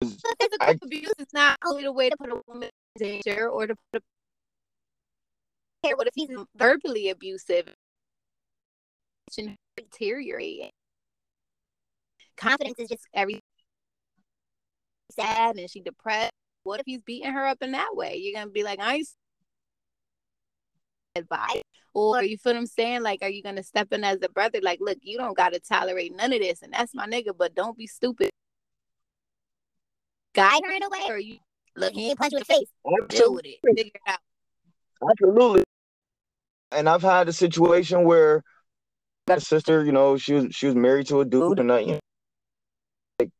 Physical 0.00 0.56
I, 0.58 0.78
abuse 0.82 1.12
is 1.18 1.26
not 1.34 1.58
only 1.66 1.82
the 1.82 1.92
way 1.92 2.08
to 2.08 2.16
put 2.16 2.30
a 2.30 2.40
woman 2.48 2.70
in 2.96 3.06
danger 3.06 3.50
or 3.50 3.66
to 3.66 3.74
put 3.92 4.02
a. 4.02 5.86
care 5.86 5.96
What 5.98 6.06
if 6.06 6.14
he's 6.14 6.30
verbally 6.56 7.10
abusive? 7.10 7.68
and 9.36 9.54
Deteriorating. 9.76 10.70
Confidence 12.38 12.78
is 12.78 12.88
just 12.88 13.06
every 13.12 13.40
sad 15.12 15.56
and 15.56 15.68
she 15.68 15.80
depressed 15.80 16.32
what 16.62 16.80
if 16.80 16.86
he's 16.86 17.02
beating 17.02 17.30
her 17.30 17.46
up 17.46 17.58
in 17.60 17.72
that 17.72 17.90
way? 17.94 18.16
You're 18.16 18.40
gonna 18.40 18.50
be 18.50 18.62
like, 18.62 18.78
I 18.80 19.02
advice. 21.14 21.63
Or 21.94 22.22
you 22.24 22.36
feel 22.36 22.52
what 22.52 22.58
I'm 22.58 22.66
saying? 22.66 23.02
Like, 23.02 23.20
are 23.22 23.28
you 23.28 23.42
gonna 23.42 23.62
step 23.62 23.92
in 23.92 24.02
as 24.02 24.18
a 24.22 24.28
brother? 24.28 24.58
Like, 24.60 24.80
look, 24.80 24.98
you 25.02 25.16
don't 25.16 25.36
gotta 25.36 25.60
tolerate 25.60 26.14
none 26.14 26.32
of 26.32 26.40
this, 26.40 26.62
and 26.62 26.72
that's 26.72 26.94
my 26.94 27.06
nigga, 27.06 27.36
but 27.36 27.54
don't 27.54 27.78
be 27.78 27.86
stupid. 27.86 28.30
Guide 30.34 30.62
her 30.64 30.72
in 30.72 30.82
a 30.82 30.88
way, 30.88 31.02
or 31.08 31.18
you 31.18 31.38
look, 31.76 31.92
he 31.92 32.10
ain't 32.10 32.18
punch 32.18 32.32
you 32.32 32.38
in 32.38 32.44
the 32.46 32.52
face. 32.52 32.68
Absolutely. 32.84 33.16
Deal 33.16 33.34
with 33.34 33.46
it. 33.46 33.58
Figure 33.64 33.92
it 33.94 34.02
out. 34.08 34.18
Absolutely. 35.08 35.62
And 36.72 36.88
I've 36.88 37.02
had 37.02 37.28
a 37.28 37.32
situation 37.32 38.04
where 38.04 38.42
that 39.26 39.42
sister, 39.42 39.84
you 39.84 39.92
know, 39.92 40.16
she 40.16 40.34
was 40.34 40.46
she 40.50 40.66
was 40.66 40.74
married 40.74 41.06
to 41.08 41.20
a 41.20 41.24
dude, 41.24 41.60
and 41.60 41.70
I, 41.70 41.78
you 41.78 42.00
know, 43.20 43.30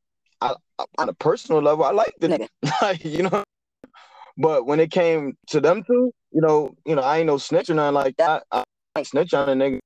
I, 0.40 0.54
on 0.98 1.08
a 1.08 1.14
personal 1.14 1.62
level, 1.62 1.84
I 1.84 1.90
like 1.90 2.14
the 2.20 2.28
nigga. 2.28 2.48
like, 2.82 3.04
you 3.04 3.24
know, 3.24 3.43
But 4.36 4.66
when 4.66 4.80
it 4.80 4.90
came 4.90 5.36
to 5.48 5.60
them 5.60 5.84
two, 5.84 6.12
you 6.32 6.40
know, 6.40 6.74
you 6.84 6.96
know, 6.96 7.02
I 7.02 7.18
ain't 7.18 7.26
no 7.26 7.38
snitch 7.38 7.70
or 7.70 7.74
nothing 7.74 7.94
like 7.94 8.16
that. 8.16 8.44
I 8.50 8.64
ain't 8.96 9.06
snitch 9.06 9.32
on 9.34 9.48
a 9.48 9.52
nigga 9.52 9.78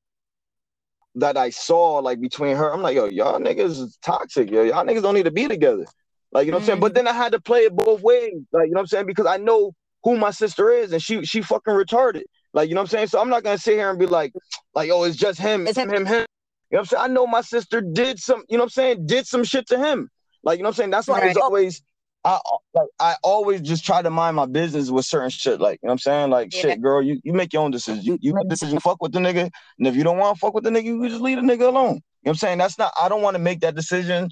that 1.17 1.37
I 1.37 1.51
saw 1.51 1.99
like 1.99 2.21
between 2.21 2.57
her. 2.57 2.73
I'm 2.73 2.83
like, 2.83 2.97
yo, 2.97 3.07
y'all 3.07 3.39
niggas 3.39 3.81
is 3.81 3.99
toxic, 4.03 4.51
yo. 4.51 4.63
Y'all 4.63 4.85
niggas 4.85 5.03
don't 5.03 5.15
need 5.15 5.25
to 5.25 5.31
be 5.31 5.49
together. 5.49 5.85
Like, 6.33 6.47
you 6.47 6.53
know 6.53 6.59
what 6.59 6.63
mm-hmm. 6.63 6.71
I'm 6.73 6.79
saying? 6.79 6.81
But 6.81 6.93
mm. 6.93 6.95
then 6.97 7.09
I 7.09 7.13
had 7.13 7.33
to 7.33 7.41
play 7.41 7.61
it 7.61 7.75
both 7.75 8.03
ways. 8.03 8.35
Like, 8.53 8.67
you 8.67 8.73
know 8.73 8.79
what 8.79 8.81
I'm 8.81 8.87
saying? 8.87 9.07
Because 9.07 9.27
I 9.27 9.37
know 9.39 9.73
who 10.05 10.17
my 10.17 10.31
sister 10.31 10.71
is 10.71 10.93
and 10.93 11.03
she 11.03 11.25
she 11.25 11.43
fucking 11.43 11.75
retarded. 11.75 12.23
Like, 12.55 12.69
you 12.69 12.75
know 12.75 12.81
what 12.81 12.89
I'm 12.89 12.99
saying? 12.99 13.07
So 13.09 13.21
I'm 13.21 13.29
not 13.29 13.43
gonna 13.43 13.59
sit 13.59 13.75
here 13.75 13.91
and 13.91 13.99
be 13.99 14.07
like, 14.07 14.33
like, 14.75 14.91
oh, 14.91 15.05
it's 15.05 15.17
just 15.17 15.39
him, 15.39 15.67
it's 15.67 15.77
him, 15.77 15.91
him, 15.91 16.07
him. 16.07 16.27
You 16.71 16.77
know 16.77 16.81
what 16.81 16.81
I'm 16.81 16.85
saying? 16.87 17.03
I 17.03 17.07
know 17.09 17.27
my 17.27 17.41
sister 17.41 17.81
did 17.81 18.19
some, 18.19 18.45
you 18.49 18.57
know 18.57 18.65
what 18.65 18.67
I'm 18.67 18.71
saying, 18.71 19.07
did 19.07 19.27
some 19.27 19.45
shit 19.45 19.67
to 19.69 19.79
him. 19.79 20.09
Like, 20.43 20.59
you 20.59 20.63
know 20.63 20.69
what 20.69 20.75
I'm 20.75 20.77
saying? 20.77 20.91
That's 20.91 21.09
why 21.09 21.21
right. 21.21 21.31
it's 21.31 21.39
always 21.39 21.83
I 22.25 22.41
like 22.75 22.89
I 22.99 23.17
always 23.23 23.61
just 23.61 23.85
try 23.85 24.03
to 24.03 24.11
mind 24.11 24.37
my 24.37 24.47
business 24.47 24.91
with 24.91 25.05
certain 25.05 25.31
shit. 25.31 25.61
Like, 25.61 25.79
you 25.83 25.87
know 25.87 25.91
what 25.91 25.95
I'm 25.95 25.99
saying? 25.99 26.31
Like, 26.31 26.53
yeah. 26.53 26.61
shit, 26.61 26.83
girl, 26.83 27.03
you, 27.03 27.21
you 27.23 27.33
make 27.33 27.53
your 27.53 27.63
own 27.63 27.71
decision. 27.71 28.03
You, 28.03 28.19
you 28.21 28.35
make 28.35 28.49
decision, 28.49 28.81
fuck 28.81 29.01
with 29.01 29.13
the 29.13 29.21
nigga. 29.21 29.51
And 29.79 29.87
if 29.87 29.97
you 29.97 30.05
don't 30.05 30.19
want 30.19 30.37
to 30.37 30.41
fuck 30.41 30.55
with 30.55 30.65
the 30.65 30.71
nigga, 30.71 30.85
you 30.85 31.09
just 31.09 31.21
leave 31.21 31.37
the 31.37 31.43
nigga 31.43 31.69
alone. 31.69 31.73
You 31.73 31.81
know 31.81 32.01
what 32.23 32.31
I'm 32.31 32.35
saying? 32.37 32.59
That's 32.59 32.79
not 32.79 32.93
I 33.01 33.09
don't 33.09 33.23
want 33.23 33.37
to 33.37 33.39
make 33.39 33.61
that 33.61 33.75
decision 33.75 34.31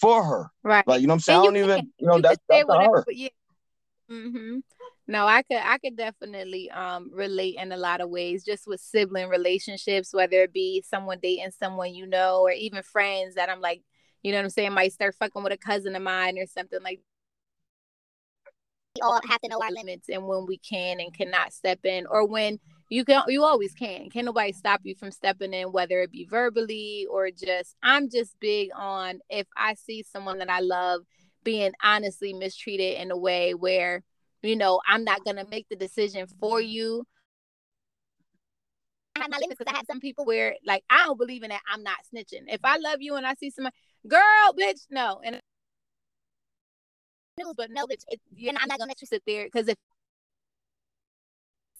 for 0.00 0.24
her. 0.24 0.50
Right. 0.62 0.86
Like, 0.86 1.00
you 1.00 1.06
know 1.06 1.12
what 1.12 1.16
I'm 1.16 1.20
saying? 1.20 1.40
I 1.40 1.44
don't 1.44 1.56
even, 1.56 1.92
you 1.98 2.06
know, 2.06 2.16
you 2.16 2.22
that's, 2.22 2.38
that's 2.48 2.68
her. 2.68 3.04
Yeah. 3.08 3.28
Mm-hmm. 4.10 4.58
No, 5.08 5.26
I 5.26 5.42
could 5.42 5.58
I 5.62 5.78
could 5.78 5.96
definitely 5.96 6.70
um 6.70 7.10
relate 7.12 7.56
in 7.58 7.70
a 7.72 7.76
lot 7.76 8.00
of 8.00 8.08
ways, 8.08 8.44
just 8.44 8.66
with 8.66 8.80
sibling 8.80 9.28
relationships, 9.28 10.12
whether 10.12 10.42
it 10.42 10.52
be 10.52 10.82
someone 10.86 11.18
dating 11.22 11.52
someone 11.52 11.94
you 11.94 12.06
know, 12.06 12.40
or 12.40 12.50
even 12.50 12.82
friends 12.82 13.36
that 13.36 13.48
I'm 13.48 13.60
like, 13.60 13.82
you 14.22 14.32
know 14.32 14.38
what 14.38 14.44
I'm 14.44 14.50
saying, 14.50 14.72
might 14.72 14.92
start 14.92 15.14
fucking 15.14 15.42
with 15.42 15.52
a 15.52 15.56
cousin 15.56 15.94
of 15.94 16.02
mine 16.02 16.38
or 16.38 16.46
something 16.46 16.82
like 16.82 17.00
we 18.96 19.00
all 19.02 19.20
have 19.28 19.40
to 19.40 19.48
know 19.48 19.60
our 19.62 19.70
limits 19.70 20.08
and 20.08 20.26
when 20.26 20.46
we 20.46 20.58
can 20.58 21.00
and 21.00 21.14
cannot 21.14 21.52
step 21.52 21.84
in 21.84 22.06
or 22.06 22.26
when 22.26 22.58
you 22.88 23.04
can 23.04 23.22
you 23.28 23.44
always 23.44 23.72
can 23.74 24.08
can 24.10 24.24
nobody 24.24 24.52
stop 24.52 24.80
you 24.84 24.94
from 24.94 25.10
stepping 25.10 25.52
in 25.52 25.72
whether 25.72 26.00
it 26.00 26.10
be 26.10 26.24
verbally 26.24 27.06
or 27.10 27.30
just 27.30 27.76
i'm 27.82 28.08
just 28.08 28.38
big 28.40 28.70
on 28.74 29.20
if 29.28 29.46
i 29.56 29.74
see 29.74 30.02
someone 30.02 30.38
that 30.38 30.50
i 30.50 30.60
love 30.60 31.02
being 31.44 31.72
honestly 31.82 32.32
mistreated 32.32 33.00
in 33.00 33.10
a 33.10 33.16
way 33.16 33.54
where 33.54 34.02
you 34.42 34.56
know 34.56 34.80
i'm 34.88 35.04
not 35.04 35.24
going 35.24 35.36
to 35.36 35.46
make 35.50 35.66
the 35.68 35.76
decision 35.76 36.26
for 36.40 36.60
you 36.60 37.04
I 39.16 39.20
have 39.20 39.30
my 39.30 39.38
limits 39.38 39.58
because 39.58 39.72
I 39.72 39.76
have 39.76 39.86
some 39.86 40.00
people 40.00 40.26
where 40.26 40.56
like 40.66 40.84
I 40.90 41.04
don't 41.04 41.18
believe 41.18 41.42
in 41.42 41.48
that. 41.48 41.62
I'm 41.72 41.82
not 41.82 41.96
snitching. 42.14 42.44
If 42.48 42.60
I 42.64 42.76
love 42.76 42.98
you 43.00 43.14
and 43.14 43.26
I 43.26 43.32
see 43.32 43.48
somebody, 43.48 43.74
girl, 44.06 44.52
bitch, 44.58 44.80
no. 44.90 45.22
And 45.24 45.40
news, 47.38 47.54
but 47.56 47.70
no, 47.70 47.86
bitch, 47.86 48.04
it, 48.08 48.20
you 48.34 48.52
know, 48.52 48.58
I'm 48.60 48.68
not 48.68 48.78
gonna 48.78 48.90
let 48.90 49.00
you 49.00 49.06
sit 49.06 49.22
there 49.26 49.44
because 49.44 49.68
if 49.68 49.76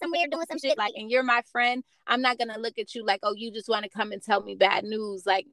somewhere 0.01 0.27
doing 0.29 0.45
some 0.49 0.59
shit 0.59 0.77
like, 0.77 0.93
and 0.95 1.09
you're 1.09 1.23
my 1.23 1.41
friend, 1.51 1.83
I'm 2.05 2.21
not 2.21 2.37
gonna 2.37 2.57
look 2.57 2.77
at 2.77 2.93
you 2.95 3.05
like, 3.05 3.19
oh, 3.23 3.33
you 3.35 3.51
just 3.51 3.69
want 3.69 3.83
to 3.83 3.89
come 3.89 4.11
and 4.11 4.21
tell 4.21 4.41
me 4.41 4.55
bad 4.55 4.83
news. 4.83 5.25
Like 5.25 5.45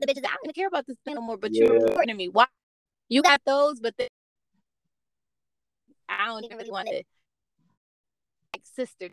the 0.00 0.06
bitches, 0.06 0.24
I 0.24 0.36
don't 0.42 0.54
care 0.54 0.68
about 0.68 0.86
this 0.86 0.96
thing 1.04 1.14
no 1.14 1.20
more. 1.20 1.36
But 1.36 1.54
yeah. 1.54 1.64
you're 1.64 1.84
reporting 1.84 2.08
to 2.08 2.14
me. 2.14 2.28
Why? 2.28 2.46
You 3.08 3.22
got 3.22 3.40
those, 3.44 3.80
but 3.80 3.94
then 3.96 4.08
I 6.08 6.26
don't 6.26 6.44
even 6.44 6.56
really 6.56 6.70
want 6.70 6.88
to 6.88 7.02
like 8.54 8.62
sister 8.64 9.10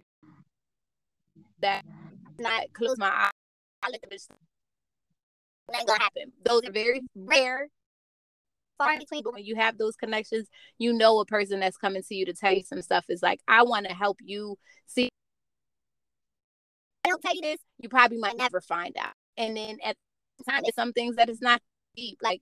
that 1.61 1.83
not 2.39 2.73
close 2.73 2.97
my 2.97 3.09
eyes. 3.09 3.31
I 3.83 3.89
look 3.89 4.01
at 4.03 4.09
this. 4.09 4.27
It 5.69 5.77
ain't 5.77 5.87
gonna 5.87 6.01
happen. 6.01 6.31
Those 6.43 6.61
are 6.65 6.71
very 6.71 7.01
rare 7.15 7.69
far 8.77 8.97
between. 8.97 9.23
But 9.23 9.33
when 9.33 9.45
you 9.45 9.55
have 9.55 9.77
those 9.77 9.95
connections, 9.95 10.47
you 10.77 10.93
know 10.93 11.19
a 11.19 11.25
person 11.25 11.59
that's 11.59 11.77
coming 11.77 12.03
to 12.03 12.15
you 12.15 12.25
to 12.25 12.33
tell 12.33 12.53
you 12.53 12.63
some 12.63 12.81
stuff 12.81 13.05
is 13.09 13.21
like, 13.21 13.39
I 13.47 13.63
want 13.63 13.87
to 13.87 13.93
help 13.93 14.17
you 14.21 14.57
see. 14.85 15.09
I 17.05 17.09
don't 17.09 17.21
tell 17.21 17.35
you 17.35 17.41
this, 17.41 17.59
you 17.79 17.89
probably 17.89 18.17
might 18.17 18.37
never 18.37 18.61
find 18.61 18.95
out. 18.97 19.13
And 19.37 19.55
then 19.55 19.77
at 19.83 19.95
the 20.37 20.43
time, 20.43 20.63
it's 20.65 20.75
some 20.75 20.93
things 20.93 21.17
that 21.17 21.29
is 21.29 21.41
not 21.41 21.61
deep. 21.95 22.17
Like, 22.21 22.41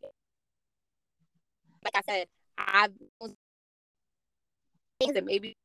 like 1.83 1.95
I 1.95 2.01
said, 2.09 2.27
I've 2.57 2.91
things 4.99 5.15
that 5.15 5.25
maybe 5.25 5.57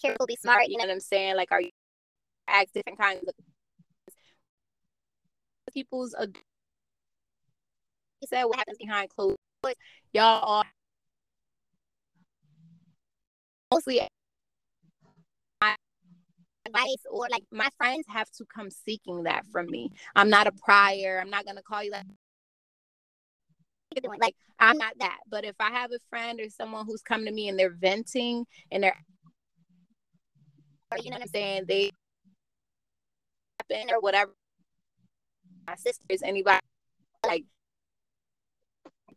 careful, 0.00 0.26
be 0.26 0.36
smart. 0.36 0.68
You 0.68 0.76
know 0.78 0.84
what 0.84 0.92
I'm 0.92 1.00
saying? 1.00 1.36
Like, 1.36 1.52
are 1.52 1.60
you 1.60 1.70
ask 2.48 2.72
different 2.72 2.98
kinds 2.98 3.22
of 3.26 3.34
people's 5.72 6.14
said 8.28 8.44
what 8.44 8.56
happens 8.56 8.78
behind 8.78 9.08
closed 9.10 9.36
doors. 9.62 9.74
Y'all 10.12 10.58
are 10.58 10.64
mostly 13.72 14.00
advice 16.66 16.96
or 17.10 17.26
like 17.30 17.44
my 17.50 17.68
friends 17.76 18.06
have 18.08 18.30
to 18.30 18.44
come 18.54 18.70
seeking 18.70 19.24
that 19.24 19.44
from 19.46 19.66
me. 19.66 19.90
I'm 20.14 20.30
not 20.30 20.46
a 20.46 20.52
prior. 20.52 21.20
I'm 21.20 21.30
not 21.30 21.46
gonna 21.46 21.62
call 21.62 21.82
you 21.82 21.90
like 21.90 22.04
like 24.20 24.34
I'm 24.58 24.78
not 24.78 24.94
that. 25.00 25.18
But 25.28 25.44
if 25.44 25.56
I 25.60 25.70
have 25.70 25.90
a 25.92 25.98
friend 26.08 26.40
or 26.40 26.48
someone 26.48 26.86
who's 26.86 27.02
come 27.02 27.24
to 27.24 27.32
me 27.32 27.48
and 27.48 27.58
they're 27.58 27.70
venting 27.74 28.46
and 28.70 28.82
they're 28.82 28.96
you 31.02 31.10
know 31.10 31.16
what 31.16 31.22
I'm 31.22 31.28
saying, 31.28 31.64
they 31.66 31.90
happen 33.70 33.94
or 33.94 34.00
whatever 34.00 34.32
my 35.66 35.74
sisters, 35.76 36.22
anybody 36.22 36.60
like 37.26 37.44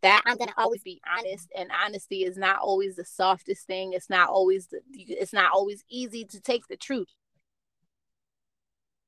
that 0.02 0.22
I'm 0.26 0.36
gonna 0.36 0.52
always 0.56 0.82
be 0.82 1.00
honest, 1.06 1.48
and 1.56 1.70
honesty 1.84 2.24
is 2.24 2.36
not 2.36 2.58
always 2.60 2.96
the 2.96 3.04
softest 3.04 3.66
thing. 3.66 3.92
It's 3.92 4.10
not 4.10 4.28
always 4.28 4.68
the, 4.68 4.80
it's 4.92 5.32
not 5.32 5.52
always 5.52 5.84
easy 5.88 6.24
to 6.26 6.40
take 6.40 6.66
the 6.68 6.76
truth. 6.76 7.08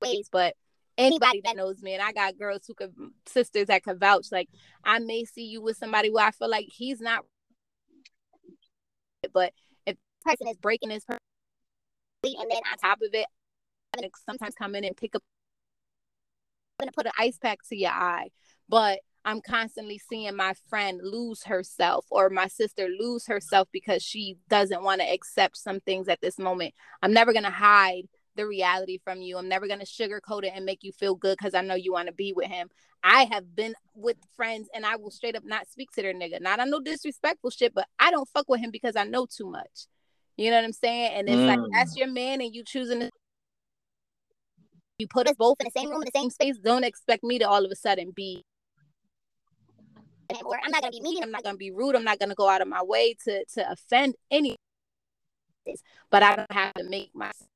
Ways, 0.00 0.28
but 0.30 0.54
anybody 0.96 1.40
that 1.44 1.56
knows 1.56 1.82
me, 1.82 1.94
and 1.94 2.02
I 2.02 2.12
got 2.12 2.38
girls 2.38 2.62
who 2.66 2.74
could 2.74 2.94
sisters 3.26 3.66
that 3.66 3.82
could 3.82 4.00
vouch. 4.00 4.26
Like 4.32 4.48
I 4.84 4.98
may 4.98 5.24
see 5.24 5.44
you 5.44 5.60
with 5.60 5.76
somebody 5.76 6.10
where 6.10 6.26
I 6.26 6.30
feel 6.30 6.50
like 6.50 6.66
he's 6.68 7.00
not, 7.00 7.24
but 9.32 9.52
if 9.86 9.96
person 10.24 10.48
is 10.48 10.56
breaking 10.56 10.90
his 10.90 11.04
person, 11.04 11.20
and 12.24 12.50
then 12.50 12.60
on 12.70 12.78
top 12.78 12.98
of 13.02 13.10
it, 13.12 13.26
I'm 13.96 14.08
sometimes 14.26 14.54
come 14.54 14.74
in 14.74 14.84
and 14.84 14.96
pick 14.96 15.14
up, 15.14 15.22
I'm 16.80 16.84
gonna 16.84 16.92
put 16.92 17.06
an 17.06 17.12
ice 17.18 17.38
pack 17.38 17.58
to 17.68 17.76
your 17.76 17.90
eye, 17.90 18.28
but 18.68 19.00
I'm 19.28 19.42
constantly 19.42 19.98
seeing 19.98 20.34
my 20.36 20.54
friend 20.70 21.02
lose 21.04 21.44
herself 21.44 22.06
or 22.10 22.30
my 22.30 22.46
sister 22.46 22.88
lose 22.88 23.26
herself 23.26 23.68
because 23.72 24.02
she 24.02 24.38
doesn't 24.48 24.82
want 24.82 25.02
to 25.02 25.06
accept 25.06 25.58
some 25.58 25.80
things 25.80 26.08
at 26.08 26.22
this 26.22 26.38
moment. 26.38 26.72
I'm 27.02 27.12
never 27.12 27.34
going 27.34 27.44
to 27.44 27.50
hide 27.50 28.04
the 28.36 28.46
reality 28.46 28.98
from 29.04 29.20
you. 29.20 29.36
I'm 29.36 29.46
never 29.46 29.66
going 29.66 29.80
to 29.80 29.84
sugarcoat 29.84 30.44
it 30.44 30.52
and 30.54 30.64
make 30.64 30.82
you 30.82 30.92
feel 30.92 31.14
good 31.14 31.36
because 31.36 31.52
I 31.54 31.60
know 31.60 31.74
you 31.74 31.92
want 31.92 32.06
to 32.06 32.14
be 32.14 32.32
with 32.32 32.46
him. 32.46 32.70
I 33.04 33.28
have 33.30 33.54
been 33.54 33.74
with 33.94 34.16
friends 34.34 34.70
and 34.74 34.86
I 34.86 34.96
will 34.96 35.10
straight 35.10 35.36
up 35.36 35.44
not 35.44 35.68
speak 35.68 35.90
to 35.92 36.00
their 36.00 36.14
nigga. 36.14 36.40
Not 36.40 36.60
on 36.60 36.70
no 36.70 36.80
disrespectful 36.80 37.50
shit, 37.50 37.74
but 37.74 37.86
I 37.98 38.10
don't 38.10 38.30
fuck 38.30 38.48
with 38.48 38.60
him 38.60 38.70
because 38.70 38.96
I 38.96 39.04
know 39.04 39.26
too 39.26 39.50
much. 39.50 39.88
You 40.38 40.50
know 40.50 40.56
what 40.56 40.64
I'm 40.64 40.72
saying? 40.72 41.12
And 41.12 41.28
it's 41.28 41.36
mm. 41.36 41.48
like 41.48 41.60
that's 41.74 41.98
your 41.98 42.08
man 42.08 42.40
and 42.40 42.54
you 42.54 42.64
choosing 42.64 43.00
to 43.00 43.10
you 44.98 45.06
put 45.06 45.28
us 45.28 45.36
both 45.36 45.58
in 45.60 45.66
the 45.66 45.78
same 45.78 45.90
room 45.90 46.00
in 46.00 46.08
the 46.12 46.18
same 46.18 46.30
space. 46.30 46.56
Don't 46.56 46.82
expect 46.82 47.22
me 47.22 47.38
to 47.40 47.48
all 47.48 47.66
of 47.66 47.70
a 47.70 47.76
sudden 47.76 48.10
be 48.16 48.46
or 50.44 50.58
I'm 50.62 50.70
not 50.70 50.82
gonna 50.82 50.92
be 50.92 51.00
mean, 51.00 51.22
I'm 51.22 51.30
not 51.30 51.42
gonna 51.42 51.56
be 51.56 51.70
rude, 51.70 51.96
I'm 51.96 52.04
not 52.04 52.18
gonna 52.18 52.34
go 52.34 52.48
out 52.48 52.60
of 52.60 52.68
my 52.68 52.82
way 52.82 53.14
to 53.24 53.44
to 53.54 53.70
offend 53.70 54.14
any 54.30 54.56
but 56.10 56.22
I 56.22 56.36
don't 56.36 56.52
have 56.52 56.74
to 56.74 56.84
make 56.84 57.14
myself 57.14 57.48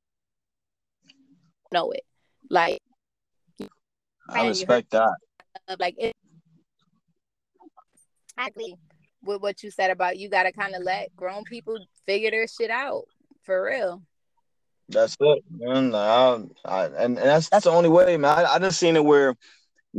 know 1.72 1.90
it. 1.92 2.04
Like 2.50 2.80
I 4.28 4.48
respect 4.48 4.90
that. 4.90 5.16
Like 5.78 5.94
it 5.98 6.14
I 8.36 8.48
agree 8.48 8.76
with 9.22 9.40
what 9.40 9.62
you 9.62 9.70
said 9.70 9.90
about 9.90 10.18
you 10.18 10.28
gotta 10.28 10.52
kind 10.52 10.74
of 10.74 10.82
let 10.82 11.14
grown 11.16 11.44
people 11.44 11.78
figure 12.06 12.30
their 12.30 12.48
shit 12.48 12.70
out 12.70 13.04
for 13.42 13.64
real. 13.64 14.02
That's 14.88 15.16
it, 15.20 15.44
man. 15.50 15.94
I, 15.94 16.42
I, 16.64 16.84
and, 16.86 16.96
and 16.96 17.16
that's 17.16 17.48
that's 17.48 17.64
the 17.64 17.70
only 17.70 17.88
way, 17.88 18.16
man. 18.16 18.38
I, 18.38 18.54
I 18.54 18.58
just 18.58 18.78
seen 18.78 18.96
it 18.96 19.04
where 19.04 19.36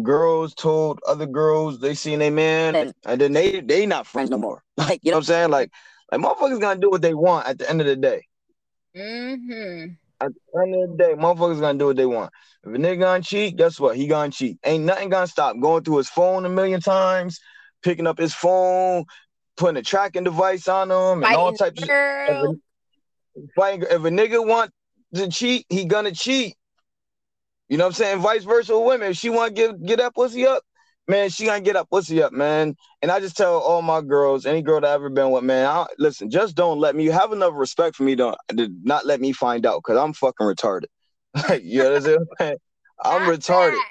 girls 0.01 0.53
told 0.55 0.99
other 1.07 1.25
girls 1.25 1.79
they 1.79 1.93
seen 1.93 2.21
a 2.21 2.29
man 2.29 2.93
and, 3.05 3.21
then 3.21 3.33
they 3.33 3.61
they 3.61 3.85
not 3.85 4.07
friends 4.07 4.29
no 4.29 4.37
more. 4.37 4.63
Like, 4.77 5.01
you 5.03 5.11
know 5.11 5.17
what 5.17 5.21
I'm 5.21 5.25
saying? 5.25 5.49
Like, 5.51 5.71
like 6.11 6.21
motherfuckers 6.21 6.59
gonna 6.59 6.79
do 6.79 6.89
what 6.89 7.01
they 7.01 7.13
want 7.13 7.47
at 7.47 7.59
the 7.59 7.69
end 7.69 7.79
of 7.79 7.87
the 7.87 7.95
day. 7.95 8.25
Mm-hmm. 8.95 9.93
At 10.19 10.31
the 10.33 10.61
end 10.61 10.75
of 10.75 10.89
the 10.91 10.97
day, 10.97 11.13
motherfuckers 11.13 11.59
gonna 11.59 11.77
do 11.77 11.87
what 11.87 11.95
they 11.95 12.07
want. 12.07 12.31
If 12.63 12.73
a 12.73 12.77
nigga 12.77 12.99
gonna 12.99 13.23
cheat, 13.23 13.55
guess 13.55 13.79
what? 13.79 13.95
He 13.95 14.07
gonna 14.07 14.31
cheat. 14.31 14.57
Ain't 14.63 14.83
nothing 14.83 15.09
gonna 15.09 15.27
stop 15.27 15.59
going 15.59 15.83
through 15.83 15.97
his 15.97 16.09
phone 16.09 16.45
a 16.45 16.49
million 16.49 16.81
times, 16.81 17.39
picking 17.83 18.07
up 18.07 18.17
his 18.17 18.33
phone, 18.33 19.05
putting 19.57 19.77
a 19.77 19.83
tracking 19.83 20.23
device 20.23 20.67
on 20.67 20.89
him, 20.89 21.23
and 21.23 21.35
all 21.35 21.53
types 21.53 21.81
of 21.81 21.89
if 21.89 23.57
a, 23.57 23.73
if 23.95 24.03
a 24.03 24.09
nigga 24.09 24.45
want 24.45 24.71
to 25.15 25.27
cheat, 25.29 25.65
he 25.69 25.85
gonna 25.85 26.11
cheat. 26.11 26.55
You 27.73 27.77
know 27.77 27.85
what 27.85 27.99
I'm 27.99 28.05
saying? 28.05 28.19
Vice 28.19 28.43
versa 28.43 28.77
with 28.77 28.85
women. 28.85 29.09
If 29.09 29.17
she 29.17 29.31
want 29.31 29.55
to 29.55 29.59
give 29.59 29.83
get 29.83 29.97
that 29.97 30.13
pussy 30.13 30.45
up, 30.45 30.61
man, 31.07 31.31
she 31.31 31.47
gonna 31.47 31.59
get 31.59 31.75
up, 31.75 31.89
pussy 31.89 32.21
up, 32.21 32.31
man. 32.31 32.75
And 33.01 33.09
I 33.09 33.19
just 33.19 33.35
tell 33.35 33.57
all 33.57 33.81
my 33.81 33.99
girls, 33.99 34.45
any 34.45 34.61
girl 34.61 34.79
that 34.79 34.91
I 34.91 34.93
ever 34.93 35.09
been 35.09 35.31
with, 35.31 35.43
man, 35.43 35.65
I, 35.65 35.87
listen, 35.97 36.29
just 36.29 36.55
don't 36.55 36.77
let 36.77 36.95
me 36.95 37.05
You 37.05 37.11
have 37.13 37.31
enough 37.31 37.53
respect 37.55 37.95
for 37.95 38.03
me 38.03 38.15
to, 38.17 38.37
to 38.55 38.69
not 38.83 39.07
let 39.07 39.19
me 39.19 39.31
find 39.31 39.65
out 39.65 39.81
because 39.83 39.97
I'm 39.97 40.13
fucking 40.13 40.45
retarded. 40.45 40.85
you 41.63 41.81
know 41.81 41.93
what 41.93 41.95
I'm 41.95 42.27
saying? 42.39 42.57
I'm 43.03 43.21
retarded. 43.23 43.71
That. 43.71 43.89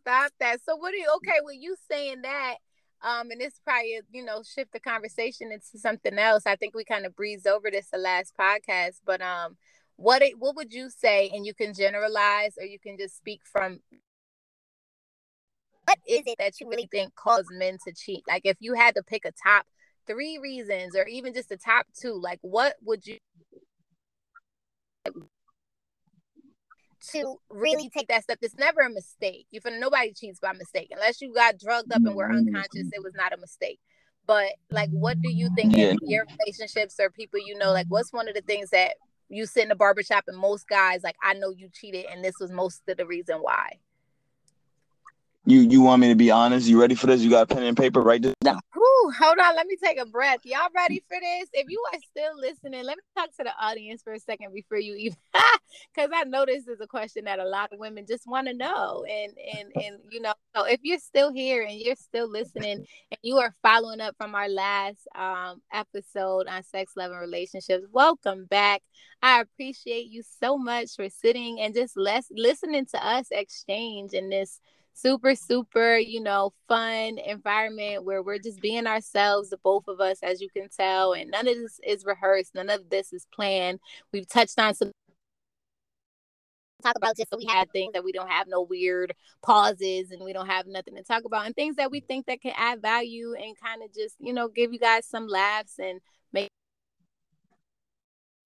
Stop 0.00 0.32
that. 0.40 0.60
So 0.64 0.76
what 0.76 0.92
do 0.92 0.96
you 0.96 1.12
okay 1.16 1.40
with 1.42 1.56
you 1.60 1.76
saying 1.90 2.22
that? 2.22 2.54
Um, 3.02 3.30
and 3.30 3.42
this 3.42 3.60
probably 3.62 4.00
you 4.10 4.24
know 4.24 4.42
shift 4.42 4.72
the 4.72 4.80
conversation 4.80 5.52
into 5.52 5.78
something 5.78 6.18
else. 6.18 6.44
I 6.46 6.56
think 6.56 6.74
we 6.74 6.82
kind 6.82 7.04
of 7.04 7.14
breezed 7.14 7.46
over 7.46 7.70
this 7.70 7.90
the 7.90 7.98
last 7.98 8.32
podcast, 8.40 9.02
but 9.04 9.20
um, 9.20 9.58
what 9.98 10.22
it 10.22 10.38
what 10.38 10.54
would 10.54 10.72
you 10.72 10.88
say? 10.90 11.28
And 11.34 11.44
you 11.44 11.52
can 11.52 11.74
generalize 11.74 12.54
or 12.56 12.64
you 12.64 12.78
can 12.78 12.96
just 12.96 13.16
speak 13.16 13.40
from 13.44 13.80
what 15.84 15.98
is 16.06 16.22
it 16.26 16.36
that 16.38 16.60
you 16.60 16.68
really 16.68 16.88
think 16.90 17.14
causes 17.16 17.48
men 17.50 17.78
to 17.84 17.92
cheat? 17.92 18.22
Like 18.28 18.42
if 18.44 18.56
you 18.60 18.74
had 18.74 18.94
to 18.94 19.02
pick 19.02 19.24
a 19.24 19.32
top 19.32 19.66
three 20.06 20.38
reasons 20.40 20.96
or 20.96 21.04
even 21.08 21.34
just 21.34 21.48
the 21.48 21.56
top 21.56 21.86
two, 22.00 22.14
like 22.14 22.38
what 22.42 22.76
would 22.82 23.06
you 23.06 23.18
to 27.10 27.36
really 27.50 27.90
take 27.90 28.06
that 28.08 28.22
step? 28.22 28.38
It's 28.40 28.56
never 28.56 28.82
a 28.82 28.90
mistake. 28.90 29.46
You 29.50 29.60
feel 29.60 29.80
nobody 29.80 30.12
cheats 30.12 30.38
by 30.38 30.52
mistake. 30.52 30.90
Unless 30.92 31.20
you 31.20 31.34
got 31.34 31.58
drugged 31.58 31.92
up 31.92 32.02
and 32.04 32.14
were 32.14 32.28
mm-hmm. 32.28 32.54
unconscious, 32.54 32.88
it 32.92 33.02
was 33.02 33.14
not 33.16 33.32
a 33.32 33.36
mistake. 33.36 33.80
But 34.28 34.52
like 34.70 34.90
what 34.90 35.20
do 35.20 35.32
you 35.32 35.50
think 35.56 35.76
yeah. 35.76 35.90
in 35.90 35.98
your 36.02 36.24
relationships 36.38 37.00
or 37.00 37.10
people 37.10 37.40
you 37.44 37.58
know, 37.58 37.72
like 37.72 37.86
what's 37.88 38.12
one 38.12 38.28
of 38.28 38.36
the 38.36 38.42
things 38.42 38.70
that 38.70 38.94
you 39.28 39.46
sit 39.46 39.62
in 39.62 39.68
the 39.68 39.74
barbershop 39.74 40.24
and 40.26 40.36
most 40.36 40.68
guys 40.68 41.02
like 41.02 41.16
I 41.22 41.34
know 41.34 41.50
you 41.50 41.68
cheated 41.72 42.06
and 42.10 42.24
this 42.24 42.34
was 42.40 42.50
most 42.50 42.82
of 42.88 42.96
the 42.96 43.06
reason 43.06 43.38
why? 43.38 43.78
You 45.44 45.60
you 45.60 45.80
want 45.80 46.00
me 46.00 46.08
to 46.08 46.14
be 46.14 46.30
honest? 46.30 46.68
You 46.68 46.80
ready 46.80 46.94
for 46.94 47.06
this? 47.06 47.22
You 47.22 47.30
got 47.30 47.50
a 47.50 47.54
pen 47.54 47.62
and 47.62 47.76
paper? 47.76 48.02
Write 48.02 48.22
this 48.22 48.34
down. 48.42 48.60
Hold 49.10 49.38
on, 49.38 49.56
let 49.56 49.66
me 49.66 49.76
take 49.82 49.98
a 49.98 50.04
breath. 50.04 50.40
Y'all 50.44 50.68
ready 50.74 51.02
for 51.08 51.16
this? 51.20 51.48
If 51.52 51.70
you 51.70 51.82
are 51.92 51.98
still 52.10 52.38
listening, 52.38 52.84
let 52.84 52.96
me 52.96 53.02
talk 53.16 53.30
to 53.36 53.44
the 53.44 53.52
audience 53.60 54.02
for 54.02 54.12
a 54.12 54.20
second 54.20 54.52
before 54.52 54.78
you 54.78 54.94
even 54.96 55.16
because 55.94 56.10
I 56.14 56.24
know 56.24 56.44
this 56.44 56.68
is 56.68 56.80
a 56.80 56.86
question 56.86 57.24
that 57.24 57.38
a 57.38 57.48
lot 57.48 57.72
of 57.72 57.78
women 57.78 58.04
just 58.06 58.26
want 58.26 58.48
to 58.48 58.54
know. 58.54 59.04
And 59.08 59.32
and 59.56 59.72
and 59.74 59.96
you 60.10 60.20
know, 60.20 60.34
so 60.54 60.64
if 60.64 60.80
you're 60.82 60.98
still 60.98 61.32
here 61.32 61.62
and 61.62 61.78
you're 61.78 61.96
still 61.96 62.30
listening 62.30 62.84
and 63.10 63.18
you 63.22 63.38
are 63.38 63.54
following 63.62 64.00
up 64.00 64.14
from 64.18 64.34
our 64.34 64.48
last 64.48 65.08
um 65.14 65.62
episode 65.72 66.46
on 66.46 66.62
sex, 66.64 66.92
love, 66.96 67.10
and 67.10 67.20
relationships, 67.20 67.86
welcome 67.92 68.44
back. 68.44 68.82
I 69.22 69.40
appreciate 69.40 70.08
you 70.08 70.22
so 70.40 70.58
much 70.58 70.96
for 70.96 71.08
sitting 71.08 71.60
and 71.60 71.74
just 71.74 71.96
less 71.96 72.26
listening 72.30 72.86
to 72.86 73.06
us 73.06 73.28
exchange 73.30 74.12
in 74.12 74.28
this 74.28 74.60
super 75.00 75.34
super 75.34 75.96
you 75.96 76.20
know 76.20 76.52
fun 76.66 77.18
environment 77.18 78.04
where 78.04 78.22
we're 78.22 78.38
just 78.38 78.60
being 78.60 78.86
ourselves 78.86 79.50
the 79.50 79.56
both 79.58 79.84
of 79.86 80.00
us 80.00 80.18
as 80.22 80.40
you 80.40 80.48
can 80.50 80.68
tell 80.68 81.12
and 81.12 81.30
none 81.30 81.46
of 81.46 81.54
this 81.54 81.80
is 81.86 82.04
rehearsed 82.04 82.54
none 82.54 82.70
of 82.70 82.88
this 82.90 83.12
is 83.12 83.26
planned. 83.32 83.78
We've 84.12 84.28
touched 84.28 84.58
on 84.58 84.74
some 84.74 84.90
talk 86.82 86.96
about 86.96 87.16
just 87.16 87.30
so 87.30 87.36
we 87.36 87.46
have 87.46 87.68
things 87.70 87.92
that 87.92 88.04
we 88.04 88.12
don't 88.12 88.30
have 88.30 88.46
no 88.46 88.62
weird 88.62 89.12
pauses 89.42 90.12
and 90.12 90.22
we 90.22 90.32
don't 90.32 90.46
have 90.46 90.66
nothing 90.66 90.94
to 90.94 91.02
talk 91.02 91.24
about 91.24 91.44
and 91.44 91.54
things 91.54 91.74
that 91.74 91.90
we 91.90 91.98
think 92.00 92.26
that 92.26 92.40
can 92.40 92.52
add 92.56 92.80
value 92.80 93.34
and 93.34 93.56
kind 93.60 93.82
of 93.82 93.92
just 93.92 94.14
you 94.20 94.32
know 94.32 94.48
give 94.48 94.72
you 94.72 94.78
guys 94.78 95.04
some 95.04 95.26
laughs 95.26 95.74
and 95.80 96.00
make 96.32 96.48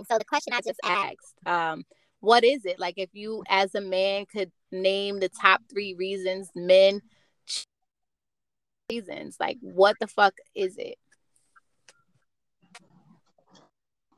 so 0.08 0.16
the 0.18 0.24
question 0.24 0.54
i 0.54 0.60
just 0.62 0.80
asked 0.82 1.34
um 1.46 1.84
what 2.22 2.44
is 2.44 2.64
it? 2.64 2.78
Like 2.78 2.94
if 2.96 3.10
you 3.12 3.42
as 3.48 3.74
a 3.74 3.80
man 3.80 4.26
could 4.26 4.52
name 4.72 5.20
the 5.20 5.28
top 5.28 5.60
three 5.70 5.94
reasons 5.94 6.50
men 6.54 7.00
reasons. 8.90 9.36
Like 9.38 9.58
what 9.60 9.96
the 10.00 10.06
fuck 10.06 10.34
is 10.54 10.76
it? 10.78 10.96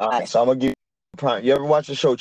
All 0.01 0.11
right 0.11 0.29
so 0.29 0.41
i'm 0.41 0.47
gonna 0.49 0.59
give 0.59 0.75
you 1.23 1.37
you 1.43 1.55
ever 1.55 1.65
watch 1.65 1.87
the 1.87 1.95
show 1.95 2.17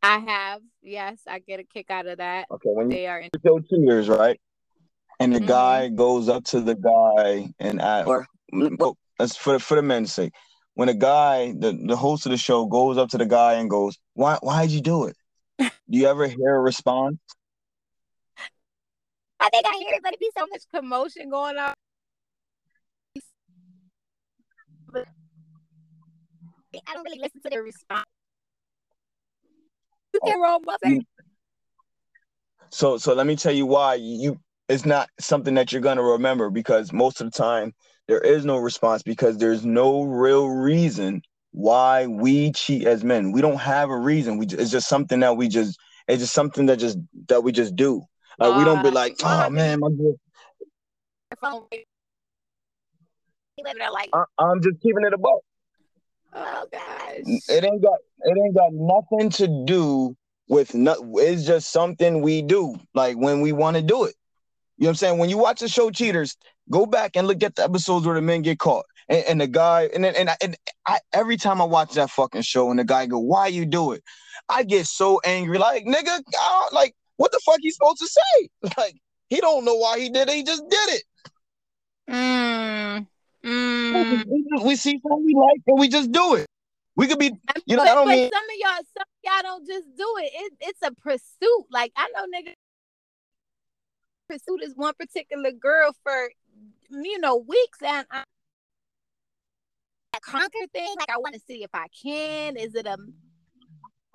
i 0.00 0.18
have 0.18 0.60
yes 0.80 1.18
i 1.26 1.40
get 1.40 1.58
a 1.58 1.64
kick 1.64 1.90
out 1.90 2.06
of 2.06 2.18
that. 2.18 2.46
Okay 2.50 2.70
when 2.70 2.88
they 2.88 3.02
you 3.02 3.08
are 3.08 3.18
in 3.18 3.30
show 3.44 3.58
cheaters 3.60 4.08
right? 4.08 4.40
And 5.20 5.34
the 5.34 5.40
mm-hmm. 5.40 5.48
guy 5.48 5.88
goes 5.88 6.28
up 6.28 6.44
to 6.44 6.60
the 6.60 6.76
guy 6.76 7.52
and 7.58 7.82
I, 7.82 8.04
or 8.04 8.26
well, 8.52 8.96
that's 9.18 9.36
for 9.36 9.58
for 9.58 9.74
the 9.74 9.82
men's 9.82 10.12
sake. 10.12 10.32
When 10.74 10.88
a 10.88 10.94
guy, 10.94 11.52
the, 11.58 11.72
the 11.72 11.96
host 11.96 12.24
of 12.26 12.30
the 12.30 12.38
show, 12.38 12.66
goes 12.66 12.98
up 12.98 13.08
to 13.10 13.18
the 13.18 13.26
guy 13.26 13.54
and 13.54 13.68
goes, 13.68 13.98
"Why 14.14 14.38
why'd 14.40 14.70
you 14.70 14.80
do 14.80 15.06
it?" 15.06 15.16
Do 15.90 15.98
you 15.98 16.06
ever 16.06 16.26
hear 16.26 16.54
a 16.54 16.60
response? 16.60 17.18
I 19.40 19.48
think 19.50 19.66
I 19.66 19.76
hear 19.78 19.94
it, 19.94 20.02
but 20.02 20.12
it'd 20.12 20.20
be 20.20 20.30
so 20.36 20.46
much 20.50 20.62
commotion 20.74 21.30
going 21.30 21.56
on. 21.56 21.74
I 26.86 26.94
don't 26.94 27.04
really 27.04 27.20
listen 27.20 27.40
to 27.42 27.50
the 27.50 27.62
response. 27.62 28.04
You 30.12 30.20
can 30.24 30.40
roll 30.40 30.60
So 32.70 32.98
so 32.98 33.14
let 33.14 33.26
me 33.26 33.36
tell 33.36 33.52
you 33.52 33.66
why 33.66 33.94
you 33.94 34.38
it's 34.68 34.84
not 34.84 35.08
something 35.18 35.54
that 35.54 35.72
you're 35.72 35.80
gonna 35.80 36.02
remember 36.02 36.50
because 36.50 36.92
most 36.92 37.20
of 37.20 37.30
the 37.30 37.38
time 37.38 37.74
there 38.06 38.20
is 38.20 38.44
no 38.44 38.56
response 38.56 39.02
because 39.02 39.38
there's 39.38 39.64
no 39.64 40.02
real 40.02 40.48
reason 40.48 41.22
why 41.52 42.06
we 42.06 42.52
cheat 42.52 42.86
as 42.86 43.02
men. 43.04 43.32
We 43.32 43.40
don't 43.40 43.58
have 43.58 43.90
a 43.90 43.96
reason. 43.96 44.38
We 44.38 44.46
it's 44.46 44.70
just 44.70 44.88
something 44.88 45.20
that 45.20 45.36
we 45.36 45.48
just 45.48 45.78
it's 46.06 46.22
just 46.22 46.34
something 46.34 46.66
that 46.66 46.78
just 46.78 46.98
that 47.28 47.42
we 47.42 47.52
just 47.52 47.76
do. 47.76 48.02
Like 48.38 48.54
uh, 48.54 48.58
we 48.58 48.64
don't 48.64 48.82
be 48.82 48.90
like, 48.90 49.16
oh 49.24 49.50
man, 49.50 49.80
my 49.80 49.88
I, 54.12 54.24
I'm 54.38 54.62
just 54.62 54.80
keeping 54.80 55.04
it 55.04 55.12
above. 55.12 55.40
Oh 56.34 56.66
gosh. 56.70 57.40
It 57.48 57.64
ain't 57.64 57.82
got 57.82 57.98
it 58.20 58.38
ain't 58.38 58.54
got 58.54 58.72
nothing 58.72 59.30
to 59.30 59.64
do 59.64 60.16
with 60.48 60.74
not 60.74 60.98
it's 61.14 61.44
just 61.44 61.70
something 61.70 62.22
we 62.22 62.42
do 62.42 62.76
like 62.94 63.16
when 63.16 63.40
we 63.40 63.52
want 63.52 63.76
to 63.76 63.82
do 63.82 64.04
it. 64.04 64.14
You 64.76 64.84
know 64.84 64.88
what 64.88 64.90
I'm 64.90 64.94
saying? 64.96 65.18
When 65.18 65.28
you 65.28 65.38
watch 65.38 65.60
the 65.60 65.68
show 65.68 65.90
Cheaters, 65.90 66.36
go 66.70 66.86
back 66.86 67.16
and 67.16 67.26
look 67.26 67.42
at 67.42 67.56
the 67.56 67.64
episodes 67.64 68.06
where 68.06 68.14
the 68.14 68.22
men 68.22 68.42
get 68.42 68.60
caught. 68.60 68.86
And, 69.08 69.24
and 69.26 69.40
the 69.40 69.46
guy, 69.46 69.88
and 69.94 70.04
then 70.04 70.14
and, 70.16 70.30
I, 70.30 70.36
and 70.42 70.56
I 70.86 70.98
every 71.12 71.36
time 71.36 71.62
I 71.62 71.64
watch 71.64 71.94
that 71.94 72.10
fucking 72.10 72.42
show 72.42 72.70
and 72.70 72.78
the 72.78 72.84
guy 72.84 73.06
go, 73.06 73.18
Why 73.18 73.46
you 73.46 73.64
do 73.64 73.92
it? 73.92 74.02
I 74.48 74.62
get 74.64 74.86
so 74.86 75.20
angry. 75.24 75.58
Like, 75.58 75.84
nigga, 75.84 76.22
like, 76.72 76.94
what 77.16 77.32
the 77.32 77.40
fuck 77.44 77.58
he 77.60 77.70
supposed 77.70 77.98
to 77.98 78.06
say? 78.06 78.48
Like, 78.76 78.94
he 79.28 79.40
don't 79.40 79.64
know 79.64 79.74
why 79.74 79.98
he 79.98 80.08
did 80.08 80.28
it, 80.28 80.34
he 80.34 80.42
just 80.42 80.62
did 80.68 80.88
it. 80.90 81.02
Mm. 82.10 83.06
Mm. 83.44 84.64
We, 84.64 84.76
see 84.76 85.00
something 85.02 85.24
we 85.24 85.34
like 85.34 85.60
and 85.66 85.78
we 85.78 85.88
just 85.88 86.10
do 86.10 86.34
it. 86.34 86.46
We 86.96 87.06
could 87.06 87.18
be, 87.18 87.32
you 87.66 87.76
know, 87.76 87.84
but, 87.84 87.88
I 87.88 87.94
don't 87.94 88.08
mean 88.08 88.30
some 88.32 88.42
of 88.42 88.56
y'all, 88.58 88.84
some 88.96 89.02
of 89.02 89.22
y'all 89.24 89.42
don't 89.42 89.66
just 89.66 89.86
do 89.96 90.14
it. 90.18 90.30
it. 90.34 90.52
It's 90.60 90.80
a 90.82 90.90
pursuit. 90.92 91.66
Like 91.70 91.92
I 91.96 92.08
know 92.14 92.24
nigga, 92.24 92.54
pursue 94.28 94.58
this 94.60 94.74
one 94.74 94.94
particular 94.94 95.52
girl 95.52 95.94
for 96.02 96.30
you 96.90 97.18
know 97.20 97.36
weeks 97.36 97.78
and 97.82 98.06
I 98.10 98.24
conquer 100.20 100.66
thing? 100.72 100.94
Like 100.98 101.10
I 101.10 101.18
want 101.18 101.34
to 101.34 101.40
see 101.40 101.62
if 101.62 101.70
I 101.74 101.86
can. 102.02 102.56
Is 102.56 102.74
it 102.74 102.86
a 102.86 102.96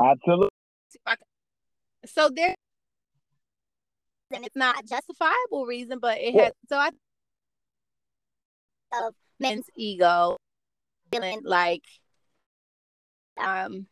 absolutely 0.02 0.50
so 2.06 2.30
there 2.36 2.56
and 4.34 4.46
it's 4.46 4.56
not 4.56 4.80
a 4.80 4.84
justifiable 4.86 5.66
reason 5.66 6.00
but 6.00 6.18
it 6.20 6.34
has 6.36 6.52
so 6.68 6.78
I 6.78 6.90
of 9.02 9.14
men's 9.40 9.66
ego. 9.76 10.38
Feeling 11.12 11.42
like 11.44 11.84
um 13.38 13.88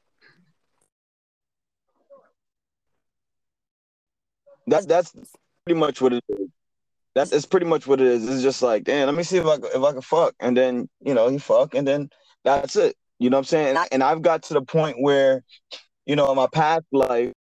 that's 4.68 4.86
that's 4.86 5.14
pretty 5.66 5.80
much 5.80 6.02
what 6.02 6.14
it 6.14 6.24
is. 6.30 6.48
That's 7.14 7.32
it's 7.32 7.46
pretty 7.46 7.66
much 7.66 7.88
what 7.88 8.00
it 8.00 8.08
is. 8.08 8.28
It's 8.28 8.42
just 8.42 8.62
like, 8.62 8.84
damn, 8.86 9.08
let 9.08 9.16
me 9.16 9.24
see 9.24 9.38
if 9.38 9.46
I 9.46 9.56
if 9.56 9.84
I 9.84 9.92
can 9.92 10.02
fuck, 10.02 10.34
and 10.40 10.56
then 10.56 10.88
you 11.02 11.14
know 11.14 11.28
he 11.30 11.38
fuck, 11.38 11.76
and 11.76 11.88
then 11.88 12.10
that's 12.44 12.76
it. 12.76 12.96
You 13.22 13.30
know 13.30 13.38
what 13.38 13.42
I'm 13.42 13.46
saying? 13.46 13.68
And, 13.70 13.78
I, 13.78 13.88
and 13.92 14.04
I've 14.04 14.24
got 14.24 14.42
to 14.44 14.56
the 14.56 14.64
point 14.64 14.98
where, 15.00 15.44
you 16.08 16.16
know, 16.16 16.32
in 16.32 16.36
my 16.36 16.48
past 16.52 16.86
life, 16.92 17.32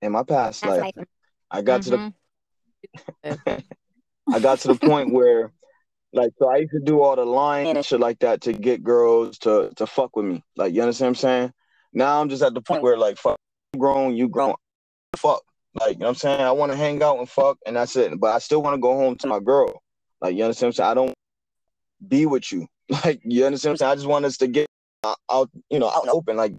in 0.00 0.12
my 0.12 0.22
past 0.22 0.64
life, 0.64 0.92
life, 0.96 1.06
I 1.50 1.62
got 1.62 1.80
mm-hmm. 1.80 1.90
to 1.90 2.12
the, 3.24 3.30
mm-hmm. 3.30 4.32
I 4.32 4.38
got 4.38 4.60
to 4.60 4.68
the 4.68 4.76
point 4.76 5.12
where, 5.12 5.50
like, 6.12 6.30
so 6.38 6.48
I 6.48 6.58
used 6.58 6.70
to 6.70 6.78
do 6.78 7.02
all 7.02 7.16
the 7.16 7.24
lying 7.24 7.76
and 7.76 7.84
shit 7.84 7.98
like 7.98 8.20
that 8.20 8.42
to 8.42 8.52
get 8.52 8.84
girls 8.84 9.38
to 9.38 9.72
to 9.74 9.88
fuck 9.88 10.14
with 10.14 10.26
me. 10.26 10.44
Like, 10.56 10.72
you 10.72 10.82
understand 10.82 11.06
what 11.06 11.10
I'm 11.10 11.14
saying? 11.16 11.52
Now 11.92 12.20
I'm 12.20 12.28
just 12.28 12.44
at 12.44 12.54
the 12.54 12.62
point 12.62 12.84
where, 12.84 12.96
like, 12.96 13.18
fuck, 13.18 13.40
grown, 13.76 14.14
you 14.14 14.28
grown, 14.28 14.54
fuck. 15.16 15.42
Like, 15.74 15.94
you 15.94 16.00
know 16.00 16.06
what 16.06 16.10
I'm 16.10 16.14
saying? 16.16 16.40
I 16.40 16.52
want 16.52 16.72
to 16.72 16.78
hang 16.78 17.02
out 17.02 17.18
and 17.18 17.28
fuck, 17.28 17.58
and 17.66 17.76
that's 17.76 17.96
it. 17.96 18.18
But 18.20 18.34
I 18.34 18.38
still 18.38 18.62
want 18.62 18.74
to 18.74 18.80
go 18.80 18.94
home 18.94 19.16
to 19.16 19.26
my 19.26 19.40
girl. 19.40 19.82
Like, 20.20 20.36
you 20.36 20.44
understand 20.44 20.68
what 20.68 20.68
I'm 20.68 20.72
saying? 20.72 20.90
I 20.90 20.94
don't 20.94 21.14
be 22.06 22.26
with 22.26 22.52
you. 22.52 22.66
Like, 23.02 23.22
you 23.24 23.46
understand 23.46 23.70
what 23.70 23.72
I'm 23.72 23.76
saying? 23.78 23.92
I 23.92 23.94
just 23.94 24.06
want 24.06 24.24
us 24.26 24.36
to 24.36 24.46
get 24.46 24.66
out, 25.30 25.50
you 25.70 25.78
know, 25.78 25.88
out 25.88 26.02
and 26.02 26.10
open. 26.10 26.36
Like, 26.36 26.52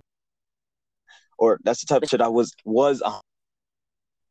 or 1.38 1.60
that's 1.64 1.82
the 1.82 1.86
type 1.86 2.02
of 2.02 2.10
shit 2.10 2.20
I 2.20 2.30
was 2.30 2.52
was 2.66 3.04
On. 3.04 3.22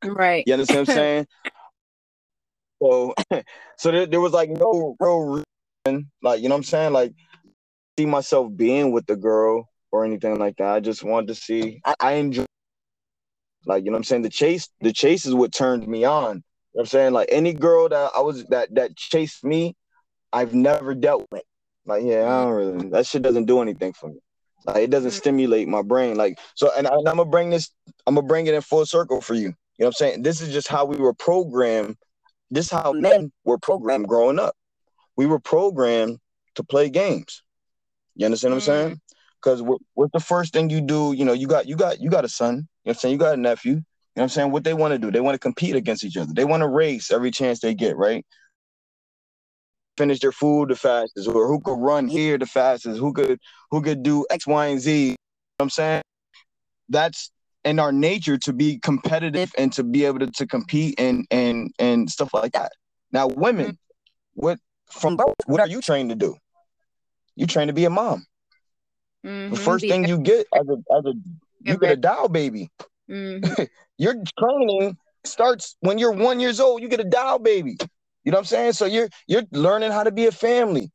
Right. 0.05 0.43
You 0.45 0.55
understand 0.55 0.89
what 0.89 0.91
I'm 0.91 0.95
saying? 0.97 1.27
So, 2.83 3.15
so 3.79 3.93
there, 3.93 4.05
there 4.05 4.21
was 4.21 4.33
like 4.33 4.51
no 4.51 4.97
real 4.99 5.45
reason, 5.87 6.11
like 6.23 6.43
you 6.43 6.49
know 6.49 6.57
what 6.57 6.59
I'm 6.59 6.65
saying, 6.65 6.93
like 6.93 7.15
see 7.99 8.07
myself 8.07 8.55
being 8.55 8.93
with 8.93 9.07
the 9.07 9.17
girl 9.17 9.69
or 9.93 10.05
anything 10.05 10.39
like 10.39 10.57
that. 10.57 10.75
I 10.75 10.81
just 10.81 11.05
wanted 11.05 11.29
to 11.29 11.35
see. 11.35 11.81
I, 11.85 11.95
I 12.01 12.13
enjoy, 12.15 12.45
like 13.67 13.85
you 13.85 13.91
know 13.91 13.95
what 13.95 14.01
I'm 14.01 14.05
saying. 14.05 14.23
The 14.23 14.31
chase, 14.31 14.69
the 14.81 14.93
chase 14.93 15.27
is 15.27 15.35
what 15.35 15.53
turned 15.53 15.87
me 15.87 16.05
on. 16.05 16.25
You 16.25 16.29
know 16.29 16.43
what 16.73 16.83
I'm 16.83 16.87
saying, 16.87 17.13
like 17.13 17.29
any 17.31 17.53
girl 17.53 17.89
that 17.89 18.11
I 18.15 18.21
was 18.21 18.45
that 18.47 18.75
that 18.75 18.97
chased 18.97 19.45
me, 19.45 19.77
I've 20.33 20.55
never 20.55 20.95
dealt 20.95 21.27
with. 21.31 21.43
Like 21.87 22.03
yeah, 22.05 22.25
I 22.25 22.45
don't 22.45 22.53
really. 22.53 22.89
That 22.91 23.07
shit 23.07 23.23
doesn't 23.23 23.45
do 23.45 23.61
anything 23.61 23.93
for 23.93 24.09
me. 24.09 24.19
Like 24.67 24.85
it 24.85 24.91
doesn't 24.91 25.11
mm. 25.11 25.15
stimulate 25.15 25.69
my 25.69 25.83
brain. 25.83 26.17
Like 26.17 26.39
so, 26.55 26.71
and, 26.77 26.87
I, 26.87 26.95
and 26.95 27.09
I'm 27.09 27.17
gonna 27.17 27.29
bring 27.29 27.51
this. 27.51 27.71
I'm 28.07 28.15
gonna 28.15 28.27
bring 28.27 28.47
it 28.47 28.55
in 28.55 28.61
full 28.63 28.87
circle 28.87 29.21
for 29.21 29.35
you. 29.35 29.41
You 29.41 29.49
know 29.49 29.87
what 29.87 29.89
I'm 29.89 29.93
saying? 29.93 30.23
This 30.23 30.41
is 30.41 30.53
just 30.53 30.69
how 30.69 30.85
we 30.85 30.97
were 30.97 31.15
programmed. 31.15 31.97
This 32.51 32.67
is 32.67 32.73
how 32.73 32.93
men 32.93 33.33
were 33.45 33.59
programmed 33.59 34.09
growing 34.09 34.39
up. 34.39 34.55
We 35.17 35.27
were 35.27 35.41
programmed 35.41 36.19
to 36.55 36.65
play 36.65 36.89
games. 36.89 37.43
You 38.15 38.27
understand 38.27 38.55
what 38.55 38.57
I'm 38.57 38.63
mm. 38.63 38.67
saying? 38.67 39.01
Because 39.45 39.61
what, 39.61 39.81
what's 39.93 40.13
the 40.13 40.21
first 40.21 40.53
thing 40.55 40.71
you 40.71 40.81
do? 40.81 41.13
You 41.13 41.25
know, 41.25 41.35
you 41.35 41.47
got 41.47 41.69
you 41.69 41.77
got 41.77 42.01
you 42.01 42.09
got 42.09 42.25
a 42.25 42.29
son. 42.29 42.55
You 42.55 42.61
know 42.61 42.67
what 42.85 42.93
I'm 42.93 42.99
saying? 43.01 43.13
You 43.13 43.19
got 43.19 43.35
a 43.35 43.37
nephew. 43.37 43.73
You 43.73 43.77
know 43.77 43.83
what 44.15 44.23
I'm 44.23 44.29
saying? 44.31 44.51
What 44.53 44.65
they 44.65 44.75
want 44.75 44.93
to 44.93 44.99
do? 44.99 45.11
They 45.11 45.21
want 45.21 45.35
to 45.35 45.39
compete 45.39 45.77
against 45.77 46.05
each 46.05 46.17
other. 46.17 46.33
They 46.33 46.45
want 46.45 46.63
to 46.63 46.69
race 46.69 47.11
every 47.11 47.31
chance 47.31 47.61
they 47.61 47.75
get, 47.75 47.97
right? 47.97 48.25
Finish 49.99 50.21
their 50.21 50.33
food 50.33 50.71
the 50.71 50.77
fastest, 50.77 51.29
or 51.29 51.47
who 51.47 51.61
could 51.61 51.79
run 51.79 52.09
here 52.09 52.39
the 52.39 52.47
fastest, 52.47 52.99
who 52.99 53.13
could 53.13 53.39
who 53.71 53.83
could 53.83 54.03
do 54.03 54.25
X, 54.31 54.47
Y, 54.47 54.67
and 54.67 54.81
Z. 54.81 55.03
You 55.03 55.11
know 55.11 55.17
what 55.59 55.65
I'm 55.65 55.71
saying? 55.71 56.03
That's 56.89 57.31
in 57.65 57.79
our 57.79 57.93
nature 57.93 58.39
to 58.39 58.53
be 58.53 58.79
competitive 58.79 59.53
and 59.59 59.73
to 59.75 59.83
be 59.83 60.05
able 60.05 60.21
to, 60.21 60.31
to 60.31 60.47
compete 60.47 60.99
and 60.99 61.27
and 61.31 61.71
and 61.79 62.09
stuff 62.09 62.33
like 62.33 62.53
that. 62.53 62.73
Now, 63.13 63.27
women, 63.27 63.79
what 64.33 64.59
from 64.91 65.19
what 65.47 65.61
are 65.61 65.69
you 65.69 65.83
trained 65.83 66.11
to 66.11 66.17
do? 66.17 66.37
You 67.37 67.47
trained 67.47 67.69
to 67.69 67.75
be 67.75 67.85
a 67.85 67.91
mom. 67.91 68.25
Mm-hmm. 69.25 69.55
The 69.55 69.61
first 69.61 69.87
thing 69.87 70.07
you 70.07 70.19
get 70.19 70.47
as 70.55 70.69
a 70.69 70.77
as 70.97 71.05
a 71.07 71.15
you 71.61 71.79
get 71.79 71.93
a 71.93 71.97
doll 71.97 72.29
baby. 72.29 72.71
Mm-hmm. 73.11 73.65
your 73.99 74.15
training 74.39 74.97
starts 75.25 75.77
when 75.81 75.99
you're 75.99 76.13
one 76.13 76.41
years 76.41 76.61
old. 76.61 76.83
You 76.83 76.89
get 76.89 77.01
a 77.01 77.05
doll 77.05 77.39
baby. 77.39 77.77
You 78.25 78.33
know 78.33 78.37
what 78.37 78.41
I'm 78.41 78.47
saying? 78.47 78.73
So 78.73 78.87
you're 78.87 79.09
you're 79.27 79.45
learning 79.53 79.93
how 79.93 80.03
to 80.03 80.13
be 80.13 80.27
a 80.27 80.33
family. 80.33 80.91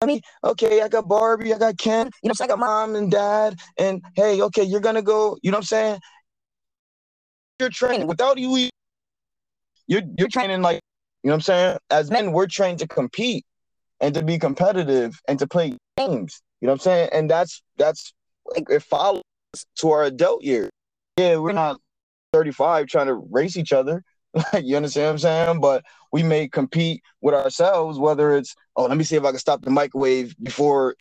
I 0.00 0.06
mean, 0.06 0.20
okay, 0.42 0.82
I 0.82 0.88
got 0.88 1.08
Barbie, 1.08 1.54
I 1.54 1.58
got 1.58 1.78
Ken, 1.78 2.10
you 2.22 2.28
know, 2.28 2.34
I 2.38 2.46
got 2.46 2.58
mom 2.58 2.94
and 2.94 3.10
dad, 3.10 3.58
and 3.78 4.02
hey, 4.16 4.42
okay, 4.42 4.62
you're 4.62 4.80
gonna 4.80 5.00
go, 5.00 5.38
you 5.42 5.50
know 5.50 5.56
what 5.56 5.62
I'm 5.62 5.66
saying? 5.66 6.00
You're 7.58 7.70
training 7.70 8.06
without 8.06 8.36
you, 8.36 8.68
you're 9.86 10.02
you're 10.18 10.28
training 10.28 10.60
like, 10.60 10.80
you 11.22 11.28
know 11.28 11.32
what 11.32 11.36
I'm 11.36 11.40
saying? 11.40 11.78
As 11.90 12.10
men, 12.10 12.32
we're 12.32 12.46
trained 12.46 12.80
to 12.80 12.88
compete 12.88 13.46
and 14.00 14.14
to 14.14 14.22
be 14.22 14.38
competitive 14.38 15.18
and 15.26 15.38
to 15.38 15.46
play 15.46 15.74
games. 15.96 16.42
You 16.64 16.68
know 16.68 16.72
what 16.72 16.80
I'm 16.80 16.92
saying? 16.92 17.08
And 17.12 17.30
that's 17.30 17.62
that's 17.76 18.14
like 18.46 18.64
it 18.70 18.82
follows 18.82 19.20
to 19.80 19.90
our 19.90 20.04
adult 20.04 20.42
years. 20.42 20.70
Yeah, 21.18 21.36
we're 21.36 21.52
not 21.52 21.78
35 22.32 22.86
trying 22.86 23.08
to 23.08 23.16
race 23.16 23.58
each 23.58 23.74
other. 23.74 24.02
Like 24.52 24.64
you 24.64 24.74
understand 24.74 25.04
what 25.04 25.12
I'm 25.12 25.18
saying? 25.18 25.60
But 25.60 25.84
we 26.10 26.22
may 26.22 26.48
compete 26.48 27.02
with 27.20 27.34
ourselves, 27.34 27.98
whether 27.98 28.34
it's, 28.34 28.54
oh, 28.76 28.86
let 28.86 28.96
me 28.96 29.04
see 29.04 29.14
if 29.14 29.24
I 29.24 29.30
can 29.30 29.38
stop 29.38 29.60
the 29.60 29.70
microwave 29.70 30.34
before 30.42 30.96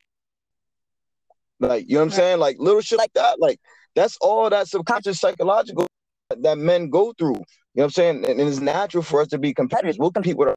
like 1.62 1.86
you 1.88 1.96
know 1.96 2.02
what 2.02 2.08
I'm 2.08 2.12
saying? 2.12 2.40
Like 2.40 2.58
little 2.60 2.82
shit 2.82 3.00
like 3.00 3.14
that. 3.14 3.40
Like 3.40 3.58
that's 3.96 4.18
all 4.20 4.50
that 4.50 4.68
subconscious 4.68 5.22
psychological 5.22 5.88
that 6.30 6.58
men 6.58 6.90
go 6.90 7.14
through. 7.18 7.36
You 7.36 7.38
know 7.38 7.46
what 7.76 7.86
I'm 7.86 7.90
saying? 7.92 8.26
And, 8.26 8.42
it's 8.42 8.60
natural 8.60 9.02
for 9.02 9.22
us 9.22 9.30
to 9.30 9.38
be 9.38 9.54
competitors. 9.54 9.98
We'll 9.98 10.12
compete 10.12 10.36
with 10.36 10.50
our 10.50 10.56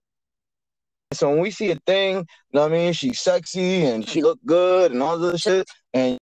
so 1.12 1.30
when 1.30 1.40
we 1.40 1.50
see 1.50 1.70
a 1.70 1.76
thing, 1.86 2.16
you 2.16 2.24
know 2.52 2.62
what 2.62 2.72
I 2.72 2.74
mean, 2.74 2.92
she's 2.92 3.20
sexy 3.20 3.84
and 3.84 4.08
she 4.08 4.22
look 4.22 4.38
good 4.44 4.92
and 4.92 5.02
all 5.02 5.18
this 5.18 5.40
shit, 5.42 5.68
and 5.94 6.18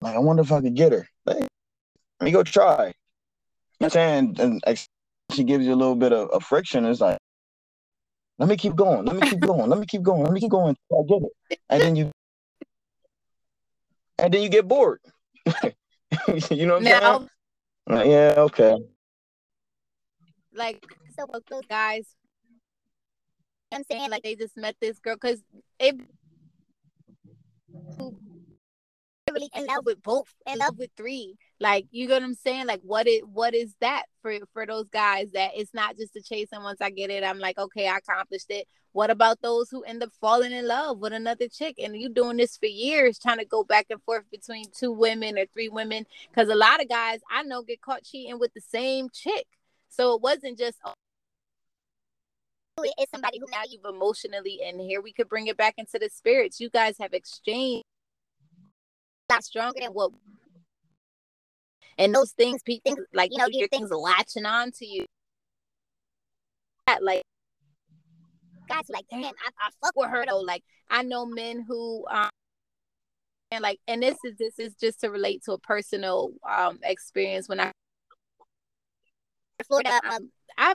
like 0.00 0.16
I 0.16 0.18
wonder 0.18 0.42
if 0.42 0.52
I 0.52 0.60
could 0.60 0.74
get 0.74 0.92
her. 0.92 1.08
Like, 1.24 1.38
let 2.20 2.24
me 2.24 2.30
go 2.30 2.42
try. 2.42 2.86
You 2.86 2.92
know 3.80 3.86
what 3.86 3.96
I'm 3.96 4.34
saying? 4.36 4.60
And 4.66 4.86
she 5.32 5.44
gives 5.44 5.64
you 5.64 5.72
a 5.72 5.76
little 5.76 5.96
bit 5.96 6.12
of, 6.12 6.30
of 6.30 6.44
friction. 6.44 6.84
It's 6.84 7.00
like, 7.00 7.18
let 8.38 8.48
me 8.48 8.56
keep 8.56 8.76
going. 8.76 9.04
Let 9.04 9.16
me 9.16 9.22
keep 9.22 9.40
going. 9.40 9.70
Let 9.70 9.78
me 9.78 9.86
keep 9.86 10.02
going. 10.02 10.22
Let 10.22 10.32
me 10.32 10.40
keep 10.40 10.50
going 10.50 10.76
I 10.92 11.02
get 11.08 11.22
it. 11.22 11.58
And 11.70 11.82
then 11.82 11.96
you, 11.96 12.10
and 14.18 14.32
then 14.32 14.42
you 14.42 14.48
get 14.48 14.68
bored. 14.68 15.00
you 16.50 16.66
know 16.66 16.74
what 16.74 16.78
I'm 16.78 16.84
now, 16.84 17.18
saying? 17.18 17.28
Like, 17.88 18.06
yeah. 18.06 18.34
Okay. 18.38 18.76
Like 20.54 20.84
so, 21.18 21.26
those 21.50 21.62
guys. 21.68 22.06
I'm 23.72 23.82
saying 23.90 24.10
like 24.10 24.22
they 24.22 24.36
just 24.36 24.56
met 24.56 24.76
this 24.80 25.00
girl 25.00 25.16
because 25.16 25.42
it 25.80 25.96
really 29.34 29.50
in 29.54 29.66
love 29.66 29.84
with 29.84 30.02
both, 30.02 30.32
in 30.46 30.58
love 30.58 30.78
with 30.78 30.90
three. 30.96 31.36
Like 31.60 31.86
you 31.90 32.06
get 32.06 32.14
what 32.14 32.22
I'm 32.22 32.34
saying? 32.34 32.66
Like 32.66 32.80
what 32.82 33.06
is 33.06 33.22
what 33.22 33.54
is 33.54 33.74
that 33.80 34.04
for 34.22 34.34
for 34.52 34.66
those 34.66 34.88
guys 34.88 35.28
that 35.34 35.52
it's 35.54 35.74
not 35.74 35.96
just 35.96 36.16
a 36.16 36.22
chase 36.22 36.48
and 36.52 36.62
once 36.62 36.80
I 36.80 36.90
get 36.90 37.10
it, 37.10 37.24
I'm 37.24 37.38
like, 37.38 37.58
okay, 37.58 37.88
I 37.88 37.98
accomplished 37.98 38.50
it. 38.50 38.66
What 38.92 39.10
about 39.10 39.42
those 39.42 39.70
who 39.70 39.82
end 39.82 40.04
up 40.04 40.10
falling 40.20 40.52
in 40.52 40.68
love 40.68 40.98
with 41.00 41.12
another 41.12 41.48
chick 41.48 41.76
and 41.82 41.96
you 41.96 42.08
doing 42.08 42.36
this 42.36 42.56
for 42.56 42.66
years, 42.66 43.18
trying 43.18 43.38
to 43.38 43.44
go 43.44 43.64
back 43.64 43.86
and 43.90 44.00
forth 44.02 44.24
between 44.30 44.66
two 44.72 44.92
women 44.92 45.36
or 45.36 45.46
three 45.52 45.68
women? 45.68 46.06
Because 46.28 46.48
a 46.48 46.54
lot 46.54 46.80
of 46.80 46.88
guys 46.88 47.20
I 47.30 47.42
know 47.42 47.62
get 47.62 47.80
caught 47.80 48.04
cheating 48.04 48.38
with 48.38 48.54
the 48.54 48.60
same 48.60 49.08
chick. 49.12 49.46
So 49.94 50.14
it 50.14 50.22
wasn't 50.22 50.58
just 50.58 50.78
oh, 50.84 50.92
it's 52.98 53.10
somebody 53.12 53.38
who 53.38 53.46
now 53.50 53.62
you've 53.68 53.84
emotionally 53.84 54.60
and 54.66 54.80
here 54.80 55.00
we 55.00 55.12
could 55.12 55.28
bring 55.28 55.46
it 55.46 55.56
back 55.56 55.74
into 55.78 55.98
the 56.00 56.10
spirits. 56.12 56.60
You 56.60 56.68
guys 56.68 56.96
have 56.98 57.12
exchanged 57.12 57.84
a 59.30 59.40
stronger 59.42 59.80
than 59.80 59.90
what 59.90 60.12
and 61.96 62.12
those 62.12 62.32
things, 62.32 62.60
things 62.64 62.98
like 63.12 63.30
you 63.32 63.38
know, 63.38 63.46
your 63.50 63.68
things 63.68 63.90
latching 63.90 64.46
on 64.46 64.72
to 64.72 64.86
you. 64.86 65.06
that 66.88 67.02
Like 67.02 67.22
guys, 68.68 68.84
like 68.88 69.06
damn, 69.10 69.22
I, 69.24 69.28
I 69.60 69.70
fuck 69.80 69.94
with 69.94 70.10
her 70.10 70.24
though. 70.26 70.40
Like 70.40 70.64
I 70.90 71.02
know 71.02 71.24
men 71.24 71.64
who 71.68 72.04
um 72.10 72.30
and 73.52 73.62
like 73.62 73.78
and 73.86 74.02
this 74.02 74.16
is 74.24 74.36
this 74.38 74.58
is 74.58 74.74
just 74.74 75.00
to 75.00 75.10
relate 75.10 75.42
to 75.44 75.52
a 75.52 75.58
personal 75.58 76.32
um 76.48 76.80
experience 76.82 77.48
when 77.48 77.60
I 77.60 77.70
Florida 79.66 80.00
um 80.10 80.30
I 80.56 80.74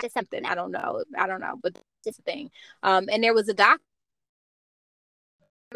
just 0.00 0.14
something 0.14 0.44
I 0.44 0.54
don't 0.54 0.72
know 0.72 1.04
I 1.18 1.26
don't 1.26 1.40
know 1.40 1.58
but 1.62 1.78
just 2.04 2.18
a 2.18 2.22
thing 2.22 2.50
um 2.82 3.08
and 3.10 3.22
there 3.22 3.34
was 3.34 3.48
a 3.48 3.54
doctor 3.54 3.82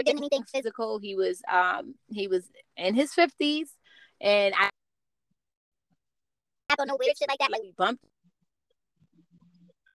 did 0.04 0.16
anything 0.16 0.44
physical 0.44 0.98
he 0.98 1.16
was 1.16 1.42
um 1.52 1.94
he 2.08 2.28
was 2.28 2.48
in 2.76 2.94
his 2.94 3.12
50s 3.12 3.68
and 4.20 4.54
I, 4.56 4.70
I 6.70 6.74
don't 6.76 6.88
know 6.88 6.96
weird 6.98 7.16
shit 7.16 7.28
like 7.28 7.38
that. 7.38 7.50
Like 7.50 7.62
we 7.62 7.72
bumped 7.76 8.04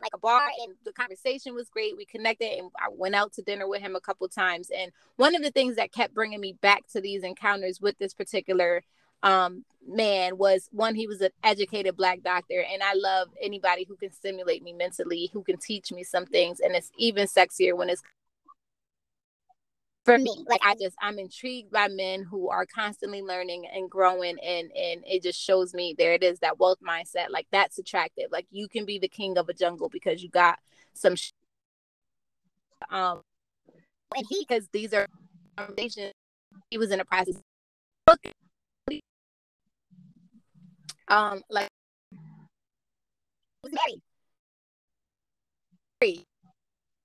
like 0.01 0.12
a 0.14 0.18
bar 0.18 0.43
and 0.64 0.74
the 0.84 0.93
conversation 0.93 1.55
was 1.55 1.68
great. 1.68 1.97
We 1.97 2.05
connected 2.05 2.59
and 2.59 2.70
I 2.78 2.89
went 2.90 3.14
out 3.14 3.32
to 3.34 3.43
dinner 3.43 3.68
with 3.68 3.80
him 3.80 3.94
a 3.94 4.01
couple 4.01 4.28
times. 4.28 4.70
And 4.76 4.90
one 5.16 5.34
of 5.34 5.43
the 5.43 5.51
things 5.51 5.76
that 5.76 5.93
kept 5.93 6.14
bringing 6.14 6.40
me 6.40 6.55
back 6.60 6.82
to 6.93 7.01
these 7.01 7.22
encounters 7.22 7.80
with 7.80 7.98
this 7.98 8.14
particular 8.14 8.82
um, 9.23 9.65
man 9.86 10.36
was 10.36 10.69
one, 10.73 10.94
he 10.94 11.07
was 11.07 11.20
an 11.20 11.31
educated 11.43 11.97
black 11.97 12.23
doctor. 12.23 12.65
And 12.73 12.82
I 12.82 12.94
love 12.94 13.28
anybody 13.40 13.85
who 13.85 13.97
can 13.97 14.12
stimulate 14.12 14.62
me 14.62 14.73
mentally, 14.73 15.31
who 15.32 15.43
can 15.43 15.59
teach 15.59 15.93
me 15.93 16.05
some 16.05 16.27
things. 16.27 16.61
And 16.61 16.74
it's 16.74 16.90
even 16.99 17.27
sexier 17.27 17.77
when 17.77 17.89
it's 17.89 18.03
for 20.05 20.19
me 20.19 20.44
like 20.49 20.61
i 20.65 20.74
just 20.74 20.97
i'm 21.01 21.19
intrigued 21.19 21.70
by 21.70 21.86
men 21.89 22.24
who 22.24 22.49
are 22.49 22.66
constantly 22.66 23.23
learning 23.23 23.66
and 23.73 23.90
growing 23.90 24.36
and 24.40 24.70
and 24.73 25.03
it 25.07 25.23
just 25.23 25.40
shows 25.40 25.74
me 25.74 25.94
there 25.97 26.12
it 26.12 26.23
is 26.23 26.40
that 26.40 26.59
wealth 26.59 26.78
mindset 26.86 27.31
like 27.31 27.47
that's 27.53 27.78
attractive 27.78 28.27
like 28.32 28.47
you 28.51 28.69
can 28.69 28.85
be 28.85 28.99
the 28.99 29.09
king 29.09 29.39
of 29.39 29.49
a 29.49 29.55
jungle 29.55 29.89
because 29.89 30.23
you 30.23 30.28
got 30.28 30.59
some 30.93 31.15
sh- 31.15 31.31
um 32.90 33.23
and 34.16 34.27
he 34.28 34.44
because 34.47 34.69
these 34.73 34.93
are 34.93 35.07
he 36.70 36.78
was 36.78 36.90
in 36.90 37.01
a 37.01 37.05
process 37.05 37.36
um 41.12 41.43
like 41.51 41.68
was 43.62 43.72
married 43.72 44.02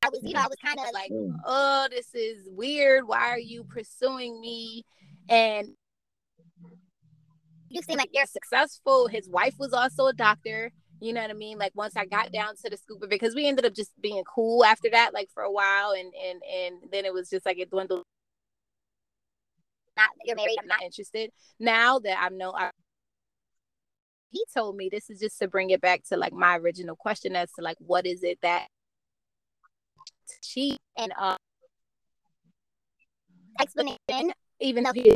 I 0.08 0.10
was, 0.10 0.22
you 0.24 0.34
know, 0.34 0.40
I 0.40 0.48
was 0.48 0.58
kind 0.64 0.80
of 0.80 0.86
like, 0.94 1.12
mm. 1.12 1.34
oh, 1.46 1.88
this 1.92 2.14
is 2.14 2.48
weird. 2.50 3.08
Why 3.08 3.30
are 3.30 3.40
you 3.40 3.64
pursuing 3.64 4.40
me? 4.40 4.84
And 5.30 5.70
you 7.70 7.82
seem 7.82 7.98
like 7.98 8.10
you're 8.14 8.26
successful. 8.26 9.08
His 9.08 9.30
wife 9.30 9.56
was 9.60 9.74
also 9.74 10.08
a 10.08 10.14
doctor. 10.14 10.72
You 11.02 11.14
know 11.14 11.22
what 11.22 11.30
I 11.30 11.34
mean? 11.34 11.58
Like 11.58 11.74
once 11.76 11.96
I 11.96 12.06
got 12.06 12.32
down 12.32 12.56
to 12.64 12.70
the 12.70 12.78
scuba, 12.78 13.08
because 13.08 13.36
we 13.36 13.48
ended 13.48 13.66
up 13.66 13.76
just 13.76 13.92
being 14.02 14.24
cool 14.24 14.64
after 14.64 14.90
that, 14.92 15.14
like 15.14 15.30
for 15.34 15.44
a 15.44 15.52
while, 15.52 15.92
and 15.92 16.12
and 16.26 16.42
and 16.44 16.92
then 16.92 17.06
it 17.06 17.14
was 17.14 17.30
just 17.30 17.46
like 17.46 17.60
it 17.60 17.70
dwindled. 17.70 18.04
Not 19.96 20.10
you're 20.26 20.36
married. 20.36 20.58
I'm 20.60 20.68
not 20.68 20.82
interested. 20.82 21.30
Now 21.60 22.00
that 22.00 22.18
I'm 22.20 22.38
know 22.38 22.54
I 22.56 22.72
he 24.32 24.44
told 24.54 24.76
me 24.76 24.90
this 24.92 25.10
is 25.10 25.20
just 25.20 25.40
to 25.40 25.48
bring 25.48 25.70
it 25.70 25.82
back 25.82 26.04
to 26.04 26.18
like 26.18 26.34
my 26.34 26.58
original 26.58 26.96
question 26.96 27.36
as 27.36 27.52
to 27.54 27.62
like 27.62 27.78
what 27.80 28.06
is 28.06 28.24
it 28.24 28.38
that 28.42 28.68
she 30.42 30.78
and 30.98 31.14
uh 31.20 31.38
explanation 33.60 34.34
even 34.60 34.84
though 34.84 34.94
he 34.94 35.16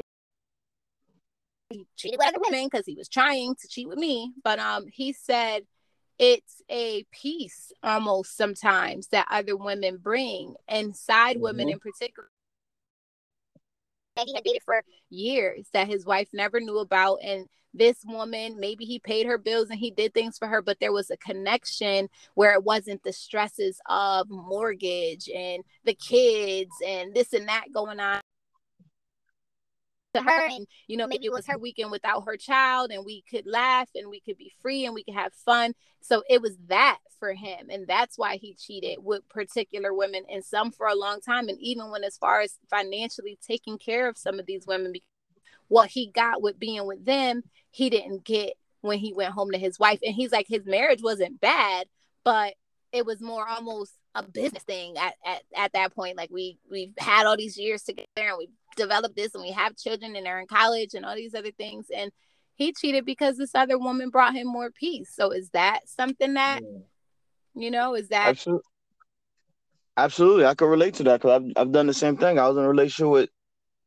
he 1.69 1.85
cheated 1.95 2.19
with 2.19 2.27
other 2.27 2.39
women 2.41 2.67
because 2.69 2.85
he 2.85 2.95
was 2.95 3.07
trying 3.07 3.55
to 3.55 3.67
cheat 3.67 3.87
with 3.87 3.97
me 3.97 4.33
but 4.43 4.59
um 4.59 4.85
he 4.91 5.13
said 5.13 5.63
it's 6.17 6.61
a 6.69 7.03
peace 7.11 7.71
almost 7.83 8.37
sometimes 8.37 9.07
that 9.07 9.27
other 9.31 9.57
women 9.57 9.97
bring 9.97 10.53
inside 10.67 11.35
mm-hmm. 11.35 11.43
women 11.43 11.69
in 11.69 11.79
particular 11.79 12.29
that 14.15 14.25
he 14.25 14.33
had 14.33 14.43
dated 14.43 14.61
for 14.63 14.83
years 15.09 15.67
that 15.73 15.87
his 15.87 16.05
wife 16.05 16.27
never 16.33 16.59
knew 16.59 16.79
about 16.79 17.17
and 17.23 17.47
this 17.73 17.97
woman 18.05 18.59
maybe 18.59 18.85
he 18.85 18.99
paid 18.99 19.25
her 19.25 19.37
bills 19.37 19.69
and 19.69 19.79
he 19.79 19.91
did 19.91 20.13
things 20.13 20.37
for 20.37 20.47
her 20.47 20.61
but 20.61 20.79
there 20.79 20.91
was 20.91 21.09
a 21.09 21.17
connection 21.17 22.09
where 22.35 22.53
it 22.53 22.63
wasn't 22.63 23.03
the 23.03 23.13
stresses 23.13 23.79
of 23.87 24.29
mortgage 24.29 25.29
and 25.33 25.63
the 25.85 25.93
kids 25.93 26.71
and 26.85 27.13
this 27.13 27.33
and 27.33 27.47
that 27.47 27.65
going 27.73 27.99
on. 27.99 28.21
To 30.13 30.21
her 30.21 30.47
and 30.49 30.67
you 30.87 30.97
know 30.97 31.07
maybe 31.07 31.25
it 31.25 31.31
was 31.31 31.47
her 31.47 31.57
weekend 31.57 31.89
without 31.89 32.25
her 32.25 32.35
child 32.35 32.91
and 32.91 33.05
we 33.05 33.23
could 33.29 33.47
laugh 33.47 33.87
and 33.95 34.09
we 34.09 34.19
could 34.19 34.37
be 34.37 34.51
free 34.61 34.85
and 34.85 34.93
we 34.93 35.05
could 35.05 35.15
have 35.15 35.33
fun. 35.33 35.73
So 36.01 36.23
it 36.29 36.41
was 36.41 36.57
that 36.67 36.97
for 37.17 37.33
him 37.33 37.69
and 37.69 37.87
that's 37.87 38.17
why 38.17 38.35
he 38.35 38.53
cheated 38.55 38.97
with 39.01 39.29
particular 39.29 39.93
women 39.93 40.23
and 40.29 40.43
some 40.43 40.71
for 40.71 40.87
a 40.87 40.95
long 40.95 41.21
time. 41.21 41.47
And 41.47 41.57
even 41.61 41.91
when 41.91 42.03
as 42.03 42.17
far 42.17 42.41
as 42.41 42.57
financially 42.69 43.39
taking 43.41 43.77
care 43.77 44.09
of 44.09 44.17
some 44.17 44.37
of 44.37 44.45
these 44.45 44.67
women 44.67 44.91
what 45.71 45.89
he 45.89 46.11
got 46.11 46.41
with 46.41 46.59
being 46.59 46.85
with 46.85 47.05
them 47.05 47.41
he 47.69 47.89
didn't 47.89 48.25
get 48.25 48.53
when 48.81 48.97
he 48.99 49.13
went 49.13 49.33
home 49.33 49.51
to 49.51 49.57
his 49.57 49.79
wife. 49.79 49.99
And 50.03 50.13
he's 50.13 50.31
like 50.31 50.47
his 50.47 50.65
marriage 50.65 51.01
wasn't 51.01 51.39
bad 51.39 51.87
but 52.23 52.53
it 52.91 53.05
was 53.05 53.21
more 53.21 53.47
almost 53.47 53.93
a 54.15 54.23
business 54.23 54.63
thing 54.63 54.97
at, 54.97 55.13
at, 55.25 55.43
at 55.55 55.73
that 55.73 55.95
point. 55.95 56.17
Like 56.17 56.29
we 56.31 56.57
we've 56.69 56.93
had 56.97 57.25
all 57.25 57.37
these 57.37 57.57
years 57.57 57.83
together 57.83 58.07
and 58.17 58.37
we've 58.37 58.49
developed 58.75 59.15
this 59.15 59.33
and 59.33 59.43
we 59.43 59.51
have 59.51 59.77
children 59.77 60.15
and 60.15 60.25
they're 60.25 60.39
in 60.39 60.47
college 60.47 60.93
and 60.93 61.05
all 61.05 61.15
these 61.15 61.33
other 61.33 61.51
things. 61.51 61.87
And 61.95 62.11
he 62.55 62.73
cheated 62.73 63.05
because 63.05 63.37
this 63.37 63.55
other 63.55 63.77
woman 63.77 64.09
brought 64.09 64.35
him 64.35 64.47
more 64.47 64.71
peace. 64.71 65.13
So 65.15 65.31
is 65.31 65.49
that 65.51 65.87
something 65.87 66.33
that 66.33 66.61
you 67.55 67.71
know 67.71 67.95
is 67.95 68.09
that 68.09 68.27
absolutely 68.27 68.63
absolutely. 69.97 70.45
I 70.45 70.53
could 70.53 70.69
relate 70.69 70.95
to 70.95 71.03
that 71.03 71.21
because 71.21 71.41
I've, 71.41 71.51
I've 71.55 71.71
done 71.71 71.87
the 71.87 71.93
same 71.93 72.17
thing. 72.17 72.39
I 72.39 72.47
was 72.47 72.57
in 72.57 72.63
a 72.63 72.69
relationship 72.69 73.11
with 73.11 73.29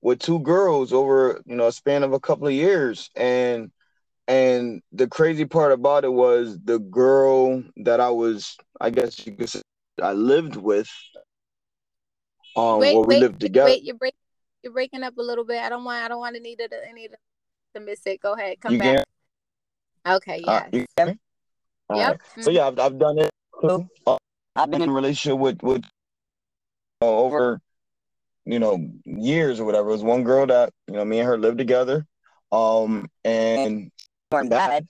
with 0.04 0.20
two 0.20 0.38
girls 0.40 0.92
over 0.92 1.40
you 1.46 1.56
know 1.56 1.66
a 1.66 1.72
span 1.72 2.04
of 2.04 2.12
a 2.12 2.20
couple 2.20 2.46
of 2.46 2.52
years 2.52 3.10
and 3.16 3.72
and 4.28 4.80
the 4.92 5.08
crazy 5.08 5.44
part 5.44 5.72
about 5.72 6.04
it 6.04 6.12
was 6.12 6.56
the 6.64 6.78
girl 6.78 7.62
that 7.76 8.00
i 8.00 8.10
was 8.10 8.56
i 8.80 8.90
guess 8.90 9.26
you 9.26 9.32
could 9.32 9.48
say 9.48 9.60
i 10.00 10.12
lived 10.12 10.54
with 10.54 10.88
um 12.56 12.78
wait, 12.78 12.94
where 12.94 13.02
we 13.02 13.14
wait, 13.14 13.20
lived 13.20 13.40
together 13.40 13.70
wait 13.70 13.82
you're 13.82 13.96
breaking 13.96 14.18
you're 14.64 14.72
breaking 14.72 15.02
up 15.02 15.16
a 15.18 15.22
little 15.22 15.44
bit. 15.44 15.60
I 15.60 15.68
don't 15.68 15.84
want 15.84 16.02
I 16.02 16.08
don't 16.08 16.18
want 16.18 16.34
to 16.36 16.42
need 16.42 16.56
to 16.56 16.68
any 16.88 17.06
to, 17.06 17.16
to 17.74 17.80
miss 17.80 18.00
it. 18.06 18.20
Go 18.20 18.32
ahead, 18.32 18.60
come 18.60 18.72
you 18.72 18.78
back. 18.78 19.04
Can? 20.06 20.16
Okay, 20.16 20.40
yeah. 20.42 20.52
Uh, 20.52 20.68
yep. 20.72 20.86
Right. 20.98 21.18
Mm-hmm. 21.90 22.42
So 22.42 22.50
yeah, 22.50 22.66
I've, 22.66 22.78
I've 22.78 22.98
done 22.98 23.18
it. 23.18 23.30
Uh, 23.62 24.16
I've 24.56 24.70
been 24.70 24.82
in 24.82 24.88
a 24.88 24.92
relationship 24.92 25.38
with 25.38 25.62
with 25.62 25.84
uh, 27.02 27.06
over 27.06 27.60
you 28.44 28.58
know 28.58 28.78
years 29.04 29.60
or 29.60 29.64
whatever. 29.64 29.88
It 29.88 29.92
was 29.92 30.02
one 30.02 30.24
girl 30.24 30.46
that 30.46 30.72
you 30.86 30.94
know 30.94 31.04
me 31.04 31.18
and 31.18 31.28
her 31.28 31.38
lived 31.38 31.58
together, 31.58 32.06
um, 32.52 33.08
and 33.24 33.90
weren't 34.30 34.50
bad. 34.50 34.86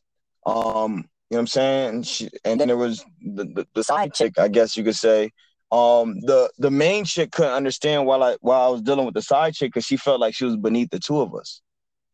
Um, 0.47 1.09
you 1.31 1.37
know 1.37 1.39
what 1.39 1.39
I'm 1.41 1.47
saying? 1.47 1.89
And, 1.89 2.07
she, 2.07 2.31
and 2.45 2.61
then 2.61 2.69
there 2.69 2.77
was 2.77 3.05
the, 3.21 3.45
the, 3.45 3.67
the 3.75 3.83
side 3.85 4.13
chick, 4.15 4.39
I 4.39 4.49
guess 4.49 4.77
you 4.77 4.85
could 4.85 4.97
say, 4.97 5.31
um 5.73 6.21
the 6.21 6.51
the 6.59 6.71
main 6.71 7.05
chick 7.05 7.33
couldn't 7.33 7.53
understand 7.53 8.07
while 8.07 8.23
I 8.23 8.37
while 8.41 8.69
I 8.69 8.69
was 8.69 8.83
dealing 8.83 9.07
with 9.07 9.15
the 9.15 9.23
side 9.23 9.55
chick 9.55 9.73
because 9.73 9.87
she 9.87 9.97
felt 9.97 10.21
like 10.21 10.35
she 10.35 10.45
was 10.45 10.57
beneath 10.57 10.91
the 10.91 11.01
two 11.01 11.21
of 11.21 11.35
us. 11.35 11.63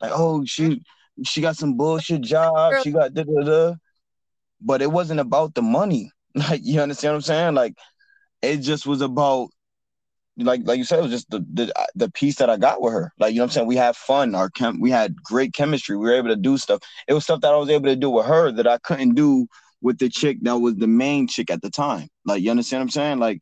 Like, 0.00 0.12
oh, 0.14 0.44
she 0.46 0.82
she 1.24 1.40
got 1.40 1.56
some 1.56 1.76
bullshit 1.76 2.22
job, 2.22 2.74
she 2.82 2.92
got 2.92 3.12
da 3.12 3.24
da 3.24 3.42
da. 3.42 3.74
But 4.60 4.82
it 4.82 4.90
wasn't 4.90 5.20
about 5.20 5.54
the 5.54 5.62
money. 5.62 6.10
Like, 6.32 6.60
you 6.62 6.80
understand 6.80 7.14
what 7.14 7.16
I'm 7.16 7.22
saying? 7.22 7.54
Like, 7.54 7.74
it 8.40 8.58
just 8.58 8.86
was 8.86 9.00
about 9.00 9.48
like 10.44 10.62
like 10.64 10.78
you 10.78 10.84
said, 10.84 10.98
it 10.98 11.02
was 11.02 11.10
just 11.10 11.30
the 11.30 11.44
the 11.52 11.72
the 11.94 12.10
peace 12.10 12.36
that 12.36 12.50
I 12.50 12.56
got 12.56 12.82
with 12.82 12.92
her. 12.92 13.12
Like, 13.18 13.32
you 13.32 13.38
know 13.38 13.44
what 13.44 13.50
I'm 13.50 13.54
saying? 13.54 13.66
We 13.66 13.76
had 13.76 13.96
fun, 13.96 14.34
our 14.34 14.50
chem 14.50 14.80
we 14.80 14.90
had 14.90 15.14
great 15.22 15.52
chemistry, 15.54 15.96
we 15.96 16.06
were 16.06 16.16
able 16.16 16.28
to 16.28 16.36
do 16.36 16.58
stuff. 16.58 16.80
It 17.08 17.14
was 17.14 17.24
stuff 17.24 17.40
that 17.42 17.52
I 17.52 17.56
was 17.56 17.70
able 17.70 17.86
to 17.86 17.96
do 17.96 18.10
with 18.10 18.26
her 18.26 18.50
that 18.52 18.66
I 18.66 18.78
couldn't 18.78 19.14
do 19.14 19.46
with 19.82 19.98
the 19.98 20.08
chick 20.08 20.38
that 20.42 20.58
was 20.58 20.76
the 20.76 20.86
main 20.86 21.26
chick 21.26 21.50
at 21.50 21.62
the 21.62 21.70
time. 21.70 22.08
Like, 22.24 22.42
you 22.42 22.50
understand 22.50 22.80
what 22.80 22.84
I'm 22.84 22.90
saying? 22.90 23.18
Like, 23.18 23.40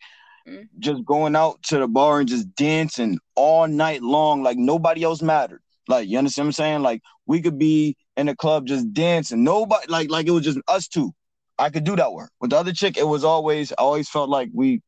mm-hmm. 0.49 0.63
just 0.79 1.05
going 1.05 1.37
out 1.37 1.63
to 1.65 1.79
the 1.79 1.89
bar 1.89 2.21
and 2.21 2.29
just 2.29 2.55
dancing 2.55 3.19
all 3.35 3.67
night 3.67 4.03
long, 4.03 4.43
like 4.43 4.57
nobody 4.57 5.03
else 5.03 5.23
mattered. 5.23 5.61
Like, 5.89 6.09
you 6.09 6.19
understand 6.19 6.47
what 6.47 6.49
I'm 6.49 6.53
saying? 6.53 6.83
Like, 6.83 7.03
we 7.27 7.41
could 7.41 7.59
be 7.59 7.97
in 8.17 8.27
the 8.27 8.37
club 8.37 8.67
just 8.67 8.93
dancing. 8.93 9.43
Nobody, 9.43 9.87
like, 9.89 10.11
like 10.11 10.27
it 10.27 10.33
was 10.33 10.45
just 10.45 10.59
us 10.69 10.87
two. 10.87 11.13
I 11.59 11.71
could 11.71 11.85
do 11.85 11.97
that 11.97 12.13
work. 12.13 12.31
With 12.41 12.51
the 12.51 12.57
other 12.57 12.73
chick, 12.73 12.97
it 12.97 13.07
was 13.07 13.25
always, 13.25 13.73
I 13.73 13.77
always 13.79 14.09
felt 14.09 14.29
like 14.29 14.51
we, 14.53 14.83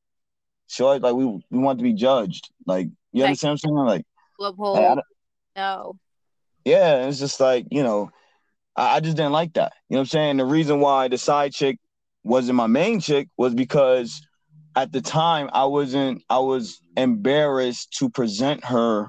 she 0.70 0.82
always 0.82 1.02
like 1.02 1.14
we 1.14 1.24
we 1.24 1.58
want 1.58 1.78
to 1.78 1.82
be 1.82 1.92
judged. 1.92 2.50
Like, 2.66 2.88
you 3.12 3.22
like, 3.22 3.28
understand 3.28 3.50
what 3.50 3.52
I'm 3.52 3.58
saying? 3.58 3.86
Like, 3.86 4.06
like 4.38 4.54
no. 5.56 5.96
Yeah, 6.64 7.06
it's 7.06 7.18
just 7.18 7.40
like 7.40 7.66
you 7.70 7.82
know, 7.82 8.10
I, 8.76 8.96
I 8.96 9.00
just 9.00 9.16
didn't 9.16 9.32
like 9.32 9.54
that. 9.54 9.72
You 9.88 9.94
know 9.94 10.00
what 10.00 10.02
I'm 10.02 10.06
saying? 10.06 10.36
The 10.36 10.44
reason 10.44 10.80
why 10.80 11.08
the 11.08 11.18
side 11.18 11.52
chick 11.52 11.78
wasn't 12.22 12.56
my 12.56 12.66
main 12.66 13.00
chick 13.00 13.28
was 13.36 13.54
because 13.54 14.20
at 14.76 14.92
the 14.92 15.00
time 15.00 15.50
I 15.52 15.64
wasn't 15.64 16.22
I 16.30 16.38
was 16.38 16.80
embarrassed 16.96 17.96
to 17.98 18.08
present 18.08 18.64
her 18.64 19.08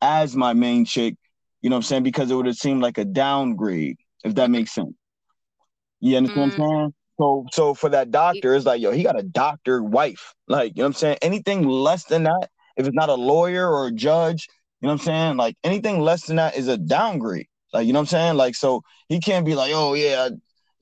as 0.00 0.36
my 0.36 0.52
main 0.52 0.84
chick, 0.84 1.16
you 1.62 1.70
know 1.70 1.76
what 1.76 1.78
I'm 1.78 1.82
saying? 1.84 2.02
Because 2.04 2.30
it 2.30 2.34
would 2.34 2.46
have 2.46 2.56
seemed 2.56 2.82
like 2.82 2.98
a 2.98 3.04
downgrade, 3.04 3.96
if 4.22 4.34
that 4.36 4.50
makes 4.50 4.72
sense. 4.72 4.94
You 6.00 6.18
understand 6.18 6.52
mm. 6.52 6.58
what 6.58 6.66
I'm 6.66 6.70
mm. 6.70 6.76
saying? 6.76 6.94
So 7.20 7.46
so 7.52 7.74
for 7.74 7.88
that 7.90 8.10
doctor, 8.10 8.54
it's 8.54 8.66
like, 8.66 8.80
yo, 8.80 8.90
he 8.90 9.02
got 9.02 9.18
a 9.18 9.22
doctor 9.22 9.82
wife. 9.82 10.34
Like, 10.48 10.72
you 10.76 10.82
know 10.82 10.84
what 10.84 10.88
I'm 10.88 10.92
saying? 10.94 11.18
Anything 11.22 11.68
less 11.68 12.04
than 12.04 12.24
that, 12.24 12.50
if 12.76 12.86
it's 12.86 12.94
not 12.94 13.08
a 13.08 13.14
lawyer 13.14 13.68
or 13.68 13.86
a 13.86 13.92
judge, 13.92 14.48
you 14.80 14.88
know 14.88 14.94
what 14.94 15.00
I'm 15.02 15.06
saying? 15.06 15.36
Like 15.36 15.56
anything 15.62 16.00
less 16.00 16.26
than 16.26 16.36
that 16.36 16.56
is 16.56 16.68
a 16.68 16.76
downgrade. 16.76 17.46
Like, 17.72 17.86
you 17.86 17.92
know 17.92 18.00
what 18.00 18.12
I'm 18.12 18.18
saying? 18.18 18.36
Like, 18.36 18.54
so 18.54 18.82
he 19.08 19.20
can't 19.20 19.46
be 19.46 19.54
like, 19.54 19.72
oh 19.74 19.94
yeah, 19.94 20.30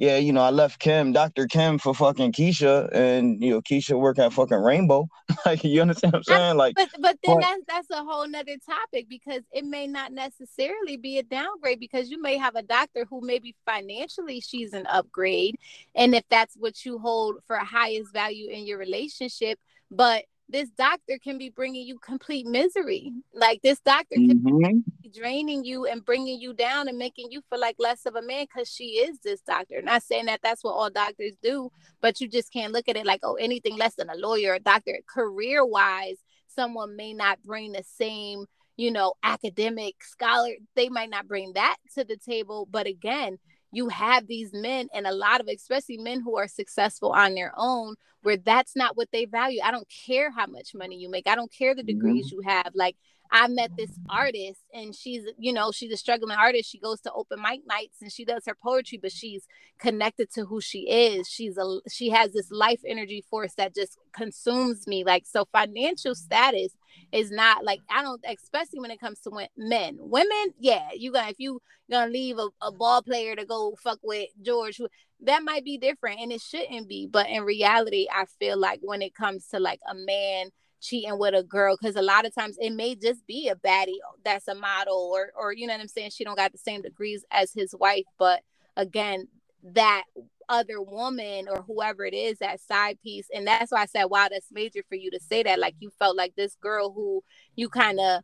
yeah, 0.02 0.16
you 0.16 0.32
know, 0.32 0.42
I 0.42 0.50
left 0.50 0.80
Kim, 0.80 1.12
Dr. 1.12 1.46
Kim 1.46 1.78
for 1.78 1.94
fucking 1.94 2.32
Keisha, 2.32 2.92
and 2.92 3.40
you 3.40 3.50
know, 3.50 3.60
Keisha 3.62 3.96
work 3.96 4.18
at 4.18 4.32
fucking 4.32 4.58
Rainbow. 4.58 5.08
like, 5.46 5.62
you 5.62 5.80
understand 5.80 6.14
what 6.14 6.24
I'm 6.26 6.36
saying? 6.36 6.56
Like, 6.56 6.74
but 6.74 6.88
but 6.98 7.18
then 7.22 7.36
but, 7.36 7.40
that's 7.40 7.62
that's 7.68 7.90
a 7.90 8.04
whole 8.04 8.26
nother 8.26 8.56
topic 8.68 9.08
because 9.08 9.42
it 9.52 9.64
may 9.64 9.86
not 9.86 10.10
necessarily 10.10 10.96
be 10.96 11.18
a 11.18 11.22
downgrade 11.22 11.78
because 11.78 12.10
you 12.10 12.20
may 12.20 12.36
have 12.36 12.56
a 12.56 12.62
doctor 12.62 13.06
who 13.08 13.20
maybe 13.20 13.54
financially 13.64 14.40
she's 14.40 14.72
an 14.72 14.88
upgrade, 14.88 15.54
and 15.94 16.16
if 16.16 16.24
that's 16.28 16.56
what 16.56 16.84
you 16.84 16.98
hold 16.98 17.36
for 17.46 17.56
highest 17.58 18.12
value 18.12 18.50
in 18.50 18.66
your 18.66 18.78
relationship, 18.78 19.56
but 19.88 20.24
this 20.48 20.68
doctor 20.70 21.18
can 21.22 21.38
be 21.38 21.48
bringing 21.48 21.86
you 21.86 21.98
complete 21.98 22.46
misery. 22.46 23.12
Like 23.32 23.62
this 23.62 23.80
doctor 23.80 24.14
can 24.14 24.40
mm-hmm. 24.40 24.78
be 25.02 25.08
draining 25.08 25.64
you 25.64 25.86
and 25.86 26.04
bringing 26.04 26.40
you 26.40 26.52
down 26.52 26.88
and 26.88 26.98
making 26.98 27.30
you 27.30 27.42
feel 27.48 27.60
like 27.60 27.76
less 27.78 28.04
of 28.06 28.16
a 28.16 28.22
man 28.22 28.44
because 28.44 28.68
she 28.68 28.98
is 28.98 29.18
this 29.20 29.40
doctor. 29.40 29.80
Not 29.82 30.02
saying 30.02 30.26
that 30.26 30.40
that's 30.42 30.62
what 30.62 30.72
all 30.72 30.90
doctors 30.90 31.32
do, 31.42 31.70
but 32.00 32.20
you 32.20 32.28
just 32.28 32.52
can't 32.52 32.72
look 32.72 32.88
at 32.88 32.96
it 32.96 33.06
like, 33.06 33.20
oh, 33.22 33.34
anything 33.34 33.76
less 33.76 33.94
than 33.94 34.10
a 34.10 34.16
lawyer, 34.16 34.54
a 34.54 34.60
doctor. 34.60 34.98
Career 35.08 35.64
wise, 35.64 36.18
someone 36.46 36.96
may 36.96 37.14
not 37.14 37.42
bring 37.42 37.72
the 37.72 37.84
same, 37.84 38.44
you 38.76 38.90
know, 38.90 39.14
academic 39.22 40.02
scholar. 40.04 40.50
They 40.76 40.88
might 40.88 41.10
not 41.10 41.28
bring 41.28 41.54
that 41.54 41.76
to 41.94 42.04
the 42.04 42.16
table. 42.16 42.68
But 42.70 42.86
again, 42.86 43.38
you 43.72 43.88
have 43.88 44.26
these 44.26 44.52
men 44.52 44.88
and 44.94 45.06
a 45.06 45.14
lot 45.14 45.40
of 45.40 45.48
especially 45.48 45.98
men 45.98 46.20
who 46.20 46.36
are 46.36 46.48
successful 46.48 47.10
on 47.10 47.34
their 47.34 47.52
own 47.56 47.94
where 48.22 48.36
that's 48.36 48.76
not 48.76 48.96
what 48.96 49.08
they 49.12 49.24
value 49.24 49.60
i 49.64 49.70
don't 49.70 49.88
care 50.06 50.30
how 50.30 50.46
much 50.46 50.74
money 50.74 50.96
you 50.96 51.10
make 51.10 51.26
i 51.26 51.34
don't 51.34 51.52
care 51.52 51.74
the 51.74 51.82
degrees 51.82 52.26
mm-hmm. 52.26 52.36
you 52.36 52.42
have 52.48 52.72
like 52.74 52.96
I 53.34 53.48
met 53.48 53.70
this 53.78 53.98
artist 54.10 54.60
and 54.74 54.94
she's, 54.94 55.24
you 55.38 55.54
know, 55.54 55.72
she's 55.72 55.90
a 55.90 55.96
struggling 55.96 56.36
artist. 56.36 56.70
She 56.70 56.78
goes 56.78 57.00
to 57.00 57.12
open 57.12 57.40
mic 57.40 57.62
nights 57.66 58.02
and 58.02 58.12
she 58.12 58.26
does 58.26 58.44
her 58.46 58.54
poetry, 58.62 58.98
but 59.00 59.10
she's 59.10 59.46
connected 59.78 60.30
to 60.34 60.44
who 60.44 60.60
she 60.60 60.80
is. 60.80 61.26
She's 61.26 61.56
a 61.56 61.78
she 61.90 62.10
has 62.10 62.32
this 62.32 62.50
life 62.50 62.80
energy 62.86 63.24
force 63.30 63.54
that 63.54 63.74
just 63.74 63.96
consumes 64.12 64.86
me. 64.86 65.02
Like 65.02 65.24
so 65.24 65.46
financial 65.50 66.14
status 66.14 66.76
is 67.12 67.30
not 67.30 67.64
like 67.64 67.80
I 67.90 68.02
don't 68.02 68.22
especially 68.26 68.80
when 68.80 68.90
it 68.90 69.00
comes 69.00 69.20
to 69.20 69.48
men. 69.56 69.96
Women, 70.00 70.54
yeah, 70.58 70.88
you 70.94 71.12
got 71.12 71.30
if 71.30 71.36
you 71.38 71.60
gonna 71.90 72.10
leave 72.10 72.38
a, 72.38 72.48
a 72.60 72.72
ball 72.72 73.02
player 73.02 73.36
to 73.36 73.44
go 73.44 73.76
fuck 73.82 73.98
with 74.02 74.28
George, 74.40 74.80
that 75.20 75.42
might 75.42 75.64
be 75.64 75.78
different 75.78 76.20
and 76.20 76.32
it 76.32 76.40
shouldn't 76.40 76.88
be. 76.88 77.06
But 77.10 77.28
in 77.28 77.42
reality, 77.42 78.06
I 78.12 78.24
feel 78.38 78.58
like 78.58 78.80
when 78.82 79.02
it 79.02 79.14
comes 79.14 79.46
to 79.48 79.60
like 79.60 79.80
a 79.88 79.94
man 79.94 80.50
cheating 80.80 81.18
with 81.18 81.34
a 81.34 81.42
girl 81.44 81.76
because 81.80 81.96
a 81.96 82.02
lot 82.02 82.26
of 82.26 82.34
times 82.34 82.56
it 82.60 82.70
may 82.70 82.94
just 82.94 83.24
be 83.26 83.48
a 83.48 83.54
baddie 83.54 83.98
that's 84.24 84.48
a 84.48 84.54
model 84.54 85.12
or 85.14 85.30
or 85.36 85.52
you 85.52 85.66
know 85.66 85.72
what 85.72 85.80
I'm 85.80 85.86
saying 85.86 86.10
she 86.10 86.24
don't 86.24 86.36
got 86.36 86.50
the 86.50 86.58
same 86.58 86.82
degrees 86.82 87.24
as 87.30 87.52
his 87.52 87.72
wife 87.72 88.04
but 88.18 88.40
again 88.76 89.28
that 89.62 90.04
other 90.48 90.82
woman 90.82 91.48
or 91.48 91.62
whoever 91.62 92.04
it 92.04 92.14
is 92.14 92.38
that 92.38 92.60
side 92.60 92.98
piece. 93.02 93.26
And 93.34 93.46
that's 93.46 93.72
why 93.72 93.82
i 93.82 93.86
said 93.86 94.04
wow 94.04 94.28
that's 94.30 94.52
major 94.52 94.82
for 94.88 94.94
you 94.94 95.10
to 95.10 95.20
say 95.20 95.42
that. 95.42 95.58
Like 95.58 95.74
you 95.80 95.90
felt 95.98 96.16
like 96.16 96.34
this 96.36 96.56
girl 96.60 96.92
who 96.92 97.22
you 97.56 97.68
kind 97.68 98.00
of 98.00 98.22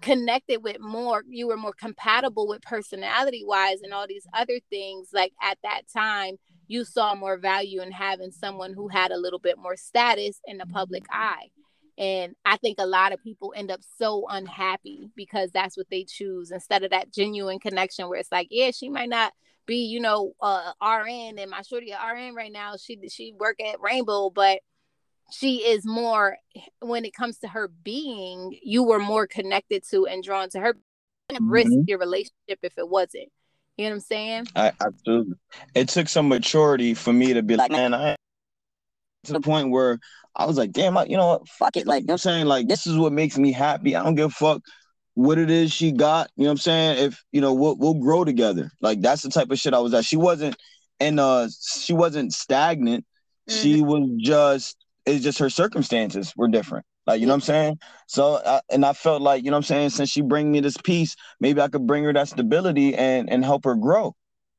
connected 0.00 0.62
with 0.62 0.80
more 0.80 1.22
you 1.28 1.46
were 1.46 1.56
more 1.56 1.74
compatible 1.74 2.48
with 2.48 2.60
personality 2.62 3.44
wise 3.44 3.80
and 3.82 3.92
all 3.92 4.06
these 4.06 4.26
other 4.32 4.58
things. 4.70 5.10
Like 5.12 5.32
at 5.42 5.58
that 5.62 5.82
time 5.94 6.36
you 6.68 6.84
saw 6.84 7.14
more 7.14 7.36
value 7.36 7.82
in 7.82 7.92
having 7.92 8.30
someone 8.30 8.72
who 8.72 8.88
had 8.88 9.10
a 9.10 9.18
little 9.18 9.38
bit 9.38 9.58
more 9.58 9.76
status 9.76 10.40
in 10.46 10.58
the 10.58 10.66
public 10.66 11.04
eye. 11.10 11.50
And 11.98 12.34
i 12.46 12.56
think 12.56 12.76
a 12.78 12.86
lot 12.86 13.12
of 13.12 13.22
people 13.22 13.52
end 13.54 13.70
up 13.70 13.80
so 13.98 14.26
unhappy 14.30 15.10
because 15.14 15.50
that's 15.52 15.76
what 15.76 15.90
they 15.90 16.04
choose 16.04 16.50
instead 16.50 16.82
of 16.82 16.90
that 16.90 17.12
genuine 17.12 17.58
connection 17.58 18.08
where 18.08 18.18
it's 18.18 18.32
like 18.32 18.48
yeah 18.50 18.70
she 18.70 18.88
might 18.88 19.10
not 19.10 19.34
be 19.66 19.86
you 19.86 20.00
know 20.00 20.32
uh 20.40 20.72
rn 20.82 21.38
and 21.38 21.50
my 21.50 21.62
shorty 21.62 21.92
rn 21.92 22.34
right 22.34 22.52
now. 22.52 22.76
She 22.76 22.98
she 23.08 23.32
work 23.38 23.60
at 23.60 23.80
rainbow 23.80 24.30
but 24.30 24.60
she 25.32 25.58
is 25.58 25.86
more 25.86 26.36
when 26.80 27.04
it 27.04 27.14
comes 27.14 27.38
to 27.38 27.48
her 27.48 27.68
being 27.82 28.58
you 28.62 28.82
were 28.82 28.98
more 28.98 29.26
connected 29.26 29.82
to 29.90 30.06
and 30.06 30.22
drawn 30.22 30.48
to 30.50 30.60
her. 30.60 30.74
Mm-hmm. 31.30 31.50
risk 31.50 31.72
your 31.86 31.98
relationship 31.98 32.58
if 32.62 32.76
it 32.76 32.88
wasn't. 32.88 33.28
You 33.78 33.84
know 33.84 33.90
what 33.90 33.94
i'm 33.94 34.00
saying? 34.00 34.46
I, 34.54 34.72
absolutely. 34.84 35.34
It 35.74 35.88
took 35.88 36.08
some 36.08 36.28
maturity 36.28 36.92
for 36.94 37.12
me 37.12 37.32
to 37.32 37.42
be 37.42 37.56
like 37.56 37.70
man 37.70 37.94
i 37.94 38.16
to 39.24 39.32
the 39.32 39.40
point 39.40 39.70
where 39.70 39.98
i 40.36 40.44
was 40.44 40.58
like 40.58 40.72
damn 40.72 40.98
I, 40.98 41.04
you 41.06 41.16
know 41.16 41.28
what? 41.28 41.48
Fuck 41.48 41.76
it. 41.76 41.86
Like 41.86 42.02
you 42.02 42.08
know 42.08 42.14
i'm 42.14 42.18
saying? 42.18 42.46
Like 42.46 42.68
this 42.68 42.86
is 42.86 42.98
what 42.98 43.12
makes 43.12 43.38
me 43.38 43.52
happy. 43.52 43.96
I 43.96 44.02
don't 44.02 44.14
give 44.14 44.26
a 44.26 44.30
fuck 44.30 44.62
what 45.14 45.38
it 45.38 45.50
is 45.50 45.72
she 45.72 45.92
got 45.92 46.30
you 46.36 46.44
know 46.44 46.48
what 46.48 46.52
i'm 46.52 46.58
saying 46.58 46.98
if 46.98 47.22
you 47.32 47.40
know 47.40 47.52
we'll, 47.52 47.76
we'll 47.76 47.94
grow 47.94 48.24
together 48.24 48.70
like 48.80 49.00
that's 49.00 49.22
the 49.22 49.28
type 49.28 49.50
of 49.50 49.58
shit 49.58 49.74
i 49.74 49.78
was 49.78 49.92
at 49.92 50.04
she 50.04 50.16
wasn't 50.16 50.56
and 51.00 51.20
uh 51.20 51.46
she 51.60 51.92
wasn't 51.92 52.32
stagnant 52.32 53.04
mm-hmm. 53.48 53.60
she 53.62 53.82
was 53.82 54.08
just 54.18 54.76
it's 55.06 55.24
just 55.24 55.38
her 55.38 55.50
circumstances 55.50 56.32
were 56.36 56.48
different. 56.48 56.86
Like, 57.06 57.20
you 57.20 57.26
know 57.26 57.32
what 57.32 57.36
I'm 57.36 57.40
saying? 57.42 57.78
So, 58.06 58.40
I, 58.44 58.60
and 58.70 58.84
I 58.84 58.92
felt 58.92 59.22
like, 59.22 59.44
you 59.44 59.50
know 59.50 59.56
what 59.56 59.64
I'm 59.70 59.74
saying, 59.74 59.90
since 59.90 60.08
she 60.08 60.20
bring 60.20 60.52
me 60.52 60.60
this 60.60 60.76
peace, 60.76 61.16
maybe 61.40 61.60
I 61.60 61.68
could 61.68 61.86
bring 61.86 62.04
her 62.04 62.12
that 62.12 62.28
stability 62.28 62.94
and 62.94 63.28
and 63.28 63.44
help 63.44 63.64
her 63.64 63.74
grow. 63.74 64.14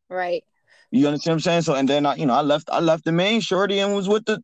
Right. 0.09 0.43
You 0.91 1.07
understand 1.07 1.33
what 1.33 1.35
I'm 1.35 1.39
saying? 1.41 1.61
So, 1.61 1.73
and 1.75 1.87
then 1.87 2.05
I, 2.05 2.15
you 2.15 2.25
know, 2.25 2.33
I 2.33 2.41
left, 2.41 2.69
I 2.71 2.79
left 2.79 3.05
the 3.05 3.11
main 3.11 3.41
shorty 3.41 3.79
and 3.79 3.95
was 3.95 4.09
with 4.09 4.25
the, 4.25 4.43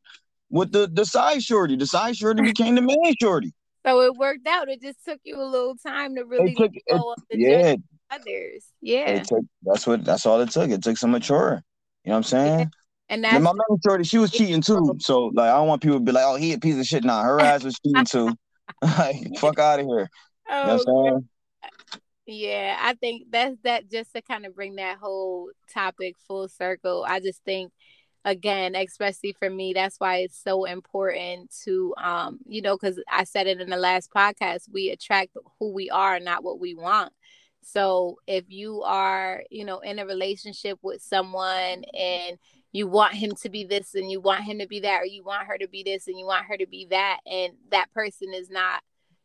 with 0.50 0.72
the 0.72 0.90
the 0.92 1.06
side 1.06 1.44
shorty. 1.44 1.76
The 1.76 1.86
side 1.86 2.16
shorty 2.16 2.42
became 2.42 2.76
the 2.76 2.82
main 2.82 3.16
shorty. 3.22 3.54
So 3.86 4.02
it 4.02 4.16
worked 4.16 4.48
out. 4.48 4.70
It 4.70 4.82
just 4.82 5.04
took 5.06 5.20
you 5.24 5.42
a 5.42 5.44
little 5.44 5.76
time 5.76 6.16
to 6.16 6.24
really 6.24 6.54
took, 6.54 6.72
go 6.90 7.12
up 7.12 7.20
the 7.30 7.40
yeah. 7.40 7.76
others. 8.12 8.66
Yeah. 8.82 9.24
Took, 9.24 9.46
that's 9.64 9.88
what. 9.88 10.04
That's 10.04 10.26
all 10.26 10.42
it 10.42 10.52
took. 10.52 10.70
It 10.70 10.84
took 10.84 10.98
some 10.98 11.12
mature. 11.12 11.64
You 12.04 12.10
know 12.10 12.16
what 12.16 12.18
I'm 12.18 12.24
saying? 12.24 12.60
Yeah. 12.60 12.66
And 13.10 13.24
that's 13.24 13.44
my 13.44 13.52
main 13.52 13.80
shorty, 13.86 14.04
she 14.04 14.20
was 14.20 14.32
cheating 14.32 14.62
too. 14.62 14.96
So 15.00 15.32
like 15.34 15.50
I 15.50 15.56
don't 15.56 15.68
want 15.68 15.82
people 15.82 15.98
to 15.98 16.04
be 16.04 16.12
like, 16.12 16.26
oh, 16.26 16.36
he 16.36 16.54
a 16.54 16.60
piece 16.60 16.78
of 16.78 16.86
shit. 16.86 17.04
Nah, 17.04 17.24
her 17.24 17.40
ass 17.42 17.64
was 17.64 17.78
cheating 17.80 18.06
too. 18.06 18.36
like, 18.82 19.38
fuck 19.38 19.58
out 19.60 19.80
of 19.80 19.88
here. 19.88 20.10
Oh, 20.50 20.62
you 20.62 20.68
know 20.68 20.74
what 20.74 20.88
I'm 20.88 20.96
oh, 20.96 21.10
saying? 21.10 21.30
Yeah, 22.28 22.78
I 22.80 22.94
think 22.94 23.24
that's 23.32 23.56
that 23.64 23.90
just 23.90 24.14
to 24.14 24.22
kind 24.22 24.46
of 24.46 24.56
bring 24.56 24.76
that 24.76 25.00
whole 25.00 25.50
topic 25.74 26.16
full 26.28 26.48
circle. 26.48 27.04
I 27.08 27.20
just 27.20 27.44
think 27.44 27.72
again, 28.30 28.76
especially 28.76 29.34
for 29.34 29.50
me, 29.50 29.74
that's 29.74 30.00
why 30.00 30.18
it's 30.18 30.42
so 30.42 30.66
important 30.66 31.54
to 31.64 31.94
um, 31.98 32.40
you 32.46 32.62
know, 32.62 32.78
because 32.78 33.00
I 33.10 33.24
said 33.24 33.48
it 33.48 33.60
in 33.60 33.70
the 33.70 33.78
last 33.78 34.12
podcast, 34.12 34.70
we 34.72 34.90
attract 34.90 35.36
who 35.60 35.74
we 35.74 35.90
are, 35.90 36.20
not 36.20 36.44
what 36.44 36.60
we 36.60 36.76
want. 36.76 37.12
So 37.62 38.20
if 38.28 38.46
you 38.48 38.84
are, 38.84 39.44
you 39.50 39.66
know, 39.66 39.80
in 39.80 40.00
a 40.00 40.06
relationship 40.06 40.80
with 40.82 41.02
someone 41.02 41.84
and 41.98 42.38
you 42.72 42.88
want 42.88 43.16
him 43.16 43.32
to 43.42 43.50
be 43.50 43.64
this 43.64 43.96
and 43.96 44.10
you 44.12 44.22
want 44.22 44.44
him 44.44 44.60
to 44.60 44.68
be 44.68 44.80
that 44.82 45.02
or 45.02 45.06
you 45.06 45.24
want 45.24 45.48
her 45.48 45.58
to 45.58 45.68
be 45.68 45.84
this 45.84 46.08
and 46.08 46.18
you 46.18 46.26
want 46.26 46.46
her 46.46 46.58
to 46.58 46.68
be 46.68 46.88
that 46.90 47.20
and 47.26 47.54
that 47.72 47.92
person 47.92 48.34
is 48.34 48.50
not 48.50 48.82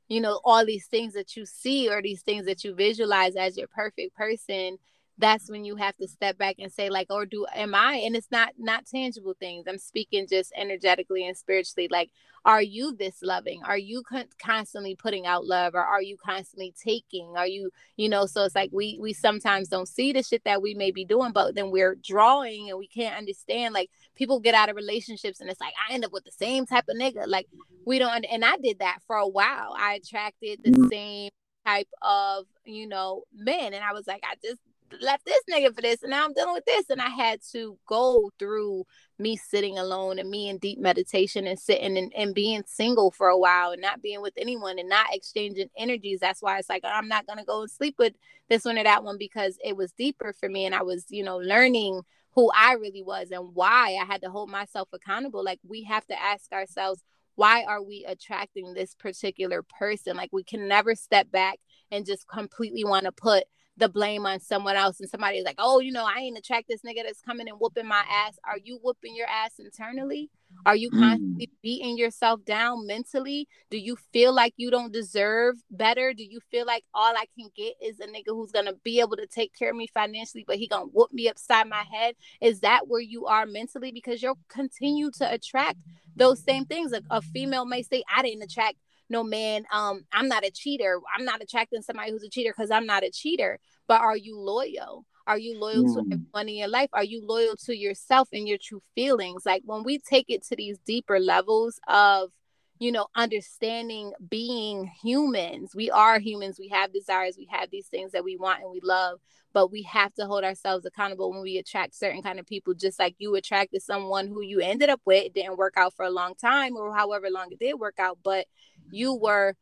you 0.09 0.21
know 0.21 0.41
all 0.45 0.65
these 0.65 0.87
things 0.87 1.13
that 1.13 1.37
you 1.37 1.45
see 1.45 1.89
or 1.89 2.01
these 2.01 2.23
things 2.23 2.47
that 2.47 2.65
you 2.65 2.75
visualize 2.75 3.37
as 3.37 3.57
your 3.57 3.69
perfect 3.69 4.15
person 4.17 4.79
that's 5.19 5.49
when 5.49 5.65
you 5.65 5.77
have 5.77 5.97
to 5.97 6.09
step 6.09 6.37
back 6.39 6.57
and 6.59 6.73
say 6.73 6.91
like 6.91 7.07
or 7.09 7.25
do 7.25 7.47
am 7.55 7.75
i 7.75 7.95
and 7.95 8.17
it's 8.17 8.31
not 8.31 8.51
not 8.59 8.85
tangible 8.87 9.35
things. 9.39 9.67
I'm 9.69 9.79
speaking 9.79 10.27
just 10.29 10.53
energetically 10.57 11.27
and 11.27 11.37
spiritually 11.37 11.89
like 11.91 12.11
are 12.47 12.61
you 12.61 12.95
this 12.95 13.23
loving? 13.23 13.63
Are 13.65 13.79
you 13.79 14.03
con- 14.03 14.29
constantly 14.39 14.95
putting 14.95 15.27
out 15.27 15.47
love 15.47 15.75
or 15.75 15.81
are 15.81 16.03
you 16.03 16.19
constantly 16.19 16.75
taking? 16.79 17.37
Are 17.37 17.47
you 17.47 17.71
you 17.97 18.09
know 18.09 18.27
so 18.27 18.45
it's 18.45 18.55
like 18.55 18.71
we 18.73 18.99
we 19.01 19.13
sometimes 19.13 19.69
don't 19.69 19.89
see 19.89 20.13
the 20.13 20.23
shit 20.23 20.43
that 20.45 20.61
we 20.61 20.75
may 20.75 20.91
be 20.91 21.05
doing 21.05 21.33
but 21.33 21.55
then 21.55 21.71
we're 21.71 21.95
drawing 21.95 22.69
and 22.69 22.79
we 22.79 22.89
can't 22.89 23.17
understand 23.17 23.73
like 23.73 23.91
people 24.17 24.41
get 24.41 24.55
out 24.55 24.69
of 24.69 24.77
relationships 24.77 25.41
and 25.41 25.49
it's 25.49 25.61
like 25.61 25.75
i 25.89 25.93
end 25.95 26.05
up 26.05 26.13
with 26.13 26.25
the 26.25 26.33
same 26.33 26.67
type 26.67 26.85
of 26.89 26.97
nigga. 26.97 27.27
Like 27.27 27.47
we 27.87 27.99
don't 27.99 28.25
and 28.25 28.45
i 28.45 28.57
did 28.57 28.81
that 28.81 28.99
for 29.07 29.17
a 29.17 29.29
while. 29.29 29.75
I 29.79 29.95
attracted 29.95 30.61
the 30.65 30.71
mm-hmm. 30.71 30.89
same 30.89 31.31
type 31.65 31.89
of 32.03 32.45
you 32.67 32.87
know 32.87 33.23
men 33.35 33.73
and 33.73 33.83
i 33.83 33.93
was 33.93 34.07
like 34.07 34.23
i 34.23 34.35
just 34.45 34.61
left 35.01 35.25
this 35.25 35.41
nigga 35.51 35.75
for 35.75 35.83
this 35.83 36.03
and 36.03 36.11
now 36.11 36.25
I'm 36.25 36.33
dealing 36.33 36.55
with 36.55 36.65
this. 36.65 36.91
And 36.91 37.01
I 37.01 37.09
had 37.09 37.41
to 37.53 37.79
go 37.87 38.31
through 38.39 38.85
me 39.19 39.37
sitting 39.37 39.79
alone 39.79 40.19
and 40.19 40.29
me 40.31 40.49
in 40.49 40.59
deep 40.59 40.79
meditation 40.79 41.47
and 41.47 41.59
sitting 41.59 41.97
and, 41.97 42.13
and 42.17 42.35
being 42.35 42.63
single 42.67 43.11
for 43.11 43.29
a 43.29 43.39
while 43.39 43.71
and 43.71 43.83
not 43.83 44.03
being 44.03 44.23
with 44.23 44.35
anyone 44.37 44.79
and 44.79 44.89
not 44.89 45.15
exchanging 45.15 45.69
energies. 45.77 46.21
That's 46.21 46.43
why 46.43 46.59
it's 46.59 46.69
like 46.69 46.85
I'm 46.85 47.09
not 47.09 47.27
gonna 47.27 47.45
go 47.45 47.63
and 47.63 47.71
sleep 47.71 47.97
with 47.99 48.15
this 48.49 48.65
one 48.65 48.79
or 48.79 48.85
that 48.85 49.05
one 49.05 49.19
because 49.19 49.59
it 49.65 49.77
was 49.77 49.93
deeper 49.93 50.33
for 50.33 50.49
me 50.49 50.67
and 50.67 50.75
I 50.75 50.83
was, 50.83 51.07
you 51.09 51.23
know, 51.23 51.39
learning 51.39 52.03
who 52.35 52.51
I 52.55 52.73
really 52.75 53.03
was 53.03 53.31
and 53.31 53.55
why 53.55 53.97
I 54.01 54.05
had 54.05 54.23
to 54.23 54.31
hold 54.31 54.51
myself 54.51 54.89
accountable. 54.93 55.45
Like 55.45 55.61
we 55.67 55.85
have 55.85 56.07
to 56.07 56.21
ask 56.21 56.53
ourselves, 56.53 57.03
why 57.37 57.65
are 57.65 57.83
we 57.83 58.05
attracting 58.07 58.75
this 58.75 58.95
particular 58.95 59.63
person? 59.63 60.17
Like 60.17 60.31
we 60.33 60.45
can 60.45 60.69
never 60.69 60.95
step 60.95 61.31
back 61.31 61.59
and 61.91 62.07
just 62.07 62.29
completely 62.29 62.85
want 62.85 63.05
to 63.05 63.13
put 63.13 63.45
the 63.77 63.89
blame 63.89 64.25
on 64.25 64.41
someone 64.41 64.77
else 64.77 65.01
and 65.01 65.11
somebody's 65.11 65.45
like, 65.45 65.57
oh, 65.59 65.81
you 65.81 65.91
know, 65.91 66.05
I 66.05 66.21
ain't 66.21 66.39
attract 66.39 66.69
this 66.69 66.83
nigga 66.83 67.03
that's 67.05 67.21
coming 67.21 67.49
and 67.49 67.59
whooping 67.59 67.87
my 67.87 68.05
ass. 68.09 68.39
Are 68.45 68.59
you 68.63 68.79
whooping 68.83 69.17
your 69.17 69.27
ass 69.27 69.55
internally? 69.59 70.31
Are 70.67 70.77
you 70.77 70.89
constantly 70.91 71.49
mm. 71.49 71.63
beating 71.63 71.99
yourself 71.99 72.45
down 72.45 72.87
mentally? 72.87 73.49
Do 73.71 73.79
you 73.79 73.97
feel 74.13 74.33
like 74.33 74.55
you 74.57 74.71
don't 74.71 74.93
deserve 74.93 75.57
better? 75.71 76.15
Do 76.15 76.23
you 76.23 76.39
feel 76.51 76.65
like 76.65 76.85
all 76.95 77.13
I 77.17 77.27
can 77.37 77.51
get 77.57 77.75
is 77.83 77.99
a 77.99 78.07
nigga 78.07 78.29
who's 78.29 78.53
gonna 78.53 78.75
be 78.85 79.01
able 79.01 79.17
to 79.17 79.27
take 79.27 79.53
care 79.59 79.71
of 79.71 79.77
me 79.77 79.89
financially, 79.93 80.45
but 80.47 80.57
he 80.57 80.69
gonna 80.69 80.87
whoop 80.87 81.13
me 81.13 81.29
upside 81.29 81.69
my 81.69 81.85
head? 81.91 82.15
Is 82.41 82.61
that 82.61 82.87
where 82.87 83.01
you 83.01 83.27
are 83.27 83.47
mentally? 83.47 83.91
Because 83.91 84.23
you'll 84.23 84.39
continue 84.49 85.11
to 85.19 85.33
attract 85.33 85.81
those 86.15 86.43
same 86.43 86.65
things. 86.65 86.93
A, 86.93 87.03
a 87.11 87.21
female 87.21 87.65
may 87.65 87.83
say, 87.83 88.05
I 88.15 88.23
didn't 88.23 88.43
attract 88.43 88.77
no 89.09 89.23
man 89.23 89.65
um 89.73 90.05
i'm 90.13 90.29
not 90.29 90.45
a 90.45 90.51
cheater. 90.51 91.01
I'm 91.17 91.25
not 91.25 91.43
attracting 91.43 91.83
somebody 91.83 92.11
who's 92.11 92.25
a 92.25 92.29
cheater 92.29 92.53
because 92.57 92.71
i'm 92.71 92.87
not 92.87 93.05
a 93.05 93.11
cheater. 93.11 93.59
But 93.87 94.01
are 94.01 94.17
you 94.17 94.39
loyal? 94.39 95.05
Are 95.27 95.39
you 95.39 95.59
loyal 95.59 95.85
mm. 95.85 95.95
to 95.95 96.01
everyone 96.01 96.49
in 96.49 96.57
your 96.57 96.69
life? 96.69 96.91
Are 96.93 97.05
you 97.05 97.25
loyal 97.25 97.57
to 97.65 97.77
yourself 97.77 98.29
and 98.33 98.47
your 98.47 98.59
true 98.61 98.81
feelings? 98.95 99.43
Like 99.47 99.63
when 99.65 99.83
we 99.83 99.99
take 99.99 100.27
it 100.29 100.45
to 100.47 100.57
these 100.57 100.79
deeper 100.87 101.19
levels 101.19 101.79
of 101.89 102.31
you 102.79 102.93
know 102.93 103.07
understanding 103.15 104.13
being 104.29 104.91
humans. 105.03 105.73
We 105.75 105.91
are 105.91 106.19
humans. 106.19 106.59
We 106.59 106.69
have 106.69 106.93
desires. 106.93 107.37
We 107.39 107.49
have 107.51 107.71
these 107.71 107.87
things 107.87 108.13
that 108.13 108.25
we 108.25 108.37
want 108.37 108.63
and 108.63 108.71
we 108.71 108.81
love 108.83 109.21
but 109.55 109.71
we 109.71 109.83
have 109.83 110.13
to 110.15 110.27
hold 110.27 110.45
ourselves 110.45 110.85
accountable 110.85 111.31
when 111.31 111.41
we 111.41 111.57
attract 111.59 111.95
certain 111.95 112.23
kind 112.23 112.41
of 112.41 112.47
people 112.47 112.75
just 112.75 112.99
like 112.99 113.15
you 113.19 113.37
attracted 113.37 113.81
someone 113.81 114.27
who 114.27 114.43
you 114.43 114.61
ended 114.61 114.91
up 114.91 115.01
with. 115.07 115.25
It 115.25 115.33
didn't 115.33 115.57
work 115.57 115.75
out 115.77 115.95
for 115.95 116.05
a 116.05 116.11
long 116.11 116.35
time 116.35 116.77
or 116.77 116.95
however 116.95 117.31
long 117.31 117.47
it 117.53 117.61
did 117.61 117.75
work 117.75 117.99
out 117.99 118.19
but 118.23 118.47
you 118.91 119.15
were 119.15 119.55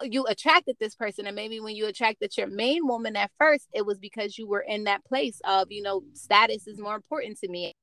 you 0.00 0.24
attracted 0.26 0.76
this 0.80 0.94
person. 0.94 1.26
And 1.26 1.36
maybe 1.36 1.60
when 1.60 1.76
you 1.76 1.86
attracted 1.86 2.36
your 2.36 2.46
main 2.46 2.86
woman 2.86 3.16
at 3.16 3.32
first 3.38 3.66
it 3.74 3.84
was 3.84 3.98
because 3.98 4.38
you 4.38 4.46
were 4.48 4.64
in 4.66 4.84
that 4.84 5.04
place 5.04 5.40
of 5.44 5.70
you 5.70 5.82
know 5.82 6.04
status 6.14 6.68
is 6.68 6.78
more 6.78 6.94
important 6.94 7.38
to 7.40 7.48
me 7.48 7.74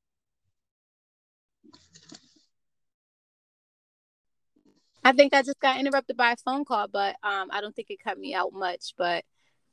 I 5.04 5.12
think 5.14 5.34
I 5.34 5.42
just 5.42 5.60
got 5.60 5.80
interrupted 5.80 6.18
by 6.18 6.34
a 6.34 6.36
phone 6.38 6.66
call, 6.66 6.88
but 6.88 7.16
um, 7.24 7.50
I 7.52 7.62
don't 7.62 7.76
think 7.76 7.90
it 7.90 8.04
cut 8.04 8.20
me 8.20 8.34
out 8.34 8.54
much. 8.54 8.94
But 8.98 9.24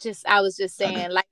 just 0.00 0.26
I 0.26 0.40
was 0.40 0.56
just 0.56 0.76
saying, 0.76 1.10
like, 1.10 1.26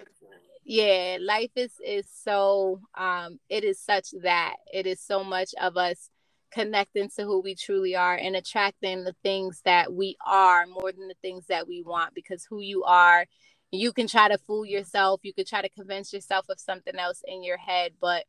yeah, 0.64 1.18
life 1.20 1.50
is 1.56 1.72
is 1.84 2.06
so 2.12 2.80
um, 2.96 3.38
it 3.48 3.64
is 3.64 3.80
such 3.80 4.08
that 4.22 4.56
it 4.72 4.86
is 4.86 5.00
so 5.00 5.22
much 5.24 5.54
of 5.60 5.76
us 5.76 6.10
connecting 6.52 7.08
to 7.16 7.24
who 7.24 7.40
we 7.40 7.54
truly 7.54 7.96
are 7.96 8.14
and 8.14 8.36
attracting 8.36 9.04
the 9.04 9.14
things 9.24 9.60
that 9.64 9.92
we 9.92 10.16
are 10.24 10.66
more 10.66 10.92
than 10.92 11.08
the 11.08 11.16
things 11.20 11.46
that 11.48 11.66
we 11.66 11.82
want 11.82 12.14
because 12.14 12.46
who 12.48 12.60
you 12.60 12.84
are 12.84 13.26
you 13.72 13.92
can 13.92 14.06
try 14.06 14.28
to 14.28 14.38
fool 14.38 14.64
yourself 14.64 15.18
you 15.24 15.34
could 15.34 15.48
try 15.48 15.60
to 15.60 15.68
convince 15.68 16.12
yourself 16.12 16.46
of 16.48 16.60
something 16.60 16.94
else 16.96 17.22
in 17.26 17.42
your 17.42 17.56
head 17.56 17.90
but 18.00 18.24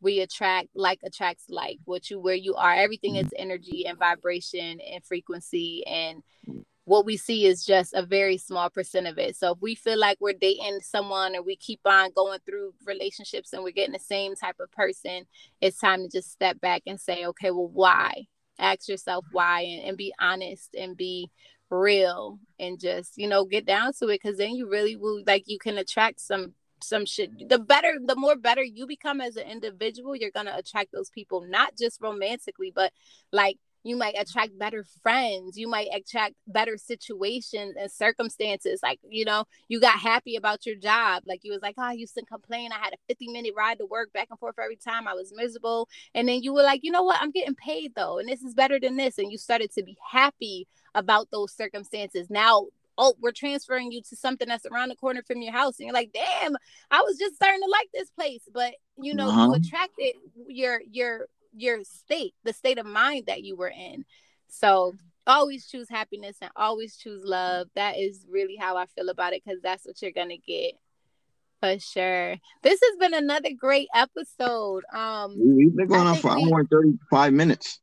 we 0.00 0.20
attract 0.20 0.68
like 0.74 1.00
attracts 1.04 1.44
like 1.48 1.78
what 1.84 2.10
you 2.10 2.18
where 2.18 2.34
you 2.34 2.54
are 2.54 2.74
everything 2.74 3.14
mm-hmm. 3.14 3.26
is 3.26 3.32
energy 3.36 3.86
and 3.86 3.98
vibration 3.98 4.80
and 4.80 5.04
frequency 5.04 5.84
and 5.86 6.22
what 6.90 7.06
we 7.06 7.16
see 7.16 7.46
is 7.46 7.64
just 7.64 7.94
a 7.94 8.02
very 8.02 8.36
small 8.36 8.68
percent 8.68 9.06
of 9.06 9.16
it. 9.16 9.36
So 9.36 9.52
if 9.52 9.58
we 9.60 9.76
feel 9.76 9.96
like 9.96 10.18
we're 10.20 10.32
dating 10.32 10.80
someone 10.82 11.36
or 11.36 11.42
we 11.42 11.54
keep 11.54 11.78
on 11.84 12.10
going 12.16 12.40
through 12.44 12.74
relationships 12.84 13.52
and 13.52 13.62
we're 13.62 13.70
getting 13.70 13.92
the 13.92 14.00
same 14.00 14.34
type 14.34 14.56
of 14.58 14.72
person, 14.72 15.24
it's 15.60 15.78
time 15.78 16.02
to 16.02 16.08
just 16.08 16.32
step 16.32 16.60
back 16.60 16.82
and 16.86 17.00
say, 17.00 17.26
okay, 17.26 17.52
well, 17.52 17.70
why? 17.72 18.26
Ask 18.58 18.88
yourself 18.88 19.24
why 19.30 19.60
and, 19.60 19.90
and 19.90 19.96
be 19.96 20.12
honest 20.18 20.74
and 20.76 20.96
be 20.96 21.30
real 21.70 22.40
and 22.58 22.80
just, 22.80 23.16
you 23.16 23.28
know, 23.28 23.44
get 23.44 23.66
down 23.66 23.92
to 24.00 24.08
it. 24.08 24.20
Cause 24.20 24.38
then 24.38 24.56
you 24.56 24.68
really 24.68 24.96
will 24.96 25.22
like 25.28 25.44
you 25.46 25.60
can 25.60 25.78
attract 25.78 26.20
some 26.20 26.54
some 26.82 27.06
shit. 27.06 27.48
The 27.48 27.58
better, 27.58 27.98
the 28.04 28.16
more 28.16 28.36
better 28.36 28.62
you 28.62 28.86
become 28.86 29.20
as 29.20 29.36
an 29.36 29.46
individual, 29.48 30.16
you're 30.16 30.30
gonna 30.30 30.54
attract 30.56 30.92
those 30.92 31.10
people, 31.10 31.42
not 31.48 31.76
just 31.76 32.00
romantically, 32.00 32.72
but 32.74 32.92
like 33.32 33.58
you 33.82 33.96
might 33.96 34.14
attract 34.18 34.58
better 34.58 34.84
friends 35.02 35.56
you 35.56 35.68
might 35.68 35.88
attract 35.94 36.34
better 36.46 36.76
situations 36.76 37.74
and 37.78 37.90
circumstances 37.90 38.80
like 38.82 38.98
you 39.08 39.24
know 39.24 39.44
you 39.68 39.80
got 39.80 39.98
happy 39.98 40.36
about 40.36 40.66
your 40.66 40.76
job 40.76 41.22
like 41.26 41.40
you 41.42 41.52
was 41.52 41.62
like 41.62 41.74
oh 41.78 41.82
i 41.82 41.92
used 41.92 42.14
to 42.14 42.24
complain 42.24 42.72
i 42.72 42.78
had 42.78 42.92
a 42.92 42.98
50 43.08 43.28
minute 43.28 43.54
ride 43.56 43.78
to 43.78 43.86
work 43.86 44.12
back 44.12 44.28
and 44.30 44.38
forth 44.38 44.56
every 44.62 44.76
time 44.76 45.08
i 45.08 45.14
was 45.14 45.32
miserable 45.34 45.88
and 46.14 46.28
then 46.28 46.42
you 46.42 46.52
were 46.52 46.62
like 46.62 46.80
you 46.82 46.90
know 46.90 47.02
what 47.02 47.18
i'm 47.20 47.30
getting 47.30 47.54
paid 47.54 47.92
though 47.94 48.18
and 48.18 48.28
this 48.28 48.42
is 48.42 48.54
better 48.54 48.78
than 48.78 48.96
this 48.96 49.18
and 49.18 49.32
you 49.32 49.38
started 49.38 49.72
to 49.72 49.82
be 49.82 49.96
happy 50.10 50.66
about 50.94 51.30
those 51.30 51.52
circumstances 51.52 52.28
now 52.30 52.66
oh, 53.00 53.14
we're 53.18 53.32
transferring 53.32 53.90
you 53.90 54.02
to 54.02 54.14
something 54.14 54.46
that's 54.46 54.66
around 54.66 54.90
the 54.90 54.96
corner 54.96 55.22
from 55.26 55.40
your 55.40 55.54
house. 55.54 55.78
And 55.78 55.86
you're 55.86 55.94
like, 55.94 56.12
damn, 56.12 56.54
I 56.90 57.00
was 57.00 57.16
just 57.18 57.34
starting 57.34 57.62
to 57.62 57.70
like 57.70 57.88
this 57.94 58.10
place. 58.10 58.42
But 58.52 58.74
you 58.98 59.14
know, 59.14 59.28
uh-huh. 59.28 59.46
you 59.46 59.54
attracted 59.54 60.14
your 60.46 60.82
your 60.92 61.26
your 61.56 61.82
state, 61.82 62.34
the 62.44 62.52
state 62.52 62.78
of 62.78 62.86
mind 62.86 63.24
that 63.26 63.42
you 63.42 63.56
were 63.56 63.72
in. 63.74 64.04
So 64.48 64.94
always 65.26 65.66
choose 65.66 65.88
happiness 65.88 66.36
and 66.42 66.50
always 66.54 66.96
choose 66.96 67.24
love. 67.24 67.68
That 67.74 67.98
is 67.98 68.26
really 68.28 68.56
how 68.56 68.76
I 68.76 68.84
feel 68.86 69.08
about 69.08 69.32
it 69.32 69.42
because 69.44 69.62
that's 69.62 69.86
what 69.86 70.00
you're 70.02 70.12
gonna 70.12 70.36
get. 70.36 70.74
For 71.62 71.78
sure. 71.78 72.36
This 72.62 72.80
has 72.82 72.98
been 72.98 73.14
another 73.14 73.50
great 73.58 73.88
episode. 73.94 74.84
Um 74.92 75.36
we've 75.38 75.74
been 75.74 75.88
going 75.88 76.06
on 76.06 76.16
for 76.16 76.36
we, 76.36 76.44
hour 76.44 76.60
and 76.60 76.68
35 76.68 77.32
minutes. 77.32 77.80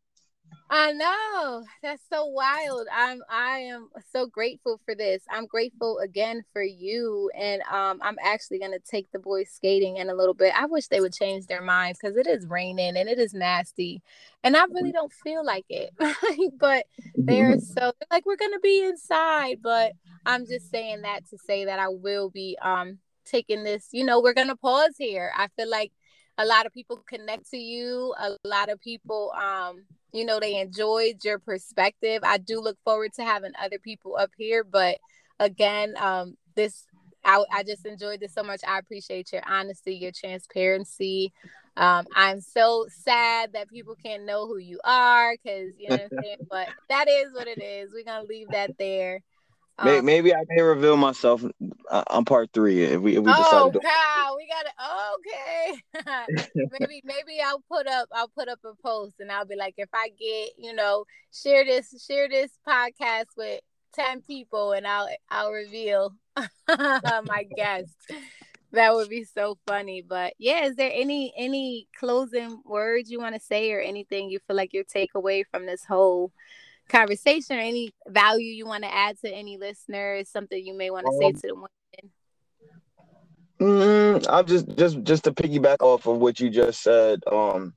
I 0.69 0.91
know. 0.91 1.63
That's 1.81 2.03
so 2.11 2.25
wild. 2.25 2.87
I'm 2.91 3.21
I 3.29 3.59
am 3.59 3.89
so 4.11 4.27
grateful 4.27 4.81
for 4.83 4.95
this. 4.95 5.23
I'm 5.29 5.45
grateful 5.45 5.99
again 5.99 6.43
for 6.51 6.61
you. 6.61 7.31
And 7.37 7.61
um 7.71 7.99
I'm 8.01 8.17
actually 8.21 8.59
gonna 8.59 8.79
take 8.79 9.09
the 9.11 9.19
boys 9.19 9.49
skating 9.49 9.97
in 9.97 10.09
a 10.09 10.13
little 10.13 10.33
bit. 10.33 10.53
I 10.59 10.65
wish 10.65 10.87
they 10.87 10.99
would 10.99 11.13
change 11.13 11.45
their 11.45 11.61
minds 11.61 11.99
because 12.01 12.17
it 12.17 12.27
is 12.27 12.45
raining 12.47 12.97
and 12.97 13.07
it 13.07 13.17
is 13.17 13.33
nasty. 13.33 14.01
And 14.43 14.57
I 14.57 14.65
really 14.65 14.91
don't 14.91 15.13
feel 15.13 15.45
like 15.45 15.65
it. 15.69 15.93
but 16.59 16.85
they're 17.15 17.59
so 17.59 17.93
like 18.11 18.25
we're 18.25 18.35
gonna 18.35 18.59
be 18.59 18.83
inside. 18.83 19.59
But 19.61 19.93
I'm 20.25 20.45
just 20.45 20.69
saying 20.69 21.03
that 21.03 21.25
to 21.29 21.37
say 21.37 21.63
that 21.65 21.79
I 21.79 21.87
will 21.87 22.29
be 22.29 22.57
um 22.61 22.97
taking 23.25 23.63
this, 23.63 23.87
you 23.93 24.03
know, 24.03 24.21
we're 24.21 24.33
gonna 24.33 24.57
pause 24.57 24.95
here. 24.97 25.31
I 25.37 25.47
feel 25.55 25.69
like 25.69 25.93
a 26.37 26.45
lot 26.45 26.65
of 26.65 26.73
people 26.73 26.97
connect 27.07 27.49
to 27.51 27.57
you 27.57 28.13
a 28.19 28.37
lot 28.43 28.69
of 28.69 28.79
people 28.81 29.31
um 29.31 29.83
you 30.13 30.25
know 30.25 30.39
they 30.39 30.59
enjoyed 30.59 31.23
your 31.23 31.39
perspective. 31.39 32.21
I 32.23 32.37
do 32.37 32.59
look 32.61 32.77
forward 32.83 33.13
to 33.13 33.23
having 33.23 33.51
other 33.61 33.79
people 33.79 34.15
up 34.17 34.31
here 34.37 34.63
but 34.63 34.97
again 35.39 35.93
um 35.99 36.35
this 36.55 36.85
I, 37.25 37.43
I 37.51 37.63
just 37.63 37.85
enjoyed 37.85 38.21
this 38.21 38.33
so 38.33 38.41
much. 38.43 38.61
I 38.65 38.79
appreciate 38.79 39.33
your 39.33 39.41
honesty 39.47 39.95
your 39.95 40.11
transparency. 40.11 41.33
Um 41.75 42.05
i'm 42.15 42.41
so 42.41 42.85
sad 42.89 43.53
that 43.53 43.69
people 43.69 43.95
can't 43.95 44.25
know 44.25 44.47
who 44.47 44.57
you 44.57 44.79
are 44.83 45.33
because 45.35 45.73
you 45.77 45.89
know 45.89 45.95
what 45.95 46.03
i'm 46.03 46.23
saying? 46.23 46.37
But 46.49 46.69
that 46.89 47.07
is 47.09 47.33
what 47.33 47.47
it 47.47 47.61
is. 47.61 47.91
We're 47.93 48.03
gonna 48.03 48.27
leave 48.27 48.47
that 48.51 48.71
there 48.79 49.21
um, 49.79 50.05
maybe 50.05 50.33
I 50.33 50.43
may 50.49 50.61
reveal 50.61 50.97
myself 50.97 51.43
uh, 51.89 52.03
on 52.07 52.25
part 52.25 52.49
three 52.53 52.83
if 52.83 52.99
we 52.99 53.15
if 53.15 53.23
we 53.23 53.31
decide. 53.31 53.53
Oh, 53.53 53.71
wow, 53.83 54.35
we 54.35 54.47
got 54.47 54.65
it. 54.65 56.25
Okay, 56.25 56.45
maybe 56.79 57.01
maybe 57.03 57.41
I'll 57.43 57.63
put 57.69 57.87
up 57.87 58.09
I'll 58.11 58.29
put 58.29 58.49
up 58.49 58.59
a 58.65 58.73
post 58.81 59.15
and 59.19 59.31
I'll 59.31 59.45
be 59.45 59.55
like, 59.55 59.75
if 59.77 59.89
I 59.93 60.09
get 60.09 60.51
you 60.57 60.73
know 60.73 61.05
share 61.31 61.63
this 61.63 62.03
share 62.05 62.27
this 62.27 62.51
podcast 62.67 63.27
with 63.35 63.61
ten 63.93 64.21
people 64.21 64.71
and 64.71 64.87
I'll 64.87 65.09
I'll 65.29 65.51
reveal 65.51 66.15
my 66.67 67.45
guest. 67.55 67.93
That 68.71 68.93
would 68.95 69.09
be 69.09 69.23
so 69.23 69.57
funny. 69.67 70.01
But 70.01 70.33
yeah, 70.39 70.65
is 70.65 70.75
there 70.75 70.91
any 70.91 71.33
any 71.37 71.87
closing 71.99 72.61
words 72.65 73.11
you 73.11 73.19
want 73.19 73.35
to 73.35 73.41
say 73.41 73.71
or 73.71 73.79
anything 73.79 74.29
you 74.29 74.39
feel 74.47 74.55
like 74.55 74.73
your 74.73 74.83
takeaway 74.83 75.43
from 75.51 75.65
this 75.65 75.85
whole 75.85 76.31
conversation 76.87 77.57
or 77.57 77.61
any 77.61 77.91
value 78.07 78.51
you 78.51 78.65
want 78.65 78.83
to 78.83 78.93
add 78.93 79.17
to 79.23 79.31
any 79.31 79.57
listeners, 79.57 80.29
something 80.29 80.63
you 80.63 80.75
may 80.75 80.89
want 80.89 81.05
to 81.05 81.11
um, 81.11 81.19
say 81.19 81.31
to 81.41 81.47
the 81.47 81.55
women? 81.55 81.67
Mm, 83.59 84.25
I'm 84.29 84.45
just 84.45 84.67
just 84.77 85.03
just 85.03 85.23
to 85.23 85.31
piggyback 85.31 85.77
off 85.81 86.05
of 86.05 86.17
what 86.17 86.39
you 86.39 86.49
just 86.49 86.81
said. 86.81 87.21
Um, 87.31 87.73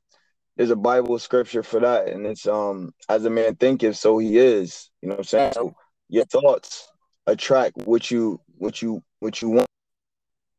there's 0.57 0.71
a 0.71 0.77
Bible 0.77 1.19
scripture 1.19 1.63
for 1.63 1.81
that, 1.81 2.09
and 2.09 2.27
it's 2.27 2.47
um, 2.47 2.93
as 3.09 3.25
a 3.25 3.31
man 3.31 3.57
thinketh, 3.57 3.97
so 3.97 4.19
he 4.19 4.37
is. 4.37 4.91
You 5.01 5.09
know 5.09 5.15
what 5.15 5.21
I'm 5.21 5.25
saying? 5.25 5.53
So 5.55 5.75
your 6.11 6.27
thoughts 6.27 6.87
attract 7.27 7.79
what 7.79 8.11
you 8.11 8.41
what 8.59 8.83
you 8.83 9.03
what 9.21 9.41
you 9.41 9.49
want. 9.49 9.69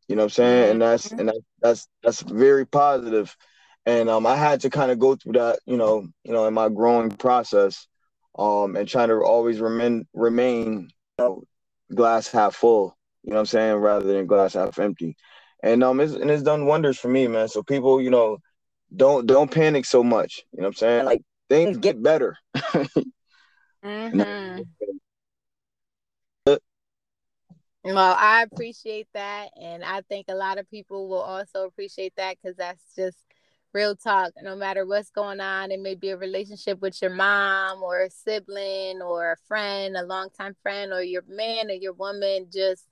You 0.07 0.15
know 0.15 0.23
what 0.23 0.25
I'm 0.25 0.29
saying? 0.31 0.71
And 0.71 0.81
that's 0.81 1.07
mm-hmm. 1.09 1.19
and 1.19 1.29
that, 1.29 1.41
that's 1.61 1.87
that's 2.01 2.21
very 2.21 2.65
positive. 2.65 3.35
And 3.85 4.09
um, 4.09 4.25
I 4.25 4.35
had 4.35 4.61
to 4.61 4.69
kind 4.69 4.91
of 4.91 4.99
go 4.99 5.15
through 5.15 5.33
that, 5.33 5.59
you 5.65 5.77
know, 5.77 6.07
you 6.23 6.33
know, 6.33 6.47
in 6.47 6.53
my 6.53 6.69
growing 6.69 7.11
process 7.11 7.87
um, 8.37 8.75
and 8.75 8.87
trying 8.87 9.09
to 9.09 9.15
always 9.21 9.59
remain 9.59 10.07
remain 10.13 10.89
you 10.89 10.89
know, 11.19 11.43
glass 11.93 12.27
half 12.27 12.55
full. 12.55 12.97
You 13.23 13.31
know 13.31 13.35
what 13.35 13.41
I'm 13.41 13.45
saying, 13.47 13.75
rather 13.75 14.05
than 14.05 14.25
glass 14.25 14.53
half 14.53 14.79
empty. 14.79 15.15
And 15.63 15.83
um, 15.83 15.99
it's, 15.99 16.13
and 16.13 16.31
it's 16.31 16.43
done 16.43 16.65
wonders 16.65 16.97
for 16.97 17.07
me, 17.07 17.27
man. 17.27 17.47
So 17.47 17.61
people, 17.61 18.01
you 18.01 18.09
know, 18.09 18.39
don't 18.95 19.27
don't 19.27 19.51
panic 19.51 19.85
so 19.85 20.03
much. 20.03 20.43
You 20.53 20.61
know 20.61 20.67
what 20.67 20.69
I'm 20.69 20.73
saying? 20.75 21.05
Like 21.05 21.21
things 21.49 21.77
get 21.77 22.01
better. 22.01 22.37
mm-hmm. 23.83 24.61
Well, 27.83 28.15
I 28.17 28.43
appreciate 28.43 29.07
that, 29.15 29.49
and 29.59 29.83
I 29.83 30.01
think 30.01 30.27
a 30.29 30.35
lot 30.35 30.59
of 30.59 30.69
people 30.69 31.09
will 31.09 31.21
also 31.21 31.65
appreciate 31.65 32.13
that 32.15 32.37
because 32.41 32.55
that's 32.55 32.83
just 32.95 33.17
real 33.73 33.95
talk 33.95 34.31
no 34.41 34.55
matter 34.55 34.85
what's 34.85 35.09
going 35.09 35.39
on 35.39 35.71
it 35.71 35.79
may 35.79 35.95
be 35.95 36.09
a 36.09 36.17
relationship 36.17 36.81
with 36.81 37.01
your 37.01 37.11
mom 37.11 37.81
or 37.81 38.01
a 38.01 38.09
sibling 38.09 39.01
or 39.01 39.31
a 39.31 39.37
friend 39.47 39.95
a 39.95 40.03
longtime 40.03 40.55
friend 40.61 40.91
or 40.91 41.01
your 41.01 41.23
man 41.27 41.69
or 41.69 41.73
your 41.73 41.93
woman 41.93 42.47
just 42.51 42.87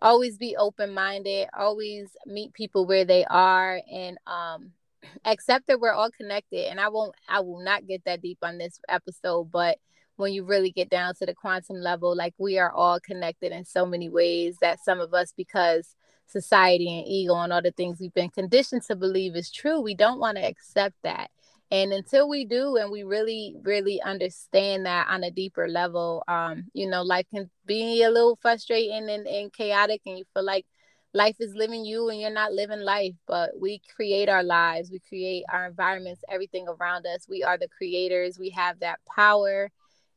always 0.00 0.38
be 0.38 0.56
open-minded 0.56 1.48
always 1.58 2.08
meet 2.26 2.52
people 2.52 2.86
where 2.86 3.04
they 3.04 3.24
are 3.24 3.80
and 3.90 4.18
um 4.26 4.70
accept 5.24 5.66
that 5.66 5.80
we're 5.80 5.92
all 5.92 6.10
connected 6.10 6.70
and 6.70 6.80
i 6.80 6.88
won't 6.88 7.14
i 7.28 7.40
will 7.40 7.60
not 7.60 7.86
get 7.86 8.04
that 8.04 8.22
deep 8.22 8.38
on 8.42 8.58
this 8.58 8.78
episode 8.88 9.50
but 9.50 9.78
when 10.16 10.32
you 10.32 10.44
really 10.44 10.70
get 10.70 10.88
down 10.88 11.14
to 11.14 11.26
the 11.26 11.34
quantum 11.34 11.76
level 11.76 12.14
like 12.14 12.34
we 12.38 12.58
are 12.58 12.70
all 12.70 13.00
connected 13.00 13.50
in 13.50 13.64
so 13.64 13.84
many 13.84 14.08
ways 14.08 14.56
that 14.60 14.78
some 14.84 15.00
of 15.00 15.12
us 15.14 15.32
because 15.36 15.96
society 16.26 16.98
and 16.98 17.06
ego 17.06 17.34
and 17.34 17.52
all 17.52 17.62
the 17.62 17.70
things 17.70 17.98
we've 18.00 18.14
been 18.14 18.30
conditioned 18.30 18.82
to 18.84 18.96
believe 18.96 19.36
is 19.36 19.50
true, 19.50 19.80
we 19.80 19.94
don't 19.94 20.18
want 20.18 20.36
to 20.36 20.44
accept 20.44 20.96
that. 21.02 21.30
And 21.70 21.92
until 21.92 22.28
we 22.28 22.44
do, 22.44 22.76
and 22.76 22.90
we 22.90 23.02
really, 23.02 23.56
really 23.62 24.00
understand 24.02 24.84
that 24.84 25.06
on 25.08 25.24
a 25.24 25.30
deeper 25.30 25.68
level, 25.68 26.22
um, 26.28 26.64
you 26.74 26.86
know, 26.86 27.02
life 27.02 27.26
can 27.34 27.48
be 27.64 28.02
a 28.02 28.10
little 28.10 28.38
frustrating 28.42 29.08
and, 29.08 29.26
and 29.26 29.52
chaotic, 29.52 30.02
and 30.04 30.18
you 30.18 30.24
feel 30.34 30.44
like 30.44 30.66
life 31.14 31.36
is 31.40 31.54
living 31.54 31.84
you 31.84 32.10
and 32.10 32.20
you're 32.20 32.30
not 32.30 32.52
living 32.52 32.80
life. 32.80 33.14
But 33.26 33.52
we 33.58 33.80
create 33.96 34.28
our 34.28 34.42
lives, 34.42 34.90
we 34.90 35.00
create 35.00 35.44
our 35.50 35.64
environments, 35.64 36.22
everything 36.28 36.66
around 36.68 37.06
us. 37.06 37.26
We 37.26 37.42
are 37.42 37.56
the 37.56 37.68
creators, 37.68 38.38
we 38.38 38.50
have 38.50 38.80
that 38.80 39.00
power 39.06 39.70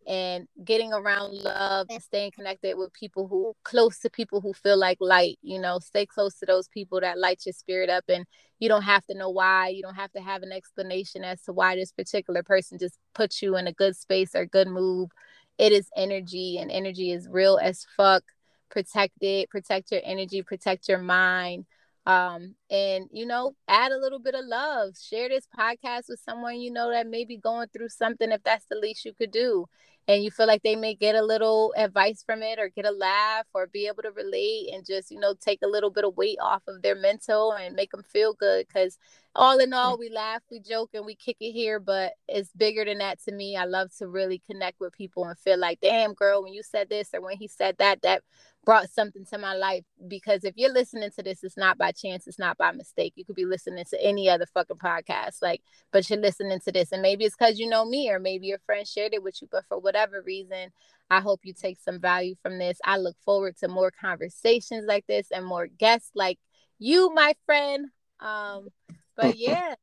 and 0.07 0.47
getting 0.63 0.93
around 0.93 1.33
love 1.33 1.87
and 1.89 2.01
staying 2.01 2.31
connected 2.31 2.77
with 2.77 2.93
people 2.93 3.27
who 3.27 3.55
close 3.63 3.99
to 3.99 4.09
people 4.09 4.39
who 4.39 4.53
feel 4.53 4.77
like 4.77 4.97
light 4.99 5.37
you 5.41 5.59
know 5.59 5.79
stay 5.79 6.05
close 6.05 6.35
to 6.35 6.45
those 6.45 6.67
people 6.67 6.99
that 6.99 7.17
light 7.17 7.41
your 7.45 7.53
spirit 7.53 7.89
up 7.89 8.03
and 8.07 8.25
you 8.59 8.69
don't 8.69 8.83
have 8.83 9.05
to 9.05 9.17
know 9.17 9.29
why 9.29 9.67
you 9.67 9.81
don't 9.81 9.95
have 9.95 10.11
to 10.13 10.21
have 10.21 10.43
an 10.43 10.51
explanation 10.51 11.23
as 11.23 11.41
to 11.43 11.53
why 11.53 11.75
this 11.75 11.91
particular 11.91 12.43
person 12.43 12.77
just 12.77 12.97
puts 13.13 13.41
you 13.41 13.57
in 13.57 13.67
a 13.67 13.73
good 13.73 13.95
space 13.95 14.33
or 14.35 14.45
good 14.45 14.67
mood. 14.67 15.09
It 15.57 15.71
is 15.71 15.89
energy 15.95 16.57
and 16.57 16.71
energy 16.71 17.11
is 17.11 17.27
real 17.29 17.59
as 17.61 17.85
fuck. 17.97 18.23
Protect 18.69 19.13
it 19.21 19.49
protect 19.49 19.91
your 19.91 20.01
energy 20.03 20.41
protect 20.41 20.87
your 20.87 20.99
mind. 20.99 21.65
Um 22.05 22.55
and 22.69 23.07
you 23.11 23.25
know 23.25 23.55
add 23.67 23.91
a 23.91 23.97
little 23.99 24.19
bit 24.19 24.35
of 24.35 24.45
love. 24.45 24.93
Share 25.01 25.29
this 25.29 25.47
podcast 25.57 26.03
with 26.09 26.21
someone 26.23 26.59
you 26.59 26.71
know 26.71 26.91
that 26.91 27.07
may 27.07 27.25
be 27.25 27.37
going 27.37 27.67
through 27.69 27.89
something 27.89 28.31
if 28.31 28.43
that's 28.43 28.65
the 28.69 28.77
least 28.77 29.05
you 29.05 29.13
could 29.13 29.31
do 29.31 29.65
and 30.07 30.23
you 30.23 30.29
feel 30.29 30.47
like 30.47 30.61
they 30.63 30.75
may 30.75 30.93
get 30.93 31.15
a 31.15 31.23
little 31.23 31.73
advice 31.77 32.23
from 32.23 32.43
it 32.43 32.59
or 32.59 32.69
get 32.69 32.85
a 32.85 32.91
laugh 32.91 33.45
or 33.53 33.67
be 33.67 33.87
able 33.87 34.03
to 34.03 34.11
relate 34.11 34.69
and 34.73 34.85
just 34.85 35.11
you 35.11 35.19
know 35.19 35.33
take 35.33 35.59
a 35.63 35.67
little 35.67 35.89
bit 35.89 36.05
of 36.05 36.15
weight 36.17 36.37
off 36.41 36.63
of 36.67 36.81
their 36.81 36.95
mental 36.95 37.51
and 37.53 37.75
make 37.75 37.91
them 37.91 38.03
feel 38.03 38.33
good 38.33 38.67
because 38.67 38.97
all 39.35 39.57
in 39.59 39.73
all 39.73 39.97
mm. 39.97 39.99
we 39.99 40.09
laugh 40.09 40.41
we 40.49 40.59
joke 40.59 40.91
and 40.93 41.05
we 41.05 41.15
kick 41.15 41.37
it 41.39 41.51
here 41.51 41.79
but 41.79 42.13
it's 42.27 42.51
bigger 42.53 42.85
than 42.85 42.99
that 42.99 43.21
to 43.23 43.31
me. 43.31 43.55
I 43.55 43.65
love 43.65 43.89
to 43.97 44.07
really 44.07 44.39
connect 44.39 44.79
with 44.79 44.93
people 44.93 45.25
and 45.25 45.37
feel 45.37 45.59
like 45.59 45.79
damn 45.81 46.13
girl 46.13 46.43
when 46.43 46.53
you 46.53 46.63
said 46.63 46.89
this 46.89 47.09
or 47.13 47.21
when 47.21 47.37
he 47.37 47.47
said 47.47 47.75
that 47.79 48.01
that 48.01 48.23
brought 48.65 48.89
something 48.89 49.25
to 49.25 49.37
my 49.37 49.53
life 49.53 49.83
because 50.07 50.43
if 50.43 50.53
you're 50.57 50.73
listening 50.73 51.09
to 51.11 51.23
this 51.23 51.43
it's 51.43 51.57
not 51.57 51.77
by 51.77 51.91
chance 51.91 52.27
it's 52.27 52.39
not 52.39 52.57
by 52.57 52.71
mistake. 52.71 53.13
You 53.15 53.25
could 53.25 53.35
be 53.35 53.45
listening 53.45 53.85
to 53.91 54.03
any 54.03 54.29
other 54.29 54.45
fucking 54.47 54.77
podcast 54.77 55.41
like 55.41 55.61
but 55.91 56.09
you're 56.09 56.19
listening 56.19 56.59
to 56.61 56.71
this 56.71 56.91
and 56.91 57.01
maybe 57.01 57.25
it's 57.25 57.35
because 57.37 57.59
you 57.59 57.69
know 57.69 57.85
me 57.85 58.09
or 58.09 58.19
maybe 58.19 58.47
your 58.47 58.59
friend 58.65 58.87
shared 58.87 59.13
it 59.13 59.23
with 59.23 59.41
you 59.41 59.47
but 59.51 59.65
for 59.69 59.79
whatever 59.79 60.21
reason 60.25 60.71
i 61.09 61.19
hope 61.19 61.41
you 61.43 61.53
take 61.53 61.77
some 61.79 61.99
value 61.99 62.35
from 62.41 62.57
this. 62.57 62.79
I 62.83 62.97
look 62.97 63.15
forward 63.23 63.57
to 63.57 63.67
more 63.67 63.91
conversations 63.91 64.85
like 64.87 65.05
this 65.07 65.31
and 65.31 65.45
more 65.45 65.67
guests 65.67 66.11
like 66.15 66.39
you 66.79 67.13
my 67.13 67.35
friend. 67.45 67.87
Um 68.19 68.69
but 69.15 69.37
yeah 69.37 69.75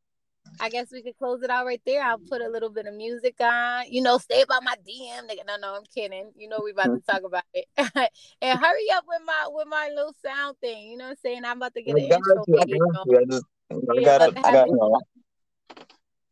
I 0.61 0.69
guess 0.69 0.93
we 0.93 1.03
could 1.03 1.17
close 1.17 1.43
it 1.43 1.51
out 1.51 1.67
right 1.67 1.81
there. 1.87 2.03
I'll 2.03 2.19
put 2.19 2.41
a 2.41 2.49
little 2.49 2.71
bit 2.71 2.87
of 2.87 2.95
music 2.95 3.37
on. 3.41 3.85
You 3.89 4.03
know, 4.03 4.19
stay 4.19 4.43
about 4.43 4.63
my 4.63 4.75
DM. 4.87 5.29
Nigga. 5.29 5.47
No, 5.47 5.57
no, 5.61 5.75
I'm 5.77 5.85
kidding. 5.95 6.31
You 6.37 6.49
know, 6.49 6.59
we're 6.63 6.73
about 6.73 6.95
to 6.95 7.01
talk 7.01 7.23
about 7.25 7.45
it. 7.55 7.67
and 7.77 8.59
hurry 8.59 8.87
up 8.95 9.05
with 9.07 9.23
my 9.27 9.49
with 9.49 9.67
my 9.69 9.91
little 9.95 10.15
sound 10.25 10.57
thing. 10.61 10.91
You 10.91 10.99
know 10.99 11.05
what 11.05 11.11
I'm 11.11 11.17
saying? 11.25 11.45
I'm 11.45 11.57
about 11.57 11.75
to 11.75 11.83
get 11.83 11.97
an 11.97 12.05
intro. 12.05 12.45
You, 12.47 12.59
I, 12.61 13.25
just, 13.25 13.45
I 13.71 14.03
got 14.03 14.23
it. 14.23 14.39
I 14.39 14.53
got 14.53 14.69
it. 14.69 15.85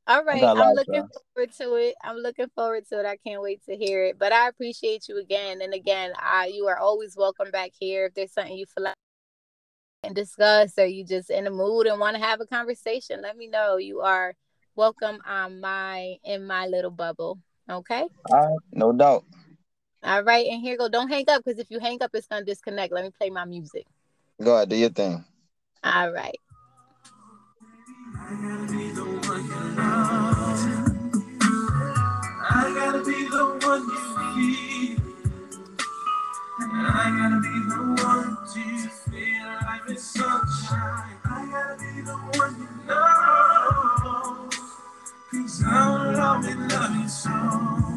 All 0.07 0.24
right, 0.24 0.43
I'm 0.43 0.74
looking 0.74 1.07
forward 1.35 1.53
to 1.59 1.74
it. 1.74 1.95
I'm 2.03 2.16
looking 2.16 2.49
forward 2.57 2.85
to 2.89 2.99
it. 2.99 3.07
I 3.07 3.16
can't 3.16 3.41
wait 3.41 3.65
to 3.66 3.77
hear 3.77 4.05
it. 4.05 4.19
But 4.19 4.32
I 4.32 4.49
appreciate 4.49 5.09
you 5.09 5.20
again 5.20 5.62
and 5.62 5.73
again. 5.73 6.12
I, 6.16 6.47
you 6.47 6.66
are 6.66 6.78
always 6.78 7.16
welcome 7.16 7.53
back 7.53 7.70
here. 7.78 8.07
If 8.07 8.15
there's 8.15 8.32
something 8.32 8.57
you 8.57 8.66
feel 8.66 8.85
like 8.85 8.95
and 10.03 10.15
discuss 10.15 10.79
or 10.79 10.87
you 10.87 11.05
just 11.05 11.31
in 11.31 11.45
the 11.45 11.51
mood 11.51 11.87
and 11.87 12.01
want 12.01 12.17
to 12.17 12.23
have 12.23 12.41
a 12.41 12.47
conversation 12.47 13.21
let 13.23 13.37
me 13.37 13.47
know. 13.47 13.77
You 13.77 14.01
are 14.01 14.35
welcome 14.77 15.19
on 15.27 15.61
my 15.61 16.17
in 16.25 16.47
my 16.47 16.67
little 16.67 16.91
bubble 16.91 17.39
okay? 17.69 18.07
Uh, 18.33 18.57
no 18.73 18.93
doubt. 18.93 19.25
All 20.03 20.23
right 20.23 20.47
and 20.47 20.61
here 20.61 20.77
go 20.77 20.89
don't 20.89 21.09
hang 21.09 21.25
up 21.29 21.45
because 21.45 21.59
if 21.59 21.71
you 21.71 21.79
hang 21.79 22.03
up 22.03 22.11
it's 22.15 22.27
gonna 22.27 22.45
disconnect. 22.45 22.93
Let 22.93 23.05
me 23.05 23.11
play 23.11 23.31
my 23.31 23.45
music. 23.45 23.87
Go 24.43 24.57
ahead 24.57 24.69
do 24.71 24.77
your 24.77 24.91
thing. 24.91 25.25
All 25.85 26.13
right. 26.13 26.39
I 32.53 32.73
gotta 32.75 33.03
be 33.03 33.23
the 33.29 33.45
one 33.67 33.89
you 38.55 38.91
sunshine. 39.99 41.19
I 41.25 41.49
gotta 41.51 41.77
be 41.79 42.01
the 42.03 42.12
one 42.12 42.61
you. 42.61 42.69
Cause 45.31 45.65
I 45.67 45.69
don't 45.87 46.15
love 46.17 46.45
me, 46.45 46.55
love 46.75 46.97
you 46.97 47.09
so. 47.09 47.90